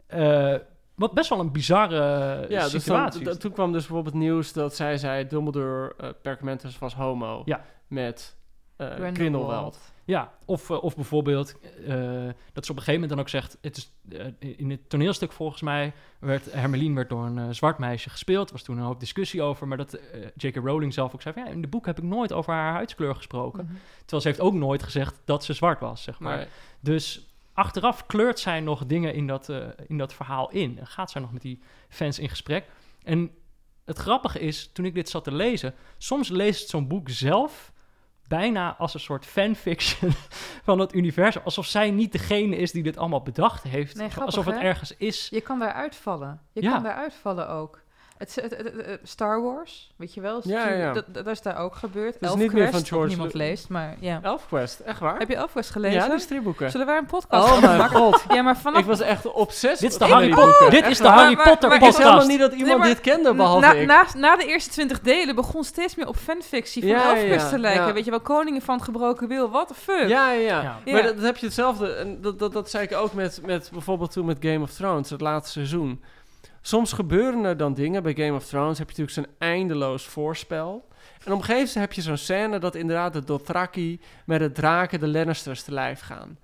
Eh, 0.07 0.55
wat 0.95 1.13
best 1.13 1.29
wel 1.29 1.39
een 1.39 1.51
bizarre 1.51 2.45
Ja, 2.49 2.61
dus 2.63 2.71
dan, 2.71 2.81
situatie 2.81 3.37
toen 3.37 3.51
kwam 3.51 3.71
dus 3.71 3.85
bijvoorbeeld 3.85 4.15
nieuws 4.15 4.53
dat 4.53 4.75
zij 4.75 4.97
zei... 4.97 5.27
Dumbledore 5.27 5.93
uh, 6.01 6.09
Perkamentus 6.21 6.79
was 6.79 6.93
homo 6.95 7.41
Ja. 7.45 7.65
met 7.87 8.35
eh 8.75 8.87
Grindelwald. 9.13 9.79
Ja, 10.10 10.32
of, 10.45 10.70
eh, 10.70 10.84
of 10.84 10.95
bijvoorbeeld 10.95 11.60
eh, 11.88 12.30
dat 12.53 12.66
ze 12.66 12.72
op 12.72 12.78
een 12.78 12.84
gegeven 12.84 12.93
moment 12.93 13.10
dan 13.10 13.20
ook 13.20 13.30
zegt... 13.30 13.57
Het 13.62 13.78
is, 13.78 13.91
eh, 14.10 14.57
in 14.57 14.70
het 14.70 14.89
toneelstuk 14.89 15.32
volgens 15.32 15.62
mij 15.62 15.93
werd 16.20 16.53
Hermeline 16.53 16.95
werd 16.95 17.10
door 17.10 17.26
een 17.26 17.55
zwart 17.55 17.78
meisje 17.78 18.10
gespeeld. 18.10 18.47
Er 18.47 18.53
was 18.53 18.64
toen 18.64 18.78
een 18.78 18.84
hoop 18.84 18.99
discussie 18.99 19.41
over. 19.41 19.68
Maar 19.68 19.78
dat 19.78 19.99
J.K. 20.36 20.55
Rowling 20.55 20.93
zelf 20.93 21.14
ook 21.14 21.22
zei 21.22 21.34
van... 21.34 21.43
Ja, 21.43 21.49
in 21.49 21.62
de 21.62 21.68
boek 21.68 21.86
heb 21.86 21.97
ik 21.97 22.03
nooit 22.03 22.34
over 22.34 22.53
haar 22.53 22.74
huidskleur 22.74 23.16
gesproken. 23.16 23.66
Mhm. 23.66 23.74
Terwijl 23.99 24.22
ze 24.22 24.28
heeft 24.28 24.41
ook 24.41 24.53
nooit 24.53 24.84
gezegd 24.84 25.22
dat 25.26 25.43
ze 25.43 25.53
zwart 25.53 25.80
was, 25.80 26.03
zeg 26.03 26.20
maar. 26.20 26.47
Dus 26.80 27.28
achteraf 27.53 28.05
kleurt 28.05 28.39
zij 28.39 28.60
nog 28.60 28.86
dingen 28.86 29.14
in 29.14 29.28
dat, 29.28 29.49
in 29.88 29.97
dat 29.97 30.14
verhaal 30.14 30.51
in. 30.51 30.80
En 30.80 30.88
gaat 30.88 31.12
zij 31.12 31.22
nog 31.22 31.32
met 31.32 31.41
die 31.41 31.62
fans 31.89 32.20
in 32.20 32.30
gesprek. 32.30 32.66
En 33.03 33.32
het 33.86 33.97
grappige 33.97 34.39
is, 34.39 34.70
toen 34.74 34.86
ik 34.86 34.93
dit 34.93 35.10
zat 35.10 35.24
te 35.24 35.34
lezen... 35.34 35.74
Soms 35.97 36.30
leest 36.30 36.70
zo'n 36.70 36.88
boek 36.88 37.10
zelf 37.10 37.72
bijna 38.30 38.75
als 38.77 38.93
een 38.93 38.99
soort 38.99 39.25
fanfiction 39.25 40.11
van 40.67 40.80
het 40.80 40.93
universum. 40.95 41.41
Alsof 41.45 41.65
zij 41.65 41.91
niet 41.91 42.11
degene 42.11 42.55
is 42.55 42.71
die 42.71 42.84
dit 42.84 42.97
allemaal 42.97 43.21
bedacht 43.21 43.63
heeft. 43.63 43.95
Nee, 43.95 44.09
grappig, 44.09 44.25
alsof 44.36 44.45
het 44.45 44.61
hè? 44.61 44.67
ergens 44.67 44.95
is. 44.97 45.27
Je 45.32 45.41
kan 45.41 45.59
daar 45.59 45.73
uitvallen. 45.73 46.41
Je 46.53 46.61
Ja. 46.61 46.71
kan 46.71 46.84
daar 46.84 46.95
uitvallen 46.95 47.49
ook. 47.49 47.82
Het, 48.20 48.36
het- 48.36 48.57
het- 48.57 48.74
het- 48.74 48.86
het- 48.86 48.99
Star 49.03 49.41
Wars, 49.43 49.91
weet 49.95 50.13
je 50.13 50.22
wel? 50.22 50.41
Ja, 50.43 50.70
ja. 50.70 50.93
Dat, 50.93 51.05
dat 51.11 51.28
is 51.28 51.41
daar 51.41 51.57
ook 51.57 51.76
gebeurd. 51.76 52.15
is 52.20 52.34
niet 52.34 52.53
meer 52.53 52.70
van 52.72 52.86
George 52.86 53.07
niemand 53.07 53.34
leest, 53.34 53.70
maar 53.70 53.95
ja. 53.99 54.20
Elfquest, 54.22 54.80
echt 54.80 54.99
waar? 54.99 55.17
Heb 55.17 55.30
je 55.30 55.36
Elfquest 55.36 55.70
gelezen? 55.70 55.99
Ja, 55.99 56.09
die 56.09 56.20
stripboeken. 56.20 56.72
Zullen 56.72 56.86
wij 56.86 56.97
een 56.97 57.05
podcast 57.05 57.51
Oh 57.51 57.61
mijn 57.78 57.89
god. 57.89 58.24
Ja, 58.34 58.41
maar 58.41 58.57
vanaf... 58.57 58.80
Ik 58.80 58.86
was 58.86 58.99
echt 58.99 59.32
obsessief. 59.32 59.80
Dit 59.80 59.91
is 59.91 59.97
de 59.97 60.03
met 60.03 60.13
Harry 60.13 60.30
Potter. 60.30 60.70
Dit 60.70 60.86
is 60.88 60.97
de. 60.97 61.07
Harry 61.07 61.26
Maar- 61.26 61.36
maar- 61.36 61.47
Potter 61.47 61.70
maar- 61.70 61.78
Ik 61.78 61.84
wist 61.84 61.97
helemaal 61.97 62.20
podcast. 62.20 62.39
niet 62.39 62.49
dat 62.49 62.59
iemand 62.59 62.78
maar- 62.80 62.88
dit 62.88 63.01
kende, 63.01 63.34
behalve 63.34 63.59
na, 63.65 63.74
ik. 63.74 63.88
na, 63.88 64.05
na 64.15 64.36
de 64.36 64.45
eerste 64.45 64.70
20 64.70 64.99
delen 65.01 65.36
begon 65.36 65.63
steeds 65.63 65.95
meer 65.95 66.07
op 66.07 66.15
fanfictie 66.15 66.82
van 66.82 66.91
Elfquest 67.01 67.43
ja. 67.45 67.49
te 67.49 67.59
lijken. 67.59 67.88
Ja. 67.88 67.93
Weet 67.93 68.05
je 68.05 68.11
wel, 68.11 68.22
Koningen 68.22 68.61
van 68.61 68.76
het 68.76 68.84
Gebroken 68.84 69.28
Wil, 69.28 69.49
what 69.49 69.67
the 69.67 69.74
fuck? 69.74 70.07
Ja, 70.07 70.32
ja, 70.32 70.61
ja. 70.61 70.80
Maar 70.93 71.03
dat, 71.03 71.15
dat 71.15 71.24
heb 71.26 71.38
je 71.38 71.45
hetzelfde. 71.45 71.93
En 71.93 72.22
dat, 72.22 72.39
dat, 72.39 72.53
dat 72.53 72.70
zei 72.70 72.84
ik 72.84 72.93
ook 72.95 73.13
met, 73.13 73.39
met 73.45 73.70
bijvoorbeeld 73.72 74.11
toen 74.11 74.26
met 74.26 74.38
Game 74.39 74.61
of 74.61 74.72
Thrones, 74.72 75.09
het 75.09 75.22
laatste 75.22 75.51
seizoen. 75.51 76.03
Soms 76.70 76.93
gebeuren 76.93 77.43
er 77.43 77.57
dan 77.57 77.74
dingen. 77.74 78.03
Bij 78.03 78.13
Game 78.13 78.34
of 78.34 78.45
Thrones 78.45 78.78
heb 78.78 78.89
je 78.91 79.01
natuurlijk 79.01 79.28
zo'n 79.28 79.49
eindeloos 79.49 80.05
voorspel. 80.05 80.88
En 81.26 81.32
op 81.32 81.39
een 81.39 81.45
gegeven 81.45 81.55
moment 81.57 81.74
heb 81.74 81.93
je 81.93 82.01
zo'n 82.01 82.17
scène 82.17 82.59
dat 82.59 82.76
inderdaad 82.76 83.13
de 83.13 83.24
Dothraki 83.24 83.99
met 84.26 84.39
de 84.39 84.51
draken 84.51 84.99
de 84.99 85.07
Lannisters 85.07 85.63
te 85.63 85.74
lijf 85.74 85.99
gaan. 85.99 86.38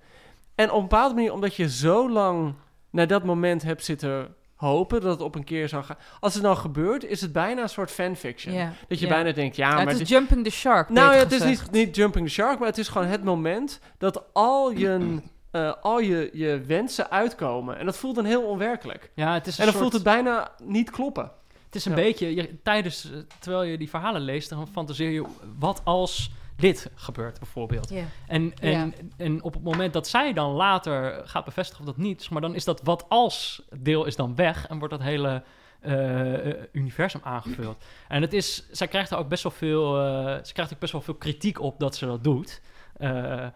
En 0.54 0.70
op 0.70 0.82
een 0.82 0.88
bepaalde 0.88 1.14
manier, 1.14 1.32
omdat 1.32 1.54
je 1.54 1.70
zo 1.70 2.10
lang 2.10 2.54
naar 2.90 3.06
dat 3.06 3.24
moment 3.24 3.62
hebt 3.62 3.84
zitten 3.84 4.34
hopen 4.54 5.00
dat 5.00 5.10
het 5.10 5.20
op 5.20 5.34
een 5.34 5.44
keer 5.44 5.68
zou 5.68 5.84
gaan. 5.84 5.96
Als 6.20 6.34
het 6.34 6.42
dan 6.42 6.56
gebeurt, 6.56 7.04
is 7.04 7.20
het 7.20 7.32
bijna 7.32 7.62
een 7.62 7.68
soort 7.68 7.90
fanfiction. 7.90 8.72
Dat 8.88 8.98
je 8.98 9.06
bijna 9.06 9.32
denkt, 9.32 9.56
ja, 9.56 9.68
Ja, 9.68 9.74
maar... 9.74 9.86
het 9.86 10.00
is 10.00 10.08
jumping 10.08 10.44
the 10.44 10.50
shark, 10.50 10.88
nou 10.88 11.12
ja, 11.12 11.18
het 11.18 11.32
is 11.32 11.44
niet, 11.44 11.70
niet 11.70 11.96
jumping 11.96 12.26
the 12.26 12.32
shark, 12.32 12.58
maar 12.58 12.68
het 12.68 12.78
is 12.78 12.88
gewoon 12.88 13.06
het 13.06 13.24
moment 13.24 13.80
dat 13.98 14.22
al 14.32 14.70
je, 14.70 15.18
eh, 15.64 15.72
al 15.82 15.98
je, 16.00 16.30
je 16.32 16.60
wensen 16.66 17.10
uitkomen. 17.10 17.78
En 17.78 17.86
dat 17.86 17.96
voelt 17.96 18.14
dan 18.14 18.24
heel 18.24 18.42
onwerkelijk. 18.42 19.10
Ja, 19.14 19.34
het 19.34 19.46
is 19.46 19.58
een 19.58 19.58
En 19.58 19.64
dan 19.64 19.80
soort- 19.80 19.82
voelt 19.92 19.92
het 20.04 20.14
bijna 20.14 20.50
niet 20.62 20.90
kloppen. 20.90 21.30
Het 21.64 21.74
is 21.74 21.84
een 21.84 21.96
Ja. 21.96 22.02
beetje, 22.02 22.34
je, 22.34 22.62
tijdens, 22.62 23.10
eh, 23.10 23.18
terwijl 23.38 23.62
je 23.62 23.78
die 23.78 23.88
verhalen 23.90 24.20
leest, 24.20 24.48
dan 24.48 24.68
fantaseer 24.68 25.10
je 25.10 25.24
wat 25.58 25.80
als 25.84 26.30
dit 26.56 26.90
gebeurt 26.94 27.38
bijvoorbeeld. 27.38 27.88
Ja. 27.90 28.04
En, 28.26 28.54
en, 28.60 28.94
en 29.16 29.42
op 29.42 29.54
het 29.54 29.62
moment 29.62 29.92
dat 29.92 30.08
zij 30.08 30.32
dan 30.32 30.50
later 30.52 31.22
gaat 31.24 31.44
bevestigen 31.44 31.80
of 31.84 31.90
dat 31.90 32.04
niet, 32.04 32.22
zeg 32.22 32.30
maar 32.30 32.40
dan 32.40 32.54
is 32.54 32.64
dat 32.64 32.80
wat 32.82 33.04
als 33.08 33.62
deel 33.78 34.04
is 34.04 34.16
dan 34.16 34.34
weg 34.34 34.66
en 34.68 34.78
wordt 34.78 34.94
dat 34.94 35.02
hele 35.02 35.42
eh, 35.80 36.48
universum 36.72 37.20
aangevuld. 37.24 37.84
En 38.08 38.22
het 38.22 38.32
is, 38.32 38.66
zij 38.70 38.88
krijgt 38.88 39.10
er 39.10 39.18
ook 39.18 39.28
best 39.28 39.42
wel 39.42 39.52
veel, 39.52 39.98
eh, 40.00 40.44
ze 40.44 40.52
krijgt 40.52 40.72
ook 40.72 40.78
best 40.78 40.92
wel 40.92 41.00
veel 41.00 41.14
kritiek 41.14 41.60
op 41.60 41.78
dat 41.80 41.96
ze 41.96 42.06
dat 42.06 42.24
doet. 42.24 42.60
Eh, 42.96 43.46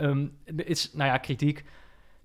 ehm, 0.00 0.26
er 0.58 0.66
is, 0.68 0.90
nou 0.92 1.10
ja, 1.10 1.16
kritiek. 1.18 1.64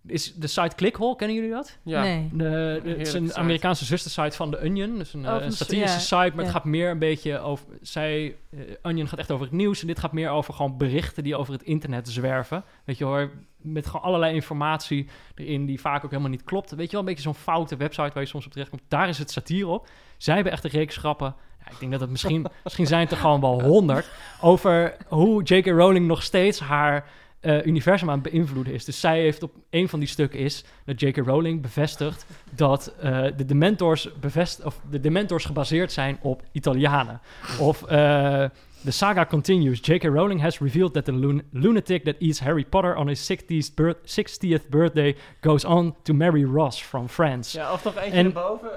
Is 0.08 0.34
de 0.34 0.48
site 0.48 0.76
Clickhole, 0.76 1.16
kennen 1.16 1.36
jullie 1.36 1.52
dat? 1.52 1.78
Ja. 1.84 2.02
Nee. 2.02 2.30
De, 2.32 2.80
de- 2.84 2.90
het 2.90 3.08
is 3.08 3.14
een 3.14 3.28
site. 3.28 3.40
Amerikaanse 3.40 3.86
zustersite 3.86 4.36
van 4.36 4.52
The 4.52 4.60
Onion. 4.62 4.98
Dus 4.98 5.14
een, 5.14 5.28
Oh, 5.28 5.36
eh, 5.36 5.44
een 5.46 5.52
satirische 5.52 5.96
ja, 6.16 6.22
site, 6.24 6.36
maar 6.36 6.46
ja. 6.46 6.52
het 6.52 6.52
gaat 6.52 6.66
meer 6.66 6.90
een 6.90 7.00
beetje 7.00 7.40
over... 7.40 7.66
Zij, 7.82 8.36
eh, 8.50 8.60
Onion 8.82 9.08
gaat 9.08 9.20
echt 9.20 9.32
over 9.32 9.46
het 9.46 9.56
nieuws 9.56 9.82
en 9.82 9.88
dit 9.88 10.00
gaat 10.00 10.12
meer 10.12 10.30
over 10.30 10.54
gewoon 10.54 10.78
berichten 10.78 11.24
die 11.24 11.36
over 11.36 11.54
het 11.54 11.64
internet 11.64 12.10
zwerven. 12.10 12.64
Weet 12.84 12.98
je 12.98 13.04
hoor, 13.04 13.32
met 13.58 13.86
gewoon 13.86 14.02
allerlei 14.02 14.34
informatie 14.34 15.08
erin 15.36 15.66
die 15.66 15.80
vaak 15.80 16.04
ook 16.04 16.10
helemaal 16.10 16.32
niet 16.32 16.44
klopt. 16.44 16.72
Weet 16.72 16.86
je 16.86 16.92
wel, 16.92 17.00
een 17.00 17.06
beetje 17.06 17.22
zo'n 17.24 17.36
foute 17.36 17.76
website 17.76 18.12
waar 18.14 18.24
je 18.24 18.30
soms 18.30 18.46
op 18.46 18.52
terechtkomt. 18.52 18.82
Daar 18.88 19.10
is 19.10 19.18
het 19.18 19.32
satire 19.32 19.68
op. 19.68 19.88
Zij 20.18 20.36
hebben 20.36 20.54
echt 20.54 20.64
een 20.64 20.70
reeks 20.70 20.98
grappen. 20.98 21.36
Ja, 21.66 21.72
ik 21.72 21.80
denk 21.80 21.92
dat 21.92 22.02
het 22.02 22.10
misschien, 22.10 22.46
misschien 22.64 22.88
zijn 22.88 23.02
het 23.02 23.12
er 23.12 23.18
gewoon 23.18 23.42
wel 23.42 23.62
honderd. 23.62 24.10
Over 24.42 24.98
hoe 25.08 25.44
J.K. 25.44 25.66
Rowling 25.66 26.08
nog 26.08 26.24
steeds 26.24 26.60
haar 26.60 27.08
eh, 27.46 27.66
universum 27.66 28.10
aan 28.10 28.20
het 28.22 28.32
beïnvloeden 28.32 28.74
is. 28.74 28.86
Dus 28.86 29.00
zij 29.00 29.20
heeft 29.22 29.44
op 29.44 29.52
een 29.70 29.90
van 29.90 30.00
die 30.00 30.08
stukken 30.08 30.40
is 30.40 30.64
dat 30.86 31.00
J.K. 31.02 31.18
Rowling 31.18 31.62
bevestigt 31.62 32.26
dat 32.52 32.96
eh, 33.00 33.24
de 33.38 33.46
Dementors 33.46 34.10
bevest 34.20 34.64
of 34.64 34.80
de 34.90 35.00
Dementors 35.00 35.46
gebaseerd 35.46 35.92
zijn 35.92 36.18
op 36.22 36.42
Italianen. 36.52 37.22
Of 37.60 37.84
eh 37.84 38.44
the 38.84 38.92
saga 38.92 39.26
continues. 39.26 39.80
J.K. 39.82 40.04
Rowling 40.04 40.42
has 40.42 40.60
revealed 40.60 40.94
that 40.94 41.06
the 41.06 41.14
lun- 41.14 41.42
lunatic 41.52 42.04
that 42.04 42.16
eats 42.20 42.40
Harry 42.40 42.66
Potter 42.66 42.96
on 42.96 43.08
his 43.08 43.32
60th, 43.32 43.74
birth- 43.76 43.98
60th 44.22 44.70
birthday 44.70 45.16
goes 45.42 45.66
on 45.66 45.96
to 46.04 46.14
marry 46.14 46.44
Ross 46.44 46.82
from 46.82 47.08
France. 47.08 47.58
Ja, 47.58 47.74
of 47.74 47.84
nog 47.84 47.96
eentje 47.96 48.12
En- 48.12 48.26
erboven. 48.26 48.70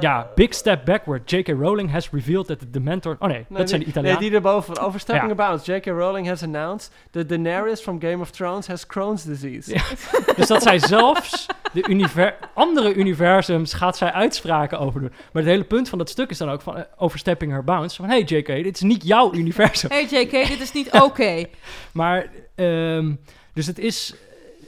Eh, 0.00 0.10
Ja, 0.10 0.30
big 0.34 0.54
step 0.54 0.84
backward. 0.84 1.30
J.K. 1.30 1.48
Rowling 1.48 1.90
has 1.90 2.10
revealed 2.10 2.46
that 2.46 2.58
the 2.58 2.70
Dementor... 2.70 3.16
Oh 3.18 3.28
nee, 3.28 3.46
nee, 3.48 3.58
dat 3.58 3.68
zijn 3.68 3.80
de 3.80 3.86
nee, 3.86 3.94
Italianen. 3.94 4.20
Nee, 4.20 4.28
die 4.28 4.38
erboven. 4.38 4.78
Over 4.78 5.00
Stepping 5.00 5.36
Ja. 5.36 5.44
About. 5.44 5.66
J.K. 5.66 5.86
Rowling 5.86 6.26
has 6.26 6.42
announced 6.42 6.92
that 7.10 7.28
Daenerys 7.28 7.80
from 7.80 8.00
Game 8.00 8.18
of 8.20 8.30
Thrones 8.30 8.66
has 8.66 8.86
Crohn's 8.86 9.22
disease. 9.24 9.74
Ja. 9.74 9.82
Dus 10.36 10.46
dat 10.46 10.62
zij 10.62 10.78
zelfs 10.78 11.46
de 11.72 11.88
univer 11.88 12.36
andere 12.54 12.94
universums 12.94 13.72
gaat 13.72 13.96
zij 13.96 14.12
uitspraken 14.12 14.78
over 14.78 15.00
doen. 15.00 15.10
Maar 15.32 15.42
het 15.42 15.52
hele 15.52 15.64
punt 15.64 15.88
van 15.88 15.98
dat 15.98 16.10
stuk 16.10 16.30
is 16.30 16.38
dan 16.38 16.50
ook 16.50 16.60
van 16.60 16.76
eh, 16.76 16.82
overstepping 16.96 17.52
her 17.52 17.64
bounds. 17.64 17.96
Van, 17.96 18.04
hey 18.04 18.22
JK, 18.22 18.46
dit 18.46 18.74
is 18.74 18.80
niet 18.80 19.06
jouw 19.06 19.34
universum. 19.34 19.90
Hey 19.90 20.04
JK, 20.04 20.30
dit 20.48 20.60
is 20.60 20.72
niet 20.72 20.90
oké. 20.90 21.44
Maar, 21.92 22.30
ehm, 22.54 23.14
dus 23.52 23.66
het 23.66 23.78
is, 23.78 24.14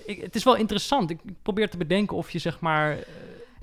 ik, 0.07 0.21
het 0.21 0.35
is 0.35 0.45
wel 0.45 0.57
interessant. 0.57 1.11
Ik 1.11 1.19
probeer 1.43 1.71
te 1.71 1.77
bedenken 1.77 2.17
of 2.17 2.31
je 2.31 2.39
zeg 2.39 2.61
maar, 2.61 2.91
eh, 2.91 2.99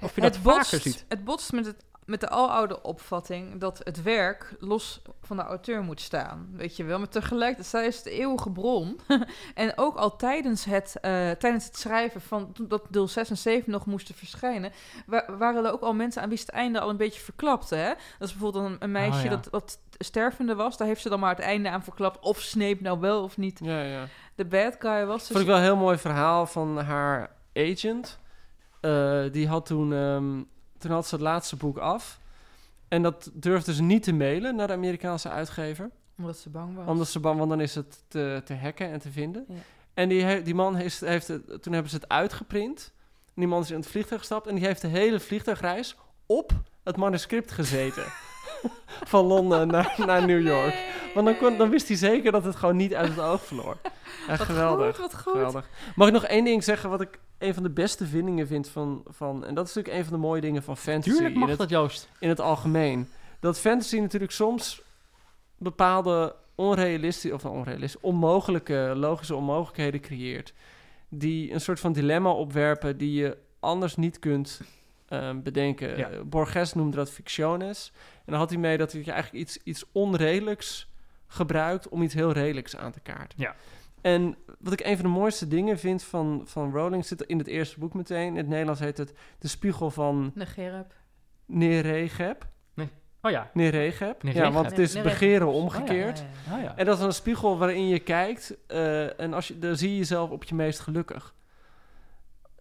of 0.01 0.15
je 0.15 0.21
dat 0.21 0.33
het 0.35 0.43
vaker 0.43 0.57
botst, 0.71 0.81
ziet. 0.81 1.05
Het 1.07 1.23
botst 1.23 1.51
met, 1.51 1.65
het, 1.65 1.83
met 2.05 2.19
de 2.19 2.29
aloude 2.29 2.81
opvatting 2.81 3.59
dat 3.59 3.81
het 3.83 4.01
werk 4.03 4.55
los 4.59 5.01
van 5.21 5.37
de 5.37 5.43
auteur 5.43 5.83
moet 5.83 6.01
staan. 6.01 6.49
Weet 6.51 6.75
je 6.77 6.83
wel, 6.83 6.97
maar 6.99 7.09
tegelijkertijd 7.09 7.67
zij 7.67 7.85
is 7.87 8.03
de 8.03 8.09
eeuwige 8.11 8.51
bron. 8.51 8.99
en 9.55 9.71
ook 9.75 9.95
al 9.95 10.15
tijdens 10.15 10.65
het, 10.65 10.95
eh, 11.01 11.11
tijdens 11.31 11.65
het 11.65 11.77
schrijven 11.77 12.21
van 12.21 12.55
dat 12.61 12.83
deel 12.89 13.07
6 13.07 13.29
en 13.29 13.37
7 13.37 13.71
nog 13.71 13.85
moesten 13.85 14.15
verschijnen, 14.15 14.71
wa- 15.05 15.25
waren 15.37 15.65
er 15.65 15.71
ook 15.71 15.81
al 15.81 15.93
mensen 15.93 16.21
aan 16.21 16.29
wie 16.29 16.37
het 16.39 16.49
einde 16.49 16.79
al 16.79 16.89
een 16.89 16.97
beetje 16.97 17.21
verklapte. 17.21 17.75
Hè? 17.75 17.87
Dat 18.19 18.27
is 18.27 18.31
bijvoorbeeld 18.35 18.65
een, 18.65 18.77
een 18.79 18.91
meisje 18.91 19.17
Oh, 19.17 19.23
ja. 19.23 19.29
dat, 19.29 19.47
dat 19.51 19.79
stervende 19.97 20.55
was. 20.55 20.77
Daar 20.77 20.87
heeft 20.87 21.01
ze 21.01 21.09
dan 21.09 21.19
maar 21.19 21.35
het 21.35 21.45
einde 21.45 21.69
aan 21.69 21.83
verklapt. 21.83 22.19
Of 22.19 22.39
Snape 22.39 22.77
nou 22.81 22.99
wel 22.99 23.23
of 23.23 23.37
niet 23.37 23.59
Ja, 23.63 23.81
ja. 23.81 24.05
de 24.35 24.45
bad 24.45 24.75
guy 24.79 25.05
was. 25.05 25.17
Dus 25.19 25.27
Vond 25.27 25.39
ik 25.39 25.45
wel 25.45 25.55
een 25.57 25.63
heel 25.63 25.75
mooi 25.75 25.97
verhaal 25.97 26.45
van 26.45 26.77
haar 26.77 27.31
agent. 27.53 28.19
Eh, 28.79 29.21
die 29.31 29.47
had 29.47 29.65
toen, 29.65 29.93
ehm, 29.93 30.41
toen 30.77 30.91
had 30.91 31.07
ze 31.07 31.15
het 31.15 31.23
laatste 31.23 31.55
boek 31.55 31.77
af. 31.77 32.19
En 32.87 33.01
dat 33.01 33.29
durfde 33.33 33.73
ze 33.73 33.81
niet 33.81 34.03
te 34.03 34.13
mailen 34.13 34.55
naar 34.55 34.67
de 34.67 34.73
Amerikaanse 34.73 35.29
uitgever. 35.29 35.89
omdat 36.17 36.37
ze 36.37 36.49
bang 36.49 36.75
was. 36.75 36.87
Omdat 36.87 37.07
ze 37.07 37.19
bang, 37.19 37.37
want 37.37 37.49
dan 37.49 37.61
is 37.61 37.75
het 37.75 38.03
te, 38.07 38.41
te 38.45 38.55
hacken 38.55 38.89
en 38.91 38.99
te 38.99 39.11
vinden. 39.11 39.45
Ja. 39.47 39.55
En 39.93 40.09
die, 40.09 40.23
he- 40.23 40.41
die 40.41 40.55
man 40.55 40.75
heeft, 40.75 40.99
heeft 40.99 41.27
het, 41.27 41.63
toen 41.63 41.73
hebben 41.73 41.91
ze 41.91 41.95
het 41.97 42.09
uitgeprint. 42.09 42.91
En 43.25 43.33
die 43.35 43.47
man 43.47 43.61
is 43.61 43.71
in 43.71 43.75
het 43.79 43.87
vliegtuig 43.87 44.19
gestapt. 44.21 44.47
En 44.47 44.55
die 44.55 44.65
heeft 44.65 44.81
de 44.81 44.87
hele 44.87 45.19
vliegtuigreis 45.19 45.95
op 46.25 46.51
het 46.83 46.97
manuscript 46.97 47.51
gezeten. 47.51 48.03
Van 49.11 49.25
Londen 49.25 49.67
naar, 49.67 49.95
naar 50.05 50.25
New 50.25 50.47
York. 50.47 50.75
Want 51.13 51.25
dan, 51.25 51.37
kon, 51.37 51.57
dan 51.57 51.69
wist 51.69 51.87
hij 51.87 51.97
zeker 51.97 52.31
dat 52.31 52.43
het 52.43 52.55
gewoon 52.55 52.75
niet 52.75 52.93
uit 52.93 53.09
het 53.09 53.19
oog 53.19 53.45
verloor. 53.45 53.77
Wat 54.27 54.39
geweldig. 54.39 54.95
goed, 54.95 55.13
goed. 55.13 55.31
Geweldig. 55.31 55.69
Mag 55.95 56.07
ik 56.07 56.13
nog 56.13 56.25
één 56.25 56.43
ding 56.43 56.63
zeggen 56.63 56.89
wat 56.89 57.01
ik 57.01 57.19
een 57.37 57.53
van 57.53 57.63
de 57.63 57.69
beste 57.69 58.05
vindingen 58.05 58.47
vind 58.47 58.69
van... 58.69 59.03
van 59.07 59.45
en 59.45 59.53
dat 59.53 59.67
is 59.67 59.73
natuurlijk 59.73 60.03
een 60.03 60.09
van 60.09 60.19
de 60.19 60.27
mooie 60.27 60.41
dingen 60.41 60.63
van 60.63 60.77
fantasy 60.77 61.09
Tuurlijk 61.09 61.35
mag 61.35 61.43
in, 61.43 61.49
het, 61.49 61.59
dat, 61.59 61.69
Joost. 61.69 62.09
in 62.19 62.29
het 62.29 62.39
algemeen. 62.39 63.09
Dat 63.39 63.59
fantasy 63.59 63.99
natuurlijk 63.99 64.31
soms 64.31 64.81
bepaalde 65.57 66.35
onrealistische... 66.55 67.35
of 67.35 67.45
onrealistische, 67.45 68.07
onmogelijke, 68.07 68.93
logische 68.95 69.35
onmogelijkheden 69.35 70.01
creëert. 70.01 70.53
Die 71.09 71.53
een 71.53 71.61
soort 71.61 71.79
van 71.79 71.93
dilemma 71.93 72.31
opwerpen 72.31 72.97
die 72.97 73.13
je 73.13 73.37
anders 73.59 73.95
niet 73.95 74.19
kunt 74.19 74.61
ehm, 75.09 75.41
bedenken. 75.41 75.97
Ja. 75.97 76.09
Eh, 76.09 76.21
Borges 76.21 76.73
noemde 76.73 76.95
dat 76.95 77.11
fictiones. 77.11 77.91
En 78.15 78.31
dan 78.31 78.35
had 78.39 78.49
hij 78.49 78.59
mee 78.59 78.77
dat 78.77 78.91
je 78.91 79.11
eigenlijk 79.11 79.43
iets, 79.43 79.57
iets 79.63 79.85
onredelijks 79.91 80.89
gebruikt 81.27 81.89
om 81.89 82.01
iets 82.01 82.13
heel 82.13 82.31
redelijks 82.31 82.75
aan 82.75 82.91
te 82.91 82.99
kaarten. 82.99 83.41
Ja. 83.41 83.55
En 84.01 84.35
wat 84.59 84.73
ik 84.73 84.85
een 84.85 84.95
van 84.97 85.05
de 85.05 85.11
mooiste 85.11 85.47
dingen 85.47 85.79
vind 85.79 86.03
van, 86.03 86.41
van 86.45 86.71
Rowling 86.71 87.05
zit 87.05 87.21
in 87.21 87.37
het 87.37 87.47
eerste 87.47 87.79
boek 87.79 87.93
meteen. 87.93 88.27
In 88.27 88.37
het 88.37 88.47
Nederlands 88.47 88.79
heet 88.79 88.97
het 88.97 89.13
De 89.39 89.47
Spiegel 89.47 89.91
van 89.91 90.31
Negerep. 90.35 90.93
Neregeb. 91.45 92.47
Oh 93.21 93.31
ja. 93.31 93.49
Neregeb. 93.53 94.23
Neregeb. 94.23 94.45
Ja, 94.45 94.51
want 94.51 94.69
het 94.69 94.79
is 94.79 94.93
Neregeb. 94.93 95.19
begeren 95.19 95.47
Oh 95.47 95.53
ja, 95.53 95.59
omgekeerd. 95.59 96.19
ja, 96.19 96.25
ja. 96.49 96.57
Oh 96.57 96.63
ja. 96.63 96.77
En 96.77 96.85
dat 96.85 96.97
is 96.97 97.03
een 97.03 97.13
spiegel 97.13 97.57
waarin 97.57 97.87
je 97.87 97.99
kijkt 97.99 98.57
eh, 98.67 99.19
en 99.19 99.33
als 99.33 99.47
je, 99.47 99.59
dan 99.59 99.75
zie 99.75 99.89
je 99.89 99.97
jezelf 99.97 100.29
op 100.29 100.43
je 100.43 100.55
meest 100.55 100.79
gelukkig. 100.79 101.33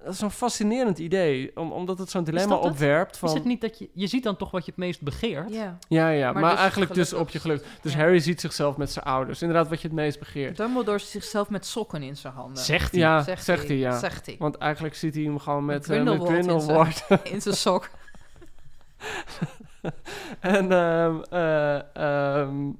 Dat 0.05 0.12
is 0.12 0.18
zo'n 0.18 0.30
fascinerend 0.30 0.99
idee, 0.99 1.51
om, 1.55 1.72
omdat 1.72 1.99
het 1.99 2.11
zo'n 2.11 2.24
dilemma 2.24 2.55
dat 2.55 2.62
het? 2.62 2.72
opwerpt 2.72 3.12
Is 3.12 3.18
van... 3.18 3.34
het 3.34 3.44
niet 3.44 3.61
dat 3.61 3.78
je... 3.78 3.88
Je 3.92 4.07
ziet 4.07 4.22
dan 4.22 4.36
toch 4.36 4.51
wat 4.51 4.64
je 4.64 4.70
het 4.70 4.80
meest 4.80 5.01
begeert? 5.01 5.53
Ja. 5.53 5.78
Ja, 5.88 6.09
ja, 6.09 6.32
maar, 6.32 6.42
Maar 6.42 6.51
dus 6.51 6.61
eigenlijk 6.61 6.94
dus 6.94 7.12
op 7.12 7.28
je 7.28 7.38
geluk. 7.40 7.64
Dus 7.82 7.92
Ja. 7.92 7.99
Harry 7.99 8.18
ziet 8.18 8.40
zichzelf 8.40 8.76
met 8.76 8.90
zijn 8.90 9.05
ouders. 9.05 9.42
Inderdaad, 9.42 9.68
wat 9.68 9.80
je 9.80 9.88
het 9.88 9.96
meest 9.96 10.18
begeert. 10.18 10.57
Dumbledore 10.57 10.99
ziet 10.99 11.09
zichzelf 11.09 11.51
met 11.51 11.66
sokken 11.66 12.03
in 12.03 12.16
zijn 12.16 12.32
handen. 12.32 12.62
Zegt 12.62 12.92
hij. 12.92 13.01
Ja, 13.01 13.22
zegt, 13.22 13.46
hij, 13.46 13.76
ja. 13.76 13.99
Zegt 13.99 14.26
hij. 14.26 14.36
Want 14.38 14.57
eigenlijk 14.57 14.94
ziet 14.94 15.14
hij 15.14 15.24
hem 15.24 15.38
gewoon 15.38 15.64
met, 15.64 15.82
eh, 15.82 15.88
met 15.88 15.96
Grindelwald 15.96 16.30
in 16.30 16.42
Grindelwald. 16.42 17.05
In 17.32 17.42
zijn 17.42 17.57
sok. 17.57 17.88
en, 20.40 20.72
ehm, 20.72 21.20
eh, 21.30 21.96
ehm, 21.96 22.70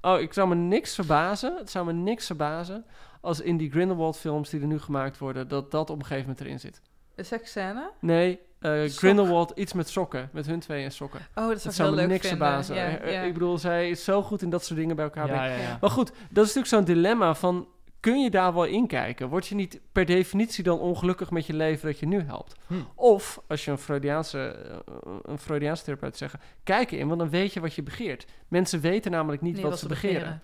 oh, 0.00 0.20
ik 0.20 0.32
zou 0.32 0.48
me 0.48 0.54
niks 0.54 0.94
verbazen. 0.94 1.56
Het 1.58 1.70
zou 1.70 1.86
me 1.86 1.92
niks 1.92 2.26
verbazen 2.26 2.84
als 3.26 3.40
in 3.40 3.56
die 3.56 3.70
Grindelwald 3.70 4.16
films 4.16 4.50
die 4.50 4.60
er 4.60 4.66
nu 4.66 4.78
gemaakt 4.78 5.18
worden, 5.18 5.48
dat 5.48 5.70
dat 5.70 5.90
op 5.90 5.98
een 5.98 6.04
gegeven 6.06 6.28
moment 6.28 6.40
erin 6.46 6.60
zit. 6.60 6.80
De 7.14 7.22
seksscène? 7.22 7.90
Nee, 8.00 8.40
eh. 8.58 8.84
Grindelwald 8.84 9.52
iets 9.54 9.72
met 9.72 9.88
sokken. 9.88 10.28
Met 10.32 10.46
hun 10.46 10.60
twee 10.60 10.84
en 10.84 10.92
sokken. 10.92 11.20
Oh, 11.34 11.48
dat 11.48 11.62
Dat 11.62 11.74
zou 11.74 11.90
me 11.90 11.96
leuk 11.96 12.08
niks 12.08 12.28
verbazen. 12.28 12.74
Ja, 12.76 12.98
Eh, 12.98 13.12
ja. 13.12 13.20
Ik 13.20 13.32
bedoel, 13.32 13.58
zij 13.58 13.90
is 13.90 14.04
zo 14.04 14.22
goed 14.22 14.42
in 14.42 14.50
dat 14.50 14.64
soort 14.64 14.78
dingen 14.78 14.96
bij 14.96 15.04
elkaar 15.04 15.26
brengen. 15.26 15.44
Ja, 15.44 15.56
ja, 15.56 15.62
ja. 15.62 15.68
Ja. 15.68 15.78
Maar 15.80 15.90
goed, 15.90 16.08
dat 16.08 16.46
is 16.46 16.54
natuurlijk 16.54 16.66
zo'n 16.66 16.94
dilemma 16.94 17.34
van... 17.34 17.68
Kun 18.00 18.22
je 18.22 18.30
daar 18.30 18.54
wel 18.54 18.64
in 18.64 18.86
kijken? 18.86 19.28
Word 19.28 19.46
je 19.46 19.54
niet 19.54 19.80
per 19.92 20.04
definitie 20.04 20.64
dan 20.64 20.78
ongelukkig 20.78 21.30
met 21.30 21.46
je 21.46 21.54
leven 21.54 21.86
dat 21.86 21.98
je 21.98 22.06
nu 22.06 22.20
helpt? 22.20 22.54
Hm. 22.66 22.74
Of, 22.94 23.42
als 23.48 23.64
je 23.64 23.70
een 23.70 23.78
Freudiaanse, 23.78 24.38
eh, 24.38 25.12
een 25.22 25.38
Freudiaanse 25.38 25.84
therapeut 25.84 26.16
zegt... 26.16 26.34
Kijk 26.64 26.90
in, 26.90 27.06
want 27.08 27.20
dan 27.20 27.30
weet 27.30 27.52
je 27.52 27.60
wat 27.60 27.74
je 27.74 27.82
begeert. 27.82 28.26
Mensen 28.48 28.80
weten 28.80 29.10
namelijk 29.10 29.42
niet 29.42 29.54
Nee, 29.54 29.62
wat, 29.62 29.78
ze 29.78 29.88
begeren. 29.88 30.40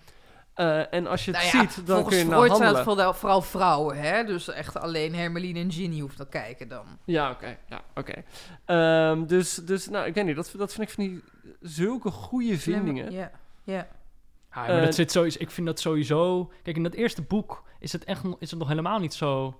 Eh, 0.53 0.93
en 0.93 1.07
als 1.07 1.25
je 1.25 1.31
het 1.31 1.39
Nou 1.43 1.57
ja, 1.57 1.61
ziet, 1.71 1.75
dan 1.87 1.95
volgens 1.95 2.15
kun 2.15 2.25
je 2.25 2.31
Freud 2.31 2.47
nou 2.47 2.57
zijn 2.61 2.75
het 2.75 2.85
handelen. 2.85 3.15
vooral, 3.15 3.41
vrouwen, 3.41 3.97
hè? 3.97 4.23
Dus 4.23 4.47
echt 4.47 4.77
alleen 4.79 5.15
Hermeline 5.15 5.59
en 5.59 5.71
Ginny 5.71 5.99
hoeft 5.99 6.17
te 6.17 6.27
kijken 6.29 6.67
dan. 6.67 6.85
Ja, 7.05 7.31
oké. 7.31 7.57
Ja, 7.69 7.81
oké. 7.95 8.13
Ehm, 8.65 9.25
dus, 9.25 9.55
dus, 9.55 9.89
nou, 9.89 10.05
ik 10.07 10.13
weet 10.13 10.25
niet. 10.25 10.35
Dat, 10.35 10.53
dat 10.57 10.73
vind 10.73 10.87
ik 10.89 10.93
van 10.95 11.03
die 11.03 11.23
zulke 11.61 12.11
goede 12.11 12.57
vindingen. 12.59 13.11
Ja, 13.11 13.31
ja. 13.63 13.73
Ja, 13.75 13.87
maar 14.53 14.69
Eh, 14.69 14.83
dat 14.83 14.95
zit 14.95 15.11
sowieso, 15.11 15.39
ik 15.39 15.51
vind 15.51 15.67
dat 15.67 15.79
sowieso... 15.79 16.51
Kijk, 16.63 16.75
in 16.75 16.83
dat 16.83 16.93
eerste 16.93 17.21
boek 17.21 17.63
is 17.79 17.91
het, 17.91 18.03
echt, 18.03 18.23
nog- 18.23 18.35
is 18.39 18.49
het 18.49 18.59
nog 18.59 18.67
helemaal 18.67 18.99
niet 18.99 19.13
zo 19.13 19.59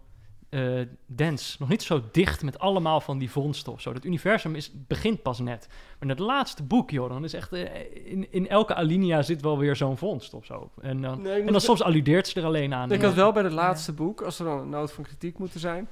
eh 0.53 0.85
dens. 1.05 1.55
Nog 1.59 1.69
niet 1.69 1.83
zo 1.83 2.01
dicht 2.11 2.43
met 2.43 2.59
allemaal 2.59 3.01
van 3.01 3.17
die 3.17 3.31
vondsten 3.31 3.73
of 3.73 3.81
zo. 3.81 3.93
Dat 3.93 4.05
universum 4.05 4.55
is, 4.55 4.71
begint 4.73 5.21
pas 5.21 5.39
net. 5.39 5.67
Maar 5.99 6.09
het 6.09 6.19
laatste 6.19 6.63
boek, 6.63 6.89
joh, 6.89 7.09
dan 7.09 7.23
is 7.23 7.33
echt... 7.33 7.53
eh, 7.53 7.65
in, 8.11 8.31
in 8.31 8.49
elke 8.49 8.75
alinea 8.75 9.21
zit 9.21 9.41
wel 9.41 9.57
weer 9.57 9.75
zo'n 9.75 9.97
vondst 9.97 10.33
of 10.33 10.45
zo. 10.45 10.69
En 10.81 11.01
dan, 11.01 11.21
Nee, 11.21 11.41
en 11.41 11.51
dan 11.51 11.61
soms 11.61 11.81
alludeert 11.83 12.27
ze 12.27 12.39
er 12.39 12.45
alleen 12.45 12.73
aan. 12.73 12.91
Ik 12.91 13.01
had 13.01 13.13
wel 13.13 13.31
bij 13.31 13.43
het 13.43 13.51
laatste 13.51 13.93
boek, 13.93 14.21
als 14.21 14.39
er 14.39 14.45
dan 14.45 14.59
een 14.59 14.69
noot 14.69 14.91
van 14.91 15.03
kritiek 15.03 15.37
moeten 15.37 15.59
zijn... 15.59 15.87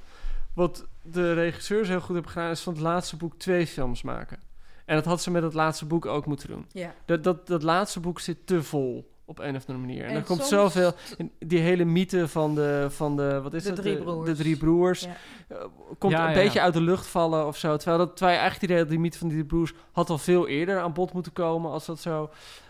Wat 0.53 0.87
de 1.01 1.33
regisseurs 1.33 1.87
heel 1.87 1.99
goed 2.01 2.13
hebben 2.13 2.31
gedaan, 2.31 2.51
is 2.51 2.61
van 2.61 2.73
het 2.73 2.81
laatste 2.81 3.15
boek 3.17 3.33
twee 3.37 3.67
films 3.67 4.01
maken. 4.01 4.39
En 4.85 4.95
dat 4.95 5.05
had 5.05 5.21
ze 5.21 5.31
met 5.31 5.43
het 5.43 5.53
laatste 5.53 5.85
boek 5.85 6.05
ook 6.05 6.25
moeten 6.25 6.47
doen. 6.47 6.65
ja. 6.71 6.93
Dat, 7.05 7.23
dat, 7.23 7.47
dat 7.47 7.63
laatste 7.63 7.99
boek 7.99 8.19
zit 8.19 8.47
te 8.47 8.63
vol 8.63 9.11
op 9.31 9.39
een 9.39 9.55
of 9.55 9.61
andere 9.67 9.77
manier. 9.87 10.03
En, 10.03 10.09
En 10.09 10.15
er 10.15 10.23
komt 10.23 10.39
soms- 10.39 10.49
zoveel... 10.73 10.93
Die 11.39 11.59
hele 11.59 11.85
mythe 11.85 12.27
van 12.27 12.55
de, 12.55 12.85
van 12.89 13.15
de 13.15 13.41
wat 13.41 13.53
is 13.53 13.63
De 13.63 13.69
het? 13.69 13.79
drie 13.81 13.95
de, 13.95 14.01
broers. 14.03 14.29
de 14.29 14.35
drie 14.35 14.57
broers. 14.57 15.01
Ja. 15.01 15.15
eh, 15.47 15.57
komt 15.97 16.13
Ja, 16.13 16.21
een 16.23 16.27
ja, 16.35 16.43
beetje 16.43 16.61
uit 16.61 16.73
de 16.73 16.81
lucht 16.81 17.07
vallen 17.07 17.47
of 17.47 17.57
zo. 17.57 17.77
Terwijl, 17.77 17.97
dat, 17.97 18.09
terwijl 18.09 18.35
je 18.37 18.41
eigenlijk 18.41 18.71
idee 18.71 18.83
dat 18.83 18.91
die 18.91 18.99
mythe 18.99 19.17
van 19.17 19.27
die 19.27 19.37
drie 19.37 19.49
broers... 19.49 19.73
had 19.91 20.09
al 20.09 20.17
veel 20.17 20.47
eerder 20.47 20.79
aan 20.79 20.93
bod 20.93 21.13
moeten 21.13 21.33
komen 21.33 21.71
als 21.71 21.85
dat 21.85 21.99
zo... 21.99 22.29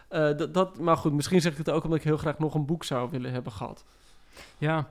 eh, 0.09 0.19
dat, 0.37 0.53
dat, 0.53 0.79
maar 0.79 0.97
goed, 0.97 1.13
misschien 1.13 1.41
zeg 1.41 1.51
ik 1.51 1.57
het 1.57 1.69
ook 1.69 1.83
omdat 1.83 1.99
ik 1.99 2.05
heel 2.05 2.17
graag 2.17 2.39
nog 2.39 2.53
een 2.53 2.65
boek 2.65 2.83
zou 2.83 3.09
willen 3.11 3.31
hebben 3.31 3.51
gehad. 3.51 3.83
Ja, 4.57 4.87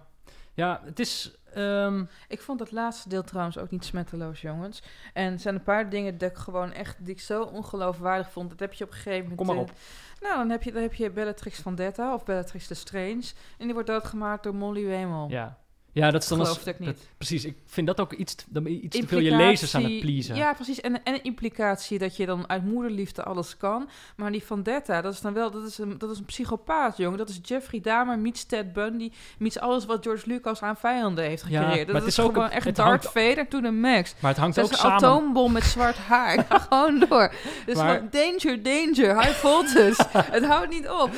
ja 0.54 0.80
het 0.84 0.98
is... 1.00 1.34
ehm, 1.54 2.04
Ik 2.28 2.40
vond 2.40 2.58
dat 2.58 2.70
laatste 2.70 3.08
deel 3.08 3.22
trouwens 3.22 3.58
ook 3.58 3.70
niet 3.70 3.84
smetteloos, 3.84 4.40
jongens. 4.40 4.82
En 5.12 5.32
er 5.32 5.38
zijn 5.38 5.54
een 5.54 5.62
paar 5.62 5.90
dingen 5.90 6.18
dat 6.18 6.30
ik 6.30 6.36
gewoon 6.36 6.72
echt, 6.72 6.96
die 7.04 7.14
ik 7.14 7.20
zo 7.20 7.42
ongeloofwaardig 7.42 8.30
vond. 8.30 8.50
Dat 8.50 8.60
heb 8.60 8.72
je 8.72 8.84
op 8.84 8.90
een 8.90 8.96
gegeven 8.96 9.20
moment... 9.28 9.36
Kom 9.36 9.46
maar 9.46 9.56
eh, 9.56 9.62
op. 9.62 9.72
nou, 10.20 10.36
dan 10.36 10.50
heb 10.50 10.62
je, 10.62 10.72
dan 10.72 10.82
heb 10.82 10.94
je 10.94 11.10
Bellatrix 11.10 11.58
Vendetta 11.58 12.14
of 12.14 12.24
Bellatrix 12.24 12.68
Lestrange. 12.68 13.32
En 13.58 13.64
die 13.64 13.72
wordt 13.72 13.88
doodgemaakt 13.88 14.42
door 14.42 14.54
Molly 14.54 14.86
Wemel. 14.86 15.28
ja. 15.28 15.58
Ja, 15.92 16.10
dat 16.10 16.22
is 16.22 16.28
dan... 16.28 16.38
als- 16.38 16.48
Geloof 16.48 16.66
ik 16.66 16.78
niet. 16.78 16.88
dat- 16.88 17.06
precies, 17.16 17.44
ik 17.44 17.56
vind 17.66 17.86
dat 17.86 18.00
ook 18.00 18.12
iets, 18.12 18.34
dan 18.48 18.66
iets 18.66 18.98
te 19.00 19.06
veel 19.06 19.18
je 19.18 19.36
lezers 19.36 19.74
aan 19.74 19.82
het 19.84 20.00
pleasen. 20.00 20.36
Ja, 20.36 20.52
precies. 20.52 20.80
En, 20.80 21.02
en 21.04 21.14
een 21.14 21.22
implicatie 21.22 21.98
dat 21.98 22.16
je 22.16 22.26
dan 22.26 22.48
uit 22.48 22.64
moederliefde 22.64 23.22
alles 23.22 23.56
kan. 23.56 23.88
Maar 24.16 24.32
die 24.32 24.42
Vendetta, 24.42 25.00
dat 25.00 25.12
is 25.12 25.20
dan 25.20 25.32
wel... 25.32 25.50
Dat 25.50 25.64
is 25.66 25.78
een, 25.78 25.98
dat 25.98 26.10
is 26.10 26.18
een 26.18 26.24
psychopaat, 26.24 26.96
jongen. 26.96 27.18
Dat 27.18 27.28
is 27.28 27.38
Jeffrey 27.42 27.80
Dahmer 27.80 28.18
meets 28.18 28.44
Ted 28.44 28.72
Bundy... 28.72 29.10
meets 29.38 29.58
alles 29.58 29.84
wat 29.86 30.02
George 30.02 30.28
Lucas 30.28 30.62
aan 30.62 30.76
vijanden 30.76 31.24
heeft 31.24 31.44
Ja, 31.48 31.60
gecreëerd. 31.62 31.86
maar 31.86 31.94
dat 31.94 32.02
het 32.02 32.12
is, 32.12 32.18
is 32.18 32.24
ook 32.24 32.32
gewoon 32.32 32.46
een- 32.48 32.52
echt 32.54 32.64
het 32.64 32.76
Darth 32.76 33.04
hangt- 33.04 33.18
Vader 33.28 33.48
to 33.48 33.60
the 33.60 33.70
max. 33.70 34.14
Maar 34.20 34.30
het 34.30 34.40
hangt 34.40 34.56
Dat 34.56 34.64
ook 34.64 34.70
is 34.70 34.76
een 34.82 34.82
samen... 34.90 34.96
atoombom 35.08 35.52
met 35.52 35.64
zwart 35.64 35.96
haar. 35.96 36.34
Ik 36.34 36.46
ga 36.50 36.58
gewoon 36.58 37.04
door. 37.08 37.32
Dus 37.66 37.76
Maar- 37.76 38.10
danger, 38.10 38.62
danger, 38.62 39.20
high 39.20 39.30
voltage. 39.34 40.06
het 40.36 40.44
houdt 40.44 40.68
niet 40.70 40.88
op. 40.88 41.10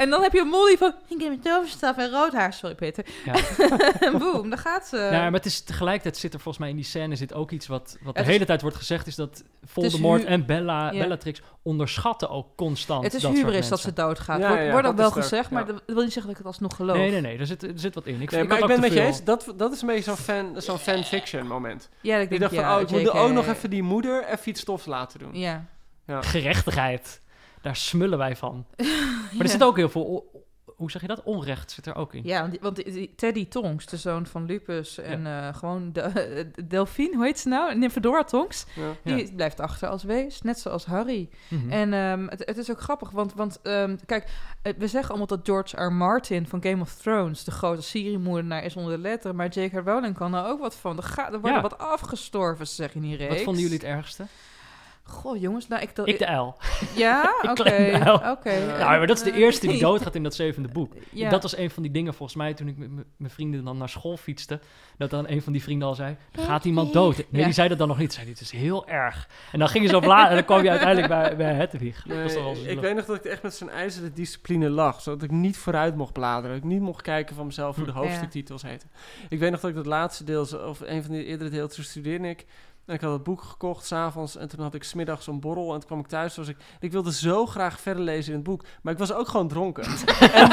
En 0.00 0.10
dan 0.10 0.22
heb 0.22 0.32
je 0.32 0.44
Molly 0.44 0.76
van... 0.76 0.94
Ik 1.08 1.20
heb 1.20 1.30
een 1.32 1.40
toverstaf 1.40 1.96
en 1.96 2.10
rood 2.10 2.32
haar. 2.32 2.52
Sorry, 2.52 2.74
Peter. 2.74 3.06
Ja. 3.24 3.34
en 4.06 4.18
boem, 4.18 4.48
daar 4.50 4.58
gaat 4.58 4.86
ze. 4.86 4.96
Ja, 4.96 5.10
maar 5.22 5.32
het 5.32 5.46
is 5.46 5.60
tegelijkertijd 5.60 6.16
zit 6.16 6.34
er 6.34 6.40
volgens 6.40 6.58
mij 6.58 6.68
in 6.68 6.76
die 6.76 6.84
scène 6.84 7.16
zit 7.16 7.34
ook 7.34 7.50
iets 7.50 7.66
wat, 7.66 7.96
wat 8.02 8.14
de 8.14 8.20
is- 8.20 8.26
hele 8.26 8.44
tijd 8.44 8.62
wordt 8.62 8.76
gezegd, 8.76 9.06
is 9.06 9.14
dat 9.14 9.44
Voldemort 9.64 10.24
en 10.24 10.46
Bella, 10.46 10.92
Ja. 10.92 11.02
Bellatrix 11.02 11.40
onderschatten 11.62 12.30
ook 12.30 12.56
constant 12.56 13.04
Het 13.04 13.14
is 13.14 13.22
dat 13.22 13.32
hubris 13.32 13.68
dat 13.68 13.80
ze 13.80 13.92
doodgaat. 13.92 14.40
Ja, 14.40 14.48
wordt 14.48 14.62
ja, 14.62 14.70
wordt 14.70 14.84
dat 14.84 14.92
ook 14.92 15.00
wel 15.00 15.10
gezegd, 15.10 15.50
maar 15.50 15.66
ja. 15.66 15.72
dat 15.72 15.82
wil 15.86 16.02
niet 16.02 16.12
zeggen 16.12 16.22
dat 16.22 16.30
ik 16.30 16.36
het 16.36 16.46
alsnog 16.46 16.76
geloof. 16.76 16.96
Nee, 16.96 17.10
nee, 17.10 17.20
nee, 17.20 17.38
er 17.38 17.46
zit, 17.46 17.62
er 17.62 17.72
zit 17.74 17.94
wat 17.94 18.06
in. 18.06 18.20
Ik, 18.20 18.30
Nee, 18.30 18.44
maar 18.44 18.58
ik 18.58 18.66
ben 18.66 18.80
met 18.80 18.92
je 18.92 19.00
eens, 19.00 19.24
dat, 19.24 19.52
dat 19.56 19.72
is 19.72 19.80
een 19.80 19.86
beetje 19.86 20.02
zo'n 20.02 20.16
fan, 20.16 20.54
zo'n 20.56 20.78
fanfiction 20.78 21.46
moment. 21.46 21.88
Ja, 22.00 22.16
ik 22.16 22.22
Ik 22.22 22.28
denk, 22.28 22.40
dacht 22.40 22.54
van, 22.54 22.62
ja, 22.64 22.76
oh, 22.76 22.80
ik 22.80 22.90
moet 22.90 23.10
ook 23.10 23.32
nog 23.32 23.46
even 23.46 23.70
die 23.70 23.82
moeder 23.82 24.24
even 24.24 24.48
iets 24.48 24.60
stofs 24.60 24.86
laten 24.86 25.18
doen. 25.18 25.38
Ja. 25.38 25.64
gerechtigheid. 26.06 27.20
Daar 27.62 27.76
smullen 27.76 28.18
wij 28.18 28.36
van. 28.36 28.64
Maar 28.76 29.38
Ja. 29.38 29.38
er 29.44 29.48
zit 29.48 29.62
ook 29.64 29.76
heel 29.76 29.88
veel, 29.88 30.30
hoe 30.76 30.90
zeg 30.90 31.00
je 31.00 31.06
dat? 31.06 31.22
Onrecht 31.22 31.70
zit 31.70 31.86
er 31.86 31.94
ook 31.94 32.14
in. 32.14 32.24
Ja, 32.24 32.50
want, 32.60 32.76
die- 32.76 32.92
die- 32.92 33.14
Teddy 33.14 33.48
Tonks, 33.48 33.86
de 33.86 33.96
zoon 33.96 34.26
van 34.26 34.44
Lupus 34.46 34.98
en 34.98 35.26
eh, 35.26 35.54
gewoon 35.54 35.92
de, 35.92 36.00
eh, 36.00 36.44
Delphine, 36.68 37.16
hoe 37.16 37.24
heet 37.24 37.38
ze 37.38 37.48
nou? 37.48 37.74
Nymphadora 37.78 38.24
Tonks. 38.24 38.66
Ja. 39.04 39.14
Die 39.16 39.34
blijft 39.34 39.60
achter 39.60 39.88
als 39.88 40.02
wees, 40.02 40.42
net 40.42 40.58
zoals 40.58 40.84
Harry. 40.84 41.28
Mhm. 41.48 41.70
En 41.70 41.92
ehm, 41.92 42.26
het, 42.28 42.42
het 42.46 42.56
is 42.56 42.70
ook 42.70 42.80
grappig, 42.80 43.10
want, 43.10 43.34
want 43.34 43.60
ehm, 43.62 43.96
kijk, 44.06 44.30
eh, 44.62 44.72
we 44.78 44.86
zeggen 44.88 45.08
allemaal 45.08 45.26
dat 45.36 45.40
George 45.42 45.82
R. 45.84 45.92
Martin 45.92 46.46
van 46.46 46.62
Game 46.62 46.80
of 46.82 46.94
Thrones 46.94 47.44
de 47.44 47.50
grote 47.50 47.82
seriemoordenaar 47.82 48.64
is 48.64 48.76
onder 48.76 48.92
de 48.92 48.98
letteren, 49.02 49.36
maar 49.36 49.48
J.K. 49.48 49.72
Rowling 49.84 50.14
kan 50.14 50.34
er 50.34 50.44
ook 50.46 50.60
wat 50.60 50.74
van. 50.74 50.96
Er, 50.96 51.02
gaat, 51.02 51.32
er 51.32 51.40
worden 51.40 51.52
Ja. 51.62 51.68
wat 51.68 51.78
afgestorven, 51.78 52.66
zeg 52.66 52.94
in 52.94 53.00
die 53.02 53.16
reeks. 53.16 53.34
Wat 53.34 53.42
vonden 53.42 53.62
jullie 53.62 53.78
het 53.78 53.86
ergste? 53.86 54.24
Goh, 55.10 55.40
jongens, 55.40 55.68
nou, 55.68 55.82
ik... 55.82 55.90
Ik 56.04 56.18
de 56.18 56.26
uil. 56.26 56.56
Ja? 56.96 57.34
Oké, 57.50 57.50
oké. 58.30 58.50
Ja, 58.50 58.66
Nou, 58.78 58.98
maar 58.98 59.06
dat 59.06 59.16
is 59.16 59.22
de 59.22 59.32
eerste 59.32 59.66
die 59.66 59.80
doodgaat 59.80 60.14
in 60.14 60.22
dat 60.22 60.34
zevende 60.34 60.68
boek. 60.68 60.92
Ja. 61.10 61.30
Dat 61.30 61.42
was 61.42 61.56
een 61.56 61.70
van 61.70 61.82
die 61.82 61.92
dingen 61.92 62.14
volgens 62.14 62.38
mij 62.38 62.54
toen 62.54 62.68
ik 62.68 62.76
met 62.76 62.88
mijn 63.16 63.30
vrienden 63.32 63.64
dan 63.64 63.78
naar 63.78 63.88
school 63.88 64.16
fietste. 64.16 64.60
Dat 64.98 65.10
dan 65.10 65.28
een 65.28 65.42
van 65.42 65.52
die 65.52 65.62
vrienden 65.62 65.88
al 65.88 65.94
zei, 65.94 66.16
er 66.32 66.42
gaat 66.42 66.64
iemand 66.64 66.92
dood. 66.92 67.16
Nee, 67.16 67.26
Ja. 67.30 67.44
die 67.44 67.52
zei 67.54 67.68
dat 67.68 67.78
dan 67.78 67.88
nog 67.88 67.98
niet. 67.98 68.12
Zei, 68.12 68.26
dit 68.26 68.40
is 68.40 68.50
heel 68.50 68.88
erg. 68.88 69.28
En 69.52 69.58
dan 69.58 69.68
gingen 69.68 69.88
ze 69.88 69.96
op 69.96 70.04
later 70.04 70.28
en 70.28 70.34
dan 70.34 70.44
kwam 70.44 70.62
je 70.62 70.70
uiteindelijk 70.70 71.08
bij, 71.08 71.36
bij 71.36 71.54
Hedwig. 71.54 72.02
Dat 72.06 72.34
was 72.42 72.58
ik 72.62 72.80
weet 72.80 72.94
nog 72.96 73.04
dat 73.04 73.16
ik 73.16 73.24
echt 73.24 73.42
met 73.42 73.54
zo'n 73.54 73.70
ijzeren 73.70 74.14
discipline 74.14 74.68
lag. 74.70 75.00
Zodat 75.00 75.22
ik 75.22 75.30
niet 75.30 75.56
vooruit 75.56 75.96
mocht 75.96 76.12
bladeren. 76.12 76.48
Dat 76.56 76.64
ik 76.64 76.70
niet 76.70 76.80
mocht 76.80 77.02
kijken 77.02 77.36
van 77.36 77.46
mezelf 77.46 77.76
hoe 77.76 77.84
de 77.84 77.92
Hm. 77.92 77.98
hoofdstuktitels 77.98 78.62
heten. 78.62 78.88
Ik 79.28 79.38
weet 79.38 79.50
nog 79.50 79.60
dat 79.60 79.70
ik 79.70 79.76
dat 79.76 79.86
laatste 79.86 80.24
deel, 80.24 80.44
zo- 80.44 80.56
of 80.68 80.80
een 80.80 81.02
van 81.02 81.12
die 81.12 81.24
eerdere 81.24 81.50
delen, 81.50 81.68
toen 81.70 81.84
studeerde 81.84 82.28
ik. 82.28 82.46
En 82.90 82.96
ik 82.96 83.02
had 83.02 83.12
het 83.12 83.22
boek 83.22 83.42
gekocht 83.42 83.86
s'avonds. 83.86 84.36
En 84.36 84.48
toen 84.48 84.60
had 84.60 84.74
ik 84.74 84.84
smiddags 84.84 85.26
een 85.26 85.40
borrel. 85.40 85.72
En 85.72 85.78
toen 85.78 85.86
kwam 85.86 85.98
ik 85.98 86.06
thuis. 86.06 86.36
Was 86.36 86.48
ik, 86.48 86.56
ik 86.80 86.92
wilde 86.92 87.12
zo 87.12 87.46
graag 87.46 87.80
verder 87.80 88.02
lezen 88.02 88.30
in 88.30 88.38
het 88.38 88.46
boek. 88.46 88.64
Maar 88.82 88.92
ik 88.92 88.98
was 88.98 89.12
ook 89.12 89.28
gewoon 89.28 89.48
dronken. 89.48 89.84
en, 90.20 90.50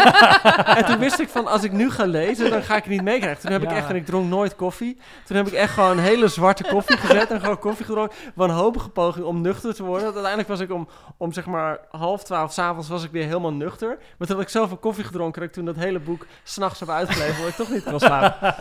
en 0.66 0.86
toen 0.86 1.00
wist 1.00 1.20
ik 1.20 1.30
van, 1.30 1.48
als 1.48 1.64
ik 1.64 1.72
nu 1.72 1.92
ga 1.92 2.06
lezen, 2.06 2.50
dan 2.50 2.64
ga 2.64 2.76
ik 2.76 2.84
het 2.84 2.92
niet 2.92 3.02
meekrijgen. 3.02 3.42
Toen 3.42 3.52
heb 3.52 3.64
ik 3.64 3.72
echt, 3.72 3.90
en 3.90 3.96
ik 3.96 4.06
dronk 4.06 4.30
nooit 4.30 4.56
koffie. 4.56 4.98
Toen 5.26 5.38
heb 5.38 5.48
ik 5.48 5.54
echt 5.54 5.74
gewoon 5.74 5.98
hele 5.98 6.28
zwarte 6.28 6.64
koffie 6.64 6.98
gezet. 6.98 7.32
En 7.32 7.40
gewoon 7.40 7.60
koffie 7.60 7.86
gedronken. 7.86 8.18
Wanhopige 8.36 8.90
poging 8.90 9.26
om 9.26 9.42
nuchter 9.42 9.74
te 9.74 9.84
worden. 9.84 10.04
Want 10.04 10.16
uiteindelijk 10.16 10.48
was 10.48 10.60
ik 10.60 10.72
om, 10.72 10.88
om 11.18 11.34
zeg 11.34 11.46
maar 11.46 11.80
half 11.90 12.24
twaalf 12.24 12.54
s'avonds 12.54 12.90
was 12.90 13.04
ik 13.04 13.12
weer 13.12 13.26
helemaal 13.26 13.54
nuchter. 13.54 13.98
Maar 14.18 14.28
toen 14.28 14.36
had 14.36 14.46
ik 14.46 14.52
zoveel 14.52 14.78
koffie 14.78 15.04
gedronken 15.04 15.40
dat 15.40 15.50
ik 15.50 15.56
toen 15.56 15.66
dat 15.66 15.76
hele 15.76 16.00
boek 16.00 16.26
s'nachts 16.44 16.80
heb 16.80 16.90
uitgelezen. 16.90 17.42
Dat 17.42 17.50
ik 17.50 17.56
toch 17.56 17.70
niet 17.70 17.84
kon 17.84 18.00
slapen. 18.00 18.56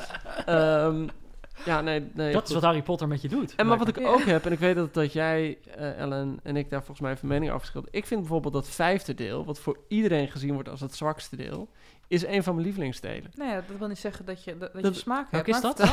ja, 1.65 1.81
nee, 1.81 2.11
nee. 2.15 2.33
Dat 2.33 2.49
is 2.49 2.55
wat 2.55 2.63
Harry 2.63 2.83
Potter 2.83 3.09
met 3.09 3.23
je 3.23 3.29
doet. 3.29 3.55
En 3.55 3.67
maar 3.67 3.79
wat 3.79 3.89
ik 3.89 4.01
ook 4.01 4.23
heb, 4.25 4.47
en 4.47 4.53
ik 4.53 4.59
weet 4.59 4.75
dat, 4.75 4.95
dat 4.95 5.13
jij, 5.13 5.59
eh, 5.77 5.99
Ellen 5.99 6.39
en 6.43 6.57
ik 6.57 6.71
daar 6.71 6.81
volgens 6.81 7.01
mij 7.01 7.17
van 7.17 7.29
mening 7.29 7.47
over 7.51 7.61
verschillen. 7.61 7.89
Ik 7.91 8.07
vind 8.07 8.21
bijvoorbeeld 8.21 8.53
dat 8.55 8.69
vijfde 8.69 9.15
deel, 9.15 9.45
wat 9.45 9.59
voor 9.59 9.79
iedereen 9.89 10.29
gezien 10.29 10.55
wordt 10.55 10.69
als 10.69 10.81
het 10.81 10.95
zwakste 10.95 11.37
deel, 11.37 11.69
is 12.09 12.27
een 12.27 12.43
van 12.43 12.55
mijn 12.55 12.67
lievelingsdelen. 12.67 13.31
Nee, 13.35 13.55
dat 13.55 13.79
wil 13.79 13.89
niet 13.89 13.99
zeggen 13.99 14.25
dat 14.25 14.45
je, 14.45 14.59
dat, 14.59 14.73
dat 14.73 14.83
Dat- 14.83 14.95
je 14.95 15.01
smaak 15.01 15.31
hebt. 15.31 15.49
is 15.49 15.61
dat? 15.61 15.79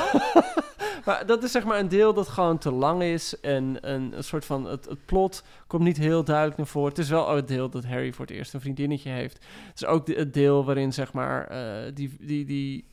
Maar 1.06 1.26
dat 1.26 1.44
is 1.44 1.52
zeg 1.52 1.64
maar 1.64 1.80
een 1.80 1.88
deel 1.88 2.14
dat 2.14 2.28
gewoon 2.28 2.58
te 2.58 2.72
lang 2.72 3.02
is 3.02 3.40
en 3.40 3.78
een, 3.82 4.18
een 4.18 4.24
soort 4.24 4.46
van, 4.46 4.66
het, 4.66 4.86
het 4.86 5.06
plot 5.06 5.44
komt 5.68 5.84
niet 5.84 5.98
heel 5.98 6.24
duidelijk 6.24 6.58
naar 6.58 6.68
voren. 6.68 6.90
Het 6.90 6.98
is 6.98 7.10
wel 7.10 7.36
het 7.36 7.48
deel 7.48 7.70
dat 7.70 7.86
Harry 7.86 8.14
voor 8.14 8.26
het 8.26 8.36
eerst 8.36 8.54
een 8.54 8.62
vriendinnetje 8.62 9.10
heeft. 9.10 9.34
Het 9.68 9.76
is 9.82 9.86
ook 9.86 10.06
de- 10.06 10.14
het 10.14 10.34
deel 10.34 10.66
waarin 10.66 10.94
zeg 10.94 11.14
maar 11.14 11.48
eh, 11.48 11.92
die, 11.94 12.16
die, 12.20 12.46
die 12.46 12.86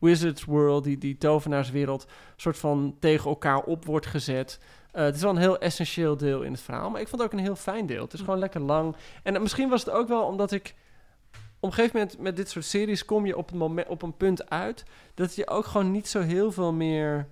Wizards 0.00 0.44
World, 0.44 0.84
die, 0.84 0.98
die 0.98 1.18
tovenaarswereld, 1.18 2.06
soort 2.36 2.58
van 2.58 2.96
tegen 2.98 3.30
elkaar 3.30 3.62
op 3.62 3.84
wordt 3.84 4.06
gezet. 4.06 4.60
Eh, 4.92 5.04
het 5.04 5.14
is 5.14 5.22
wel 5.22 5.30
een 5.30 5.36
heel 5.36 5.58
essentieel 5.58 6.16
deel 6.16 6.42
in 6.42 6.52
het 6.52 6.60
verhaal, 6.60 6.90
maar 6.90 7.00
ik 7.00 7.08
vond 7.08 7.22
het 7.22 7.32
ook 7.32 7.38
een 7.38 7.44
heel 7.44 7.56
fijn 7.56 7.86
deel. 7.86 8.02
Het 8.02 8.12
is 8.12 8.20
gewoon 8.20 8.38
lekker 8.38 8.60
lang. 8.60 8.96
En 9.22 9.42
misschien 9.42 9.68
was 9.68 9.84
het 9.84 9.94
ook 9.94 10.08
wel 10.08 10.22
omdat 10.22 10.52
ik 10.52 10.74
op 11.60 11.68
een 11.68 11.74
gegeven 11.74 11.98
moment 11.98 12.18
met 12.18 12.36
dit 12.36 12.50
soort 12.50 12.64
series 12.64 13.04
kom 13.04 13.26
je 13.26 13.36
op, 13.36 13.48
het 13.48 13.58
moment, 13.58 13.88
op 13.88 14.02
een 14.02 14.16
punt 14.16 14.50
uit 14.50 14.84
dat 15.14 15.34
je 15.34 15.48
ook 15.48 15.64
gewoon 15.64 15.90
niet 15.90 16.08
zo 16.08 16.20
heel 16.20 16.52
veel 16.52 16.72
meer 16.72 17.28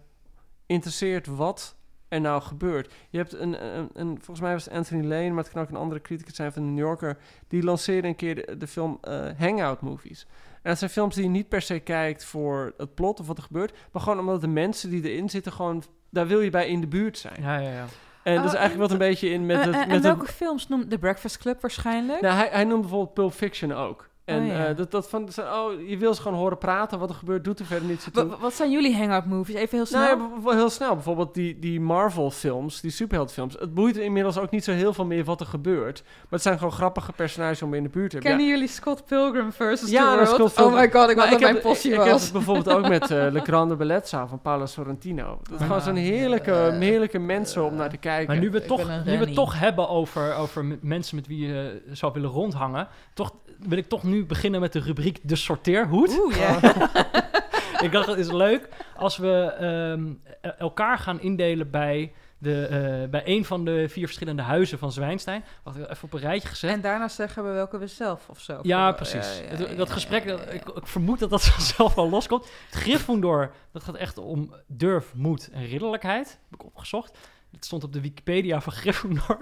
interesseert 0.66 1.26
wat 1.26 1.76
er 2.08 2.20
nou 2.20 2.42
gebeurt. 2.42 2.92
Je 3.10 3.18
hebt 3.18 3.32
een, 3.32 3.66
een, 3.78 3.90
een 3.92 4.14
volgens 4.14 4.40
mij 4.40 4.52
was 4.52 4.64
het 4.64 4.74
Anthony 4.74 5.06
Lane, 5.06 5.30
maar 5.30 5.44
het 5.44 5.52
kan 5.52 5.62
ook 5.62 5.68
een 5.68 5.76
andere 5.76 6.00
criticus 6.00 6.36
zijn 6.36 6.52
van 6.52 6.62
de 6.62 6.68
New 6.68 6.78
Yorker, 6.78 7.18
die 7.48 7.62
lanceerde 7.62 8.08
een 8.08 8.16
keer 8.16 8.34
de, 8.34 8.56
de 8.56 8.66
film 8.66 8.98
eh, 9.00 9.26
Hangout 9.38 9.80
Movies. 9.80 10.26
En 10.62 10.70
dat 10.70 10.78
zijn 10.78 10.90
films 10.90 11.14
die 11.14 11.24
je 11.24 11.30
niet 11.30 11.48
per 11.48 11.62
se 11.62 11.78
kijkt 11.78 12.24
voor 12.24 12.74
het 12.76 12.94
plot 12.94 13.20
of 13.20 13.26
wat 13.26 13.36
er 13.36 13.42
gebeurt, 13.42 13.72
maar 13.92 14.02
gewoon 14.02 14.18
omdat 14.18 14.40
de 14.40 14.48
mensen 14.48 14.90
die 14.90 15.10
erin 15.10 15.28
zitten 15.30 15.52
gewoon, 15.52 15.82
daar 16.10 16.26
wil 16.26 16.40
je 16.40 16.50
bij 16.50 16.68
in 16.68 16.80
de 16.80 16.86
buurt 16.86 17.18
zijn. 17.18 17.36
Ja, 17.42 17.58
ja, 17.58 17.70
ja. 17.70 17.84
En 18.22 18.34
dat 18.34 18.44
is 18.44 18.50
Oh, 18.52 18.58
eigenlijk 18.58 18.90
wat 18.90 18.90
een 18.90 19.06
beetje 19.08 19.28
in 19.28 19.46
met 19.46 19.58
Eh, 19.58 19.64
het... 19.64 19.74
eh, 19.74 19.78
met 19.80 19.88
en 19.88 19.94
het- 19.94 20.02
welke 20.02 20.26
films 20.32 20.68
noemt 20.68 20.90
The 20.90 20.98
Breakfast 20.98 21.38
Club 21.38 21.60
waarschijnlijk? 21.60 22.20
nou, 22.20 22.34
hij, 22.34 22.48
hij 22.50 22.64
noemt 22.64 22.80
bijvoorbeeld 22.80 23.14
Pulp 23.14 23.32
Fiction 23.32 23.72
ook. 23.72 24.07
En 24.28 24.40
Oh, 24.42 24.46
ja. 24.46 24.66
eh, 24.66 24.76
dat, 24.76 24.90
dat 24.90 25.08
van, 25.08 25.28
oh, 25.38 25.88
je 25.88 25.96
wil 25.96 26.14
ze 26.14 26.22
gewoon 26.22 26.38
horen 26.38 26.58
praten, 26.58 26.98
wat 26.98 27.08
er 27.10 27.14
gebeurt, 27.14 27.44
doet 27.44 27.58
er 27.58 27.66
verder 27.66 27.88
niet 27.88 28.02
zo 28.02 28.10
toe. 28.10 28.22
Wa- 28.24 28.28
wa- 28.30 28.36
wat 28.40 28.54
zijn 28.54 28.70
jullie 28.70 28.96
hangout 28.96 29.26
movies? 29.26 29.54
Even 29.54 29.76
heel 29.76 29.86
snel. 29.86 30.16
Nou 30.16 30.40
ja, 30.44 30.54
heel 30.56 30.70
snel. 30.70 30.94
Bijvoorbeeld 30.94 31.34
die, 31.34 31.58
die 31.58 31.80
Marvel-films, 31.80 32.80
die 32.80 32.90
superheldfilms. 32.90 33.56
Het 33.58 33.74
boeit 33.74 33.96
inmiddels 33.96 34.38
ook 34.38 34.50
niet 34.50 34.64
zo 34.64 34.72
heel 34.72 34.92
veel 34.92 35.04
meer 35.04 35.24
wat 35.24 35.40
er 35.40 35.46
gebeurt. 35.46 36.02
Maar 36.04 36.12
het 36.30 36.42
zijn 36.42 36.58
gewoon 36.58 36.72
grappige 36.72 37.12
personages 37.12 37.62
om 37.62 37.74
in 37.74 37.82
de 37.82 37.88
buurt 37.88 38.10
te 38.10 38.16
hebben. 38.16 38.36
Kennen 38.36 38.54
jullie 38.54 38.68
Scott 38.72 39.04
Pilgrim 39.06 39.52
versus 39.52 39.90
Ja, 39.90 40.10
the 40.10 40.14
World? 40.14 40.28
Scott 40.28 40.54
Pilgrim. 40.54 40.74
Oh 40.76 40.80
my 40.80 40.90
god, 40.90 41.10
ik 41.10 41.16
Maar 41.16 41.26
wou 41.26 41.30
dat 41.30 41.40
mijn 41.40 41.54
heb, 41.54 41.62
possie 41.62 41.90
ik, 41.92 41.96
ik 41.98 42.02
heb 42.04 42.12
was. 42.12 42.22
het 42.22 42.32
bijvoorbeeld 42.32 42.68
ook 42.76 42.88
met 42.88 43.10
eh, 43.10 43.26
Le 43.36 43.40
Grande 43.40 43.76
Bellezza 43.76 44.26
van 44.26 44.40
Paolo 44.40 44.66
Sorrentino. 44.66 45.38
Dat 45.50 45.60
is 45.60 45.66
gewoon 45.66 45.80
zo'n 45.80 45.94
heerlijke, 45.96 46.52
Eh, 46.52 46.78
heerlijke 46.78 47.18
mensen 47.18 47.64
om 47.64 47.74
naar 47.74 47.90
te 47.90 47.96
kijken. 47.96 48.26
Maar 48.26 48.38
nu 48.44 48.50
we, 48.50 48.58
Ik 48.58 48.66
toch, 48.66 48.80
een 48.88 49.02
nu 49.04 49.18
we 49.18 49.24
het 49.24 49.34
toch 49.34 49.58
hebben 49.58 49.88
over, 49.88 50.34
over 50.34 50.78
mensen 50.80 51.16
met 51.16 51.26
wie 51.26 51.46
je 51.46 51.82
zou 51.92 52.12
willen 52.12 52.30
rondhangen, 52.30 52.88
toch 53.14 53.32
wil 53.58 53.78
ik 53.78 53.88
toch 53.88 54.02
nu 54.02 54.26
beginnen 54.26 54.60
met 54.60 54.72
de 54.72 54.80
rubriek 54.80 55.18
De 55.22 55.36
Sorteerhoed. 55.36 56.18
Oeh, 56.18 56.36
ja. 56.36 56.54
ik 57.84 57.92
dacht, 57.92 58.06
het 58.06 58.18
is 58.18 58.30
leuk 58.30 58.68
als 58.96 59.16
we 59.16 59.42
ehm, 59.58 60.12
e- 60.40 60.54
elkaar 60.58 60.98
gaan 60.98 61.20
indelen 61.20 61.70
bij, 61.70 62.12
de, 62.38 62.66
eh, 62.66 63.10
bij 63.10 63.22
een 63.24 63.44
van 63.44 63.64
de 63.64 63.88
vier 63.88 64.04
verschillende 64.06 64.42
huizen 64.42 64.78
van 64.78 64.92
Zwijnstein. 64.92 65.44
Wat 65.62 65.76
ik 65.76 65.90
even 65.90 66.04
op 66.04 66.12
een 66.12 66.20
rijtje 66.20 66.48
gezet. 66.48 66.70
En 66.70 66.80
daarna 66.80 67.08
zeggen 67.08 67.44
we 67.44 67.50
welke 67.50 67.78
we 67.78 67.86
zelf 67.86 68.28
of 68.28 68.40
zo. 68.40 68.58
Ja, 68.62 68.92
precies. 68.92 69.38
ja, 69.38 69.42
ja, 69.44 69.48
Het- 69.48 69.68
ja, 69.70 69.74
dat 69.74 69.90
gesprek, 69.90 70.26
dat-. 70.26 70.52
Ik, 70.52 70.68
ik 70.68 70.86
vermoed 70.86 71.18
dat 71.18 71.30
dat 71.30 71.44
vanzelf 71.58 71.94
wel 71.94 72.10
loskomt. 72.10 72.44
Het 72.70 72.80
Gryffindor, 72.80 73.52
dat 73.72 73.82
gaat 73.82 73.94
echt 73.96 74.18
om 74.18 74.54
durf, 74.66 75.12
moed 75.14 75.50
en 75.52 75.66
ridderlijkheid. 75.66 76.28
Heb 76.50 76.60
ik 76.60 76.66
opgezocht. 76.66 77.18
Het 77.52 77.64
stond 77.64 77.84
op 77.84 77.92
de 77.92 78.00
Wikipedia 78.00 78.60
van 78.60 78.72
Gryffindor. 78.72 79.38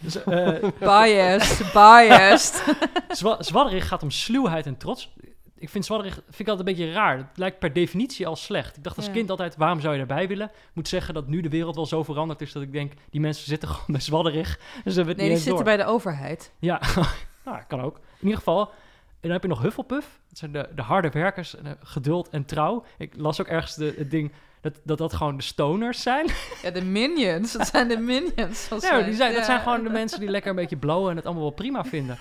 Dus, 0.00 0.24
eh, 0.24 0.48
Biased, 0.78 1.72
biased. 1.72 2.64
Zwa 3.18 3.42
Zwadderig 3.42 3.88
gaat 3.88 4.02
om 4.02 4.10
sluwheid 4.10 4.66
en 4.66 4.76
trots. 4.76 5.12
Ik 5.58 5.68
vind 5.68 5.84
Zwadderig 5.84 6.14
vind 6.14 6.40
ik 6.40 6.48
altijd 6.48 6.68
een 6.68 6.74
beetje 6.74 6.92
raar. 6.92 7.16
Het 7.16 7.26
lijkt 7.34 7.58
per 7.58 7.72
definitie 7.72 8.26
al 8.26 8.36
slecht. 8.36 8.76
Ik 8.76 8.84
dacht 8.84 8.96
als 8.96 9.06
Ja. 9.06 9.12
kind 9.12 9.30
altijd, 9.30 9.56
waarom 9.56 9.80
zou 9.80 9.92
je 9.92 9.98
daarbij 10.06 10.28
willen? 10.28 10.50
Moet 10.72 10.88
zeggen 10.88 11.14
dat 11.14 11.26
nu 11.26 11.40
de 11.40 11.48
wereld 11.48 11.74
wel 11.74 11.86
zo 11.86 12.02
veranderd 12.02 12.40
is 12.40 12.52
dat 12.52 12.62
ik 12.62 12.72
denk, 12.72 12.92
die 13.10 13.20
mensen 13.20 13.46
zitten 13.46 13.68
gewoon 13.72 13.86
bij 13.86 14.00
Zwadderig. 14.00 14.58
Nee, 14.84 15.04
die 15.14 15.26
zitten 15.36 15.54
door. 15.54 15.62
bij 15.64 15.76
de 15.76 15.84
overheid. 15.84 16.52
Ja, 16.58 16.80
nou, 17.44 17.58
kan 17.68 17.80
ook. 17.80 17.96
In 17.96 18.02
ieder 18.22 18.36
geval. 18.38 18.60
En 18.60 19.28
dan 19.28 19.30
heb 19.30 19.42
je 19.42 19.48
nog 19.48 19.62
Hufflepuff. 19.62 20.20
Dat 20.28 20.38
zijn 20.38 20.52
de, 20.52 20.68
de 20.74 20.82
harde 20.82 21.08
werkers, 21.08 21.56
eh, 21.56 21.70
geduld 21.82 22.28
en 22.28 22.44
trouw. 22.44 22.84
Ik 22.98 23.12
las 23.16 23.40
ook 23.40 23.46
ergens 23.46 23.74
de, 23.74 23.94
het 23.98 24.10
ding 24.10 24.32
dat, 24.60 24.80
dat 24.84 24.98
dat 24.98 25.12
gewoon 25.12 25.36
de 25.36 25.42
stoners 25.42 26.02
zijn. 26.02 26.26
Ja, 26.62 26.70
de 26.70 26.84
minions. 26.84 27.52
Dat 27.52 27.66
zijn 27.66 27.88
de 27.88 27.96
minions. 27.98 28.68
Ja, 28.80 29.02
die 29.02 29.14
zijn, 29.14 29.34
dat 29.34 29.44
zijn 29.44 29.60
gewoon 29.60 29.82
de 29.82 29.90
mensen 29.90 30.20
die 30.20 30.28
lekker 30.30 30.50
een 30.50 30.56
beetje 30.56 30.76
blowen 30.76 31.10
en 31.10 31.16
het 31.16 31.24
allemaal 31.24 31.42
wel 31.42 31.52
prima 31.52 31.84
vinden. 31.84 32.18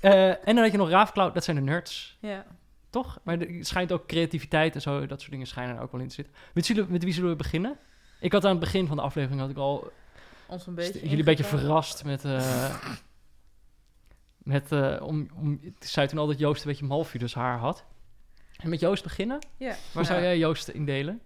Eh, 0.00 0.28
en 0.28 0.38
dan 0.54 0.56
had 0.58 0.70
je 0.72 0.78
nog 0.78 0.88
Ravenclaw, 0.90 1.34
dat 1.34 1.44
zijn 1.44 1.56
de 1.56 1.62
nerds. 1.62 2.16
Ja. 2.20 2.44
Toch? 2.90 3.18
Maar 3.22 3.38
er 3.40 3.64
schijnt 3.64 3.92
ook 3.92 4.06
creativiteit 4.06 4.74
en 4.74 4.80
zo, 4.80 5.06
dat 5.06 5.18
soort 5.20 5.32
dingen 5.32 5.46
schijnen 5.46 5.76
er 5.76 5.82
ook 5.82 5.92
wel 5.92 6.00
in 6.00 6.08
te 6.08 6.14
zitten. 6.14 6.34
Met, 6.54 6.66
zullen- 6.66 6.86
met 6.90 7.04
wie 7.04 7.12
zullen 7.12 7.30
we 7.30 7.36
beginnen? 7.36 7.76
Ik 8.20 8.32
had 8.32 8.44
aan 8.44 8.50
het 8.50 8.60
begin 8.60 8.86
van 8.86 8.96
de 8.96 9.02
aflevering 9.02 9.40
had 9.40 9.50
ik 9.50 9.56
al 9.56 9.92
Ons 10.46 10.66
een 10.66 10.74
beetje 10.74 11.00
jullie 11.00 11.18
een 11.18 11.24
beetje 11.24 11.44
verrast 11.44 12.04
met. 12.04 12.24
eh, 12.24 12.74
met 14.38 14.72
eh, 14.72 14.96
om, 15.02 15.28
om, 15.34 15.60
het 15.78 15.88
zei 15.88 16.06
toen 16.06 16.18
al 16.18 16.26
dat 16.26 16.38
Joost 16.38 16.62
een 16.64 16.68
beetje 16.70 16.84
Malfidus 16.86 17.34
haar 17.34 17.58
had. 17.58 17.84
En 18.56 18.68
met 18.70 18.80
Joost 18.80 19.02
beginnen? 19.02 19.38
Ja. 19.56 19.74
Waar 19.92 20.04
zou 20.04 20.20
jij 20.22 20.38
Joost 20.38 20.68
indelen? 20.68 21.20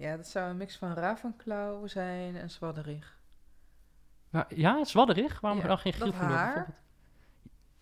Ja, 0.00 0.16
dat 0.16 0.26
zou 0.28 0.50
een 0.50 0.56
mix 0.56 0.76
van 0.76 0.92
Ravenclaw 0.92 1.88
zijn 1.88 2.36
en 2.36 2.50
Zwadderig. 2.50 3.18
Maar, 4.30 4.46
ja, 4.54 4.84
Zwadderig? 4.84 5.40
Waarom 5.40 5.60
Ja, 5.60 5.66
dan 5.66 5.78
geen 5.78 5.92
Gryffindor 5.92 6.36
bijvoorbeeld? 6.36 6.80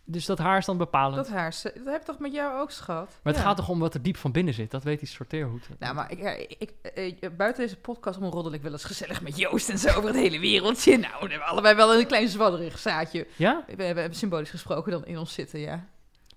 Dus 0.05 0.27
dat 0.27 0.39
haar 0.39 0.59
is 0.59 0.65
dan 0.65 0.77
bepalend. 0.77 1.17
Dat 1.17 1.29
haar, 1.29 1.51
dat 1.63 1.85
heb 1.85 1.95
ik 2.01 2.03
toch 2.03 2.19
met 2.19 2.33
jou 2.33 2.61
ook, 2.61 2.71
schat? 2.71 3.21
maar 3.23 3.33
het 3.33 3.43
Ja. 3.43 3.49
gaat 3.49 3.57
toch 3.57 3.69
om 3.69 3.79
wat 3.79 3.95
er 3.95 4.03
diep 4.03 4.17
van 4.17 4.33
binnen 4.33 4.55
zit? 4.55 4.71
Dat 4.71 4.83
weet 4.83 4.99
die 4.99 5.09
sorteerhoed. 5.09 5.69
Nou, 5.79 5.95
maar 5.95 6.11
ik, 6.11 6.47
ik, 6.59 6.73
eh, 6.95 7.23
eh, 7.23 7.31
buiten 7.37 7.63
deze 7.63 7.77
podcast 7.77 8.19
omroddel 8.19 8.53
ik 8.53 8.63
wel 8.63 8.73
eens 8.73 8.85
gezellig 8.85 9.23
met 9.23 9.37
Joost 9.39 9.69
en 9.69 9.79
zo 9.79 9.89
over 9.89 10.07
het 10.07 10.15
hele 10.17 10.39
wereldje. 10.39 10.97
Nou, 10.99 11.13
we 11.21 11.29
hebben 11.31 11.49
allebei 11.49 11.75
wel 11.75 11.95
een 11.95 12.07
klein 12.07 12.29
zwadderig 12.29 12.79
zaadje. 12.79 13.27
Ja? 13.37 13.65
We 13.77 13.83
hebben 13.83 14.15
symbolisch 14.15 14.51
gesproken 14.51 14.93
dan 14.93 15.07
in 15.07 15.19
ons 15.19 15.33
zitten, 15.33 15.61
ja. 15.61 15.87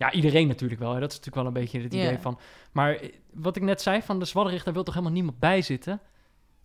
Ja, 0.01 0.11
iedereen 0.11 0.47
natuurlijk 0.47 0.79
wel. 0.79 0.93
Hè? 0.93 0.99
Dat 0.99 1.11
is 1.11 1.17
natuurlijk 1.17 1.43
wel 1.43 1.45
een 1.45 1.61
beetje 1.61 1.81
het 1.81 1.93
idee 1.93 2.17
van... 2.17 2.39
Maar 2.71 2.95
eh, 2.95 3.09
wat 3.33 3.55
ik 3.55 3.61
net 3.61 3.81
zei, 3.81 4.01
van 4.01 4.19
de 4.19 4.25
Zwadderig, 4.25 4.63
daar 4.63 4.73
wil 4.73 4.83
toch 4.83 4.93
helemaal 4.93 5.15
niemand 5.15 5.39
bij 5.39 5.61
zitten? 5.61 6.01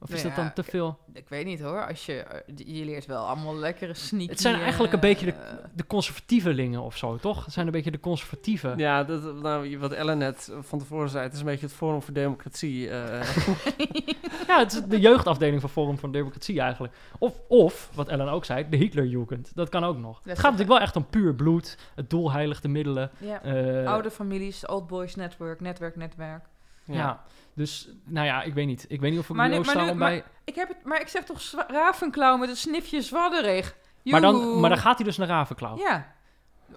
Of 0.01 0.11
is 0.11 0.23
Nou 0.23 0.35
dat 0.35 0.45
dan 0.45 0.53
te 0.53 0.71
veel? 0.71 0.99
Ik 1.13 1.29
weet 1.29 1.45
niet 1.45 1.61
hoor, 1.61 1.87
als 1.87 2.07
je, 2.07 2.23
eh, 2.23 2.57
je 2.77 2.85
leert 2.85 3.07
wel 3.07 3.27
allemaal 3.27 3.57
lekkere 3.57 3.95
sneaky... 3.95 4.31
Het 4.31 4.41
zijn 4.41 4.61
eigenlijk 4.61 4.93
een 4.93 5.01
beetje 5.01 5.27
de, 5.27 5.33
eh, 5.33 5.55
de 5.75 5.87
conservatievelingen 5.87 6.81
of 6.81 6.97
zo, 6.97 7.17
toch? 7.17 7.45
Het 7.45 7.55
zijn 7.55 7.67
een 7.67 7.73
beetje 7.73 7.91
de 7.91 8.01
conservatieve. 8.01 8.75
Ja, 8.77 9.05
dat, 9.05 9.35
nou, 9.35 9.79
wat 9.79 9.93
Ellen 9.93 10.19
net 10.19 10.53
van 10.61 10.79
tevoren 10.79 11.09
zei, 11.09 11.25
het 11.25 11.33
is 11.33 11.39
een 11.39 11.45
beetje 11.47 11.67
het 11.67 11.75
Forum 11.75 12.03
voor 12.03 12.15
Democratie. 12.15 12.91
eh, 12.91 13.21
Ja, 14.47 14.59
het 14.59 14.73
is 14.73 14.83
de 14.83 15.01
jeugdafdeling 15.01 15.61
van 15.61 15.71
Forum 15.71 15.99
van 15.99 16.13
Democratie 16.13 16.61
eigenlijk. 16.61 16.95
Of, 17.19 17.35
of, 17.49 17.91
wat 17.95 18.09
Ellen 18.09 18.29
ook 18.29 18.45
zei, 18.45 18.69
de 18.69 18.77
Hitlerjugend. 18.77 19.51
Dat 19.55 19.69
kan 19.69 19.85
ook 19.85 19.99
nog. 19.99 20.21
het 20.23 20.39
gaat 20.39 20.51
natuurlijk 20.51 20.69
wel 20.69 20.81
echt 20.81 20.97
om 20.97 21.07
puur 21.07 21.35
bloed, 21.35 21.79
het 21.95 22.11
doel 22.11 22.33
heiligt 22.33 22.63
de 22.63 22.69
middelen. 22.69 23.11
Ja, 23.19 23.43
eh, 23.43 23.91
oude 23.93 24.11
families, 24.11 24.67
old 24.67 24.87
boys 24.87 25.15
network, 25.15 25.61
netwerk, 25.61 25.97
netwerk. 25.97 26.45
ja. 26.85 27.23
dus 27.55 27.89
nou 28.05 28.27
ja, 28.27 28.43
ik 28.43 28.55
weet 28.55 28.67
niet. 28.67 28.85
Ik 28.89 29.01
weet 29.01 29.11
niet 29.11 29.21
of 29.21 29.29
ik 29.29 29.37
Maar 29.37 29.49
nu 29.49 29.61
maar 29.61 29.85
nu- 29.93 29.99
bij... 29.99 30.25
Ik 30.45 30.55
heb 30.55 30.69
het, 30.69 30.85
maar 30.85 31.01
ik 31.01 31.09
zeg 31.09 31.25
toch 31.25 31.41
Ravenclaw 31.69 32.41
met 32.41 32.49
een 32.49 32.57
snifje 32.57 33.03
zwadderig. 33.03 33.77
Maar 34.03 34.21
dan, 34.21 34.61
maar 34.61 34.71
dan 34.71 34.79
gaat 34.79 34.97
hij 34.97 35.05
dus 35.05 35.17
naar 35.17 35.29
Ravenclaw. 35.29 35.79
Ja, 35.79 36.15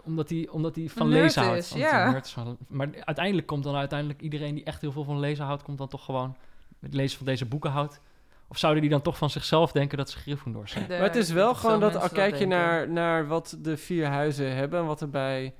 Omdat 0.03 0.29
hij, 0.29 0.47
omdat 0.51 0.75
hij 0.75 0.89
van 0.89 1.07
lezen 1.07 1.43
houdt. 1.43 1.57
is, 1.57 1.71
ja. 1.71 2.15
is 2.15 2.35
maar 2.67 2.89
uiteindelijk 2.99 3.47
komt 3.47 3.63
dan 3.63 3.75
uiteindelijk 3.75 4.21
iedereen 4.21 4.55
die 4.55 4.63
echt 4.63 4.81
heel 4.81 4.91
veel 4.91 5.03
van 5.03 5.19
lezen 5.19 5.45
houdt, 5.45 5.63
komt 5.63 5.77
dan 5.77 5.87
toch 5.87 6.05
gewoon 6.05 6.35
met 6.79 6.93
lezen 6.93 7.17
van 7.17 7.25
deze 7.25 7.45
boeken 7.45 7.71
houdt. 7.71 8.01
Of 8.47 8.57
zouden 8.57 8.81
die 8.81 8.91
dan 8.91 9.01
toch 9.01 9.17
van 9.17 9.29
zichzelf 9.29 9.71
denken 9.71 9.97
dat 9.97 10.09
ze 10.09 10.17
Gryffindors 10.17 10.71
zijn? 10.71 10.87
de- 10.87 10.93
maar 10.93 11.01
het 11.03 11.15
is 11.15 11.31
wel 11.31 11.55
gewoon 11.55 11.79
dat 11.79 11.95
al 11.95 12.09
kijk 12.09 12.35
je 12.35 12.45
naar, 12.47 12.89
naar 12.89 13.27
wat 13.27 13.57
de 13.59 13.77
vier 13.77 14.07
huizen 14.07 14.55
hebben 14.55 14.79
en 14.79 14.85
wat 14.85 15.01
erbij. 15.01 15.53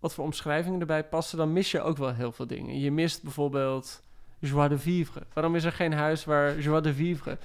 Wat 0.00 0.14
voor 0.14 0.24
omschrijvingen 0.24 0.80
erbij 0.80 1.04
passen, 1.04 1.38
dan 1.38 1.52
mis 1.52 1.70
je 1.70 1.80
ook 1.80 1.96
wel 1.96 2.14
heel 2.14 2.32
veel 2.32 2.46
dingen. 2.46 2.80
Je 2.80 2.90
mist 2.90 3.22
bijvoorbeeld 3.22 4.02
joie 4.38 4.68
de 4.68 4.78
vivre. 4.78 5.22
Waarom 5.32 5.56
is 5.56 5.64
er 5.64 5.72
geen 5.72 5.92
huis 5.92 6.24
waar 6.24 6.58
joie 6.58 6.80
de 6.80 6.94
vivre? 6.94 7.38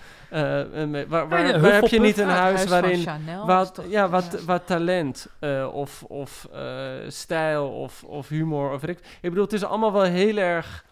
mee- 0.88 1.08
waar 1.08 1.28
waar, 1.30 1.40
Ja, 1.48 1.48
ja, 1.48 1.60
waar 1.60 1.74
heb 1.74 1.88
je 1.88 2.00
niet 2.00 2.18
een 2.18 2.28
het 2.28 2.38
huis 2.38 2.56
huis 2.58 2.70
van 2.70 2.82
waarin 2.82 3.02
Chanel 3.02 3.46
wat, 3.46 3.82
ja, 3.90 4.10
wat, 4.10 4.42
wat 4.44 4.68
talent 4.68 5.28
eh, 5.40 5.70
of, 5.74 6.04
of 6.04 6.48
eh, 6.54 6.94
stijl 7.08 7.70
of, 7.70 8.04
of 8.04 8.28
humor 8.30 8.72
of 8.72 8.84
ik. 8.84 8.98
Ik 9.00 9.30
bedoel, 9.30 9.44
het 9.44 9.54
is 9.54 9.64
allemaal 9.64 9.94
wel 9.94 10.04
heel 10.04 10.38
erg. 10.38 10.86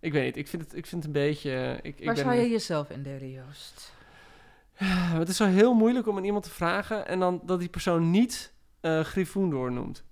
Ik 0.00 0.12
weet 0.12 0.24
niet, 0.24 0.36
ik 0.36 0.48
vind 0.48 0.62
het, 0.62 0.76
ik 0.76 0.86
vind 0.86 1.04
het 1.04 1.14
een 1.14 1.20
beetje. 1.22 1.78
Ik, 1.82 1.98
ik 1.98 2.04
Waar 2.04 2.14
ben 2.14 2.24
zou 2.24 2.36
je 2.36 2.48
jezelf 2.50 2.90
indelen, 2.90 3.30
Joost? 3.30 3.94
Maar 4.78 5.18
Het 5.18 5.28
is 5.28 5.36
zo 5.36 5.44
heel 5.44 5.74
moeilijk 5.74 6.06
om 6.06 6.16
aan 6.16 6.24
iemand 6.24 6.44
te 6.44 6.50
vragen 6.50 7.06
en 7.06 7.18
dan 7.18 7.40
dat 7.44 7.58
die 7.60 7.68
persoon 7.68 8.10
niet 8.10 8.52
eh 8.80 9.00
Gryffindor 9.00 9.72
noemt. 9.72 10.04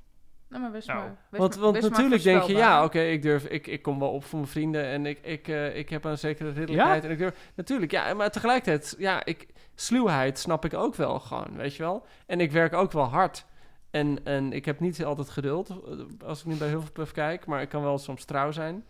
Nou, 0.49 0.63
maar 0.63 0.73
wees 0.73 0.87
Nou, 0.87 0.99
maar, 0.99 1.17
wees 1.31 1.41
Want, 1.41 1.55
maar- 1.55 1.63
want 1.63 1.75
wees 1.75 1.83
maar 1.83 1.91
natuurlijk 1.91 2.23
denk 2.23 2.43
je, 2.43 2.53
ja, 2.53 2.85
oké, 2.85 3.01
ik 3.01 3.23
durf, 3.23 3.45
ik, 3.45 3.67
ik 3.67 3.83
kom 3.83 3.99
wel 3.99 4.11
op 4.11 4.25
voor 4.25 4.39
mijn 4.39 4.51
vrienden 4.51 4.85
en 4.85 5.07
ik, 5.07 5.19
ik, 5.23 5.49
eh, 5.49 5.77
ik 5.77 5.89
heb 5.89 6.05
een 6.05 6.19
zekere 6.19 6.51
ridderlijkheid. 6.51 7.05
En 7.05 7.11
ik 7.11 7.19
durf, 7.19 7.51
natuurlijk, 7.55 7.93
ja, 7.93 8.15
maar 8.15 8.31
tegelijkertijd, 8.31 8.95
ja, 8.99 9.25
ik, 9.25 9.47
sluwheid 9.75 10.39
snap 10.39 10.65
ik 10.65 10.75
ook 10.75 10.95
wel 10.95 11.21
gewoon, 11.21 11.57
weet 11.57 11.75
je 11.77 11.83
wel. 11.83 12.07
En 12.27 12.41
ik 12.41 12.53
werk 12.53 12.73
ook 12.73 12.93
wel 12.93 13.05
hard. 13.05 13.45
En, 13.91 14.19
en 14.25 14.53
ik 14.53 14.65
heb 14.65 14.81
niet 14.81 15.05
altijd 15.05 15.31
geduld, 15.31 15.69
eh, 15.71 16.29
als 16.29 16.41
ik 16.41 16.47
nu 16.47 16.55
bij 16.55 16.69
Hufflepuff 16.69 17.13
kijk, 17.13 17.47
maar 17.47 17.63
ik 17.63 17.69
kan 17.69 17.83
wel 17.83 17.99
soms 17.99 18.25
trouw 18.25 18.51
zijn. 18.51 18.85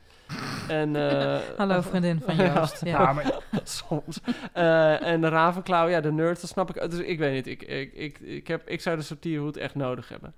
En, 0.68 0.96
eh, 0.96 1.38
Hallo, 1.56 1.80
vriendin 1.80 2.20
van 2.26 2.36
Ja. 2.36 2.54
Joost. 2.54 2.84
Ja. 2.84 3.00
Ja, 3.02 3.12
maar 3.12 3.32
Soms. 3.64 4.20
Eh, 4.52 5.02
en 5.06 5.20
de 5.20 5.28
Ravenclaw, 5.28 5.90
ja, 5.90 6.00
de 6.00 6.12
nerd, 6.12 6.40
dat 6.40 6.50
snap 6.50 6.76
ik. 6.76 6.90
Dus 6.90 7.00
ik 7.00 7.18
weet 7.18 7.32
niet, 7.32 7.46
ik, 7.46 7.62
ik, 7.62 7.92
ik, 7.92 8.18
ik, 8.18 8.46
heb, 8.48 8.68
ik 8.68 8.80
zou 8.80 8.96
de 8.96 9.02
sortierhoed 9.02 9.56
echt 9.56 9.74
nodig 9.74 10.08
hebben. 10.08 10.34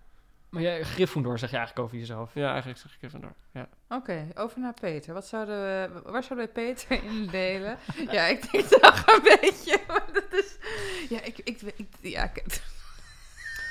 Maar 0.51 0.63
jij, 0.63 0.83
Gryffindor 0.85 1.39
zeg 1.39 1.51
je 1.51 1.57
eigenlijk 1.57 1.87
over 1.87 1.99
jezelf. 1.99 2.31
Ja, 2.35 2.49
eigenlijk 2.51 2.79
zeg 2.79 2.95
ik 2.95 3.03
even 3.03 3.21
door. 3.21 3.33
Ja. 3.53 3.69
Oké, 3.89 4.27
over 4.35 4.61
naar 4.61 4.75
Peter. 4.81 5.15
Wat 5.15 5.27
zouden 5.27 5.57
we, 5.61 6.01
waar 6.11 6.23
zouden 6.23 6.47
we 6.49 6.53
Peter 6.53 7.05
indelen? 7.13 7.79
ja, 8.11 8.25
ik 8.25 8.53
denk 8.53 8.65
toch 8.83 9.03
een 9.07 9.23
beetje. 9.41 9.79
Maar 9.89 10.05
dat 10.13 10.25
is. 10.31 10.57
Ja, 11.09 11.23
ik. 11.23 11.39
ik, 11.45 11.61
ik 11.77 11.87
ja, 12.01 12.31
ik- 12.35 12.63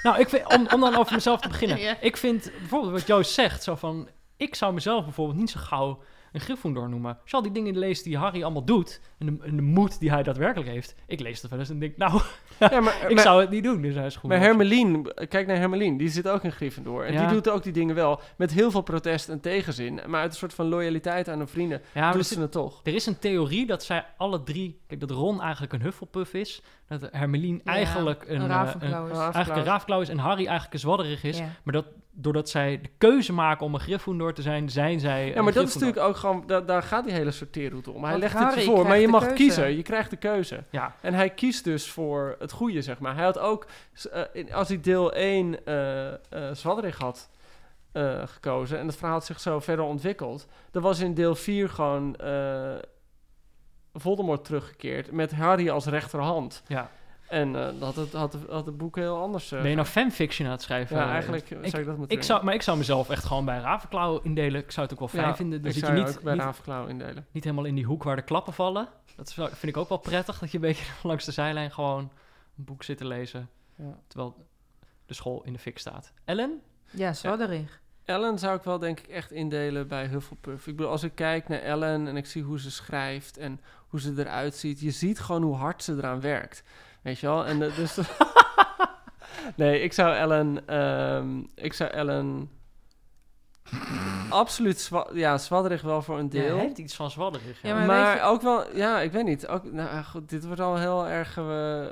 Nou, 0.03 0.19
ik 0.19 0.29
vind, 0.29 0.53
om, 0.53 0.67
om 0.73 0.79
dan 0.81 0.95
over 0.95 1.13
mezelf 1.13 1.41
te 1.41 1.47
beginnen. 1.47 1.79
Ja. 1.87 1.97
Ik 1.99 2.17
vind 2.17 2.51
bijvoorbeeld 2.59 2.91
wat 2.93 3.07
Joost 3.07 3.31
zegt, 3.31 3.63
zo 3.63 3.75
van... 3.75 4.09
Ik 4.37 4.55
zou 4.55 4.73
mezelf 4.73 5.03
bijvoorbeeld 5.03 5.37
niet 5.39 5.49
zo 5.49 5.59
gauw 5.59 5.99
een 6.31 6.41
Gryffindor 6.41 6.89
noemen. 6.89 7.11
Als 7.21 7.31
je 7.31 7.35
al 7.37 7.41
die 7.43 7.51
dingen 7.51 7.77
leest 7.77 8.03
die 8.03 8.17
Harry 8.17 8.43
allemaal 8.43 8.65
doet... 8.65 9.01
en 9.17 9.25
de, 9.25 9.37
en 9.45 9.55
de 9.55 9.61
moed 9.61 9.99
die 9.99 10.09
hij 10.11 10.23
daadwerkelijk 10.23 10.69
heeft... 10.69 10.95
ik 11.07 11.19
lees 11.19 11.41
dat 11.41 11.49
wel 11.51 11.59
eens 11.59 11.69
en 11.69 11.79
denk, 11.79 11.97
nou, 11.97 12.21
Ja, 12.59 12.79
maar, 12.79 12.97
ik 13.07 13.13
maar- 13.15 13.23
zou 13.23 13.41
het 13.41 13.49
niet 13.49 13.63
doen. 13.63 13.81
Dus 13.81 13.95
hij 13.95 14.05
is 14.05 14.15
goed. 14.15 14.29
Maar 14.29 14.39
Hermelien, 14.39 15.13
kijk 15.29 15.47
naar 15.47 15.57
Hermelien, 15.57 15.97
die 15.97 16.09
zit 16.09 16.27
ook 16.27 16.43
in 16.43 16.51
Gryffindor. 16.51 17.05
En 17.05 17.13
Ja. 17.13 17.19
die 17.25 17.33
doet 17.35 17.49
ook 17.49 17.63
die 17.63 17.71
dingen 17.73 17.95
wel 17.95 18.19
met 18.37 18.51
heel 18.53 18.71
veel 18.71 18.81
protest 18.81 19.29
en 19.29 19.39
tegenzin. 19.39 19.99
Maar 20.07 20.21
uit 20.21 20.31
een 20.31 20.37
soort 20.37 20.53
van 20.53 20.65
loyaliteit 20.67 21.29
aan 21.29 21.37
hun 21.37 21.47
vrienden 21.47 21.81
ja, 21.93 22.11
doet 22.11 22.25
ze 22.25 22.39
het 22.41 22.51
toch. 22.51 22.79
er 22.83 22.93
is 22.95 23.05
een 23.05 23.19
theorie 23.19 23.65
dat 23.65 23.83
zij 23.83 24.05
alle 24.17 24.43
drie... 24.43 24.79
Kijk, 24.87 24.99
dat 24.99 25.11
Ron 25.11 25.41
eigenlijk 25.41 25.73
een 25.73 25.81
Hufflepuff 25.81 26.33
is. 26.33 26.61
Dat 26.87 27.07
Hermelien 27.11 27.61
Ja, 27.63 27.71
eigenlijk 27.73 28.23
een, 28.27 28.35
een 28.35 28.41
eh, 28.41 28.47
ravenklauw 28.47 29.05
is. 29.05 29.11
een- 29.17 29.21
eigenlijk 29.23 29.55
een 29.55 29.63
raafklauw 29.71 30.01
is... 30.01 30.09
en 30.09 30.17
Harry 30.17 30.43
eigenlijk 30.45 30.73
een 30.73 30.79
zwadderig 30.79 31.23
is. 31.23 31.37
Ja. 31.37 31.49
Maar 31.63 31.73
dat, 31.73 31.85
doordat 32.17 32.49
zij 32.49 32.81
de 32.81 32.89
keuze 32.97 33.33
maken 33.33 33.65
om 33.65 33.73
een 33.73 33.79
Gryffindor 33.79 34.33
te 34.33 34.41
zijn... 34.41 34.69
zijn 34.69 34.99
zij 34.99 35.27
Ja, 35.29 35.35
een 35.35 35.43
maar 35.43 35.53
dat 35.53 35.67
is 35.67 35.73
natuurlijk 35.73 35.99
ook 36.07 36.15
gewoon, 36.15 36.43
da- 36.47 36.61
daar 36.61 36.83
gaat 36.83 37.03
die 37.03 37.13
hele 37.13 37.31
sorteerroute 37.31 37.91
om. 37.91 38.01
Hij 38.01 38.09
Want 38.09 38.21
legt 38.23 38.33
het 38.33 38.41
je 38.41 38.47
Harry 38.47 38.63
voor, 38.63 38.87
maar 38.87 38.97
je 38.97 39.07
mag 39.07 39.21
keuze. 39.21 39.35
kiezen. 39.35 39.75
Je 39.75 39.81
krijgt 39.81 40.09
de 40.09 40.15
keuze. 40.17 40.63
Ja, 40.69 40.95
En 41.01 41.13
hij 41.13 41.29
kiest 41.29 41.63
dus 41.63 41.89
voor 41.89 42.35
het 42.39 42.51
goede, 42.51 42.81
zeg 42.81 42.99
maar. 42.99 43.15
Hij 43.15 43.23
had 43.23 43.39
ook, 43.39 43.65
eh, 44.11 44.21
in- 44.33 44.53
als 44.53 44.67
hij 44.67 44.81
deel 44.81 45.13
1 45.15 45.65
eh 45.65 46.07
eh 46.13 46.17
Zwadderig 46.53 46.97
had 46.97 47.29
eh, 47.91 48.21
gekozen... 48.27 48.79
en 48.79 48.87
het 48.87 48.95
verhaal 48.95 49.13
had 49.15 49.25
zich 49.25 49.39
zo 49.39 49.59
verder 49.59 49.85
ontwikkeld... 49.85 50.47
dan 50.71 50.81
was 50.81 50.99
in 50.99 51.13
deel 51.13 51.35
4 51.35 51.69
gewoon 51.69 52.15
eh, 52.15 52.73
Voldemort 53.93 54.45
teruggekeerd... 54.45 55.11
met 55.11 55.31
Harry 55.33 55.69
als 55.69 55.85
rechterhand. 55.85 56.63
ja. 56.67 56.89
En 57.27 57.55
eh, 57.55 57.61
dat 57.79 57.79
had, 57.79 57.95
het, 57.95 58.13
had, 58.13 58.33
het- 58.33 58.49
had 58.49 58.65
het 58.65 58.77
boek 58.77 58.95
heel 58.95 59.17
anders... 59.21 59.51
eh, 59.51 59.59
Ben 59.61 59.69
je 59.69 59.75
nou 59.75 59.87
fanfiction 59.87 60.47
aan 60.47 60.53
het 60.53 60.61
schrijven? 60.61 60.97
ja, 60.97 61.09
eigenlijk 61.11 61.49
ik- 61.49 61.67
zou 61.67 61.81
ik 61.81 61.87
dat 61.87 61.97
moeten 61.97 62.17
Ik 62.17 62.23
zou, 62.23 62.43
maar 62.43 62.53
ik 62.53 62.61
zou 62.61 62.77
mezelf 62.77 63.09
echt 63.09 63.23
gewoon 63.25 63.45
bij 63.45 63.59
Ravenklauw 63.59 64.19
indelen. 64.21 64.61
Ik 64.61 64.71
zou 64.71 64.85
het 64.85 64.93
ook 64.93 64.99
wel 64.99 65.07
fijn 65.21 65.27
Ja, 65.27 65.35
vinden. 65.35 65.59
Dan 65.61 65.67
ik 65.67 65.75
zit 65.75 65.85
zou 65.85 65.97
je 65.97 66.03
niet, 66.03 66.17
ook 66.17 66.23
bij 66.23 66.33
niet, 66.33 66.41
Ravenklauw 66.41 66.87
indelen. 66.87 67.25
niet 67.31 67.43
helemaal 67.43 67.65
in 67.65 67.75
die 67.75 67.85
hoek 67.85 68.03
waar 68.03 68.15
de 68.15 68.21
klappen 68.21 68.53
vallen. 68.53 68.87
Dat 69.15 69.33
vind 69.33 69.63
ik 69.63 69.77
ook 69.77 69.89
wel 69.89 69.97
prettig. 69.97 70.39
Dat 70.39 70.51
je 70.51 70.57
een 70.57 70.63
beetje 70.63 70.85
langs 71.07 71.25
de 71.25 71.31
zijlijn 71.31 71.71
gewoon 71.71 72.11
een 72.57 72.63
boek 72.65 72.83
zit 72.83 72.97
te 72.97 73.05
lezen. 73.07 73.49
Ja. 73.75 73.97
Terwijl 74.07 74.45
de 75.05 75.13
school 75.13 75.43
in 75.43 75.53
de 75.53 75.59
fik 75.59 75.77
staat. 75.79 76.11
Ellen? 76.25 76.61
Ja, 76.91 77.13
Zwadderig. 77.13 77.81
Ellen 78.05 78.39
zou 78.39 78.57
ik 78.57 78.63
wel 78.63 78.79
denk 78.79 78.99
ik 78.99 79.07
echt 79.07 79.31
indelen 79.31 79.87
bij 79.87 80.07
Hufflepuff. 80.07 80.67
Ik 80.67 80.75
bedoel, 80.75 80.91
als 80.91 81.03
ik 81.03 81.15
kijk 81.15 81.47
naar 81.47 81.59
Ellen 81.61 82.07
en 82.07 82.17
ik 82.17 82.25
zie 82.25 82.43
hoe 82.43 82.59
ze 82.59 82.71
schrijft 82.71 83.37
en 83.37 83.61
hoe 83.87 83.99
ze 83.99 84.13
eruit 84.17 84.55
ziet, 84.55 84.79
je 84.79 84.91
ziet 84.91 85.19
gewoon 85.19 85.41
hoe 85.43 85.55
hard 85.55 85.83
ze 85.83 85.93
eraan 85.93 86.21
werkt. 86.21 86.63
Weet 87.05 87.19
je 87.19 87.27
wel? 87.27 87.45
En 87.45 87.61
eh, 87.61 87.75
dus. 87.75 87.97
nee, 89.55 89.81
ik 89.81 89.93
zou 89.93 90.15
Ellen. 90.15 90.67
ehm, 90.67 91.39
ik 91.55 91.73
zou 91.73 91.89
Ellen. 91.89 92.49
Absoluut. 94.29 94.79
zwa- 94.81 95.07
ja, 95.13 95.37
zwadderig 95.37 95.81
wel 95.81 96.01
voor 96.01 96.17
een 96.19 96.29
Ja, 96.31 96.41
deel. 96.41 96.55
hij 96.55 96.65
heeft 96.65 96.77
iets 96.77 96.95
van 96.95 97.11
zwadderig. 97.11 97.61
Ja. 97.61 97.69
Ja, 97.69 97.75
maar 97.75 97.85
maar 97.85 98.05
weet 98.13 98.21
je- 98.23 98.27
ook 98.29 98.41
wel, 98.41 98.75
ja, 98.75 98.99
ik 98.99 99.11
weet 99.11 99.23
niet. 99.25 99.47
Ook, 99.47 99.71
nou, 99.71 100.03
goed, 100.03 100.29
dit 100.29 100.45
wordt 100.45 100.61
al 100.61 100.77
heel 100.77 101.07
erg. 101.07 101.37
eh, 101.37 101.43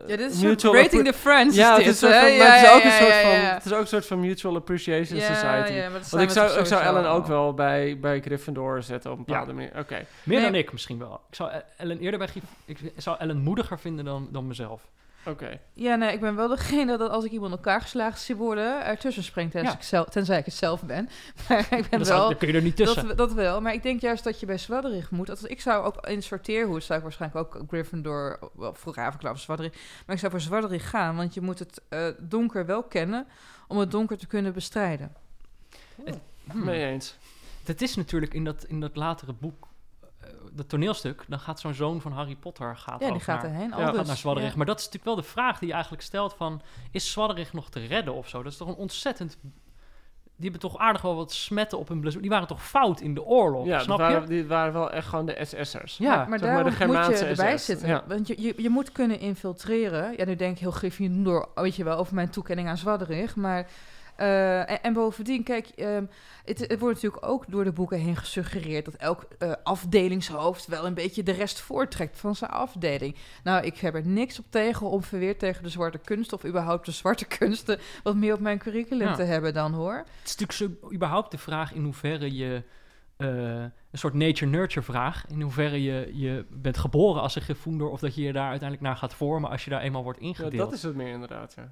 Ja, 0.07 0.15
dit 0.17 0.31
is 0.31 0.41
mutual 0.41 0.75
Rating 0.75 1.05
the 1.05 1.13
Friends. 1.13 1.55
Ja, 1.55 1.75
het 1.75 1.83
dit, 1.83 1.93
is, 1.93 1.99
van, 1.99 2.09
Ja, 2.09 2.15
het 2.21 2.29
is 2.31 2.37
ja, 2.61 2.73
ook 2.75 2.83
een 2.83 2.89
ja, 2.89 2.97
soort 2.97 3.09
ja, 3.13 3.21
van. 3.21 3.31
ja. 3.31 3.53
Het 3.53 3.65
is 3.65 3.73
ook 3.73 3.81
een 3.81 3.87
soort 3.87 4.05
van 4.05 4.19
mutual 4.19 4.55
appreciation 4.55 5.19
Ja, 5.19 5.25
society. 5.33 5.71
ja, 5.73 5.89
maar 5.89 5.99
dat 5.99 6.09
Want 6.09 6.23
ik 6.23 6.29
zou, 6.29 6.59
ik 6.59 6.65
zou 6.65 6.81
Ellen 6.83 7.09
ook 7.09 7.25
wel 7.27 7.53
bij, 7.53 7.99
bij 7.99 8.21
Gryffindor 8.21 8.83
zetten 8.83 9.11
op 9.11 9.17
een 9.17 9.23
Ja. 9.27 9.31
bepaalde 9.33 9.53
manier. 9.53 9.79
Oké. 9.79 10.05
Meer 10.23 10.37
Nee. 10.41 10.51
dan 10.51 10.55
ik 10.55 10.71
misschien 10.71 10.99
wel. 10.99 11.21
Ik 11.29 11.35
zou 11.35 11.51
Ellen 11.77 11.99
eerder 11.99 12.19
bij 12.19 12.27
Gryff- 12.27 12.45
Ik 12.65 12.79
zou 12.97 13.17
Ellen 13.19 13.37
moediger 13.41 13.79
vinden 13.79 14.05
dan, 14.05 14.27
dan 14.31 14.47
mezelf. 14.47 14.81
Oké. 15.25 15.59
Ja, 15.73 15.95
nee, 15.95 16.13
ik 16.13 16.19
ben 16.19 16.35
wel 16.35 16.47
degene 16.47 16.97
dat 16.97 17.09
als 17.11 17.25
ik 17.25 17.31
iemand 17.31 17.51
in 17.51 17.57
elkaar 17.57 17.81
geslagen 17.81 18.19
zie 18.19 18.35
worden, 18.35 18.85
ertussen 18.85 19.23
springt 19.23 19.51
tenzij, 19.51 19.71
Ja. 19.71 19.77
ik 19.77 19.83
zelf, 19.83 20.09
tenzij 20.09 20.37
ik 20.39 20.45
het 20.45 20.53
zelf 20.53 20.83
ben. 20.83 21.09
Maar 21.49 21.59
ik 21.59 21.89
ben 21.89 21.99
Dat, 21.99 22.07
zou- 22.07 22.19
wel... 22.19 22.27
daar 22.29 22.37
kun 22.37 22.47
je 22.47 22.53
er 22.53 22.61
niet 22.61 22.75
tussen. 22.75 23.07
Dat, 23.07 23.17
dat 23.17 23.33
wel, 23.33 23.61
maar 23.61 23.73
ik 23.73 23.83
denk 23.83 24.01
juist 24.01 24.23
dat 24.23 24.39
je 24.39 24.45
bij 24.45 24.57
Zwadderig 24.57 25.11
moet. 25.11 25.27
Dat, 25.27 25.49
ik 25.49 25.61
zou 25.61 25.85
ook 25.85 26.07
in 26.07 26.23
sorteerhoed, 26.23 26.83
zou 26.83 26.97
ik 26.97 27.03
waarschijnlijk 27.03 27.55
ook 27.55 27.63
Gryffindor, 27.67 28.39
wel 28.55 28.73
voor 28.73 28.93
Ravenclaw 28.95 29.31
of 29.31 29.39
Zwadderig, 29.39 29.73
maar 30.05 30.15
ik 30.15 30.19
zou 30.19 30.31
voor 30.31 30.41
Zwadderig 30.41 30.89
gaan, 30.89 31.15
want 31.15 31.33
je 31.33 31.41
moet 31.41 31.59
het 31.59 31.81
eh, 31.89 32.07
donker 32.19 32.65
wel 32.65 32.83
kennen 32.83 33.27
om 33.67 33.77
het 33.77 33.91
donker 33.91 34.17
te 34.17 34.27
kunnen 34.27 34.53
bestrijden. 34.53 35.13
Hmm. 35.95 36.63
Mee 36.63 36.85
eens. 36.85 37.17
Het 37.63 37.81
is 37.81 37.95
natuurlijk 37.95 38.33
in 38.33 38.43
dat, 38.43 38.63
in 38.67 38.79
dat 38.79 38.95
latere 38.95 39.33
boek, 39.33 39.67
dat 40.55 40.69
toneelstuk, 40.69 41.23
dan 41.27 41.39
gaat 41.39 41.59
zo'n 41.59 41.73
zoon 41.73 42.01
van 42.01 42.11
Harry 42.11 42.35
Potter 42.35 42.77
gaat 42.77 43.01
Ja, 43.01 43.11
die 43.11 43.19
gaat 43.19 43.41
naar, 43.41 43.51
erheen. 43.51 43.69
Ja, 43.69 43.75
gaat 43.75 44.25
naar 44.25 44.41
ja. 44.41 44.51
Maar 44.55 44.65
dat 44.65 44.79
is 44.79 44.85
natuurlijk 44.85 45.03
wel 45.03 45.15
de 45.15 45.23
vraag 45.23 45.59
die 45.59 45.67
je 45.67 45.73
eigenlijk 45.73 46.03
stelt 46.03 46.33
van... 46.33 46.61
is 46.91 47.11
Zwadderig 47.11 47.53
nog 47.53 47.69
te 47.69 47.85
redden 47.85 48.13
of 48.13 48.29
zo? 48.29 48.43
Dat 48.43 48.51
is 48.51 48.57
toch 48.57 48.67
een 48.67 48.75
ontzettend... 48.75 49.37
Die 50.35 50.51
hebben 50.51 50.69
toch 50.69 50.77
aardig 50.81 51.01
wel 51.01 51.15
wat 51.15 51.31
smetten 51.31 51.79
op 51.79 51.87
hun 51.87 51.99
blazoen. 51.99 52.21
Die 52.21 52.29
waren 52.29 52.47
toch 52.47 52.63
fout 52.63 53.01
in 53.01 53.13
de 53.13 53.23
oorlog, 53.23 53.65
Ja, 53.65 53.79
snap 53.79 53.97
die 53.97 54.05
waren, 54.05 54.21
je? 54.21 54.27
die 54.27 54.47
waren 54.47 54.73
wel 54.73 54.91
echt 54.91 55.07
gewoon 55.07 55.25
de 55.25 55.37
SS'ers. 55.41 55.97
Ja, 55.97 56.15
maar, 56.15 56.29
maar 56.29 56.39
zeg 56.39 56.49
maar 56.49 56.63
de 56.63 56.77
daarom 56.77 56.95
moet 56.95 57.19
je 57.19 57.25
erbij 57.25 57.57
SS. 57.57 57.65
zitten. 57.65 57.87
Ja. 57.87 58.03
Want 58.07 58.27
je, 58.27 58.41
je, 58.41 58.53
je 58.57 58.69
moet 58.69 58.91
kunnen 58.91 59.19
infiltreren. 59.19 60.13
Ja, 60.17 60.25
nu 60.25 60.35
denk 60.35 60.51
ik 60.51 60.59
heel 60.59 60.71
Gryffindor, 60.71 61.49
weet 61.55 61.75
je 61.75 61.83
wel, 61.83 61.97
over 61.97 62.15
mijn 62.15 62.29
toekenning 62.29 62.67
aan 62.67 62.77
Zwadderig. 62.77 63.35
Maar, 63.35 63.67
eh, 64.15 64.59
en, 64.71 64.81
en 64.83 64.93
bovendien, 64.93 65.43
kijk, 65.43 65.67
ehm, 65.67 66.05
het, 66.45 66.59
het 66.59 66.79
wordt 66.79 66.95
natuurlijk 67.01 67.25
ook 67.25 67.45
door 67.51 67.63
de 67.63 67.71
boeken 67.71 67.99
heen 67.99 68.15
gesuggereerd... 68.15 68.85
dat 68.85 68.93
elk 68.95 69.23
eh, 69.39 69.51
afdelingshoofd 69.63 70.65
wel 70.67 70.85
een 70.85 70.93
beetje 70.93 71.23
de 71.23 71.31
rest 71.31 71.59
voortrekt 71.59 72.19
van 72.19 72.35
zijn 72.35 72.51
afdeling. 72.51 73.15
Nou, 73.43 73.65
ik 73.65 73.77
heb 73.77 73.95
er 73.95 74.05
niks 74.07 74.39
op 74.39 74.45
tegen 74.49 74.87
om 74.89 75.03
verweerd 75.03 75.39
tegen 75.39 75.63
de 75.63 75.69
zwarte 75.69 75.97
kunsten... 75.97 76.37
of 76.37 76.45
überhaupt 76.45 76.85
de 76.85 76.91
zwarte 76.91 77.25
kunsten 77.37 77.79
wat 78.03 78.15
meer 78.15 78.33
op 78.33 78.39
mijn 78.39 78.57
curriculum 78.57 79.07
Ja. 79.07 79.15
te 79.15 79.23
hebben 79.23 79.53
dan, 79.53 79.73
hoor. 79.73 79.95
Het 79.95 80.07
is 80.29 80.35
natuurlijk 80.37 80.79
zo, 80.81 80.93
überhaupt 80.93 81.31
de 81.31 81.37
vraag 81.37 81.73
in 81.73 81.83
hoeverre 81.83 82.35
je... 82.35 82.63
eh, 83.17 83.27
een 83.31 83.99
soort 83.99 84.13
nature-nurture 84.13 84.85
vraag. 84.85 85.25
In 85.27 85.41
hoeverre 85.41 85.83
je, 85.83 86.11
je 86.13 86.45
bent 86.49 86.77
geboren 86.77 87.21
als 87.21 87.35
een 87.35 87.41
Gryffindor... 87.41 87.89
of 87.89 87.99
dat 87.99 88.15
je 88.15 88.21
je 88.21 88.33
daar 88.33 88.49
uiteindelijk 88.49 88.81
naar 88.87 88.97
gaat 88.97 89.13
vormen 89.13 89.49
als 89.49 89.63
je 89.63 89.69
daar 89.69 89.81
eenmaal 89.81 90.03
wordt 90.03 90.19
Ja, 90.19 90.25
ingedeeld. 90.27 90.53
dat 90.69 90.73
is 90.73 90.83
het 90.83 90.95
meer 90.95 91.07
inderdaad, 91.13 91.53
ja. 91.57 91.71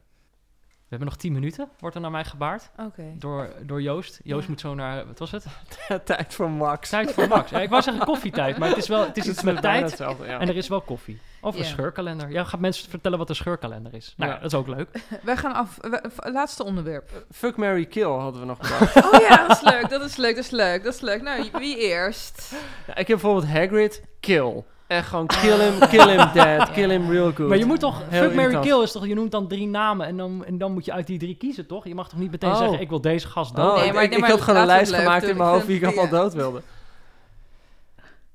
We 0.91 0.97
hebben 0.97 1.15
nog 1.15 1.23
tien 1.25 1.33
minuten, 1.33 1.69
wordt 1.79 1.95
er 1.95 2.01
naar 2.01 2.11
mij 2.11 2.23
gebaard. 2.25 2.69
Oké. 2.77 3.03
Door, 3.15 3.49
door 3.61 3.81
Joost. 3.81 4.19
Joost 4.23 4.43
Ja. 4.43 4.49
moet 4.49 4.59
zo 4.59 4.73
naar, 4.75 5.05
wat 5.07 5.19
was 5.19 5.31
het? 5.31 5.45
Tijd 6.05 6.33
voor 6.33 6.49
Max. 6.49 6.89
Tijd 6.89 7.11
voor 7.13 7.27
Max. 7.27 7.49
Ja, 7.49 7.59
ik 7.61 7.69
wou 7.69 7.81
zeggen 7.81 8.05
koffietijd, 8.05 8.57
maar 8.57 8.69
het 8.69 8.77
is 8.77 8.87
wel 8.87 8.99
het 8.99 9.17
is 9.17 9.23
Het 9.23 9.27
iets 9.27 9.37
is 9.37 9.43
met 9.53 9.61
tijd 9.61 9.81
hetzelfde, 9.89 10.25
ja. 10.25 10.39
en 10.39 10.47
er 10.49 10.55
is 10.55 10.67
wel 10.67 10.81
koffie. 10.81 11.19
Of 11.41 11.57
een 11.57 11.65
scheurkalender. 11.65 12.31
Ja, 12.31 12.43
gaat 12.43 12.59
mensen 12.59 12.89
vertellen 12.89 13.17
wat 13.17 13.29
een 13.29 13.35
scheurkalender 13.35 13.93
is. 13.93 14.13
Nou 14.17 14.31
ja, 14.31 14.37
dat 14.37 14.51
is 14.51 14.57
ook 14.57 14.67
leuk. 14.67 14.89
Wij 15.23 15.37
gaan 15.37 15.53
af. 15.53 15.77
we- 15.81 16.09
laatste 16.31 16.63
onderwerp. 16.63 17.25
Fuck, 17.31 17.55
Mary 17.57 17.85
Kill 17.85 18.03
hadden 18.09 18.41
we 18.41 18.47
nog. 18.47 18.59
Oh 19.13 19.19
ja, 19.29 19.47
dat 19.47 19.57
is 19.57 19.61
leuk, 19.71 19.89
dat 19.89 20.01
is 20.01 20.15
leuk, 20.15 20.35
dat 20.35 20.43
is 20.43 20.51
leuk, 20.51 20.83
dat 20.83 20.93
is 20.93 21.01
leuk. 21.01 21.21
Nou, 21.21 21.49
wie 21.53 21.77
eerst? 21.77 22.55
Ja, 22.87 22.91
ik 22.95 23.07
heb 23.07 23.19
bijvoorbeeld 23.19 23.47
Hagrid, 23.47 24.03
kill. 24.19 24.63
En 24.91 25.03
gewoon 25.03 25.27
kill 25.27 25.59
him, 25.59 25.79
kill 25.89 26.07
him 26.07 26.29
dead, 26.33 26.71
kill 26.71 26.89
him 26.89 27.09
real 27.11 27.31
good. 27.31 27.47
Maar 27.47 27.57
je 27.57 27.65
moet 27.65 27.79
toch, 27.79 28.01
Heel 28.09 28.23
Fuck, 28.23 28.33
Mary. 28.33 28.59
Kill 28.59 28.81
is 28.81 28.91
toch, 28.91 29.07
je 29.07 29.13
noemt 29.15 29.31
dan 29.31 29.47
drie 29.47 29.67
namen 29.67 30.07
en 30.07 30.17
dan, 30.17 30.45
en 30.45 30.57
dan 30.57 30.71
moet 30.73 30.85
je 30.85 30.91
uit 30.91 31.07
die 31.07 31.19
drie 31.19 31.35
kiezen, 31.35 31.67
toch? 31.67 31.85
Je 31.87 31.95
mag 31.95 32.09
toch 32.09 32.19
niet 32.19 32.31
meteen 32.31 32.49
Oh. 32.49 32.57
zeggen, 32.57 32.79
ik 32.79 32.89
wil 32.89 33.01
deze 33.01 33.27
gast 33.27 33.55
dood. 33.55 33.69
Oh, 33.71 33.75
Nee, 33.77 33.85
ik- 33.87 33.93
maar- 33.93 34.03
ik, 34.03 34.09
nee, 34.09 34.17
ik 34.17 34.23
maar 34.23 34.31
had 34.33 34.41
gewoon 34.41 34.59
een 34.59 34.65
lijst 34.65 34.93
gemaakt 34.93 35.23
in 35.27 35.37
mijn 35.37 35.49
hoofd 35.49 35.65
wie 35.65 35.75
ik 35.77 35.83
allemaal 35.85 36.03
ja. 36.03 36.09
dood 36.11 36.33
wilde. 36.33 36.61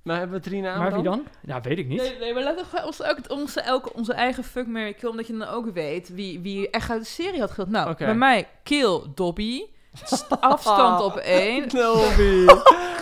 Maar 0.02 0.18
hebben 0.18 0.36
we 0.36 0.42
drie 0.48 0.60
namen 0.62 0.78
maar 0.80 0.94
wie 0.94 1.02
dan? 1.02 1.12
dan? 1.44 1.54
Ja, 1.54 1.60
weet 1.60 1.78
ik 1.78 1.88
niet. 1.88 2.00
Nee, 2.00 2.16
nee, 2.20 2.34
maar 2.34 2.42
laten 2.42 2.64
we 2.72 2.82
onze, 2.86 3.10
ook 3.10 3.18
onze, 3.40 3.60
elke, 3.60 3.92
onze 3.92 4.12
eigen 4.12 4.44
fuck, 4.44 4.66
Mary 4.66 4.92
kill, 4.92 5.08
omdat 5.08 5.26
je 5.26 5.36
dan 5.36 5.48
ook 5.48 5.72
weet 5.72 6.08
wie, 6.14 6.40
wie 6.40 6.70
echt 6.70 6.90
uit 6.90 7.00
de 7.02 7.08
serie 7.08 7.40
had 7.40 7.50
gewild. 7.50 7.70
Nou, 7.70 7.94
bij 7.96 8.14
mij, 8.14 8.48
kill 8.62 9.00
Dobby. 9.14 9.62
St- 10.04 10.40
afstand 10.40 11.00
op 11.02 11.16
één. 11.16 11.68
Dobby. 11.78 12.46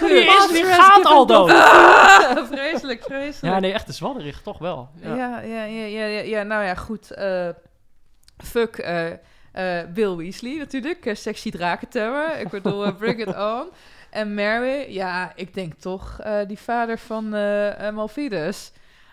Die, 0.01 0.24
is, 0.24 0.49
die 0.49 0.64
gaat 0.64 1.05
al 1.05 1.26
dood. 1.26 1.51
vreselijk, 2.53 3.03
vreselijk. 3.03 3.55
Ja, 3.55 3.59
nee, 3.59 3.72
echt 3.72 3.86
de 3.86 3.92
zwadderig, 3.92 4.40
toch 4.42 4.59
wel. 4.59 4.88
Ja, 5.01 5.14
ja, 5.16 5.40
ja, 5.40 5.64
ja, 5.64 5.84
ja, 5.84 6.05
ja, 6.05 6.20
ja, 6.20 6.42
nou 6.42 6.64
ja, 6.64 6.74
goed. 6.74 7.11
eh, 7.11 7.49
fuck 8.45 8.76
eh, 8.78 9.11
eh, 9.53 9.88
Bill 9.88 10.16
Weasley 10.16 10.57
natuurlijk. 10.57 11.07
eh, 11.07 11.14
sexy 11.14 11.51
drakenterror. 11.51 12.36
Ik 12.38 12.49
bedoel, 12.49 12.84
eh, 12.84 12.95
bring 12.97 13.20
it 13.28 13.36
on. 13.57 13.68
En 14.11 14.34
Mary, 14.34 14.92
ja, 14.92 15.32
ik 15.34 15.55
denk 15.55 15.74
toch 15.74 16.18
eh, 16.22 16.38
die 16.47 16.59
vader 16.59 16.99
van 16.99 17.34
eh 17.34 17.88
eh. 17.88 17.95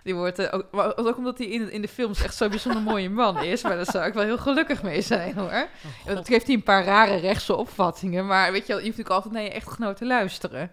Die 0.04 0.16
wordt 0.16 0.40
eh, 0.40 0.54
ook, 0.54 0.66
maar 0.72 0.98
ook 0.98 1.18
omdat 1.18 1.38
hij 1.38 1.48
in, 1.48 1.72
in 1.72 1.82
de 1.82 1.88
films 1.88 2.24
echt 2.24 2.36
zo'n 2.36 2.50
bijzonder 2.50 2.82
mooie 2.82 3.10
man 3.10 3.44
is. 3.44 3.64
Maar 3.64 3.76
daar 3.76 3.92
zou 3.92 4.06
ik 4.06 4.14
wel 4.14 4.24
heel 4.24 4.38
gelukkig 4.38 4.84
mee 4.84 5.02
zijn 5.02 5.36
hoor. 5.36 5.68
Want 6.06 6.18
het 6.18 6.28
heeft 6.28 6.46
hij 6.46 6.56
een 6.56 6.64
paar 6.64 6.84
rare 6.84 7.16
rechtse 7.16 7.56
opvattingen. 7.56 8.26
Maar 8.26 8.52
weet 8.52 8.68
je, 8.68 8.74
wel, 8.74 8.78
je 8.78 8.86
hoeft 8.86 8.98
natuurlijk 8.98 9.16
altijd 9.16 9.34
naar 9.34 9.44
je 9.44 9.60
echtgenoot 9.60 9.98
te 9.98 10.06
luisteren. 10.06 10.72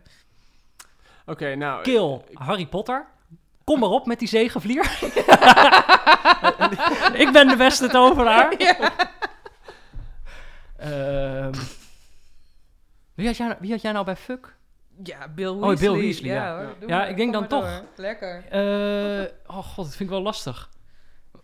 Oké, 1.27 1.55
nou... 1.55 1.83
Kill 1.83 2.21
Harry 2.33 2.67
Potter. 2.67 3.07
Kom 3.65 3.79
maar 3.81 3.89
op 3.89 4.07
met 4.07 4.19
die 4.19 4.29
zegenvlier. 4.29 4.85
ik 7.25 7.33
ben 7.33 7.49
de 7.49 7.57
beste 7.57 7.89
tovenaar. 7.89 8.53
Ehm, 10.77 11.53
wie, 13.15 13.27
had 13.27 13.37
jij, 13.37 13.57
wie 13.61 13.71
had 13.71 13.81
jij 13.81 13.93
nou 13.93 14.05
bij 14.05 14.17
Fuck? 14.17 14.57
Ja, 15.03 15.29
Bill 15.29 15.53
Bill 15.53 15.61
Weasley. 15.61 16.01
Weasley, 16.01 16.31
ja. 16.33 16.57
hoor, 16.57 16.75
Ja, 16.87 16.97
maar, 16.99 17.09
ik 17.09 17.17
denk 17.17 17.33
dan 17.33 17.41
maar 17.41 17.51
toch- 17.51 17.65
door. 17.65 17.85
Lekker. 17.97 18.45
Eh, 18.49 19.31
oh 19.47 19.57
god, 19.65 19.77
dat 19.85 19.89
vind 19.97 20.01
ik 20.01 20.09
wel 20.09 20.23
lastig. 20.23 20.71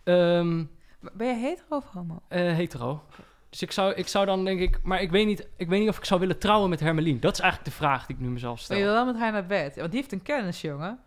Ehm, 0.04 0.64
Ben 1.12 1.26
je 1.26 1.34
hetero 1.34 1.76
of 1.76 1.84
homo? 1.92 2.22
eh, 2.28 2.40
hetero. 2.54 3.02
Dus 3.50 3.62
ik 3.62 3.72
zou, 3.72 3.92
ik 3.94 4.08
zou 4.08 4.26
dan 4.26 4.44
denk 4.44 4.60
ik... 4.60 4.78
Maar 4.82 5.00
ik 5.02 5.10
weet, 5.10 5.26
niet, 5.26 5.48
ik 5.56 5.68
weet 5.68 5.80
niet 5.80 5.88
of 5.88 5.98
ik 5.98 6.04
zou 6.04 6.20
willen 6.20 6.38
trouwen 6.38 6.70
met 6.70 6.80
Hermelien. 6.80 7.20
Dat 7.20 7.32
is 7.32 7.40
eigenlijk 7.40 7.70
de 7.70 7.76
vraag 7.76 8.06
die 8.06 8.16
ik 8.16 8.22
nu 8.22 8.28
mezelf 8.28 8.66
Wil 8.68 8.76
je 8.76 8.82
stel. 8.82 8.94
wel 8.94 9.04
met 9.06 9.16
haar 9.16 9.32
naar 9.32 9.46
bed? 9.46 9.76
Want 9.76 9.90
die 9.90 10.00
heeft 10.00 10.12
een 10.12 10.22
kennis, 10.22 10.60
jongen. 10.60 10.98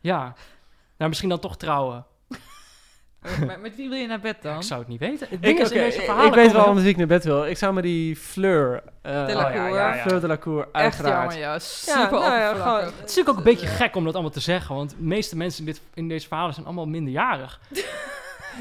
Ja. 0.00 0.22
Nou, 0.96 1.08
misschien 1.08 1.28
dan 1.28 1.38
toch 1.40 1.56
trouwen. 1.56 2.06
Maar 3.46 3.60
met 3.60 3.76
wie 3.76 3.88
wil 3.88 3.98
je 3.98 4.06
naar 4.06 4.20
bed 4.20 4.36
dan? 4.42 4.56
Ik 4.56 4.62
zou 4.62 4.80
het 4.80 4.88
niet 4.88 5.00
weten. 5.00 5.18
Het 5.30 5.30
Ik, 5.30 5.42
ding 5.42 5.58
is, 5.60 5.66
oké, 5.68 5.78
in 5.78 5.84
deze 5.84 5.98
ik- 5.98 6.04
verhalen 6.04 6.28
ik 6.28 6.34
weet 6.34 6.52
wel 6.52 6.72
met 6.74 6.82
wie 6.82 6.90
ik 6.92 6.96
naar 6.96 7.06
bed 7.06 7.24
wil. 7.24 7.46
Ik 7.46 7.58
zou 7.58 7.72
met 7.74 7.82
die 7.82 8.16
Fleur... 8.16 8.82
eh, 9.02 9.26
De 9.26 9.32
la 9.34 9.46
oh, 9.48 9.54
ja, 9.54 9.56
Cour. 9.56 9.74
ja, 9.74 9.94
ja. 9.94 10.02
Fleur 10.02 10.20
de 10.20 10.26
la 10.26 10.36
Cour, 10.36 10.58
Echt 10.72 10.82
uiteraard. 10.84 11.32
jammer, 11.32 11.38
ja. 11.38 11.58
Super 11.58 12.10
nou 12.10 12.12
ja, 12.24 12.28
oppervlakkig. 12.50 12.62
gewoon- 12.62 12.84
Het 12.84 12.92
is 12.94 13.00
natuurlijk 13.00 13.28
ook 13.28 13.36
een 13.36 13.42
beetje 13.52 13.66
gek 13.66 13.96
om 13.96 14.04
dat 14.04 14.12
allemaal 14.14 14.32
te 14.32 14.40
zeggen. 14.40 14.74
Want 14.74 14.90
de 14.90 14.96
meeste 14.98 15.36
mensen 15.36 15.60
in, 15.60 15.66
dit, 15.72 15.80
in 15.94 16.08
deze 16.08 16.26
verhalen 16.28 16.54
zijn 16.54 16.66
allemaal 16.66 16.86
minderjarig. 16.86 17.60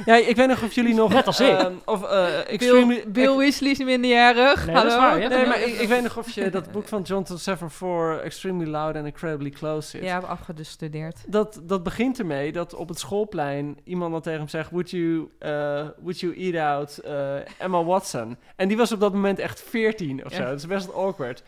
Ja, 0.06 0.16
ik 0.16 0.36
weet 0.36 0.48
nog 0.48 0.64
of 0.64 0.74
jullie 0.74 0.94
nog... 0.94 1.14
Net 1.14 1.28
als 1.28 1.40
ik. 1.40 1.48
ehm, 1.60 1.74
of 1.86 2.04
eh 2.04 2.50
Extremely... 2.50 3.04
Bill, 3.08 3.12
Bill 3.12 3.38
Weasley 3.38 3.72
is 3.72 3.78
minderjarig. 3.78 4.66
Nee, 4.66 4.76
is 4.76 4.82
Hallo? 4.82 4.98
waar. 4.98 5.18
Nee, 5.30 5.46
maar 5.46 5.62
ik, 5.62 5.80
ik 5.80 5.88
weet 5.88 6.04
nog 6.04 6.18
of 6.18 6.30
je 6.30 6.50
dat 6.50 6.72
boek 6.72 6.88
van 6.88 7.02
Jonathan 7.02 7.38
Safran 7.38 7.72
voor 7.72 8.18
Extremely 8.24 8.70
Loud 8.70 8.96
and 8.96 9.06
Incredibly 9.06 9.50
Close 9.50 9.90
zit. 9.90 10.04
Ja, 10.04 10.14
heb 10.14 10.24
afgestudeerd. 10.24 11.18
Dat, 11.28 11.60
dat 11.64 11.84
begint 11.84 12.20
ermee 12.20 12.52
dat 12.52 12.74
op 12.74 12.88
het 12.90 13.00
schoolplein 13.00 13.78
iemand 13.84 14.12
dan 14.12 14.22
tegen 14.22 14.40
hem 14.40 14.48
zegt... 14.48 14.72
Would 14.72 14.90
you, 14.90 15.30
eh, 15.40 15.52
would 16.00 16.20
you 16.20 16.36
eat 16.38 16.56
out 16.56 16.98
eh, 16.98 17.36
Emma 17.58 17.84
Watson? 17.84 18.38
En 18.56 18.68
die 18.68 18.78
was 18.78 18.92
op 18.92 19.00
dat 19.00 19.14
moment 19.14 19.40
echt 19.40 19.64
14 19.70 20.26
of 20.26 20.32
Ja. 20.32 20.38
zo. 20.38 20.44
Dat 20.44 20.58
is 20.60 20.68
best 20.68 20.94
awkward. 20.94 21.44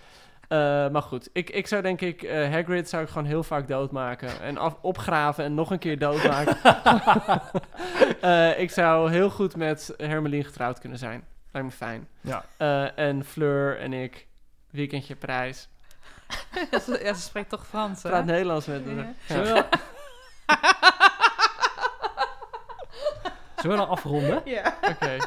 Eh, 0.47 0.57
maar 0.89 1.01
goed, 1.01 1.29
ik, 1.33 1.49
ik 1.49 1.67
zou 1.67 1.81
denk 1.81 2.01
ik... 2.01 2.23
eh, 2.23 2.51
Hagrid 2.51 2.89
zou 2.89 3.03
ik 3.03 3.09
gewoon 3.09 3.25
heel 3.27 3.43
vaak 3.43 3.67
doodmaken. 3.67 4.41
En 4.41 4.57
af, 4.57 4.75
opgraven 4.81 5.43
en 5.43 5.53
nog 5.53 5.71
een 5.71 5.79
keer 5.79 5.99
doodmaken. 5.99 6.57
Eh, 8.21 8.59
ik 8.59 8.71
zou 8.71 9.11
heel 9.11 9.29
goed 9.29 9.55
met 9.55 9.93
Hermelien 9.97 10.43
getrouwd 10.45 10.79
kunnen 10.79 10.97
zijn. 10.97 11.25
Lijkt 11.51 11.67
me 11.67 11.73
fijn. 11.75 12.07
Ja. 12.21 12.45
Eh, 12.57 12.97
en 12.97 13.25
Fleur 13.25 13.79
en 13.79 13.93
ik... 13.93 14.27
Weekendje 14.71 15.15
prijs. 15.15 15.69
ja, 16.71 16.79
ze, 16.79 16.99
ja, 17.03 17.13
ze 17.13 17.21
spreekt 17.21 17.49
toch 17.49 17.67
Frans, 17.67 18.03
hè? 18.03 18.09
Praat 18.09 18.25
Nederlands 18.25 18.65
met 18.65 18.85
haar. 18.85 18.95
Ja. 18.95 19.01
Ja. 19.03 19.13
Zullen 19.25 19.53
we, 19.53 19.65
Zullen 23.55 23.77
we 23.77 23.83
dan 23.83 23.87
afronden? 23.89 24.41
Ja. 24.45 24.75
Oké. 24.81 25.17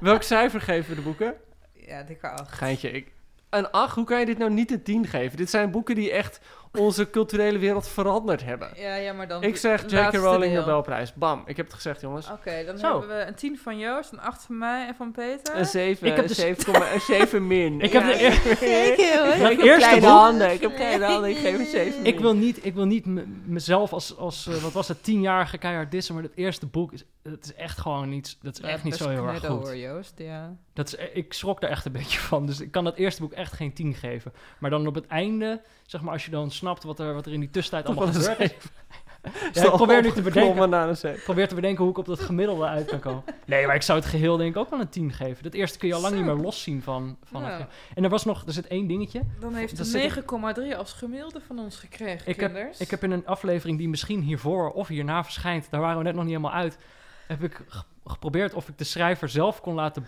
Welk 0.00 0.22
cijfer 0.22 0.60
geven 0.60 0.90
we 0.90 0.96
de 0.96 1.02
boeken? 1.02 1.34
Ja, 1.72 2.02
dikke 2.02 2.28
acht. 2.28 2.52
Geintje, 2.52 2.90
ik... 2.90 3.12
Een 3.52 3.70
8, 3.70 3.94
hoe 3.94 4.04
kan 4.04 4.20
je 4.20 4.26
dit 4.26 4.38
nou 4.38 4.50
niet 4.50 4.70
een 4.70 4.82
10 4.82 5.06
geven? 5.06 5.36
Dit 5.36 5.50
zijn 5.50 5.70
boeken 5.70 5.94
die 5.94 6.10
echt 6.10 6.40
onze 6.78 7.10
culturele 7.10 7.58
wereld 7.58 7.88
veranderd 7.88 8.44
hebben. 8.44 8.70
Ja, 8.74 8.94
ja, 8.94 9.12
maar 9.12 9.28
dan... 9.28 9.42
Ik 9.42 9.56
zeg 9.56 9.82
J.K. 9.90 10.14
Rowling 10.14 10.52
deel. 10.52 10.60
Nobelprijs. 10.60 11.14
Bam, 11.14 11.42
ik 11.46 11.56
heb 11.56 11.66
het 11.66 11.74
gezegd, 11.74 12.00
jongens. 12.00 12.30
Oké, 12.30 12.64
dan 12.66 12.78
Zo. 12.78 12.98
hebben 12.98 13.16
we 13.16 13.24
een 13.26 13.34
10 13.34 13.58
van 13.58 13.78
Joost, 13.78 14.12
een 14.12 14.20
8 14.20 14.42
van 14.42 14.58
mij 14.58 14.86
en 14.86 14.94
van 14.94 15.12
Peter. 15.12 15.56
Een 15.58 15.66
7, 15.66 16.06
Ik 16.06 16.12
heb 16.14 16.22
een 16.22 16.28
dus- 16.28 16.36
7, 16.36 16.74
een 16.94 17.00
7 17.00 17.46
min. 17.46 17.80
Ik 17.86 17.92
heb 17.92 18.04
de 18.04 18.22
eer- 18.22 18.32
ik 18.92 18.96
Het 18.98 19.38
heb 19.38 19.58
eerste 19.60 19.78
kleine 19.78 20.00
boek- 20.00 20.08
handen, 20.10 20.52
ik 20.52 20.60
heb 20.60 20.74
kleine 20.74 21.04
handen, 21.04 21.30
ik 21.30 21.36
geef 21.36 21.58
een 21.58 21.66
7 21.66 22.04
Ik 22.12 22.20
wil 22.20 22.34
niet, 22.34 22.64
ik 22.66 22.74
wil 22.74 22.84
niet 22.86 23.06
mezelf 23.46 23.92
als, 23.92 24.16
als 24.16 24.46
eh, 24.46 24.54
wat 24.54 24.72
was 24.72 24.88
het, 24.88 25.04
tienjarige 25.04 25.58
keihard 25.58 25.90
dissen, 25.90 26.14
maar 26.14 26.22
het 26.22 26.32
eerste 26.36 26.66
boek 26.66 26.92
is, 26.92 27.04
het 27.22 27.44
is 27.44 27.54
echt 27.54 27.78
gewoon 27.78 28.12
iets, 28.12 28.38
dat 28.42 28.54
is 28.58 28.60
echt 28.60 28.84
niet 28.84 28.96
zo 28.96 29.08
heel 29.08 29.26
erg 29.26 29.38
goed. 29.46 29.48
hoor, 29.66 29.76
Joost, 29.76 30.14
ja. 30.16 30.56
Dat 30.72 30.86
is, 30.86 30.94
ik 31.12 31.32
schrok 31.32 31.60
daar 31.60 31.70
echt 31.70 31.84
een 31.84 31.92
beetje 31.92 32.18
van, 32.18 32.46
dus 32.46 32.60
ik 32.60 32.70
kan 32.70 32.84
dat 32.84 32.96
eerste 32.96 33.20
boek 33.22 33.32
echt 33.32 33.52
geen 33.52 33.72
10 33.72 33.94
geven. 33.94 34.32
Maar 34.58 34.70
dan 34.70 34.86
op 34.86 34.94
het 34.94 35.06
einde, 35.06 35.60
zeg 35.92 36.00
maar, 36.00 36.12
als 36.12 36.24
je 36.24 36.30
dan 36.30 36.50
snapt 36.50 36.82
wat 36.82 36.98
er, 36.98 37.14
wat 37.14 37.26
er 37.26 37.32
in 37.32 37.40
die 37.40 37.50
tussentijd 37.50 37.86
allemaal 37.86 38.12
gebeurd 38.12 38.40
is. 38.40 38.52
Ja, 39.52 39.62
ik 39.64 39.70
probeer 39.70 40.02
nu 40.02 40.10
te 40.12 40.22
bedenken, 40.22 40.70
naar 40.70 40.88
een 40.88 40.96
7. 40.96 41.18
ik 41.18 41.24
probeer 41.24 41.48
te 41.48 41.54
bedenken 41.54 41.82
hoe 41.82 41.90
ik 41.92 41.98
op 41.98 42.06
dat 42.06 42.20
gemiddelde 42.20 42.64
uit 42.66 42.86
kan 42.86 42.98
komen. 43.00 43.22
Nee, 43.46 43.66
maar 43.66 43.74
ik 43.74 43.82
zou 43.82 43.98
het 43.98 44.08
geheel 44.08 44.36
denk 44.36 44.50
ik 44.54 44.56
ook 44.60 44.70
wel 44.70 44.80
een 44.80 44.88
10 44.88 45.12
geven. 45.12 45.42
Dat 45.42 45.52
eerste 45.52 45.78
kun 45.78 45.88
je 45.88 45.94
al 45.94 46.00
lang 46.00 46.14
niet 46.14 46.24
meer 46.24 46.34
loszien 46.34 46.82
van, 46.82 47.16
van 47.24 47.42
Ja. 47.42 47.50
het. 47.58 47.66
En 47.94 48.04
er 48.04 48.10
was 48.10 48.24
nog, 48.24 48.42
er 48.46 48.52
zit 48.52 48.66
één 48.66 48.86
dingetje. 48.86 49.22
Dan 49.40 49.54
heeft 49.54 49.94
ik- 49.94 50.14
9,3 50.14 50.76
als 50.76 50.92
gemiddelde 50.92 51.40
van 51.46 51.58
ons 51.58 51.76
gekregen, 51.76 52.28
Ik 52.30 52.40
heb, 52.40 52.56
ik 52.78 52.90
heb 52.90 53.02
in 53.02 53.10
een 53.10 53.26
aflevering 53.26 53.78
die 53.78 53.88
misschien 53.88 54.20
hiervoor 54.20 54.70
of 54.70 54.88
hierna 54.88 55.24
verschijnt, 55.24 55.66
daar 55.70 55.80
waren 55.80 55.98
we 55.98 56.02
net 56.04 56.14
nog 56.14 56.24
niet 56.24 56.32
helemaal 56.36 56.56
uit, 56.56 56.78
heb 57.26 57.42
ik 57.42 57.60
ge- 57.68 57.82
geprobeerd 58.06 58.54
of 58.54 58.68
ik 58.68 58.78
de 58.78 58.84
schrijver 58.84 59.28
zelf 59.28 59.60
kon 59.60 59.74
laten, 59.74 60.06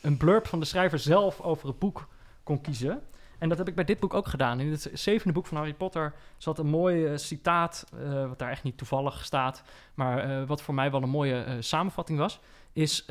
een 0.00 0.16
blurb 0.16 0.46
van 0.46 0.60
de 0.60 0.66
schrijver 0.66 0.98
zelf 0.98 1.40
over 1.40 1.68
het 1.68 1.78
boek 1.78 2.08
kon 2.42 2.60
kiezen. 2.60 3.02
En 3.42 3.48
dat 3.48 3.58
heb 3.58 3.68
ik 3.68 3.74
bij 3.74 3.84
dit 3.84 4.00
boek 4.00 4.14
ook 4.14 4.26
gedaan. 4.26 4.60
In 4.60 4.70
het 4.70 4.90
zevende 4.92 5.32
boek 5.32 5.46
van 5.46 5.56
Harry 5.56 5.74
Potter 5.74 6.14
zat 6.36 6.58
een 6.58 6.66
mooi 6.66 7.06
eh, 7.06 7.16
citaat, 7.16 7.86
eh, 7.98 8.28
wat 8.28 8.38
daar 8.38 8.50
echt 8.50 8.62
niet 8.62 8.78
toevallig 8.78 9.24
staat, 9.24 9.62
maar 9.94 10.18
eh, 10.18 10.46
wat 10.46 10.62
voor 10.62 10.74
mij 10.74 10.90
wel 10.90 11.02
een 11.02 11.08
mooie 11.08 11.56
samenvatting 11.60 12.18
was, 12.18 12.40
is 12.72 13.04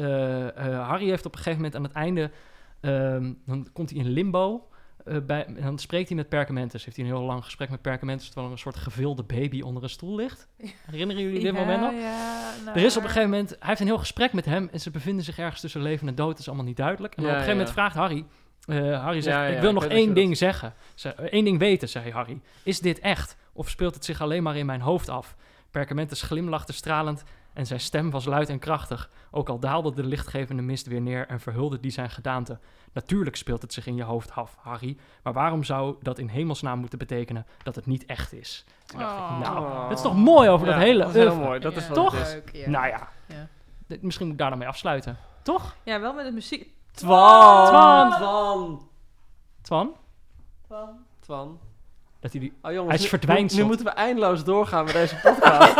Harry 0.65 1.09
heeft 1.09 1.25
op 1.25 1.31
een 1.31 1.37
gegeven 1.37 1.57
moment 1.57 1.75
aan 1.75 1.83
het 1.83 1.91
einde, 1.91 2.31
ehm, 2.79 3.33
dan 3.45 3.67
komt 3.73 3.89
hij 3.89 3.99
in 3.99 4.09
limbo, 4.09 4.67
bij, 5.25 5.45
en 5.45 5.61
dan 5.61 5.79
spreekt 5.79 6.07
hij 6.07 6.17
met 6.17 6.29
Perkamentus. 6.29 6.85
Heeft 6.85 6.97
hij 6.97 7.05
een 7.05 7.11
heel 7.11 7.23
lang 7.23 7.43
gesprek 7.43 7.69
met 7.69 7.81
Perkamentus... 7.81 8.25
terwijl 8.25 8.47
er 8.47 8.53
een 8.53 8.59
soort 8.59 8.75
gevilde 8.75 9.23
baby 9.23 9.61
onder 9.61 9.83
een 9.83 9.89
stoel 9.89 10.15
ligt. 10.15 10.47
Herinneren 10.85 11.23
jullie 11.23 11.39
dit 11.39 11.53
Ja, 11.53 11.59
moment 11.59 11.81
nog? 11.81 11.91
Ja, 11.93 12.53
nou, 12.65 12.77
Er 12.77 12.85
is 12.85 12.97
op 12.97 13.03
een 13.03 13.09
gegeven 13.09 13.29
moment... 13.29 13.49
Hij 13.49 13.67
heeft 13.67 13.79
een 13.79 13.85
heel 13.85 13.97
gesprek 13.97 14.33
met 14.33 14.45
hem... 14.45 14.69
en 14.71 14.79
ze 14.79 14.91
bevinden 14.91 15.25
zich 15.25 15.37
ergens 15.37 15.61
tussen 15.61 15.81
leven 15.81 16.07
en 16.07 16.15
dood. 16.15 16.29
Dat 16.29 16.39
is 16.39 16.47
allemaal 16.47 16.65
niet 16.65 16.77
duidelijk. 16.77 17.15
En 17.15 17.23
Ja, 17.23 17.27
op 17.27 17.33
een 17.33 17.39
gegeven 17.41 17.57
moment 17.59 17.75
vraagt 17.75 17.95
Harry... 17.95 18.25
eh, 18.65 19.03
Harry 19.03 19.21
zegt, 19.21 19.35
Ja, 19.37 19.43
ja, 19.45 19.55
ik 19.55 19.59
wil 19.61 19.69
ik 19.69 19.75
nog 19.75 19.85
één 19.85 20.13
ding 20.13 20.37
zeggen. 20.37 20.73
Ze, 20.95 21.09
eh, 21.13 21.43
ding 21.43 21.59
weten, 21.59 21.89
zei 21.89 22.11
Harry. 22.11 22.41
Is 22.63 22.79
dit 22.79 22.99
echt? 22.99 23.37
Of 23.53 23.69
speelt 23.69 23.95
het 23.95 24.05
zich 24.05 24.21
alleen 24.21 24.43
maar 24.43 24.57
in 24.57 24.65
mijn 24.65 24.81
hoofd 24.81 25.09
af? 25.09 25.35
Perkamentus 25.71 26.21
glimlachte 26.21 26.73
stralend 26.73 27.23
en 27.53 27.65
zijn 27.65 27.79
stem 27.79 28.09
was 28.11 28.25
luid 28.25 28.49
en 28.49 28.59
krachtig. 28.59 29.09
Ook 29.31 29.49
al 29.49 29.59
daalde 29.59 29.93
de 29.93 30.03
lichtgevende 30.03 30.61
mist 30.61 30.87
weer 30.87 31.01
neer 31.01 31.27
en 31.27 31.39
verhulde 31.39 31.79
die 31.79 31.91
zijn 31.91 32.09
gedaante. 32.09 32.59
Natuurlijk 32.93 33.35
speelt 33.35 33.61
het 33.61 33.73
zich 33.73 33.85
in 33.87 33.95
je 33.95 34.03
hoofd 34.03 34.31
af, 34.31 34.57
Harry. 34.59 34.97
Maar 35.23 35.33
waarom 35.33 35.63
zou 35.63 35.95
dat 36.01 36.19
in 36.19 36.27
hemelsnaam 36.27 36.79
moeten 36.79 36.99
betekenen 36.99 37.45
dat 37.63 37.75
het 37.75 37.85
niet 37.85 38.05
echt 38.05 38.33
is? 38.33 38.65
Toen 38.85 38.99
dacht 38.99 39.13
ik, 39.13 39.19
Oh. 39.19 39.39
nou, 39.39 39.89
dat 39.89 39.97
is 39.97 40.03
toch 40.03 40.15
mooi 40.15 40.49
over 40.49 40.67
Ja, 40.67 40.73
dat 40.73 40.81
hele 40.81 40.99
Dat 41.03 41.15
is 41.15 41.23
heel 41.23 41.35
mooi, 41.35 41.59
dat 41.59 41.75
is 41.75 41.87
Toch? 41.87 42.19
het 42.19 42.33
leuk, 42.33 42.49
ja. 42.55 42.69
Nou 42.69 42.87
ja, 42.87 43.09
Ja. 43.27 43.47
dit- 43.87 44.01
misschien 44.01 44.25
moet 44.25 44.35
ik 44.35 44.41
daar 44.41 44.49
dan 44.49 44.59
mee 44.59 44.67
afsluiten. 44.67 45.17
Toch? 45.41 45.75
Ja, 45.83 45.99
wel 45.99 46.13
met 46.13 46.25
de 46.25 46.31
muziek. 46.31 46.69
Twan! 46.91 48.11
Twan! 48.11 48.79
Twan! 49.61 49.89
Twan? 50.67 50.89
Twan. 51.19 51.59
Dat 52.19 52.31
hij 52.31 52.41
die... 52.41 52.53
Oh 52.61 52.71
jongens, 52.71 52.87
Hij 52.87 52.95
is 52.97 53.01
nu- 53.01 53.07
verdwijnseld. 53.09 53.51
Nu, 53.53 53.61
nu 53.61 53.67
moeten 53.67 53.85
we 53.85 53.91
eindeloos 53.91 54.43
doorgaan 54.43 54.83
met 54.85 54.93
deze 54.93 55.15
podcast. 55.23 55.73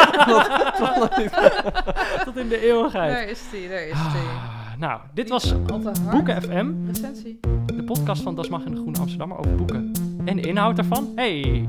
Tot 2.25 2.37
in 2.37 2.49
de 2.49 2.59
eeuwigheid. 2.61 3.11
Daar 3.11 3.23
is 3.27 3.41
die, 3.51 3.69
daar 3.69 3.81
is 3.83 3.97
die. 4.11 4.21
Ah, 4.21 4.77
nou, 4.77 5.01
dit 5.13 5.29
was. 5.29 5.53
Boeken 6.11 6.41
FM. 6.41 6.85
Recensie. 6.87 7.39
De 7.65 7.83
podcast 7.83 8.21
van 8.21 8.35
Das 8.35 8.49
Mag 8.49 8.63
in 8.63 8.71
de 8.71 8.77
Groene 8.77 8.99
Amsterdammer 8.99 9.37
over 9.37 9.55
boeken. 9.55 9.91
En 10.25 10.35
de 10.35 10.41
inhoud 10.41 10.75
daarvan. 10.75 11.11
Hey, 11.15 11.65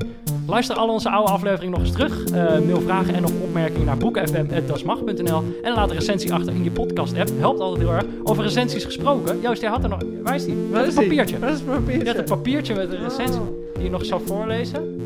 luister 0.47 0.75
al 0.75 0.87
onze 0.89 1.09
oude 1.09 1.31
afleveringen 1.31 1.71
nog 1.71 1.79
eens 1.87 1.91
terug. 1.91 2.23
Eh, 2.25 2.33
mail 2.59 2.81
vragen 2.81 3.13
en 3.13 3.23
of 3.25 3.31
opmerkingen 3.41 3.85
naar 3.85 3.97
boekenfm.dasmag.nl 3.97 5.43
En 5.63 5.73
laat 5.73 5.89
een 5.89 5.95
recensie 5.95 6.33
achter 6.33 6.53
in 6.53 6.63
je 6.63 6.71
podcast 6.71 7.17
app. 7.17 7.29
Helpt 7.39 7.59
altijd 7.59 7.87
heel 7.87 7.95
erg. 7.95 8.05
Over 8.23 8.43
recensies 8.43 8.83
gesproken. 8.85 9.39
Joost, 9.41 9.61
jij 9.61 9.69
had 9.69 9.83
er 9.83 9.89
nog... 9.89 9.99
Waar 10.23 10.35
is 10.35 10.45
die? 10.45 10.55
Waar 10.71 10.87
is 10.87 10.93
papiertje. 10.93 11.39
Waar 11.39 11.49
is 11.51 11.59
het 12.07 12.17
een 12.17 12.23
papiertje 12.23 12.73
met 12.75 12.91
een 12.91 13.03
recensie 13.03 13.41
die 13.73 13.83
je 13.83 13.89
nog 13.89 14.05
zou 14.05 14.21
voorlezen. 14.25 15.01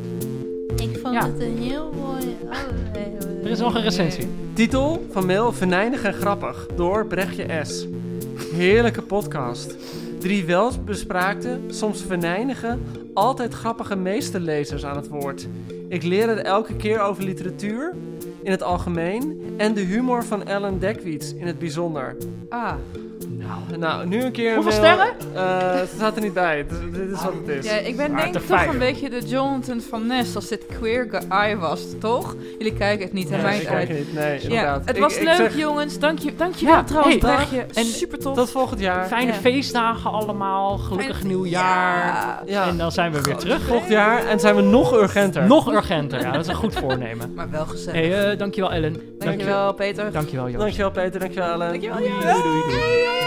Ik 0.78 1.00
vond 1.02 1.14
Ja. 1.14 1.26
het 1.26 1.42
een 1.42 1.58
heel 1.58 1.92
mooi 2.06 2.36
aflevering. 2.50 3.44
Er 3.44 3.50
is 3.50 3.60
nog 3.60 3.76
een 3.76 3.82
recensie. 3.82 4.28
Titel 4.54 5.06
van 5.12 5.26
mail 5.26 5.54
Venijnig 5.54 6.04
en 6.04 6.14
Grappig 6.14 6.68
door 6.76 7.06
Brechtje 7.06 7.46
S. 7.64 7.88
Heerlijke 8.54 9.02
podcast. 9.02 9.76
Drie 10.28 10.46
welbespraakte, 10.46 11.60
soms 11.68 12.02
venijnige, 12.02 12.78
altijd 13.14 13.54
grappige 13.54 13.96
meesterlezers 13.96 14.86
aan 14.86 14.96
het 14.96 15.08
woord. 15.08 15.48
Ik 15.90 16.04
leer 16.04 16.30
er 16.30 16.38
elke 16.38 16.76
keer 16.76 17.00
over 17.00 17.24
literatuur 17.24 17.94
in 18.44 18.52
het 18.52 18.64
algemeen 18.64 19.54
en 19.58 19.74
de 19.74 19.82
humor 19.82 20.24
van 20.24 20.44
Ellen 20.44 20.80
Dekwits 20.80 21.34
in 21.34 21.48
het 21.48 21.60
bijzonder. 21.60 22.16
Ah, 22.50 22.74
Nou, 23.78 24.08
nu 24.08 24.24
een 24.24 24.32
keer. 24.32 24.56
Hoeveel 24.56 24.82
mail- 24.82 25.00
Eh, 25.34 25.80
het 25.80 25.90
staat 25.96 26.16
er 26.16 26.22
niet 26.22 26.34
bij. 26.34 26.58
Het- 26.58 26.70
dit 26.94 27.10
is 27.12 27.24
wat 27.24 27.34
het 27.46 27.66
is. 27.66 27.72
ja, 27.72 27.78
ik 27.78 27.98
ben 27.98 28.12
Maar 28.12 28.22
denk 28.22 28.34
te 28.34 28.40
toch 28.40 28.58
vijf. 28.58 28.72
een 28.72 28.80
beetje 28.80 29.10
de 29.10 29.20
Jonathan 29.26 29.82
van 29.90 30.08
Ness 30.08 30.36
als 30.36 30.48
dit 30.48 30.66
queer 30.80 31.08
guy 31.30 31.58
was, 31.58 31.82
toch? 32.00 32.36
Jullie 32.58 32.74
kijken 32.74 33.06
het 33.06 33.14
niet, 33.14 33.30
Nee, 33.30 33.40
ik 33.40 33.62
het 33.62 33.68
uit. 33.68 33.90
niet. 33.90 34.14
Nee, 34.14 34.34
Ja, 34.34 34.42
inderdaad. 34.42 34.86
het 34.86 34.96
Ik- 34.96 35.02
was 35.02 35.18
ik 35.18 35.24
leuk, 35.24 35.36
zeg 35.36 35.58
jongens. 35.58 36.00
Dank 36.00 36.20
je, 36.20 36.36
dank 36.38 36.56
je 36.56 36.66
wel 36.66 36.84
trouwens, 36.84 37.16
hey, 37.22 37.36
Brechtje. 37.36 37.66
en 37.74 37.86
Super 37.86 38.20
tof. 38.20 38.36
Tot 38.36 38.50
volgend 38.50 38.80
jaar. 38.80 39.06
Fijne 39.08 39.32
Ja. 39.32 39.38
feestdagen 39.38 40.12
allemaal. 40.12 40.78
Gelukkig 40.78 41.16
Fijn- 41.16 41.28
nieuwjaar. 41.28 42.06
Ja. 42.06 42.42
Ja. 42.46 42.68
En 42.68 42.78
dan 42.78 42.92
zijn 42.92 43.12
we 43.12 43.22
weer 43.22 43.36
terug. 43.36 43.62
Volgend 43.62 43.90
jaar 43.92 44.26
en 44.26 44.40
zijn 44.40 44.56
we 44.56 44.62
nog 44.62 44.94
urgenter. 44.94 45.44
Nog 45.48 45.72
urgenter. 45.72 46.20
Ja, 46.20 46.32
dat 46.32 46.42
is 46.42 46.48
een 46.48 46.56
goed 46.56 46.76
voornemen. 46.76 47.34
Maar 47.34 47.50
wel 47.50 47.66
gezellig. 47.66 48.02
Hey, 48.02 48.32
eh, 48.32 48.38
dankjewel 48.38 48.72
Ellen. 48.72 48.96
Dankjewel, 49.20 49.74
Peter. 49.74 50.12
Dankjewel 50.12 50.46
Joost. 50.46 50.58
Dankjewel 50.60 50.92
Peter, 50.92 51.20
dankjewel 51.20 51.50
Ellen. 51.52 51.70
Dankjewel, 51.70 51.98
Doei, 51.98 52.10
Joost. 52.10 52.24
doei, 52.24 52.42
doei, 52.44 52.64
doei. 52.70 53.27